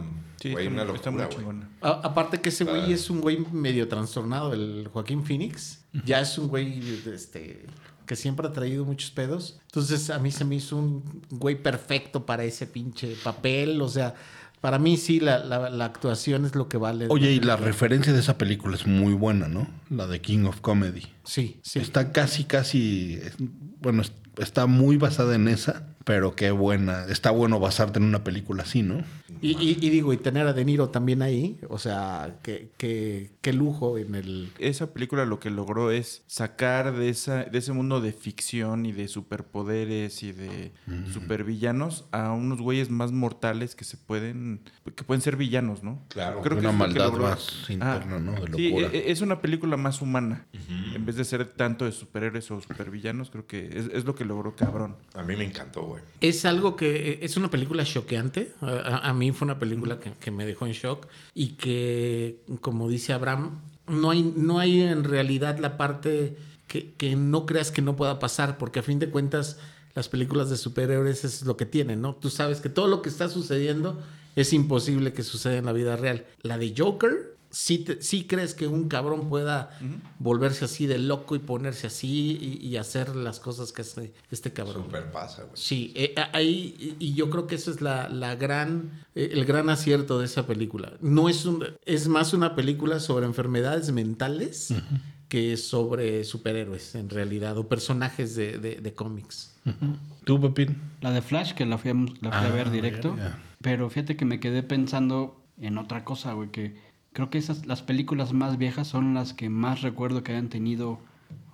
Sí, 0.41 0.51
güey, 0.51 0.67
está, 0.67 0.83
una 0.83 0.93
está 0.93 1.11
locura, 1.11 1.11
muy 1.13 1.23
güey. 1.25 1.37
chingona. 1.37 1.71
A- 1.81 2.01
aparte 2.03 2.41
que 2.41 2.49
ese 2.49 2.65
Ah. 2.65 2.71
güey 2.71 2.93
es 2.93 3.09
un 3.11 3.21
güey 3.21 3.39
medio 3.53 3.87
trastornado, 3.87 4.53
el 4.53 4.89
Joaquín 4.93 5.25
Phoenix. 5.25 5.85
Ya 6.05 6.21
es 6.21 6.37
un 6.37 6.49
güey 6.49 6.81
este, 7.07 7.67
que 8.07 8.17
siempre 8.17 8.49
ha 8.49 8.53
traído 8.53 8.85
muchos 8.85 9.13
pedos. 9.13 9.61
Entonces 9.67 10.11
a 10.11 10.19
mí 10.19 10.33
se 10.33 10.45
me 10.45 10.57
hizo 10.57 10.77
un 10.77 11.23
güey 11.31 11.55
perfecto 11.63 12.27
para 12.27 12.43
ese 12.45 12.67
pinche 12.67 13.15
papel. 13.23 13.81
O 13.83 13.89
sea, 13.89 14.15
para 14.61 14.81
mí 14.81 14.97
sí 14.97 15.21
la, 15.21 15.39
la- 15.45 15.71
la 15.71 15.85
actuación 15.85 16.45
es 16.45 16.57
lo 16.57 16.69
que 16.69 16.77
vale. 16.79 17.07
Oye, 17.09 17.31
y 17.33 17.39
la 17.41 17.57
referencia 17.57 18.13
de 18.13 18.19
esa 18.19 18.39
película 18.39 18.75
es 18.75 18.87
muy 18.87 19.13
buena, 19.15 19.47
¿no? 19.47 19.69
La 19.91 20.09
de 20.09 20.21
King 20.21 20.45
of 20.47 20.61
Comedy. 20.61 21.03
Sí, 21.25 21.61
sí. 21.63 21.79
Está 21.79 22.11
casi, 22.11 22.43
casi, 22.45 23.21
bueno, 23.81 24.03
es- 24.03 24.13
está 24.39 24.67
muy 24.67 24.97
basada 24.97 25.35
en 25.37 25.47
esa, 25.47 25.92
Pero 26.05 26.35
qué 26.35 26.51
buena. 26.51 27.05
Está 27.09 27.31
bueno 27.31 27.61
basarte 27.61 27.99
en 27.99 28.05
una 28.07 28.25
película 28.25 28.63
así, 28.65 28.83
¿no? 28.83 29.05
Y, 29.41 29.53
y- 29.53 29.79
y 29.81 29.91
digo, 29.91 30.13
y 30.13 30.17
tener 30.17 30.47
a 30.47 30.53
De 30.53 30.65
Niro 30.65 30.89
también 30.91 31.23
ahí, 31.23 31.59
o 31.69 31.79
sea, 31.79 32.39
qué, 32.43 32.69
qué, 32.77 33.31
qué 33.43 33.53
lujo 33.53 33.99
en 33.99 34.15
el... 34.15 34.51
Esa 34.59 34.95
película 34.95 35.25
lo 35.27 35.39
que 35.41 35.51
logró 35.51 35.91
es 35.91 36.23
sacar 36.27 36.97
de, 36.97 37.09
esa, 37.11 37.45
de 37.45 37.59
ese 37.59 37.73
mundo 37.73 38.01
de 38.01 38.13
ficción 38.13 38.87
y 38.87 38.93
de 38.93 39.09
superpoderes 39.09 40.23
y 40.23 40.33
de 40.33 40.73
supervillanos 41.13 42.07
a 42.13 42.33
unos 42.33 42.61
güeyes 42.61 42.91
más 42.91 43.13
mortales 43.13 43.75
que 43.75 43.85
se 43.85 43.97
pueden, 43.97 44.61
que 44.95 45.05
pueden 45.05 45.21
ser 45.21 45.37
villanos, 45.37 45.83
¿no? 45.83 46.03
Claro. 46.09 46.41
Una 46.41 46.57
es 46.57 46.63
lo 46.63 46.71
que 46.71 46.77
maldad 46.77 47.05
logró. 47.07 47.23
más 47.25 47.67
interna, 47.69 48.19
¿no? 48.19 48.33
De 48.33 48.53
sí, 48.57 48.69
locura. 48.71 48.89
e- 48.93 49.11
es 49.11 49.21
una 49.21 49.41
película 49.41 49.77
más 49.77 50.01
humana. 50.03 50.47
En 50.95 51.05
vez 51.05 51.17
de 51.17 51.25
ser 51.25 51.45
tanto 51.47 51.85
de 51.85 51.93
superhéroes 51.93 52.51
o 52.51 52.61
supervillanos, 52.61 53.31
creo 53.31 53.47
que 53.47 53.67
es, 53.67 53.87
es 53.93 54.05
lo 54.05 54.15
que 54.15 54.25
logró 54.25 54.55
cabrón. 54.55 54.97
A 55.15 55.23
mí 55.23 55.37
me 55.37 55.45
encantó, 55.45 55.83
güey. 55.83 56.03
Es 56.21 56.45
algo 56.45 56.77
que 56.77 57.19
es 57.23 57.37
una 57.37 57.51
película 57.51 57.85
choqueante. 57.85 58.53
A, 58.61 58.67
a- 58.71 59.09
a 59.11 59.15
mí 59.15 59.33
fue 59.33 59.47
una 59.47 59.59
película 59.59 59.99
que, 59.99 60.13
que 60.13 60.31
me 60.31 60.47
dejó 60.47 60.67
en 60.67 60.73
shock 60.73 61.09
y 61.35 61.55
que, 61.57 62.41
como 62.61 62.89
dice 62.89 63.13
Abraham, 63.13 63.32
no 63.87 64.11
hay, 64.11 64.33
no 64.37 64.59
hay 64.59 64.81
en 64.83 65.05
realidad 65.05 65.59
la 65.59 65.77
parte 65.77 66.37
que, 66.67 66.95
que 66.95 67.17
no 67.17 67.47
creas 67.47 67.71
que 67.71 67.83
no 67.83 67.97
pueda 67.97 68.19
pasar, 68.19 68.59
porque 68.59 68.81
a 68.81 68.83
fin 68.83 68.99
de 68.99 69.11
cuentas 69.11 69.59
las 69.95 70.09
películas 70.09 70.49
de 70.51 70.57
superhéroes 70.57 71.25
es 71.25 71.43
lo 71.43 71.57
que 71.57 71.67
tienen, 71.67 72.01
¿no? 72.01 72.15
Tú 72.15 72.31
sabes 72.31 72.61
que 72.61 72.69
todo 72.69 72.89
lo 72.89 73.03
que 73.03 73.09
está 73.09 73.29
sucediendo 73.29 74.01
es 74.37 74.53
imposible 74.53 75.13
que 75.13 75.23
suceda 75.23 75.57
en 75.57 75.67
la 75.67 75.73
vida 75.73 75.97
real. 75.97 76.27
La 76.43 76.59
de 76.59 76.75
Joker, 76.77 77.32
sí, 77.53 77.79
te- 77.79 78.03
sí 78.03 78.27
crees 78.27 78.55
que 78.55 78.67
un 78.67 78.89
cabrón 78.89 79.29
pueda 79.29 79.79
volverse 80.19 80.65
así 80.65 80.87
de 80.87 80.99
loco 80.99 81.37
y 81.37 81.39
ponerse 81.39 81.87
así 81.87 82.59
y, 82.61 82.67
y 82.67 82.77
hacer 82.79 83.15
las 83.15 83.39
cosas 83.39 83.71
que 83.73 83.83
hace 83.83 84.13
este 84.31 84.53
cabrón. 84.53 84.85
Super 84.87 85.13
pasa, 85.13 85.43
güey. 85.43 85.53
Sí, 85.55 85.93
eh, 85.95 86.15
ahí, 86.33 86.97
y 86.99 87.15
yo 87.15 87.31
creo 87.31 87.47
que 87.47 87.55
eso 87.55 87.71
es 87.71 87.81
la, 87.81 88.09
la 88.09 88.35
gran, 88.35 89.05
eh, 89.15 89.31
el 89.33 89.45
gran 89.45 89.69
acierto 89.71 90.19
de 90.19 90.25
esa 90.25 90.47
película. 90.47 90.95
No 91.01 91.29
es 91.29 91.45
un, 91.47 91.65
es 91.85 92.09
más 92.09 92.33
una 92.35 92.57
película 92.57 92.99
sobre 92.99 93.27
enfermedades 93.27 93.93
mentales 93.93 94.75
que 95.29 95.57
sobre 95.57 96.25
superhéroes, 96.25 96.95
en 96.95 97.09
realidad, 97.09 97.57
o 97.57 97.69
personajes 97.69 98.35
de, 98.35 98.59
de- 98.59 98.77
de 98.81 98.95
cómics. 98.95 99.55
¿Tú, 100.25 100.41
Pepín? 100.41 100.77
La 101.01 101.11
de 101.11 101.23
Flash, 101.23 101.53
que 101.55 101.65
la 101.65 101.79
fui 101.79 101.91
a, 101.91 101.95
la 101.95 102.31
fui 102.31 102.31
a 102.31 102.51
Ah, 102.51 102.51
ver 102.51 102.71
directo. 102.71 103.17
Pero 103.63 103.89
fíjate 103.91 104.17
que 104.17 104.25
me 104.25 104.41
quedé 104.41 104.63
pensando 104.63 105.41
en 105.59 105.79
otra 105.79 106.05
cosa, 106.05 106.33
güey, 106.33 106.51
que 106.51 106.77
creo 107.13 107.31
que 107.31 107.39
esas, 107.39 107.67
las 107.67 107.83
películas 107.83 108.33
más 108.33 108.59
viejas 108.59 108.89
son 108.89 109.15
las 109.15 109.33
que 109.35 109.49
más 109.49 109.83
recuerdo 109.83 110.23
que 110.23 110.33
hayan 110.33 110.49
tenido 110.49 110.99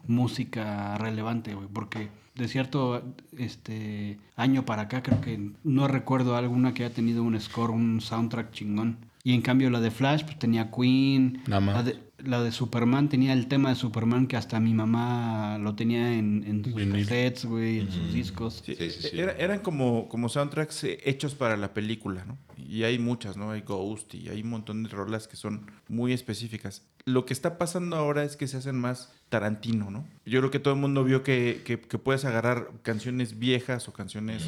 música 0.07 0.97
relevante, 0.99 1.55
güey, 1.55 1.69
porque 1.73 2.09
de 2.35 2.49
cierto 2.49 3.03
este 3.37 4.19
año 4.37 4.65
para 4.65 4.83
acá 4.83 5.03
creo 5.03 5.21
que 5.21 5.51
no 5.65 5.89
recuerdo 5.89 6.37
alguna 6.37 6.73
que 6.73 6.85
haya 6.85 6.95
tenido 6.95 7.23
un 7.23 7.39
score, 7.41 7.71
un 7.73 8.01
soundtrack 8.01 8.53
chingón. 8.53 8.97
Y 9.25 9.35
en 9.35 9.43
cambio 9.43 9.69
la 9.71 9.81
de 9.81 9.91
Flash 9.91 10.25
pues 10.25 10.39
tenía 10.39 10.71
Queen, 10.71 11.43
Nada 11.47 11.61
más. 11.61 11.75
la 11.77 11.83
de, 11.83 12.08
la 12.19 12.43
de 12.43 12.51
Superman 12.53 13.09
tenía 13.09 13.33
el 13.33 13.47
tema 13.47 13.69
de 13.71 13.75
Superman 13.77 14.27
que 14.27 14.37
hasta 14.37 14.59
mi 14.61 14.75
mamá 14.75 15.59
lo 15.59 15.75
tenía 15.77 16.15
en, 16.15 16.45
en 16.47 16.65
sus 16.65 16.75
Vinil. 16.75 17.05
cassettes, 17.07 17.45
güey, 17.45 17.79
en 17.81 17.93
sus 17.93 18.13
discos. 18.13 18.63
Sí, 18.67 18.75
Sí, 18.77 18.91
sí, 18.91 19.09
sí. 19.11 19.19
era- 19.19 19.33
eran 19.33 19.61
como, 19.61 20.09
como 20.09 20.29
soundtracks 20.29 20.85
eh, 20.85 20.99
hechos 21.05 21.35
para 21.35 21.57
la 21.57 21.73
película, 21.75 22.25
¿no? 22.25 22.37
Y 22.57 22.83
hay 22.83 22.99
muchas, 22.99 23.37
¿no? 23.37 23.51
Hay 23.53 23.63
Ghost 23.63 24.15
y 24.15 24.29
hay 24.29 24.43
un 24.43 24.51
montón 24.51 24.83
de 24.83 24.89
rolas 24.91 25.29
que 25.29 25.37
son 25.37 25.71
muy 25.89 26.13
específicas. 26.13 26.83
Lo 27.13 27.25
que 27.27 27.33
está 27.33 27.59
pasando 27.59 27.97
ahora 27.97 28.25
es 28.25 28.37
que 28.37 28.47
se 28.47 28.57
hacen 28.57 28.79
más 28.79 29.13
Tarantino, 29.29 29.91
¿no? 29.91 30.07
Yo 30.25 30.41
creo 30.41 30.51
que 30.51 30.59
todo 30.59 30.75
el 30.75 30.81
mundo 30.81 31.05
vio 31.05 31.23
que, 31.23 31.63
que- 31.65 31.79
que 31.81 31.99
puedes 31.99 32.25
agarrar 32.25 32.71
canciones 32.83 33.39
viejas 33.39 33.87
o 33.89 33.93
canciones 33.93 34.43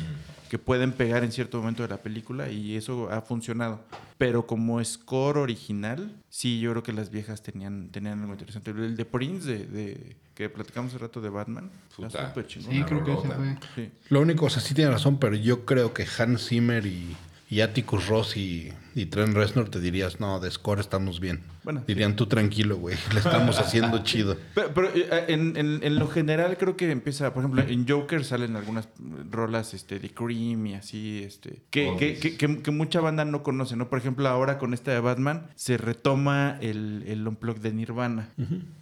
que 0.49 0.59
pueden 0.59 0.93
pegar 0.93 1.23
en 1.23 1.33
cierto 1.33 1.59
momento 1.59 1.83
de 1.83 1.89
la 1.91 1.99
película 1.99 2.51
y 2.51 2.77
eso 2.77 3.11
ha 3.11 3.21
funcionado. 3.21 3.81
Pero 4.19 4.47
como 4.47 4.83
score 4.85 5.39
original, 5.39 6.17
sí, 6.29 6.61
yo 6.61 6.71
creo 6.71 6.83
que 6.83 6.93
las 6.93 7.11
viejas 7.11 7.43
tenían, 7.43 7.89
tenían 7.91 8.21
algo 8.21 8.33
interesante. 8.33 8.71
El 8.71 8.97
de 8.97 9.05
Prince, 9.05 9.47
de, 9.47 9.67
de- 9.67 10.17
que 10.35 10.49
platicamos 10.49 10.93
hace 10.95 10.99
rato 11.03 11.21
de 11.21 11.29
Batman, 11.29 11.71
está 12.03 12.29
súper 12.29 12.47
chingón. 12.47 12.71
Sí, 12.73 12.77
Una 12.79 12.87
creo 12.87 13.05
que 13.05 13.13
ese 13.13 13.29
fue. 13.29 13.59
Sí. 13.75 13.93
Lo 14.09 14.21
único, 14.23 14.47
o 14.47 14.51
sea, 14.51 14.63
sí 14.63 14.73
tiene 14.75 14.91
razón, 14.91 15.19
pero 15.19 15.37
yo 15.37 15.67
creo 15.67 15.93
que 15.93 16.07
Hans 16.19 16.49
Zimmer 16.49 16.87
y, 16.87 17.15
y 17.51 17.61
Atticus 17.61 18.07
Ross 18.09 18.37
y, 18.39 18.73
y 18.95 19.07
Trent 19.07 19.35
Reznor 19.35 19.69
te 19.69 19.81
dirías, 19.81 20.21
no, 20.21 20.41
de 20.41 20.51
score 20.51 20.81
estamos 20.81 21.21
bien. 21.21 21.41
Bueno, 21.63 21.85
Dirían, 21.87 22.17
tú 22.17 22.27
tranquilo, 22.27 22.77
güey, 22.79 22.97
le 23.13 23.19
estamos 23.21 23.59
haciendo 23.59 23.99
chido. 24.03 24.37
Pero, 24.55 24.71
pero, 24.75 24.89
eh, 24.95 25.25
en, 25.29 25.57
en- 25.57 25.81
en 25.83 25.95
lo 25.97 26.09
general 26.09 26.57
creo 26.59 26.77
que 26.77 26.91
empieza, 26.91 27.33
por 27.35 27.43
ejemplo, 27.45 27.63
en 27.63 27.87
Joker 27.89 28.25
salen 28.25 28.57
algunas 28.57 28.89
rolas 29.31 29.75
este, 29.75 29.99
de 29.99 30.11
Cream 30.11 30.67
y 30.67 30.75
así, 30.75 31.23
este, 31.25 31.63
que, 31.71 31.95
que, 31.99 32.19
que, 32.19 32.37
que- 32.37 32.63
que 32.63 32.71
mucha 32.71 33.01
banda 33.01 33.25
no 33.25 33.43
conoce, 33.43 33.77
¿no? 33.77 33.89
Por 33.91 33.99
ejemplo, 33.99 34.29
ahora 34.29 34.59
con 34.59 34.73
esta 34.75 34.91
de 34.91 35.01
Batman 35.01 35.47
se 35.55 35.77
retoma 35.77 36.57
el, 36.61 37.05
el 37.07 37.27
Unplug 37.29 37.61
de 37.61 37.73
Nirvana. 37.73 38.31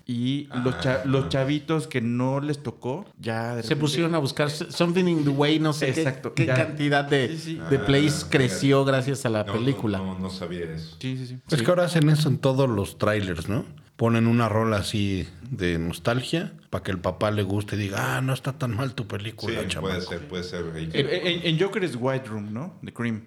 Y 0.06 0.48
los, 0.64 0.80
cha- 0.80 1.04
los 1.04 1.28
chavitos 1.28 1.86
que 1.86 2.00
no 2.00 2.40
les 2.40 2.62
tocó, 2.62 3.04
ya... 3.20 3.56
de 3.56 3.62
Se 3.62 3.68
repente- 3.70 3.80
pusieron 3.80 4.14
a 4.14 4.18
buscar 4.18 4.48
Something 4.50 5.04
in 5.06 5.24
the 5.24 5.30
Way, 5.30 5.59
no 5.59 5.72
sé 5.74 5.92
qué- 5.92 6.00
Exacto, 6.00 6.32
qué, 6.32 6.46
cantidad 6.46 7.04
de, 7.04 7.28
Sí, 7.28 7.38
sí. 7.38 7.61
de 7.68 7.78
plays 7.78 8.22
Ah, 8.24 8.28
creció 8.30 8.84
gracias 8.86 9.26
a 9.26 9.28
la 9.28 9.44
No, 9.44 9.52
película. 9.52 9.97
No, 9.99 10.14
no, 10.14 10.18
no 10.18 10.30
sabía 10.30 10.64
eso. 10.64 10.96
Sí, 11.01 11.16
sí, 11.16 11.26
sí. 11.26 11.38
Es 11.51 11.62
que 11.62 11.68
ahora 11.70 11.84
hacen 11.84 12.09
eso 12.11 12.28
en 12.28 12.38
todos 12.38 12.68
los 12.68 12.99
trailers, 12.99 13.49
¿no? 13.49 13.64
Ponen 13.96 14.26
una 14.28 14.49
rola 14.49 14.76
así 14.78 15.26
de 15.51 15.78
nostalgia 15.78 16.53
para 16.70 16.84
que 16.84 16.90
el 16.92 16.99
papá 17.01 17.30
le 17.32 17.42
guste 17.42 17.74
y 17.76 17.78
diga, 17.80 18.16
ah, 18.16 18.20
no 18.20 18.32
está 18.32 18.53
tan 18.53 18.76
mal 18.76 18.94
tu 18.94 19.03
Sí, 19.05 19.09
película, 19.09 19.55
puede 19.57 19.68
chamaco". 19.68 20.01
ser, 20.03 20.28
puede 20.28 20.44
ser. 20.44 20.64
En, 20.76 20.92
en- 20.94 21.46
en 21.46 21.59
Joker 21.61 21.82
es 21.82 21.96
White 21.99 22.28
Room, 22.28 22.53
¿no? 22.53 22.78
De 22.82 22.92
Cream. 22.92 23.24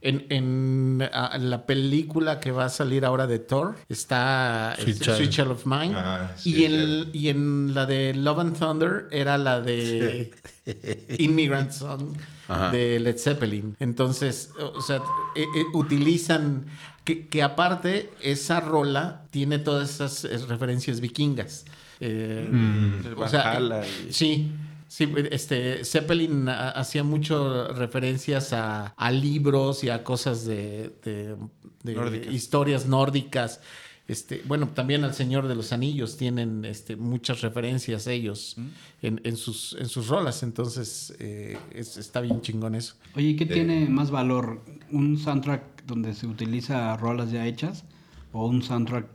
En, 0.00 0.26
en, 0.30 0.98
la 1.00 1.66
película 1.66 2.38
que 2.38 2.52
va 2.52 2.66
a 2.66 2.68
salir 2.68 3.04
ahora 3.04 3.26
de 3.26 3.40
Thor 3.40 3.76
está 3.88 4.74
Sweet 4.76 4.88
este, 4.88 5.04
Child. 5.04 5.16
Sweet 5.16 5.30
Child 5.30 5.50
of 5.50 5.66
Mine. 5.66 5.92
Ah, 5.96 6.32
sí, 6.36 6.54
y, 6.54 6.64
en, 6.64 7.10
y 7.12 7.28
en 7.28 7.74
la 7.74 7.84
de 7.84 8.14
Love 8.14 8.38
and 8.38 8.58
Thunder 8.58 9.08
era 9.10 9.36
la 9.38 9.60
de 9.60 10.30
Immigrant 11.18 11.72
Song 11.72 12.16
Ajá. 12.46 12.70
de 12.70 13.00
Led 13.00 13.18
Zeppelin. 13.18 13.76
Entonces, 13.80 14.50
o 14.60 14.80
sea, 14.80 14.98
eh, 15.34 15.42
eh, 15.42 15.64
utilizan 15.74 16.66
que, 17.04 17.26
que 17.26 17.42
aparte 17.42 18.12
esa 18.20 18.60
rola 18.60 19.22
tiene 19.30 19.58
todas 19.58 19.90
esas 19.90 20.24
eh, 20.24 20.46
referencias 20.46 21.00
vikingas. 21.00 21.64
Eh, 22.00 22.46
El 22.48 23.14
o 23.16 23.28
sea, 23.28 23.82
Sí, 24.10 24.52
sí, 24.88 25.12
este 25.30 25.84
Zeppelin 25.84 26.48
ah, 26.48 26.70
hacía 26.70 27.04
mucho 27.04 27.68
referencias 27.68 28.52
a, 28.52 28.86
a 28.96 29.10
libros 29.12 29.84
y 29.84 29.90
a 29.90 30.02
cosas 30.02 30.44
de, 30.44 30.92
de- 31.04 31.36
de 31.84 31.94
Nórdicas. 31.94 32.34
historias 32.34 32.86
nórdicas. 32.86 33.60
Este, 34.08 34.42
bueno, 34.46 34.68
también 34.68 35.04
al 35.04 35.12
Señor 35.14 35.46
de 35.48 35.54
los 35.54 35.70
Anillos 35.72 36.16
tienen 36.16 36.64
este, 36.64 36.96
muchas 36.96 37.42
referencias 37.42 38.06
ellos 38.06 38.56
en, 39.02 39.20
en 39.22 39.36
sus, 39.36 39.76
en 39.78 39.86
sus 39.86 40.08
rolas. 40.08 40.42
Entonces, 40.42 41.14
eh, 41.18 41.58
es- 41.72 41.98
está 41.98 42.22
bien 42.22 42.40
chingón 42.40 42.74
eso. 42.74 42.94
Oye, 43.14 43.28
¿y 43.28 43.36
qué 43.36 43.44
Eh. 43.44 43.48
tiene 43.48 43.86
más 43.90 44.10
valor? 44.10 44.62
¿Un 44.90 45.18
soundtrack 45.18 45.84
donde 45.84 46.14
se 46.14 46.26
utiliza 46.26 46.96
rolas 46.96 47.30
ya 47.30 47.46
hechas? 47.46 47.84
¿O 48.32 48.46
un 48.48 48.62
soundtrack 48.62 49.06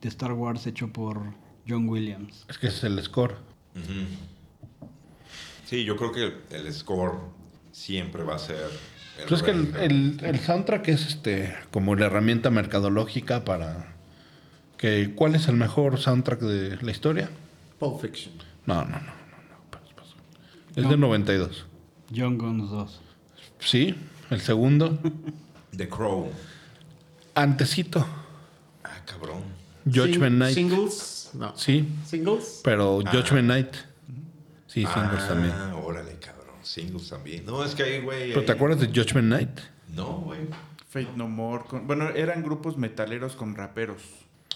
de 0.00 0.08
Star 0.08 0.32
Wars 0.32 0.64
hecho 0.66 0.92
por 0.92 1.20
John 1.68 1.88
Williams? 1.88 2.46
Es 2.48 2.56
que 2.56 2.68
es 2.68 2.84
el 2.84 3.02
score. 3.02 3.34
Sí, 5.70 5.84
yo 5.84 5.94
creo 5.96 6.10
que 6.10 6.24
el, 6.24 6.34
el 6.66 6.74
score 6.74 7.12
siempre 7.70 8.24
va 8.24 8.34
a 8.34 8.38
ser. 8.40 8.56
el 9.20 9.26
Pues 9.28 9.40
es 9.40 9.42
que 9.44 9.52
el, 9.52 9.74
el- 9.76 10.20
el 10.24 10.40
soundtrack 10.40 10.88
es 10.88 11.06
este 11.06 11.54
como 11.70 11.94
la 11.94 12.06
herramienta 12.06 12.50
mercadológica 12.50 13.44
para 13.44 13.94
que 14.76 15.12
¿cuál 15.14 15.36
es 15.36 15.46
el 15.46 15.54
mejor 15.54 16.00
soundtrack 16.00 16.40
de 16.40 16.76
la 16.82 16.90
historia? 16.90 17.30
Pulp 17.78 18.00
Fiction. 18.00 18.34
No, 18.66 18.82
no, 18.84 18.90
no, 18.90 18.98
no, 18.98 18.98
no. 18.98 19.56
pas- 19.70 19.94
pas. 19.94 20.08
Es 20.74 20.88
de 20.88 20.96
92. 20.96 21.66
John 22.12 22.36
Guns 22.36 22.68
2. 22.70 23.00
Sí, 23.60 23.94
el 24.30 24.40
segundo. 24.40 24.98
The 25.76 25.88
Crow. 25.88 26.32
Antecito. 27.36 28.04
Ah, 28.82 29.02
cabrón. 29.06 29.44
Judgment 29.84 30.32
Sing- 30.34 30.38
Night. 30.38 30.54
Singles. 30.56 31.30
No. 31.34 31.56
Sí, 31.56 31.88
Singles. 32.04 32.60
pero 32.64 33.00
Judgment 33.12 33.46
Night. 33.46 33.76
Sí, 34.70 34.86
singles 34.86 35.26
también. 35.26 35.52
Ah, 35.56 35.74
órale, 35.76 36.16
cabrón. 36.20 36.54
Singles 36.62 37.08
también. 37.08 37.44
No, 37.44 37.64
es 37.64 37.74
que 37.74 37.82
ahí, 37.82 38.00
güey. 38.00 38.28
¿Pero 38.28 38.44
te 38.44 38.52
acuerdas 38.52 38.80
de 38.80 38.86
Judgment 38.86 39.28
Night? 39.28 39.58
No, 39.94 40.18
güey. 40.20 40.40
Fate 40.88 41.08
No 41.16 41.28
More. 41.28 41.64
con- 41.64 41.86
bueno, 41.86 42.08
eran 42.10 42.42
grupos 42.42 42.76
metaleros 42.76 43.34
con 43.34 43.54
raperos. 43.56 44.02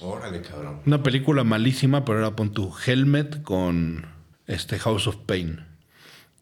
Órale, 0.01 0.41
cabrón. 0.43 0.81
Una 0.87 1.03
película 1.03 1.43
malísima, 1.45 2.05
pero 2.05 2.19
era 2.21 2.35
pon 2.37 2.53
tu 2.53 2.73
Helmet 2.87 3.43
con 3.43 4.07
este 4.47 4.79
House 4.79 5.07
of 5.07 5.17
Pain. 5.27 5.65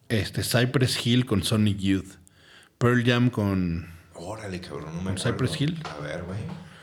Este 0.09 0.43
Cypress 0.43 1.05
Hill 1.05 1.25
con 1.25 1.43
Sonic 1.43 1.77
Youth. 1.77 2.15
Pearl 2.77 3.03
Jam 3.05 3.29
con 3.29 3.87
Órale, 4.15 4.59
cabrón. 4.61 4.95
No 4.95 5.01
me 5.01 5.11
¿Con 5.15 5.17
acuerdo. 5.19 5.31
Cypress 5.47 5.61
Hill? 5.61 5.79
A 5.97 6.01
ver, 6.01 6.23
güey. 6.23 6.37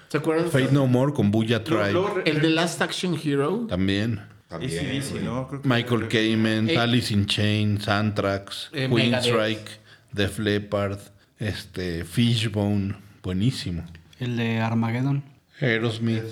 ¿Se 0.09 0.19
acuerdan? 0.19 0.51
Fate 0.51 0.73
No 0.73 0.87
More 0.89 1.13
con 1.13 1.31
Buya 1.31 1.63
Tribe. 1.63 1.93
El 2.25 2.41
de 2.41 2.51
Last 2.51 2.83
Action 2.83 3.17
Hero. 3.23 3.67
También. 3.69 4.23
También, 4.51 4.73
AC/DC, 4.73 5.11
güey. 5.13 5.25
¿no? 5.25 5.49
Creo 5.49 5.63
que- 5.63 5.69
Michael 5.69 6.09
Kamen, 6.09 6.69
Eh, 6.69 6.77
Alice 6.77 7.15
in 7.15 7.25
Chains, 7.25 7.89
Anthrax, 7.89 8.69
Eh, 8.73 8.89
Queen 8.93 9.11
Megadeth. 9.11 9.25
Strike, 9.27 9.71
Def 10.13 10.39
Leppard, 10.39 10.99
este, 11.39 12.05
Fishbone, 12.05 12.97
buenísimo. 13.23 13.85
El 14.19 14.37
de 14.37 14.59
Armageddon. 14.59 15.23
Aerosmith. 15.61 16.25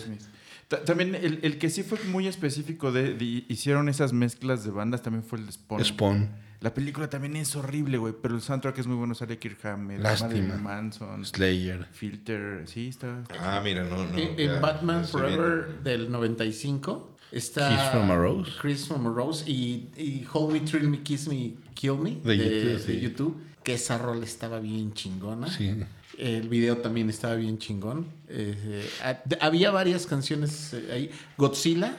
Ta- 0.69 0.85
También 0.85 1.15
el, 1.15 1.39
el 1.43 1.57
que 1.59 1.71
sí 1.71 1.83
fue 1.83 1.99
muy 2.11 2.27
específico 2.27 2.93
de, 2.93 3.15
de- 3.15 3.45
hicieron 3.49 3.89
esas 3.89 4.13
mezclas 4.13 4.65
de 4.65 4.71
bandas 4.71 5.01
también 5.03 5.23
fue 5.25 5.39
el 5.39 5.47
de 5.47 5.53
Spawn. 5.53 5.83
Spawn, 5.85 6.29
La 6.61 6.75
película 6.75 7.09
también 7.09 7.37
es 7.37 7.55
horrible, 7.55 7.99
güey, 7.99 8.13
pero 8.21 8.35
el 8.35 8.43
soundtrack 8.43 8.77
es 8.79 8.87
muy 8.89 8.97
bueno. 8.97 9.15
Sale 9.15 9.39
Kirk 9.39 9.65
Hammett, 9.65 10.01
Lástima. 10.01 10.57
Manson, 10.57 11.25
Slayer. 11.25 11.87
Filter, 11.93 12.65
sí, 12.67 12.89
está. 12.89 13.23
Ah, 13.39 13.61
mira, 13.63 13.85
no, 13.85 13.97
no. 14.05 14.19
En, 14.19 14.37
ya, 14.37 14.57
en 14.57 14.61
Batman 14.61 15.05
Forever 15.07 15.79
del 15.85 16.11
95 16.11 17.17
está 17.33 17.69
Kiss 17.71 17.81
from 17.91 18.11
a 18.11 18.17
Rose. 18.17 18.51
Chris 18.61 18.87
from 18.87 19.07
a 19.07 19.11
Rose 19.11 19.45
y, 19.51 19.89
y 19.97 20.27
Hold 20.33 20.53
Me, 20.53 20.61
Thrill 20.61 20.89
Me, 20.89 21.01
Kiss 21.03 21.29
Me, 21.29 21.55
Kill 21.75 21.97
Me 21.99 22.17
De 22.25 22.37
de, 22.37 22.37
YouTube, 22.37 22.73
de 22.73 22.79
sí. 22.95 23.01
YouTube, 23.01 23.37
que 23.63 23.75
esa 23.75 23.99
rola 23.99 24.25
estaba 24.25 24.61
bien 24.61 24.93
chingona. 24.95 25.49
Sí. 25.49 25.75
El 26.17 26.49
video 26.49 26.79
también 26.79 27.09
estaba 27.11 27.35
bien 27.37 27.59
chingón. 27.59 28.07
Eh, 28.29 28.89
eh, 29.03 29.37
había 29.41 29.71
varias 29.71 30.07
canciones 30.07 30.73
eh, 30.75 30.89
ahí. 30.93 31.11
Godzilla. 31.37 31.97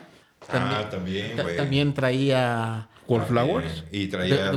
Ah, 0.49 0.87
también, 0.89 1.35
ta- 1.35 1.43
güey. 1.43 1.57
también 1.57 1.93
traía 1.93 2.87
Wallflowers. 3.07 3.83
Y 3.91 4.07
The- 4.07 4.17
traía 4.17 4.51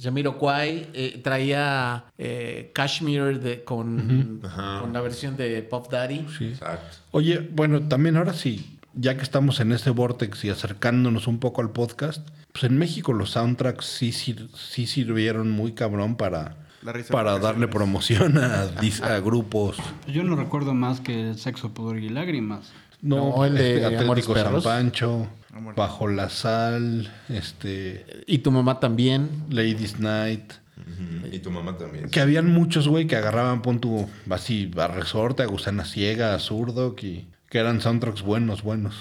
Jamiroquai. 0.00 0.88
Eh, 0.94 1.20
traía 1.22 2.04
eh, 2.16 2.70
Kashmir 2.74 3.40
de, 3.40 3.64
con, 3.64 4.40
con 4.80 4.92
la 4.92 5.00
versión 5.00 5.36
de 5.36 5.62
Pop 5.62 5.90
Daddy. 5.90 6.26
Sí. 6.38 6.48
Exacto. 6.48 6.96
Oye, 7.10 7.38
bueno, 7.52 7.82
también 7.88 8.16
ahora 8.16 8.32
sí, 8.32 8.77
ya 8.94 9.16
que 9.16 9.22
estamos 9.22 9.60
en 9.60 9.72
este 9.72 9.90
vortex 9.90 10.44
y 10.44 10.50
acercándonos 10.50 11.26
un 11.26 11.38
poco 11.38 11.60
al 11.60 11.70
podcast, 11.70 12.26
pues 12.52 12.64
en 12.64 12.78
México 12.78 13.12
los 13.12 13.30
soundtracks 13.30 13.84
sí, 13.84 14.12
sir- 14.12 14.48
sí 14.54 14.86
sirvieron 14.86 15.50
muy 15.50 15.72
cabrón 15.72 16.16
para, 16.16 16.56
para 17.10 17.38
darle 17.38 17.68
promoción 17.68 18.38
a, 18.38 18.66
grupos. 19.20 19.76
Yo 20.06 20.24
no 20.24 20.36
recuerdo 20.36 20.74
más 20.74 21.00
que 21.00 21.34
Sexo, 21.34 21.72
Pudor 21.72 21.98
y 21.98 22.08
Lágrimas. 22.08 22.70
No, 23.00 23.36
No, 23.36 23.44
el 23.44 23.54
de 23.54 23.74
este, 23.84 23.96
Atlético 23.96 24.34
San. 24.34 24.62
Pancho. 24.62 25.28
Bajo 25.76 26.06
la 26.08 26.28
Sal, 26.30 27.10
este, 27.28 28.06
Y 28.26 28.38
tu 28.38 28.50
mamá 28.52 28.78
también. 28.80 29.28
Ladies 29.50 29.98
Night. 29.98 30.52
Y 31.32 31.40
tu 31.40 31.50
mamá 31.50 31.76
también. 31.76 32.08
Que 32.10 32.20
habían 32.20 32.46
muchos, 32.52 32.86
güey, 32.88 33.06
que 33.06 33.16
agarraban, 33.16 33.62
pon 33.62 33.80
tu, 33.80 34.08
así, 34.30 34.70
a 34.76 34.86
Resorte, 34.86 35.42
a 35.42 35.46
Gusana 35.46 35.84
Ciega, 35.84 36.34
a 36.34 36.38
Zurdo, 36.38 36.94
y 37.02 37.26
que 37.48 37.58
eran 37.58 37.80
soundtracks 37.80 38.22
buenos, 38.22 38.62
buenos. 38.62 38.94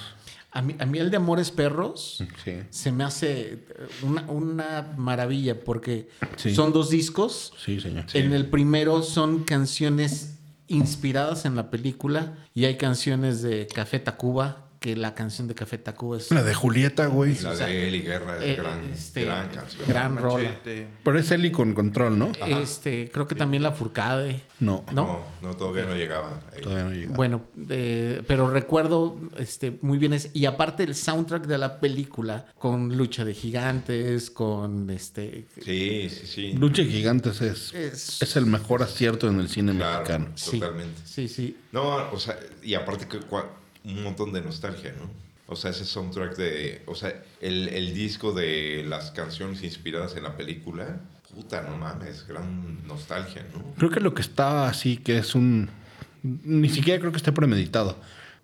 A 0.51 0.61
mí, 0.61 0.75
a 0.79 0.85
mí 0.85 0.97
el 0.97 1.11
de 1.11 1.17
Amores 1.17 1.51
Perros 1.51 2.23
Sí. 2.43 2.53
se 2.69 2.91
me 2.91 3.03
hace 3.03 3.59
una, 4.01 4.21
una 4.23 4.93
maravilla 4.97 5.59
porque 5.63 6.09
Sí. 6.37 6.55
son 6.55 6.73
dos 6.73 6.89
discos. 6.89 7.53
Sí, 7.63 7.79
señor. 7.79 8.05
En 8.13 8.33
el 8.33 8.47
primero 8.47 9.03
son 9.03 9.43
canciones 9.43 10.35
inspiradas 10.67 11.45
en 11.45 11.55
la 11.55 11.69
película 11.69 12.33
y 12.53 12.65
hay 12.65 12.77
canciones 12.77 13.41
de 13.41 13.67
Café 13.67 13.99
Tacuba, 13.99 14.66
que 14.79 14.95
la 14.95 15.13
canción 15.15 15.47
de 15.47 15.55
Café 15.55 15.77
Tacuba 15.77 16.17
es... 16.17 16.31
La 16.31 16.43
de 16.43 16.53
Julieta, 16.53 17.07
güey. 17.07 17.37
La 17.39 17.51
o 17.51 17.55
sea, 17.55 17.67
de 17.67 17.87
Eli 17.87 18.01
Guerra 18.01 18.37
es 18.37 18.43
eh, 18.43 18.55
gran, 18.55 18.83
este, 18.93 19.25
gran 19.25 19.49
canción. 19.49 19.83
gran 19.87 20.17
rola. 20.17 20.49
Machete. 20.49 20.87
Pero 21.03 21.19
es 21.19 21.31
Eli 21.31 21.51
con 21.51 21.73
control, 21.73 22.17
¿no? 22.19 22.31
Este, 22.45 23.09
creo 23.11 23.27
que 23.27 23.35
también 23.35 23.63
la 23.63 23.71
Furcade. 23.71 24.41
No, 24.59 24.83
¿no? 24.91 25.05
No, 25.41 25.49
no, 25.49 25.55
todavía 25.55 25.85
no 25.85 25.95
llegaba. 25.95 26.41
ahí. 26.55 26.61
todavía 26.61 26.83
no 26.85 26.91
llega. 26.93 27.15
Bueno, 27.15 27.41
eh, 27.69 28.21
pero 28.27 28.49
recuerdo 28.49 29.17
este, 29.37 29.77
muy 29.81 29.97
bien 29.97 30.13
es, 30.13 30.29
y 30.33 30.45
aparte 30.45 30.83
el 30.83 30.95
soundtrack 30.95 31.45
de 31.47 31.57
la 31.57 31.79
película 31.79 32.45
con 32.57 32.95
lucha 32.97 33.23
de 33.25 33.33
gigantes, 33.33 34.29
con 34.31 34.89
este 34.89 35.45
Sí, 35.63 36.09
sí, 36.09 36.27
sí. 36.27 36.53
Lucha 36.53 36.81
de 36.83 36.89
Gigantes 36.89 37.41
es, 37.41 37.73
Es- 37.73 38.21
es 38.21 38.35
el 38.35 38.45
mejor 38.45 38.83
acierto 38.83 39.27
en 39.27 39.39
el 39.39 39.49
cine 39.49 39.73
Claro, 39.75 39.99
mexicano. 39.99 40.31
totalmente. 40.51 41.01
sí, 41.05 41.27
sí. 41.27 41.57
No, 41.71 42.11
o 42.11 42.19
sea, 42.19 42.37
y 42.63 42.73
aparte 42.73 43.07
que 43.07 43.19
un 43.87 44.03
montón 44.03 44.33
de 44.33 44.41
nostalgia, 44.41 44.93
¿no? 44.99 45.09
O 45.47 45.55
sea, 45.55 45.71
ese 45.71 45.85
soundtrack 45.85 46.35
de, 46.35 46.83
o 46.87 46.95
sea, 46.95 47.23
el, 47.39 47.69
el 47.69 47.93
disco 47.93 48.33
de 48.33 48.85
las 48.87 49.11
canciones 49.11 49.63
inspiradas 49.63 50.15
en 50.17 50.23
la 50.23 50.35
película, 50.35 50.99
puta, 51.33 51.61
no 51.61 51.77
mames, 51.77 52.27
gran 52.27 52.85
nostalgia, 52.85 53.45
¿no? 53.53 53.63
Creo 53.77 53.89
que 53.89 54.01
lo 54.01 54.13
que 54.13 54.21
está 54.21 54.67
así, 54.67 54.97
que 54.97 55.17
es 55.17 55.35
un... 55.35 55.69
Ni 56.21 56.67
siquiera 56.67 56.99
creo 56.99 57.11
que 57.11 57.17
esté 57.17 57.31
premeditado, 57.31 57.97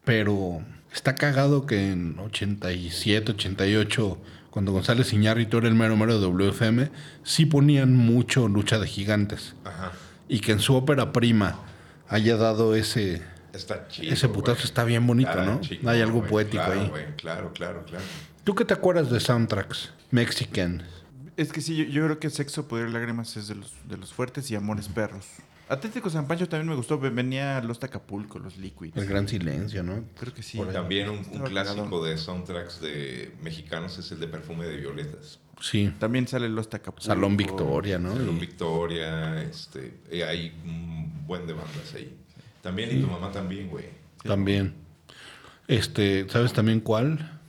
pero 0.06 0.62
está 0.94 1.16
cagado 1.16 1.66
que 1.66 1.92
en 1.92 2.18
87, 2.20 3.34
88, 3.34 4.18
cuando 4.50 4.72
González 4.72 5.12
Iñárritu 5.12 5.58
era 5.58 5.68
el 5.68 5.76
mero 5.76 5.98
mero 5.98 6.20
de 6.20 6.28
WFM, 6.28 6.90
sí 7.24 7.46
ponían 7.46 7.98
mucho 7.98 8.48
Lucha 8.48 8.80
de 8.80 8.88
Gigantes. 8.88 9.56
Ajá. 9.66 9.92
Y 10.30 10.40
que 10.40 10.54
en 10.54 10.60
su 10.60 10.76
ópera 10.76 11.12
prima 11.12 11.60
haya 12.08 12.38
dado 12.38 12.76
ese... 12.76 13.33
Está 13.54 13.88
chido. 13.88 14.12
Ese 14.14 14.28
putazo 14.30 14.56
güey. 14.56 14.66
está 14.66 14.84
bien 14.84 15.06
bonito, 15.08 15.30
Está 15.30 15.46
¿no? 15.46 15.62
Hay 15.90 16.02
algo 16.02 16.20
güey. 16.20 16.30
poético 16.32 16.64
Claro, 16.64 16.82
ahí. 16.82 16.90
güey, 16.90 17.16
Claro, 17.16 17.54
claro, 17.54 17.86
claro. 17.86 18.04
¿Tú 18.44 18.56
qué 18.56 18.66
te 18.66 18.74
acuerdas 18.74 19.10
de 19.10 19.20
soundtracks 19.20 19.92
mexican? 20.12 20.84
Es 21.38 21.52
que 21.52 21.62
sí, 21.62 21.76
yo, 21.76 21.84
yo 21.86 22.04
creo 22.06 22.20
que 22.20 22.30
Sexo, 22.30 22.68
Poder 22.68 22.90
y 22.90 22.92
Lágrimas 22.92 23.38
es 23.38 23.48
de 23.48 23.56
los, 23.56 23.72
de 23.88 23.98
los 23.98 24.14
fuertes 24.14 24.50
y 24.52 24.56
Amores 24.56 24.88
Perros. 24.88 25.26
Atlético 25.70 26.10
San 26.10 26.28
Pancho 26.28 26.48
también 26.50 26.68
me 26.70 26.76
gustó. 26.76 27.00
Venía 27.00 27.62
Los 27.62 27.80
Tacapulco, 27.80 28.38
Los 28.38 28.58
Liquids. 28.58 28.98
El 28.98 29.06
gran 29.06 29.28
silencio, 29.28 29.82
¿no? 29.82 30.04
Creo 30.20 30.34
que 30.34 30.44
sí. 30.44 30.58
Por. 30.58 30.72
También 30.74 31.10
un, 31.10 31.18
un 31.32 31.42
clásico 31.44 32.04
de 32.04 32.18
soundtracks 32.18 32.82
de 32.82 33.34
mexicanos 33.42 33.98
es 33.98 34.12
el 34.12 34.20
de 34.20 34.28
Perfume 34.28 34.66
de 34.66 34.78
Violetas. 34.78 35.40
Sí. 35.62 35.94
También 36.00 36.28
sale 36.28 36.50
Los 36.50 36.70
Tacapulco. 36.70 37.06
Salón 37.06 37.38
Victoria, 37.38 37.98
¿no? 37.98 38.14
Salón 38.14 38.40
Victoria, 38.40 39.42
este, 39.42 40.02
eh, 40.12 40.24
hay 40.26 40.54
un 40.66 41.26
buen 41.26 41.48
de 41.48 41.54
bandas 41.54 41.94
ahí. 41.96 42.18
También 42.64 42.98
y 42.98 43.02
tu 43.02 43.08
mamá 43.08 43.32
también, 43.32 43.68
güey. 43.70 43.86
También. 44.24 44.74
Este, 45.68 46.28
¿sabes 46.30 46.54
también 46.54 46.80
cuál? 46.80 47.40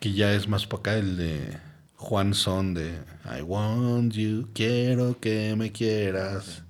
Que 0.00 0.12
ya 0.12 0.32
es 0.34 0.48
más 0.48 0.66
para 0.66 0.80
acá, 0.80 0.94
el 0.96 1.16
de 1.16 1.58
Juan 1.96 2.34
Son 2.34 2.74
de 2.74 2.98
I 3.26 3.42
want 3.42 4.14
you, 4.14 4.48
quiero 4.54 5.20
que 5.20 5.54
me 5.56 5.70
quieras. 5.70 6.62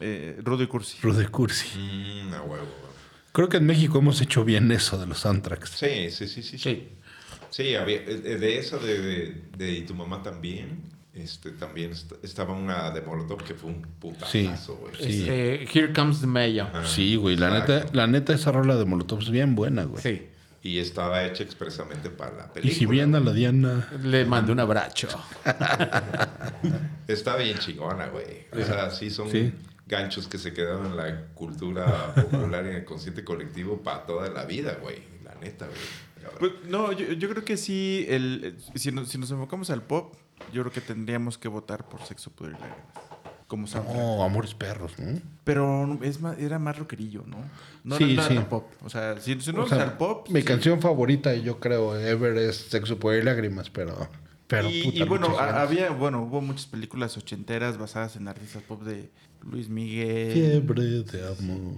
Eh, 0.00 0.38
Rudo 0.42 0.64
y 0.64 0.66
Cursi. 0.66 0.98
Rudy 1.00 1.26
Cursi. 1.26 1.78
Mm, 1.78 2.34
a 2.34 2.42
huevo. 2.42 2.64
güey. 2.64 2.92
Creo 3.32 3.48
que 3.48 3.56
en 3.58 3.66
México 3.66 3.98
hemos 3.98 4.20
hecho 4.20 4.44
bien 4.44 4.70
eso 4.72 4.98
de 4.98 5.06
los 5.06 5.20
soundtracks. 5.20 5.70
Sí, 5.70 6.10
sí, 6.10 6.26
sí, 6.28 6.42
sí. 6.42 6.58
Sí, 6.58 6.88
Sí, 7.50 7.74
había, 7.74 7.98
eh, 7.98 8.36
de 8.38 8.58
eso 8.58 8.78
de, 8.78 9.00
de, 9.00 9.42
de 9.56 9.72
y 9.72 9.82
tu 9.82 9.94
mamá 9.94 10.22
también, 10.22 10.82
este, 11.16 11.50
también 11.50 11.90
est- 11.92 12.12
estaba 12.22 12.52
una 12.54 12.90
de 12.90 13.00
Molotov 13.00 13.42
que 13.42 13.54
fue 13.54 13.70
un 13.70 13.82
putazo, 13.82 14.76
güey. 14.76 14.94
Sí. 14.96 15.20
Este, 15.22 15.64
Here 15.78 15.92
Comes 15.92 16.20
the 16.20 16.26
Mayo. 16.26 16.68
Sí, 16.84 17.16
güey, 17.16 17.36
la 17.36 17.50
neta, 17.50 17.86
la 17.92 18.06
neta 18.06 18.34
esa 18.34 18.52
rola 18.52 18.76
de 18.76 18.84
Molotov 18.84 19.20
es 19.22 19.30
bien 19.30 19.54
buena, 19.54 19.84
güey. 19.84 20.02
Sí. 20.02 20.26
Y 20.62 20.78
estaba 20.78 21.24
hecha 21.24 21.44
expresamente 21.44 22.10
para 22.10 22.32
la 22.36 22.44
Y 22.46 22.54
película. 22.54 22.78
si 22.78 22.86
bien 22.86 23.14
a 23.14 23.20
la 23.20 23.32
Diana, 23.32 23.88
Le 24.02 24.24
mandé 24.24 24.50
un 24.52 24.58
abrazo. 24.60 25.06
Está 27.08 27.36
bien 27.36 27.58
chingona, 27.58 28.06
güey. 28.08 28.46
O 28.52 28.64
sea, 28.64 28.90
sí 28.90 29.10
son 29.10 29.30
Sí. 29.30 29.52
ganchos 29.86 30.26
que 30.26 30.38
se 30.38 30.52
quedaron 30.52 30.86
en 30.86 30.96
la 30.96 31.26
cultura 31.34 32.14
popular 32.14 32.64
y 32.66 32.70
en 32.70 32.74
el 32.76 32.84
consciente 32.84 33.22
colectivo 33.24 33.80
para 33.82 34.04
toda 34.06 34.28
la 34.30 34.44
vida, 34.44 34.76
güey. 34.82 34.96
La 35.24 35.34
neta, 35.36 35.66
güey. 35.66 35.78
Pues, 36.40 36.52
no, 36.68 36.90
yo, 36.92 37.12
yo 37.12 37.28
creo 37.28 37.44
que 37.44 37.56
sí. 37.56 38.04
El, 38.08 38.56
el- 38.72 38.78
si, 38.80 38.90
nos, 38.90 39.08
si 39.08 39.18
nos 39.18 39.30
enfocamos 39.30 39.70
al 39.70 39.82
pop, 39.82 40.14
yo 40.52 40.62
creo 40.62 40.72
que 40.72 40.80
tendríamos 40.80 41.38
que 41.38 41.48
votar 41.48 41.88
por 41.88 42.02
Sexo, 42.02 42.30
Poder 42.30 42.52
y 42.56 42.60
Lágrimas. 42.60 42.86
Como 43.48 43.66
soundtrack. 43.68 43.96
oh, 43.96 44.24
Amores 44.24 44.54
Perros, 44.54 44.98
¿no? 44.98 45.20
Pero 45.44 45.98
es 46.02 46.20
más, 46.20 46.36
era 46.38 46.58
más 46.58 46.76
rockerillo, 46.78 47.22
¿no? 47.26 47.36
No 47.84 47.96
Sí, 47.96 48.14
era 48.14 48.24
sí. 48.26 48.34
tan 48.34 48.46
pop. 48.48 48.66
O 48.84 48.90
sea, 48.90 49.18
si, 49.20 49.40
si 49.40 49.52
no 49.52 49.62
O 49.62 49.68
sea, 49.68 49.96
pop. 49.98 50.28
Mi 50.30 50.40
sí. 50.40 50.46
canción 50.46 50.80
favorita, 50.80 51.32
yo 51.34 51.60
creo, 51.60 51.96
ever 51.96 52.36
es 52.38 52.56
Sexo, 52.56 52.98
Poder 52.98 53.22
y 53.22 53.24
Lágrimas, 53.24 53.70
pero... 53.70 54.08
pero 54.48 54.68
y, 54.68 54.82
puta, 54.82 54.96
y 54.98 55.02
bueno, 55.08 55.38
había, 55.38 55.90
bueno, 55.90 56.22
hubo 56.24 56.40
muchas 56.40 56.66
películas 56.66 57.16
ochenteras 57.16 57.78
basadas 57.78 58.16
en 58.16 58.26
artistas 58.26 58.64
pop 58.64 58.82
de 58.82 59.10
Luis 59.48 59.68
Miguel, 59.68 60.32
Fiebre 60.32 60.82
de 60.82 61.28
amor. 61.28 61.74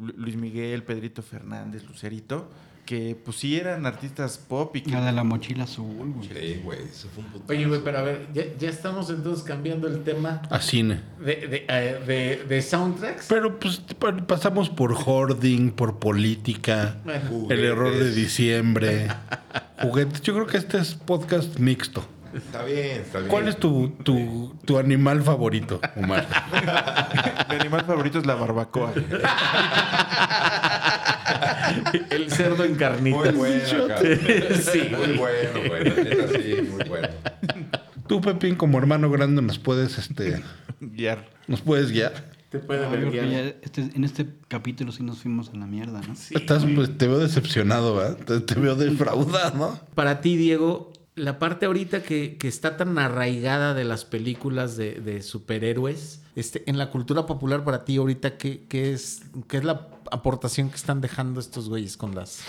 Lu- 0.00 0.14
Luis 0.16 0.36
Miguel, 0.36 0.84
Pedrito 0.84 1.22
Fernández, 1.22 1.82
Lucerito, 1.88 2.48
que 2.84 3.16
pues 3.24 3.36
sí 3.38 3.56
eran 3.56 3.86
artistas 3.86 4.36
pop 4.38 4.74
y 4.76 4.80
que 4.82 4.90
La 4.90 5.04
de 5.04 5.12
la 5.12 5.22
mochila 5.24 5.64
azul, 5.64 6.12
güey. 6.16 6.28
Sí, 6.28 6.60
güey. 6.64 6.78
Eso 6.82 7.08
fue 7.14 7.22
un 7.24 7.30
putazo. 7.30 7.52
Oye, 7.52 7.66
güey, 7.66 7.80
pero 7.84 7.98
a 7.98 8.02
ver, 8.02 8.26
ya, 8.34 8.42
ya 8.58 8.68
estamos 8.68 9.08
entonces 9.10 9.44
cambiando 9.44 9.86
el 9.88 10.02
tema 10.02 10.42
A 10.50 10.60
cine. 10.60 11.00
de, 11.20 11.36
de, 11.46 11.66
eh, 11.68 12.00
de- 12.06 12.44
de 12.48 12.62
soundtracks. 12.62 13.26
Pero 13.28 13.58
pues 13.60 13.78
pa- 13.98 14.16
pasamos 14.16 14.68
por 14.70 14.92
hoarding, 14.94 15.70
por 15.70 15.98
política, 15.98 16.96
Bueno, 17.04 17.46
el 17.50 17.64
error 17.64 17.94
de 17.94 18.10
diciembre, 18.12 19.08
juguetes. 19.80 20.20
Yo 20.22 20.34
creo 20.34 20.46
que 20.46 20.56
este 20.56 20.78
es 20.78 20.94
podcast 20.94 21.58
mixto. 21.58 22.04
Está 22.34 22.62
bien, 22.62 23.00
está 23.02 23.18
bien. 23.18 23.28
¿Cuál 23.30 23.48
es 23.48 23.56
tu, 23.56 23.88
tu, 24.04 24.54
tu 24.64 24.78
animal 24.78 25.20
favorito, 25.22 25.80
Omar? 25.96 26.28
mi 27.50 27.56
animal 27.56 27.84
favorito 27.84 28.20
es 28.20 28.26
la 28.26 28.36
barbacoa. 28.36 28.92
El 32.10 32.30
cerdo 32.30 32.64
en 32.64 32.70
Muy 32.72 32.78
carnitas. 32.78 33.34
bueno, 33.34 33.84
acá. 33.84 33.98
Sí. 34.00 34.80
Muy 34.96 35.16
bueno, 35.18 35.68
güey. 35.68 35.84
La 35.84 35.94
neta, 36.04 36.28
sí, 36.28 36.54
muy 36.70 36.84
bueno. 36.88 37.08
Tú, 38.06 38.20
Pepín, 38.20 38.56
como 38.56 38.78
hermano 38.78 39.10
grande, 39.10 39.40
nos 39.42 39.58
puedes, 39.58 39.96
este, 39.98 40.42
Guiar. 40.80 41.28
nos 41.46 41.60
puedes 41.60 41.90
guiar. 41.92 42.30
Te 42.50 42.58
puede 42.58 42.82
yo 42.82 42.90
creo 42.90 43.10
que 43.12 43.56
este- 43.62 43.90
en 43.94 44.02
este 44.02 44.26
capítulo 44.48 44.90
sí 44.90 45.04
nos 45.04 45.18
fuimos 45.20 45.50
a 45.50 45.56
la 45.56 45.66
mierda, 45.66 46.00
¿no? 46.00 46.14
Estás, 46.14 46.64
pues, 46.74 46.98
te 46.98 47.06
veo 47.06 47.18
decepcionado, 47.20 47.94
¿verdad? 47.94 48.16
Te, 48.26 48.40
te 48.40 48.54
veo 48.58 48.74
defraudado. 48.74 49.78
Para 49.94 50.20
ti, 50.20 50.36
Diego, 50.36 50.92
la 51.14 51.38
parte 51.38 51.66
ahorita 51.66 52.02
que, 52.02 52.36
que 52.38 52.48
está 52.48 52.76
tan 52.76 52.98
arraigada 52.98 53.74
de 53.74 53.84
las 53.84 54.04
películas 54.04 54.76
de, 54.76 54.94
de 54.94 55.22
superhéroes, 55.22 56.22
este, 56.40 56.68
en 56.68 56.78
la 56.78 56.90
cultura 56.90 57.26
popular 57.26 57.64
para 57.64 57.84
ti 57.84 57.96
ahorita, 57.96 58.36
¿qué, 58.36 58.64
qué 58.68 58.92
es, 58.92 59.22
¿qué 59.48 59.58
es 59.58 59.64
la 59.64 59.88
aportación 60.10 60.70
que 60.70 60.76
están 60.76 61.00
dejando 61.00 61.40
estos 61.40 61.68
güeyes 61.68 61.96
con 61.96 62.14
las... 62.14 62.40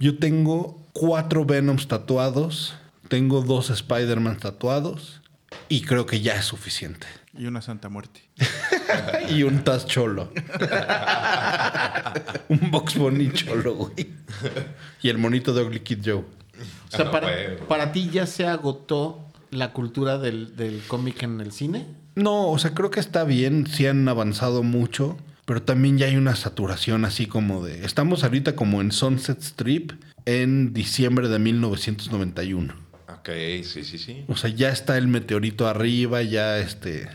Yo 0.00 0.18
tengo 0.18 0.80
cuatro 0.92 1.44
Venoms 1.44 1.88
tatuados, 1.88 2.74
tengo 3.08 3.42
dos 3.42 3.70
Spider-Man 3.70 4.38
tatuados 4.38 5.20
y 5.68 5.82
creo 5.82 6.06
que 6.06 6.20
ya 6.20 6.36
es 6.36 6.44
suficiente. 6.44 7.06
Y 7.36 7.46
una 7.46 7.62
santa 7.62 7.88
muerte. 7.88 8.22
y 9.30 9.42
un 9.42 9.64
Taz 9.64 9.86
cholo. 9.86 10.30
un 12.48 12.70
Box 12.70 12.96
Bunny 12.96 13.32
cholo, 13.32 13.74
güey. 13.74 14.08
y 15.02 15.08
el 15.08 15.18
monito 15.18 15.52
de 15.52 15.62
Ugly 15.62 15.80
Kid 15.80 15.98
Joe. 16.04 16.14
O 16.16 16.24
sea, 16.88 17.06
Ah, 17.06 17.10
para, 17.10 17.28
para 17.68 17.92
ti 17.92 18.10
ya 18.10 18.26
se 18.26 18.46
agotó 18.46 19.24
la 19.50 19.72
cultura 19.72 20.18
del, 20.18 20.56
del 20.56 20.82
cómic 20.86 21.22
en 21.22 21.40
el 21.40 21.52
cine. 21.52 21.86
No, 22.18 22.50
o 22.50 22.58
sea, 22.58 22.74
creo 22.74 22.90
que 22.90 22.98
está 22.98 23.22
bien, 23.22 23.68
sí 23.68 23.86
han 23.86 24.08
avanzado 24.08 24.64
mucho, 24.64 25.16
pero 25.44 25.62
también 25.62 25.98
ya 25.98 26.06
hay 26.06 26.16
una 26.16 26.34
saturación 26.34 27.04
así 27.04 27.26
como 27.26 27.64
de... 27.64 27.84
Estamos 27.84 28.24
ahorita 28.24 28.56
como 28.56 28.80
en 28.80 28.90
Sunset 28.90 29.40
Strip 29.40 29.92
en 30.24 30.72
diciembre 30.72 31.28
de 31.28 31.38
1991. 31.38 32.74
Ok, 33.08 33.28
sí, 33.62 33.84
sí, 33.84 33.98
sí. 33.98 34.24
O 34.26 34.36
sea, 34.36 34.50
ya 34.50 34.70
está 34.70 34.98
el 34.98 35.06
meteorito 35.06 35.68
arriba, 35.68 36.20
ya 36.22 36.58
este... 36.58 37.08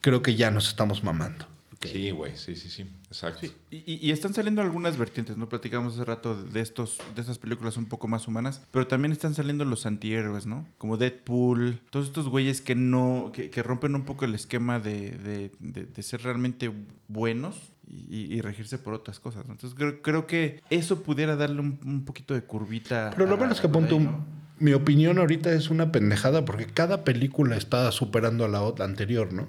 Creo 0.00 0.22
que 0.22 0.36
ya 0.36 0.52
nos 0.52 0.68
estamos 0.68 1.02
mamando. 1.02 1.48
Sí, 1.82 2.12
güey, 2.12 2.36
sí, 2.36 2.54
sí, 2.54 2.70
sí. 2.70 2.86
Exacto. 3.12 3.46
Y, 3.70 3.76
y- 3.76 3.98
y 4.02 4.10
están 4.10 4.32
saliendo 4.34 4.62
algunas 4.62 4.96
vertientes, 4.96 5.36
¿no? 5.36 5.48
Platicamos 5.48 5.94
hace 5.94 6.04
rato 6.04 6.34
de 6.42 6.60
estos, 6.60 6.98
de 7.14 7.20
estas 7.20 7.38
películas 7.38 7.76
un 7.76 7.86
poco 7.86 8.08
más 8.08 8.26
humanas, 8.26 8.62
pero 8.70 8.86
también 8.86 9.12
están 9.12 9.34
saliendo 9.34 9.64
los 9.64 9.84
antihéroes, 9.86 10.46
¿no? 10.46 10.66
Como 10.78 10.96
Deadpool, 10.96 11.80
todos 11.90 12.06
estos 12.06 12.28
güeyes 12.28 12.60
que 12.60 12.74
no, 12.74 13.30
que, 13.32 13.50
que 13.50 13.62
rompen 13.62 13.94
un 13.94 14.04
poco 14.04 14.24
el 14.24 14.34
esquema 14.34 14.80
de, 14.80 15.10
de- 15.10 15.52
de- 15.60 15.84
de 15.84 16.02
ser 16.02 16.22
realmente 16.22 16.72
buenos 17.08 17.72
y, 17.86 18.34
y 18.34 18.40
regirse 18.40 18.78
por 18.78 18.94
otras 18.94 19.20
cosas. 19.20 19.44
¿no? 19.46 19.52
Entonces 19.52 19.76
creo, 19.78 20.00
creo 20.02 20.26
que 20.26 20.62
eso 20.70 21.02
pudiera 21.02 21.36
darle 21.36 21.60
un, 21.60 21.78
un 21.84 22.04
poquito 22.04 22.32
de 22.34 22.42
curvita. 22.42 23.10
Pero 23.14 23.26
lo 23.26 23.34
a- 23.34 23.38
malo 23.38 23.52
es 23.52 23.60
que 23.60 23.66
un- 23.66 24.04
¿no? 24.04 24.24
Mi 24.58 24.74
opinión 24.74 25.18
ahorita 25.18 25.52
es 25.52 25.70
una 25.70 25.90
pendejada 25.90 26.44
porque 26.44 26.66
cada 26.66 27.02
película 27.04 27.56
está 27.56 27.90
superando 27.90 28.44
a 28.44 28.48
la 28.48 28.62
otra 28.62 28.84
anterior, 28.84 29.32
¿no? 29.32 29.48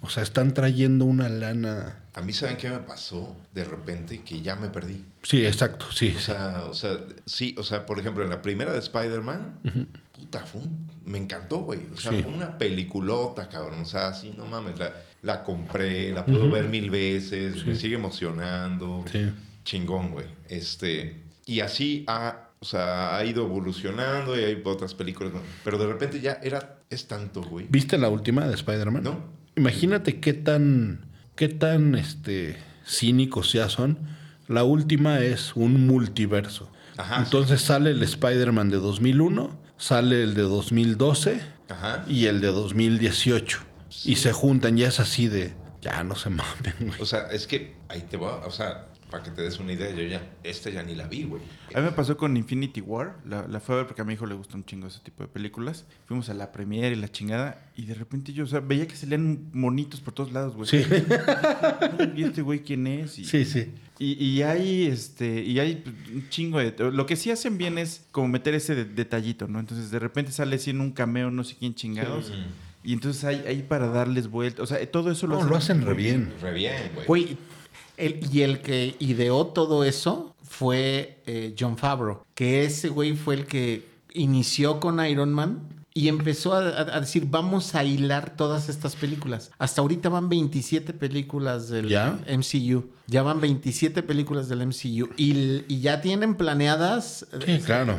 O 0.00 0.08
sea, 0.10 0.22
están 0.22 0.54
trayendo 0.54 1.04
una 1.04 1.28
lana... 1.28 2.00
A 2.14 2.22
mí, 2.22 2.32
¿saben 2.32 2.56
qué 2.56 2.70
me 2.70 2.78
pasó 2.78 3.36
de 3.52 3.64
repente? 3.64 4.22
Que 4.22 4.40
ya 4.40 4.54
me 4.56 4.68
perdí. 4.68 5.04
Sí, 5.22 5.44
exacto, 5.44 5.86
sí. 5.92 6.14
O 6.16 6.20
sea, 6.20 6.64
o 6.68 6.74
sea, 6.74 6.98
sí, 7.26 7.54
o 7.58 7.62
sea, 7.62 7.84
por 7.86 7.98
ejemplo, 7.98 8.22
en 8.24 8.30
la 8.30 8.40
primera 8.40 8.72
de 8.72 8.78
Spider-Man, 8.78 9.58
puta, 10.12 10.40
fue 10.46 10.62
un- 10.62 10.90
me 11.04 11.18
encantó, 11.18 11.58
güey. 11.58 11.80
O 11.94 11.96
sea, 11.98 12.12
Sí. 12.12 12.22
fue 12.22 12.32
una 12.32 12.56
peliculota, 12.58 13.48
cabrón. 13.48 13.80
O 13.80 13.84
sea, 13.84 14.14
sí, 14.14 14.32
no 14.36 14.46
mames, 14.46 14.78
la, 14.78 14.92
la 15.22 15.42
compré, 15.44 16.12
la 16.12 16.24
puedo 16.24 16.50
ver 16.50 16.68
mil 16.68 16.88
veces, 16.90 17.66
me 17.66 17.74
sigue 17.74 17.96
emocionando. 17.96 19.04
Sí. 19.10 19.30
Chingón, 19.64 20.12
güey. 20.12 20.26
Este, 20.48 21.22
y 21.44 21.60
así 21.60 22.04
ha, 22.06 22.50
o 22.60 22.64
sea, 22.64 23.16
ha 23.16 23.24
ido 23.24 23.44
evolucionando 23.44 24.38
y 24.38 24.44
hay 24.44 24.62
otras 24.64 24.94
películas, 24.94 25.32
pero 25.64 25.76
de 25.78 25.86
repente 25.86 26.20
ya 26.20 26.38
era, 26.42 26.78
es 26.88 27.06
tanto, 27.08 27.42
güey. 27.42 27.66
¿Viste 27.68 27.98
la 27.98 28.08
última 28.08 28.46
de 28.46 28.54
Spider-Man? 28.54 29.02
No. 29.02 29.36
Imagínate 29.56 30.20
qué 30.20 30.32
tan, 30.34 31.06
qué 31.34 31.48
tan 31.48 31.94
este, 31.94 32.56
cínicos 32.86 33.52
ya 33.52 33.68
son. 33.68 33.98
La 34.48 34.64
última 34.64 35.20
es 35.20 35.56
un 35.56 35.86
multiverso. 35.86 36.70
Ajá, 36.96 37.18
Entonces 37.22 37.60
sale 37.60 37.90
el 37.90 38.02
Spider-Man 38.02 38.70
de 38.70 38.76
2001, 38.78 39.58
sale 39.76 40.22
el 40.22 40.34
de 40.34 40.42
2012 40.42 41.40
Ajá. 41.68 42.04
y 42.06 42.26
el 42.26 42.40
de 42.40 42.48
2018. 42.48 43.58
Y 44.04 44.16
se 44.16 44.32
juntan, 44.32 44.76
ya 44.76 44.88
es 44.88 45.00
así 45.00 45.28
de, 45.28 45.54
ya 45.82 46.04
no 46.04 46.14
se 46.14 46.30
mamen, 46.30 46.74
güey. 46.80 47.00
O 47.00 47.06
sea, 47.06 47.26
es 47.32 47.46
que 47.46 47.76
ahí 47.88 48.02
te 48.02 48.16
va, 48.16 48.46
o 48.46 48.50
sea, 48.50 48.86
para 49.10 49.22
que 49.22 49.30
te 49.30 49.42
des 49.42 49.58
una 49.60 49.72
idea, 49.72 49.90
yo 49.94 50.02
ya, 50.02 50.20
esta 50.42 50.68
ya 50.70 50.82
ni 50.82 50.94
la 50.94 51.06
vi, 51.06 51.22
güey. 51.24 51.40
A 51.74 51.78
mí 51.80 51.84
me 51.86 51.92
pasó 51.92 52.16
con 52.16 52.36
Infinity 52.36 52.80
War, 52.80 53.16
la, 53.24 53.46
la 53.46 53.60
fue 53.60 53.74
a 53.74 53.78
ver 53.78 53.86
porque 53.86 54.02
a 54.02 54.04
mi 54.04 54.14
hijo 54.14 54.26
le 54.26 54.34
gusta 54.34 54.56
un 54.56 54.64
chingo 54.64 54.86
ese 54.88 55.00
tipo 55.00 55.22
de 55.22 55.28
películas. 55.28 55.84
Fuimos 56.06 56.28
a 56.28 56.34
la 56.34 56.50
premiere 56.52 56.96
y 56.96 56.98
la 57.00 57.08
chingada, 57.10 57.70
y 57.76 57.86
de 57.86 57.94
repente 57.94 58.32
yo, 58.32 58.44
o 58.44 58.46
sea, 58.46 58.60
veía 58.60 58.86
que 58.88 58.96
salían 58.96 59.48
monitos 59.52 60.00
por 60.00 60.12
todos 60.14 60.32
lados, 60.32 60.54
güey. 60.56 60.68
Sí, 60.68 60.84
¿Y 62.16 62.24
este 62.24 62.42
güey 62.42 62.60
quién 62.60 62.86
es? 62.86 63.18
Y, 63.18 63.24
sí, 63.24 63.44
sí. 63.44 63.72
y, 63.98 64.12
y 64.24 64.42
hay, 64.42 64.86
este, 64.86 65.42
y 65.42 65.58
hay 65.60 65.82
un 66.12 66.28
chingo 66.28 66.58
de... 66.58 66.74
Lo 66.90 67.06
que 67.06 67.16
sí 67.16 67.30
hacen 67.30 67.58
bien 67.58 67.78
es 67.78 68.04
como 68.12 68.28
meter 68.28 68.54
ese 68.54 68.74
de- 68.74 68.84
detallito, 68.84 69.46
¿no? 69.48 69.60
Entonces, 69.60 69.90
de 69.90 69.98
repente 69.98 70.32
sale 70.32 70.56
así 70.56 70.70
en 70.70 70.80
un 70.80 70.92
cameo, 70.92 71.30
no 71.30 71.44
sé 71.44 71.56
quién 71.58 71.74
chingados, 71.74 72.32
y 72.82 72.92
entonces 72.92 73.24
hay, 73.24 73.42
hay 73.48 73.62
para 73.62 73.88
darles 73.88 74.28
vuelta. 74.28 74.62
O 74.62 74.66
sea, 74.66 74.84
todo 74.90 75.10
eso 75.10 75.26
lo 75.26 75.40
No, 75.42 75.48
lo 75.48 75.56
hacen 75.56 75.84
re 75.84 75.94
bien. 75.94 76.32
Re 76.40 76.52
bien, 76.54 76.74
güey. 76.94 77.06
Güey, 77.06 77.38
el- 77.96 78.20
y 78.32 78.42
el 78.42 78.60
que 78.60 78.96
ideó 78.98 79.46
todo 79.48 79.84
eso 79.84 80.34
fue 80.42 81.22
eh, 81.26 81.54
John 81.58 81.76
Favreau, 81.76 82.20
que 82.34 82.64
ese 82.64 82.88
güey 82.88 83.14
fue 83.16 83.34
el 83.34 83.46
que 83.46 83.86
inició 84.14 84.80
con 84.80 85.04
Iron 85.04 85.32
Man 85.32 85.68
y 85.92 86.08
empezó 86.08 86.52
a, 86.52 86.84
decir, 87.00 87.26
vamos 87.30 87.74
a 87.74 87.82
hilar 87.82 88.36
todas 88.36 88.68
estas 88.68 88.96
películas. 88.96 89.50
Hasta 89.58 89.80
ahorita 89.80 90.10
van 90.10 90.28
27 90.28 90.92
películas 90.92 91.70
del 91.70 91.88
¿Ya? 91.88 92.18
MCU. 92.28 92.90
Ya 93.06 93.22
van 93.22 93.40
27 93.40 94.02
películas 94.02 94.48
del 94.50 94.60
MCU. 94.66 95.08
Y, 95.16 95.64
y 95.72 95.80
ya 95.80 96.02
tienen 96.02 96.34
planeadas... 96.34 97.26
Sí, 97.46 97.58
claro. 97.64 97.98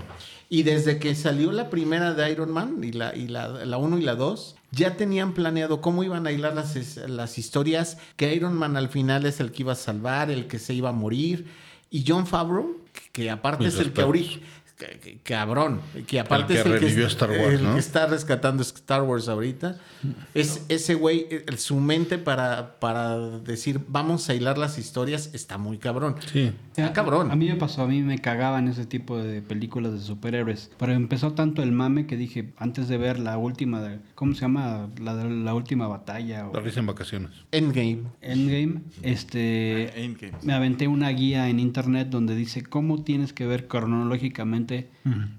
Y 0.50 0.64
desde 0.64 0.98
que 0.98 1.14
salió 1.14 1.52
la 1.52 1.70
primera 1.70 2.14
de 2.14 2.32
Iron 2.32 2.52
Man, 2.52 2.82
y 2.82 2.92
la 2.94 3.12
1 3.14 3.22
y 3.24 3.28
la, 3.28 3.48
la 3.66 3.78
uno 3.78 3.98
y 3.98 4.02
la 4.02 4.16
2, 4.16 4.56
ya 4.72 4.96
tenían 4.96 5.34
planeado 5.34 5.82
cómo 5.82 6.04
iban 6.04 6.26
a 6.26 6.32
hilar 6.32 6.56
las, 6.56 6.98
las 7.08 7.38
historias, 7.38 7.98
que 8.16 8.34
Iron 8.34 8.54
Man 8.54 8.78
al 8.78 8.88
final 8.90 9.26
es 9.26 9.40
el 9.42 9.52
que 9.52 9.64
iba 9.64 9.74
a 9.74 9.76
salvar, 9.76 10.32
el 10.32 10.48
que 10.48 10.58
se 10.60 10.74
iba 10.74 10.90
a 10.90 10.94
morir. 10.94 11.48
Y 11.92 12.04
John 12.08 12.28
Favreau, 12.28 12.78
que, 13.12 13.30
aparte 13.30 13.66
Mis 13.66 13.74
es 13.74 13.80
el 13.80 13.86
respetos. 13.88 14.12
que- 14.12 14.42
Cabrón, 15.24 15.82
que 16.06 16.20
aparte 16.20 16.54
que 16.54 16.60
es 16.60 16.66
el 16.66 16.74
que, 16.74 16.80
revivió 16.80 17.06
es- 17.08 17.14
Star 17.14 17.32
Wars, 17.32 17.54
el 17.56 17.64
¿no? 17.64 17.74
que 17.74 17.80
está 17.80 18.06
rescatando 18.06 18.62
Star 18.62 19.02
Wars 19.04 19.28
ahorita. 19.28 19.78
Es 20.34 20.66
ese 20.70 20.94
güey, 20.94 21.26
eh, 21.32 21.46
su 21.58 21.78
mente 21.80 22.18
para, 22.20 22.80
para 22.80 23.18
decir 23.40 23.80
vamos 23.88 24.30
a 24.30 24.36
hilar 24.36 24.58
las 24.58 24.78
historias 24.78 25.32
está 25.34 25.58
muy 25.58 25.78
cabrón. 25.80 26.16
Sí. 26.32 26.52
Está 26.76 26.94
cabrón. 26.94 27.32
A 27.32 27.36
mí 27.36 27.48
me 27.50 27.56
pasó, 27.56 27.82
a 27.82 27.88
mí 27.88 28.02
me 28.04 28.20
cagaban 28.20 28.68
ese 28.68 28.86
tipo 28.86 29.18
de 29.18 29.42
películas 29.42 29.94
de 29.94 30.00
superhéroes. 30.00 30.70
Pero 30.78 30.92
empezó 30.94 31.34
tanto 31.34 31.64
el 31.64 31.72
mame 31.72 32.06
que 32.06 32.16
dije, 32.16 32.54
antes 32.58 32.88
de 32.88 32.98
ver 32.98 33.18
la 33.20 33.38
última, 33.38 33.82
de, 33.82 34.00
¿cómo 34.14 34.36
se 34.36 34.42
llama? 34.42 34.90
La, 35.02 35.16
de 35.16 35.30
la 35.30 35.54
última 35.56 35.88
batalla 35.88 36.48
o 36.48 36.54
La 36.54 36.60
risa 36.60 36.80
en 36.82 36.86
vacaciones. 36.86 37.32
Endgame. 37.52 38.04
Endgame, 38.22 38.82
este, 39.02 40.04
Endgame. 40.04 40.34
me 40.44 40.54
aventé 40.54 40.88
una 40.88 41.10
guía 41.10 41.50
en 41.50 41.60
internet 41.60 42.10
donde 42.10 42.36
dice 42.36 42.62
cómo 42.64 43.04
tienes 43.04 43.34
que 43.34 43.48
ver 43.48 43.68
cronológicamente 43.68 44.67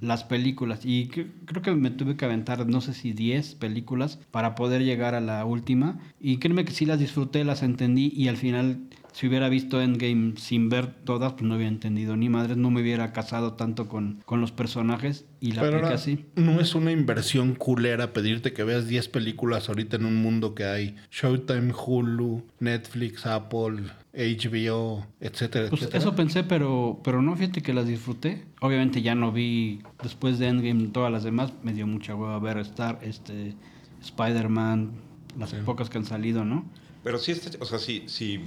las 0.00 0.24
películas. 0.24 0.80
Y 0.84 1.08
cre- 1.08 1.30
creo 1.44 1.62
que 1.62 1.72
me 1.74 1.90
tuve 1.90 2.16
que 2.16 2.24
aventar, 2.24 2.66
no 2.66 2.80
sé 2.80 2.94
si 2.94 3.12
10 3.12 3.54
películas 3.54 4.18
para 4.30 4.54
poder 4.54 4.82
llegar 4.84 5.14
a 5.14 5.20
la 5.20 5.44
última. 5.44 5.98
Y 6.20 6.38
créeme 6.38 6.64
que 6.64 6.72
sí 6.72 6.86
las 6.86 6.98
disfruté, 6.98 7.44
las 7.44 7.62
entendí 7.62 8.12
y 8.14 8.28
al 8.28 8.36
final... 8.36 8.87
Si 9.18 9.26
hubiera 9.26 9.48
visto 9.48 9.82
Endgame 9.82 10.34
sin 10.36 10.68
ver 10.68 10.94
todas, 10.94 11.32
pues 11.32 11.42
no 11.42 11.56
hubiera 11.56 11.70
entendido 11.72 12.16
ni 12.16 12.28
madres, 12.28 12.56
no 12.56 12.70
me 12.70 12.82
hubiera 12.82 13.12
casado 13.12 13.54
tanto 13.54 13.88
con, 13.88 14.22
con 14.24 14.40
los 14.40 14.52
personajes 14.52 15.24
y 15.40 15.50
la 15.50 15.62
Pero 15.62 15.78
ahora, 15.78 15.94
así. 15.94 16.26
no 16.36 16.60
es 16.60 16.76
una 16.76 16.92
inversión 16.92 17.56
culera 17.56 18.12
pedirte 18.12 18.52
que 18.52 18.62
veas 18.62 18.86
10 18.86 19.08
películas 19.08 19.68
ahorita 19.68 19.96
en 19.96 20.04
un 20.04 20.22
mundo 20.22 20.54
que 20.54 20.66
hay 20.66 20.94
Showtime, 21.10 21.72
Hulu, 21.72 22.44
Netflix, 22.60 23.26
Apple, 23.26 23.90
HBO, 24.14 25.04
etcétera, 25.18 25.68
Pues 25.68 25.82
etcétera. 25.82 25.98
eso 25.98 26.14
pensé, 26.14 26.44
pero, 26.44 27.00
pero 27.02 27.20
no, 27.20 27.34
fíjate 27.34 27.60
que 27.60 27.74
las 27.74 27.88
disfruté. 27.88 28.44
Obviamente 28.60 29.02
ya 29.02 29.16
no 29.16 29.32
vi 29.32 29.80
después 30.00 30.38
de 30.38 30.46
Endgame 30.46 30.90
todas 30.92 31.10
las 31.10 31.24
demás. 31.24 31.52
Me 31.64 31.72
dio 31.72 31.88
mucha 31.88 32.14
hueva 32.14 32.38
ver 32.38 32.58
Star, 32.58 33.00
este, 33.02 33.56
Spider-Man, 34.00 34.92
las 35.36 35.54
pocas 35.54 35.90
que 35.90 35.98
han 35.98 36.04
salido, 36.04 36.44
¿no? 36.44 36.70
Pero 37.02 37.18
sí 37.18 37.32
está, 37.32 37.50
o 37.60 37.64
sea, 37.64 37.80
sí, 37.80 38.04
sí, 38.06 38.40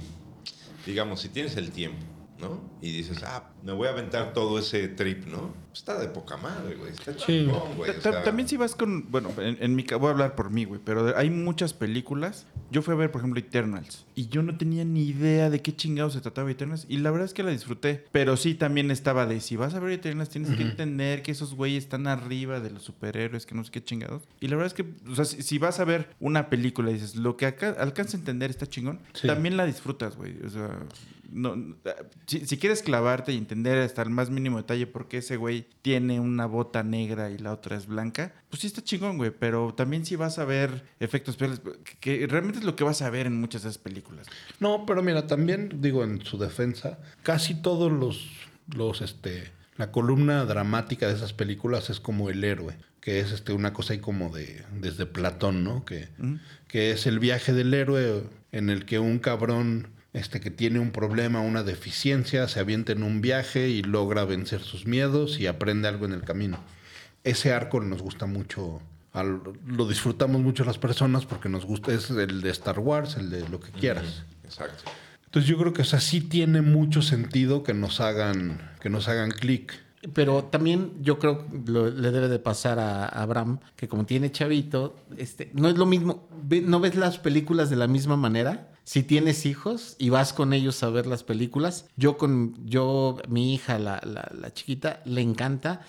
digamos, 0.86 1.20
si 1.20 1.28
tienes 1.28 1.56
el 1.56 1.70
tiempo, 1.70 2.04
¿no? 2.42 2.60
Y 2.82 2.90
dices, 2.92 3.22
ah, 3.22 3.50
me 3.62 3.72
voy 3.72 3.86
a 3.86 3.92
aventar 3.92 4.32
todo 4.34 4.58
ese 4.58 4.88
trip, 4.88 5.26
¿no? 5.26 5.54
Está 5.72 5.98
de 5.98 6.08
poca 6.08 6.36
madre, 6.36 6.74
güey. 6.74 6.90
Está 6.92 7.12
Sí. 7.14 7.20
chingón, 7.46 7.76
güey. 7.76 7.90
o 7.90 7.94
Ta- 7.94 8.12
sea, 8.12 8.22
También 8.24 8.46
si 8.48 8.56
vas 8.58 8.74
con, 8.74 9.10
bueno, 9.10 9.30
en, 9.38 9.56
en 9.60 9.74
mi 9.74 9.84
voy 9.84 10.08
a 10.08 10.10
hablar 10.10 10.34
por 10.34 10.50
mí, 10.50 10.64
güey, 10.64 10.80
pero 10.84 11.16
hay 11.16 11.30
muchas 11.30 11.72
películas. 11.72 12.46
Yo 12.70 12.82
fui 12.82 12.92
a 12.92 12.96
ver, 12.96 13.10
por 13.10 13.20
ejemplo, 13.20 13.38
Eternals 13.40 14.04
y 14.14 14.26
yo 14.28 14.42
no 14.42 14.56
tenía 14.58 14.84
ni 14.84 15.04
idea 15.04 15.48
de 15.50 15.62
qué 15.62 15.74
chingados 15.76 16.14
se 16.14 16.20
trataba 16.20 16.50
Eternals 16.50 16.84
y 16.88 16.98
la 16.98 17.10
verdad 17.10 17.26
es 17.26 17.34
que 17.34 17.42
la 17.42 17.50
disfruté, 17.50 18.04
pero 18.12 18.36
sí 18.36 18.54
también 18.54 18.90
estaba 18.90 19.24
de 19.26 19.40
si 19.40 19.56
vas 19.56 19.74
a 19.74 19.80
ver 19.80 19.92
Eternals 19.92 20.28
tienes 20.30 20.50
que 20.56 20.62
entender 20.62 21.22
que 21.22 21.30
esos 21.32 21.54
güeyes 21.54 21.84
están 21.84 22.06
arriba 22.06 22.60
de 22.60 22.70
los 22.70 22.82
superhéroes, 22.82 23.46
que 23.46 23.54
no 23.54 23.62
sé 23.64 23.70
qué 23.70 23.82
chingados. 23.84 24.22
Y 24.40 24.48
la 24.48 24.56
verdad 24.56 24.66
es 24.66 24.74
que, 24.74 25.10
o 25.10 25.14
sea, 25.14 25.24
si, 25.24 25.42
si 25.42 25.58
vas 25.58 25.78
a 25.80 25.84
ver 25.84 26.08
una 26.20 26.50
película 26.50 26.90
y 26.90 26.94
dices, 26.94 27.16
lo 27.16 27.36
que 27.36 27.46
acá 27.46 27.76
alcanza 27.78 28.16
a 28.16 28.20
entender 28.20 28.50
está 28.50 28.66
chingón, 28.66 29.00
Sí. 29.14 29.26
también 29.26 29.56
la 29.56 29.64
disfrutas, 29.66 30.16
güey. 30.16 30.36
O 30.44 30.48
sea, 30.50 30.80
no, 31.32 31.76
si, 32.26 32.46
si 32.46 32.58
quieres 32.58 32.82
clavarte 32.82 33.32
y 33.32 33.38
entender 33.38 33.78
hasta 33.78 34.02
el 34.02 34.10
más 34.10 34.30
mínimo 34.30 34.58
detalle 34.58 34.86
por 34.86 35.08
qué 35.08 35.18
ese 35.18 35.36
güey 35.36 35.66
tiene 35.82 36.20
una 36.20 36.46
bota 36.46 36.82
negra 36.82 37.30
y 37.30 37.38
la 37.38 37.52
otra 37.52 37.76
es 37.76 37.86
blanca, 37.86 38.32
pues 38.50 38.60
sí 38.60 38.66
está 38.66 38.82
chingón, 38.82 39.16
güey. 39.16 39.30
Pero 39.30 39.74
también 39.74 40.04
si 40.04 40.16
vas 40.16 40.38
a 40.38 40.44
ver 40.44 40.84
efectos 41.00 41.34
especiales, 41.34 41.60
que, 41.84 42.18
que 42.18 42.26
realmente 42.26 42.58
es 42.58 42.64
lo 42.64 42.76
que 42.76 42.84
vas 42.84 43.02
a 43.02 43.10
ver 43.10 43.26
en 43.26 43.40
muchas 43.40 43.62
de 43.62 43.70
esas 43.70 43.82
películas. 43.82 44.26
No, 44.60 44.84
pero 44.86 45.02
mira, 45.02 45.26
también 45.26 45.80
digo 45.80 46.04
en 46.04 46.24
su 46.24 46.38
defensa, 46.38 46.98
casi 47.22 47.54
todos 47.54 47.90
los, 47.90 48.30
los, 48.74 49.00
este, 49.00 49.50
la 49.76 49.90
columna 49.90 50.44
dramática 50.44 51.08
de 51.08 51.14
esas 51.14 51.32
películas 51.32 51.90
es 51.90 52.00
como 52.00 52.30
el 52.30 52.44
héroe, 52.44 52.76
que 53.00 53.20
es 53.20 53.32
este, 53.32 53.52
una 53.52 53.72
cosa 53.72 53.94
ahí 53.94 54.00
como 54.00 54.28
de, 54.30 54.64
desde 54.80 55.06
Platón, 55.06 55.64
¿no? 55.64 55.84
Que, 55.84 56.08
que 56.68 56.90
es 56.92 57.06
el 57.06 57.18
viaje 57.18 57.52
del 57.52 57.72
héroe 57.74 58.24
en 58.52 58.70
el 58.70 58.84
que 58.84 58.98
un 58.98 59.18
cabrón 59.18 59.88
este, 60.12 60.40
que 60.40 60.50
tiene 60.50 60.78
un 60.78 60.90
problema, 60.90 61.40
una 61.40 61.62
deficiencia, 61.62 62.48
se 62.48 62.60
avienta 62.60 62.92
en 62.92 63.02
un 63.02 63.20
viaje 63.20 63.68
y 63.68 63.82
logra 63.82 64.24
vencer 64.24 64.60
sus 64.60 64.86
miedos 64.86 65.40
y 65.40 65.46
aprende 65.46 65.88
algo 65.88 66.04
en 66.06 66.12
el 66.12 66.22
camino. 66.22 66.58
Ese 67.24 67.52
arco 67.52 67.80
nos 67.80 68.02
gusta 68.02 68.26
mucho, 68.26 68.80
al- 69.12 69.40
lo 69.66 69.88
disfrutamos 69.88 70.40
mucho 70.42 70.64
las 70.64 70.78
personas 70.78 71.24
porque 71.24 71.48
nos 71.48 71.64
gusta, 71.64 71.92
es 71.92 72.10
el 72.10 72.40
de 72.42 72.50
Star 72.50 72.78
Wars, 72.78 73.16
el 73.16 73.30
de 73.30 73.48
lo 73.48 73.60
que 73.60 73.70
quieras. 73.70 74.24
Exacto. 74.44 74.84
Entonces 75.24 75.48
yo 75.48 75.56
creo 75.56 75.72
que 75.72 75.80
o 75.82 75.84
sea, 75.86 76.00
sí 76.00 76.20
tiene 76.20 76.60
mucho 76.60 77.00
sentido 77.00 77.62
que 77.62 77.72
nos 77.72 78.00
hagan, 78.00 78.70
que 78.80 78.90
nos 78.90 79.08
hagan 79.08 79.30
clic. 79.30 79.72
Pero 80.12 80.42
también 80.44 80.92
yo 81.00 81.18
creo 81.20 81.46
que 81.48 81.70
lo- 81.70 81.88
le 81.88 82.10
debe 82.10 82.28
de 82.28 82.38
pasar 82.40 82.78
a, 82.80 83.04
a 83.04 83.22
Abraham, 83.22 83.60
que 83.76 83.88
como 83.88 84.04
tiene 84.04 84.30
chavito, 84.32 84.96
este, 85.16 85.50
no 85.54 85.68
es 85.70 85.78
lo 85.78 85.86
mismo, 85.86 86.28
ve- 86.42 86.60
no 86.60 86.80
ves 86.80 86.96
las 86.96 87.18
películas 87.18 87.70
de 87.70 87.76
la 87.76 87.86
misma 87.86 88.16
manera. 88.16 88.68
Si 88.84 89.02
tienes 89.02 89.46
hijos 89.46 89.94
y 89.98 90.08
vas 90.10 90.32
con 90.32 90.52
ellos 90.52 90.82
a 90.82 90.90
ver 90.90 91.06
las 91.06 91.22
películas, 91.22 91.86
yo 91.96 92.16
con 92.18 92.54
yo, 92.66 93.18
mi 93.28 93.54
hija, 93.54 93.78
la, 93.78 94.00
la- 94.04 94.30
la 94.38 94.52
chiquita, 94.52 95.00
le 95.04 95.20
encanta. 95.20 95.82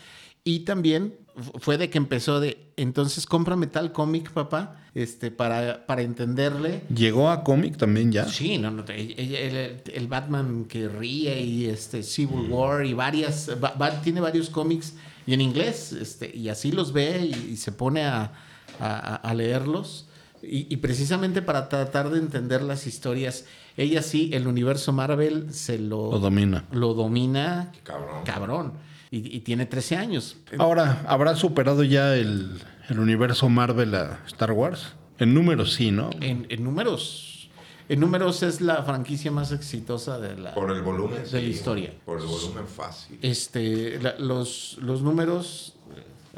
Y 0.46 0.60
también 0.60 1.16
fu- 1.36 1.58
fue 1.60 1.78
de 1.78 1.90
que 1.90 1.98
empezó 1.98 2.40
de, 2.40 2.72
entonces 2.76 3.26
cómprame 3.26 3.66
tal 3.68 3.94
cómic, 3.94 4.30
papá, 4.32 4.76
este, 4.94 5.32
para, 5.32 5.86
para 5.88 6.02
entenderle. 6.04 6.82
Llegó 6.94 7.30
a 7.30 7.44
cómic 7.44 7.78
también 7.78 8.12
ya. 8.12 8.28
Sí, 8.28 8.58
no, 8.58 8.70
no, 8.70 8.84
el, 8.90 9.12
el- 9.36 9.82
el 9.92 10.08
Batman 10.08 10.66
que 10.66 10.88
ríe 10.90 11.42
y 11.42 11.66
este 11.66 12.04
Civil 12.04 12.52
War 12.52 12.86
y 12.86 12.94
varias, 12.94 13.50
va- 13.64 13.74
va- 13.82 14.02
tiene 14.02 14.20
varios 14.22 14.50
cómics 14.50 14.94
y 15.26 15.34
en 15.34 15.40
inglés, 15.42 15.94
este, 15.94 16.36
y 16.36 16.50
así 16.50 16.72
los 16.74 16.92
ve 16.92 17.32
y, 17.34 17.52
y 17.54 17.58
se 17.58 17.72
pone 17.72 18.04
a, 18.04 18.34
a- 18.80 19.16
a 19.16 19.34
leerlos. 19.34 20.08
Y, 20.44 20.68
y 20.74 20.78
precisamente 20.78 21.42
para 21.42 21.70
tratar 21.70 22.10
de 22.10 22.20
entender 22.20 22.62
las 22.62 22.86
historias, 22.86 23.46
ella 23.78 24.02
sí, 24.02 24.30
el 24.34 24.46
universo 24.48 24.92
Marvel 24.92 25.54
se 25.54 25.80
lo, 25.80 26.12
Lo 26.12 26.20
domina. 26.20 26.66
lo 26.72 26.94
domina 26.94 27.72
Cabrón. 27.84 28.24
cabrón. 28.26 28.74
Y, 29.10 29.36
y 29.36 29.40
tiene 29.42 29.66
13 29.66 29.96
años. 29.96 30.38
Ahora, 30.58 31.06
¿habrá 31.08 31.36
superado 31.36 31.84
ya 31.84 32.16
el, 32.16 32.60
el 32.90 33.00
universo 33.00 33.48
Marvel 33.48 33.96
a 33.96 34.20
Star 34.28 34.52
Wars? 34.52 34.94
En 35.20 35.34
números 35.34 35.74
sí, 35.74 35.92
¿no? 35.92 36.10
En, 36.20 36.48
en 36.50 36.64
números, 36.64 37.50
en 37.88 38.00
números 38.00 38.42
es 38.44 38.60
la 38.60 38.82
franquicia 38.84 39.32
más 39.32 39.52
exitosa 39.52 40.18
de 40.20 40.36
la, 40.38 40.54
Por 40.56 40.72
el 40.72 40.82
volumen. 40.82 41.24
de 41.32 41.42
la 41.42 41.48
historia. 41.48 41.94
Por 42.06 42.20
el 42.20 42.26
volumen 42.26 42.66
fácil. 42.68 43.20
Este, 43.22 44.00
la- 44.02 44.18
los, 44.18 44.78
los 44.82 45.02
números. 45.04 45.76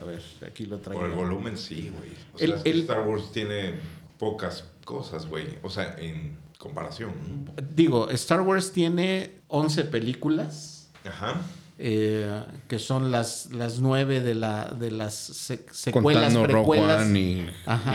A 0.01 0.05
ver, 0.05 0.21
aquí 0.45 0.65
lo 0.65 0.79
traigo. 0.79 1.01
Por 1.01 1.09
el 1.09 1.15
volumen 1.15 1.57
sí, 1.57 1.91
güey. 1.97 2.11
O 2.33 2.37
El- 2.39 2.47
sea, 2.49 2.57
es 2.57 2.63
que 2.63 2.69
el- 2.71 2.79
Star 2.81 3.07
Wars 3.07 3.31
tiene 3.31 3.73
pocas 4.17 4.65
cosas, 4.83 5.25
güey. 5.27 5.45
O 5.63 5.69
sea, 5.69 5.95
en 5.99 6.37
comparación. 6.57 7.13
Digo, 7.75 8.09
Star 8.11 8.41
Wars 8.41 8.71
tiene 8.71 9.31
11 9.47 9.83
películas, 9.85 10.89
Ajá. 11.05 11.41
eh, 11.77 12.43
que 12.67 12.79
son 12.79 13.11
las, 13.11 13.51
las 13.51 13.79
nueve 13.79 14.21
de, 14.21 14.35
la, 14.35 14.65
de 14.77 14.91
las 14.91 15.13
se- 15.15 15.65
secuelas, 15.71 16.33
Contando 16.33 16.47
Rogue 16.47 16.71
precuelas. 16.77 17.05
One 17.07 17.19
y, 17.19 17.49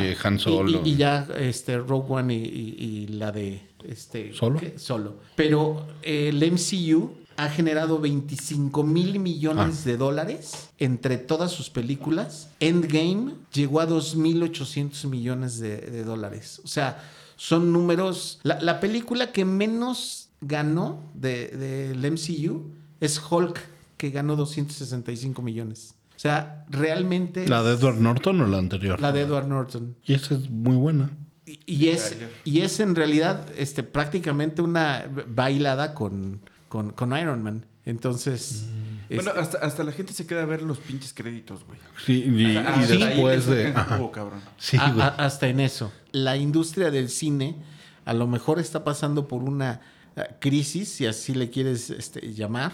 y 0.04 0.16
Han 0.22 0.38
Solo. 0.38 0.82
Y, 0.84 0.90
y 0.90 0.96
ya 0.96 1.26
este, 1.38 1.78
Rogue 1.78 2.06
One 2.14 2.34
y, 2.34 2.38
y- 2.44 2.84
y 2.84 3.06
la 3.08 3.32
de 3.32 3.62
este, 3.84 4.32
¿Solo? 4.34 4.60
Solo. 4.76 5.16
Pero 5.36 5.86
eh, 6.02 6.28
el 6.28 6.42
MCU 6.52 7.14
ha 7.44 7.48
generado 7.50 7.98
25 8.00 8.82
mil 8.84 9.18
millones 9.18 9.80
Ah. 9.82 9.84
de 9.86 9.96
dólares 9.96 10.70
entre 10.78 11.16
todas 11.18 11.50
sus 11.50 11.70
películas. 11.70 12.48
Endgame 12.60 13.34
llegó 13.52 13.80
a 13.80 13.86
2.800 13.88 15.08
millones 15.08 15.58
de, 15.58 15.78
de 15.78 16.04
dólares. 16.04 16.60
O 16.64 16.68
sea, 16.68 17.02
son 17.36 17.72
números... 17.72 18.40
La, 18.42 18.60
la 18.60 18.80
película 18.80 19.32
que 19.32 19.44
menos 19.44 20.28
ganó 20.40 21.02
del 21.14 21.58
de, 21.58 21.94
del 21.98 22.12
MCU 22.12 22.70
es 23.00 23.20
Hulk, 23.30 23.58
que 23.96 24.10
ganó 24.10 24.36
265 24.36 25.42
millones. 25.42 25.94
O 26.16 26.18
sea, 26.18 26.66
realmente... 26.68 27.48
¿La 27.48 27.62
de 27.62 27.72
Edward 27.74 27.98
Norton 27.98 28.40
o 28.42 28.46
la 28.46 28.58
anterior? 28.58 29.00
La 29.00 29.12
de 29.12 29.22
Edward 29.22 29.46
Norton. 29.48 29.96
Y 30.04 30.12
esa 30.14 30.34
es 30.34 30.50
muy 30.50 30.76
buena. 30.76 31.10
Y- 31.46 31.58
Y 31.66 31.88
es, 31.88 32.16
y 32.44 32.60
es 32.60 32.78
en 32.80 32.94
realidad 32.94 33.46
este, 33.56 33.82
prácticamente 33.82 34.60
una 34.62 35.06
bailada 35.28 35.94
con, 35.94 36.40
con, 36.70 36.92
con 36.92 37.14
Iron 37.18 37.42
Man. 37.42 37.66
Entonces, 37.84 38.64
Mm. 39.10 39.16
Bueno, 39.16 39.32
hasta, 39.36 39.58
hasta 39.58 39.82
la 39.82 39.90
gente 39.90 40.12
se 40.12 40.24
queda 40.24 40.42
a 40.42 40.46
ver 40.46 40.62
los 40.62 40.78
pinches 40.78 41.12
créditos, 41.12 41.64
güey. 41.66 41.80
Sí, 42.06 42.22
y, 42.32 42.56
Ah, 42.56 42.76
y 42.80 42.84
sí, 42.86 42.96
después 42.96 43.44
de... 43.46 43.64
que 43.64 43.68
ajá. 43.76 43.94
estuvo, 43.96 44.12
cabrón. 44.12 44.40
Sí, 44.56 44.76
a- 44.76 44.88
güey. 44.92 45.02
a- 45.04 45.08
hasta 45.08 45.48
en 45.48 45.58
eso. 45.58 45.90
La 46.12 46.36
industria 46.36 46.92
del 46.92 47.08
cine 47.08 47.56
a 48.04 48.12
lo 48.14 48.28
mejor 48.28 48.60
está 48.60 48.84
pasando 48.84 49.26
por 49.26 49.42
una 49.42 49.80
eh, 50.14 50.22
crisis, 50.38 50.90
si 50.90 51.06
así 51.06 51.34
le 51.34 51.50
quieres 51.50 51.90
este, 51.90 52.32
llamar, 52.32 52.70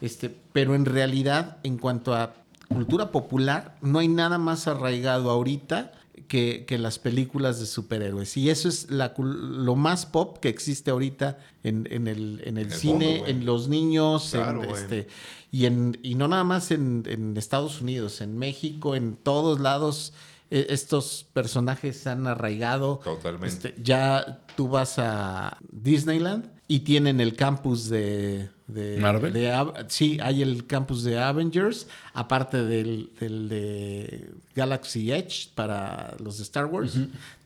este, 0.00 0.32
pero 0.52 0.76
en 0.76 0.84
realidad, 0.84 1.56
en 1.64 1.78
cuanto 1.78 2.14
a 2.14 2.34
cultura 2.68 3.10
popular, 3.10 3.74
no 3.82 3.98
hay 3.98 4.06
nada 4.06 4.38
más 4.38 4.68
arraigado 4.68 5.30
ahorita 5.30 5.90
que, 6.28 6.64
que 6.66 6.78
las 6.78 6.98
películas 6.98 7.60
de 7.60 7.66
superhéroes. 7.66 8.36
Y 8.36 8.50
eso 8.50 8.68
es 8.68 8.90
la, 8.90 9.14
lo 9.18 9.74
más 9.76 10.06
pop 10.06 10.38
que 10.38 10.48
existe 10.48 10.90
ahorita 10.90 11.38
en, 11.62 11.86
en 11.90 12.08
el, 12.08 12.40
en 12.44 12.58
el 12.58 12.72
cine, 12.72 13.16
mundo, 13.18 13.26
en 13.28 13.44
los 13.46 13.68
niños, 13.68 14.30
Claro, 14.32 14.62
en, 14.62 14.68
güey. 14.70 14.82
este, 14.82 15.08
y, 15.50 15.66
en, 15.66 15.98
y 16.02 16.14
no 16.14 16.28
nada 16.28 16.44
más 16.44 16.70
en, 16.70 17.04
en 17.06 17.36
Estados 17.36 17.80
Unidos, 17.80 18.20
en 18.20 18.38
México, 18.38 18.94
en 18.94 19.16
todos 19.16 19.60
lados. 19.60 20.12
eh, 20.50 20.66
Estos 20.70 21.26
personajes 21.32 22.06
han 22.06 22.26
arraigado. 22.26 23.00
Totalmente. 23.04 23.46
Este, 23.68 23.74
ya 23.82 24.42
tú 24.56 24.68
vas 24.68 24.98
a 24.98 25.58
Disneyland 25.70 26.50
y 26.74 26.80
tienen 26.80 27.20
el 27.20 27.34
campus 27.34 27.88
de... 27.88 28.48
de 28.66 28.96
¿Marvel? 28.98 29.32
de 29.32 29.52
sí, 29.88 30.18
hay 30.22 30.42
el 30.42 30.66
campus 30.66 31.02
de 31.04 31.18
Avengers, 31.18 31.86
aparte 32.14 32.64
del, 32.64 33.10
del 33.20 33.48
de 33.48 34.30
Galaxy 34.54 35.12
Edge 35.12 35.50
para 35.54 36.14
los 36.18 36.38
de 36.38 36.44
Star 36.44 36.66
Wars. 36.66 36.94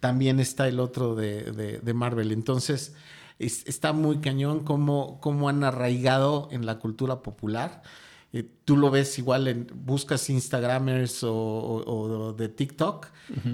También 0.01 0.39
está 0.41 0.69
el 0.69 0.79
otro 0.81 1.15
de, 1.15 1.51
de- 1.83 1.95
Marvel. 1.95 2.31
Entonces, 2.31 2.95
es- 3.39 3.67
está 3.67 3.93
muy 3.93 4.19
cañón 4.19 4.61
cómo, 4.65 5.19
cómo 5.21 5.49
han 5.49 5.65
arraigado 5.65 6.49
en 6.53 6.65
la 6.67 6.79
cultura 6.79 7.23
popular. 7.23 7.83
Eh, 8.33 8.45
tú 8.65 8.77
lo 8.77 8.91
ves 8.91 9.19
igual 9.19 9.49
en 9.49 9.67
buscas 9.75 10.29
Instagramers 10.31 11.23
o, 11.25 11.35
o- 11.35 12.01
o 12.29 12.33
de 12.33 12.49
TikTok 12.49 13.07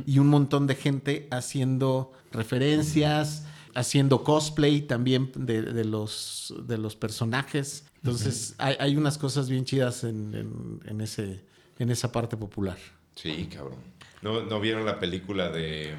y 0.06 0.18
un 0.18 0.26
montón 0.28 0.66
de 0.66 0.74
gente 0.74 1.28
haciendo 1.30 2.12
referencias, 2.32 3.44
haciendo 3.74 4.24
cosplay 4.24 4.82
también 4.82 5.30
de, 5.34 5.62
de 5.62 5.84
los, 5.84 6.54
de 6.66 6.78
los 6.78 6.96
personajes. 6.96 7.84
Entonces 7.96 8.54
hay, 8.58 8.76
hay 8.80 8.96
unas 8.96 9.18
cosas 9.18 9.48
bien 9.48 9.64
chidas 9.64 10.04
en, 10.04 10.34
en- 10.34 10.80
en 10.86 11.00
ese, 11.00 11.40
en 11.78 11.90
esa 11.90 12.10
parte 12.12 12.36
popular. 12.36 12.76
Sí, 13.14 13.48
cabrón. 13.54 13.78
¿No, 14.22 14.42
¿No 14.42 14.60
vieron 14.60 14.84
la 14.86 14.98
película 14.98 15.50
de 15.50 15.94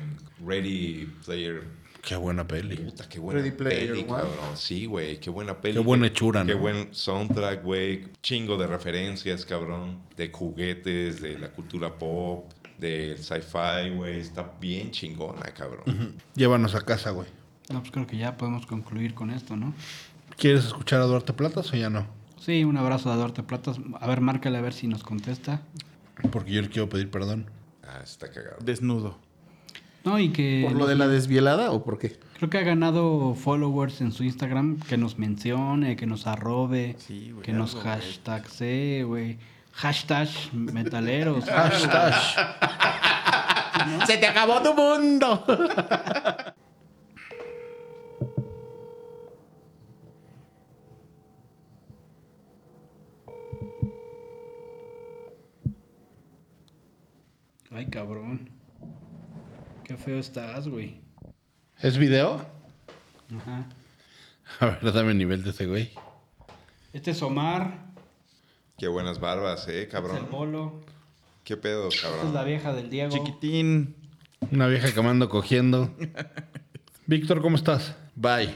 Ready 0.45 1.07
Player? 1.25 1.63
Qué 2.01 2.15
buena 2.17 2.45
peli. 2.45 2.75
Puta, 2.77 3.07
qué 3.07 3.19
buena 3.19 3.39
Ready 3.41 3.51
Player 3.55 3.89
peli, 3.91 4.03
cabrón. 4.03 4.29
Sí, 4.55 4.85
güey, 4.85 5.19
qué 5.19 5.29
buena 5.29 5.59
peli. 5.61 5.75
Qué 5.75 5.79
buena 5.79 6.07
hechura, 6.07 6.45
Qué 6.45 6.53
¿no? 6.53 6.59
buen 6.59 6.93
soundtrack, 6.93 7.63
güey. 7.63 8.05
Chingo 8.21 8.57
de 8.57 8.67
referencias, 8.67 9.45
cabrón. 9.45 9.99
De 10.17 10.29
juguetes, 10.29 11.21
de 11.21 11.39
la 11.39 11.49
cultura 11.51 11.97
pop, 11.97 12.51
del 12.77 13.17
sci-fi, 13.17 13.89
güey. 13.95 14.19
Está 14.19 14.51
bien 14.59 14.91
chingona, 14.91 15.43
cabrón. 15.53 16.17
Llévanos 16.35 16.75
a 16.75 16.81
casa, 16.81 17.11
güey. 17.11 17.27
No, 17.69 17.79
pues 17.79 17.91
creo 17.91 18.07
que 18.07 18.17
ya 18.17 18.37
podemos 18.37 18.65
concluir 18.65 19.13
con 19.13 19.29
esto, 19.29 19.55
¿no? 19.55 19.73
¿Quieres 20.37 20.65
escuchar 20.65 21.01
a 21.01 21.05
Duarte 21.05 21.33
Platas 21.33 21.71
o 21.71 21.75
ya 21.75 21.89
no? 21.89 22.05
Sí, 22.39 22.63
un 22.63 22.77
abrazo 22.77 23.11
a 23.11 23.15
Duarte 23.15 23.43
Platas. 23.43 23.77
A 23.99 24.07
ver, 24.07 24.21
márcale 24.21 24.57
a 24.57 24.61
ver 24.61 24.73
si 24.73 24.87
nos 24.87 25.03
contesta. 25.03 25.61
Porque 26.31 26.51
yo 26.51 26.61
le 26.61 26.69
quiero 26.69 26.89
pedir 26.89 27.09
perdón. 27.09 27.45
Ah, 27.83 28.01
está 28.03 28.29
cagado. 28.29 28.57
Desnudo. 28.61 29.17
No, 30.03 30.19
y 30.19 30.29
que... 30.29 30.65
¿Por 30.67 30.77
lo 30.77 30.85
de 30.85 30.95
la 30.95 31.07
desvielada 31.07 31.71
o 31.71 31.83
por 31.83 31.97
qué? 31.97 32.19
Creo 32.37 32.49
que 32.49 32.57
ha 32.57 32.63
ganado 32.63 33.35
followers 33.35 34.01
en 34.01 34.11
su 34.11 34.25
Instagram, 34.25 34.79
que 34.81 34.97
nos 34.97 35.17
mencione, 35.17 35.95
que 35.95 36.05
nos 36.05 36.27
arrobe, 36.27 36.97
Sí, 36.99 37.31
güey, 37.31 37.45
que 37.45 37.53
nos 37.53 37.75
hashtagse, 37.75 39.03
güey. 39.05 39.37
Hashtag 39.71 40.27
metaleros. 40.53 41.45
Hashtag. 41.49 42.13
¡Se 44.05 44.17
te 44.17 44.27
acabó 44.27 44.61
tu 44.61 44.73
mundo! 44.73 45.45
Ay, 57.73 57.87
cabrón. 57.87 58.49
Qué 59.83 59.97
feo 59.97 60.19
estás, 60.19 60.67
güey. 60.67 61.01
¿Es 61.81 61.97
video? 61.97 62.45
Ajá. 63.35 63.67
A 64.59 64.65
ver, 64.65 64.93
dame 64.93 65.11
el 65.11 65.17
nivel 65.17 65.43
de 65.43 65.49
ese 65.49 65.65
güey. 65.65 65.91
Este 66.93 67.11
es 67.11 67.21
Omar, 67.23 67.91
Qué 68.77 68.87
buenas 68.87 69.19
barbas, 69.19 69.67
eh, 69.67 69.71
este 69.71 69.77
es 69.79 69.85
el 69.85 69.89
cabrón. 69.89 70.27
Bolo, 70.31 70.81
Qué 71.43 71.57
pedo, 71.57 71.89
esta 71.89 72.07
es 72.07 72.13
cabrón. 72.13 72.33
la 72.33 72.43
vieja 72.43 72.73
del 72.73 72.89
Diego. 72.89 73.11
Chiquitín. 73.11 73.95
Una 74.51 74.67
vieja 74.67 74.93
que 74.93 75.01
me 75.01 75.09
ando 75.09 75.29
cogiendo. 75.29 75.95
Víctor, 77.07 77.41
¿cómo 77.41 77.55
estás? 77.55 77.95
Bye. 78.15 78.53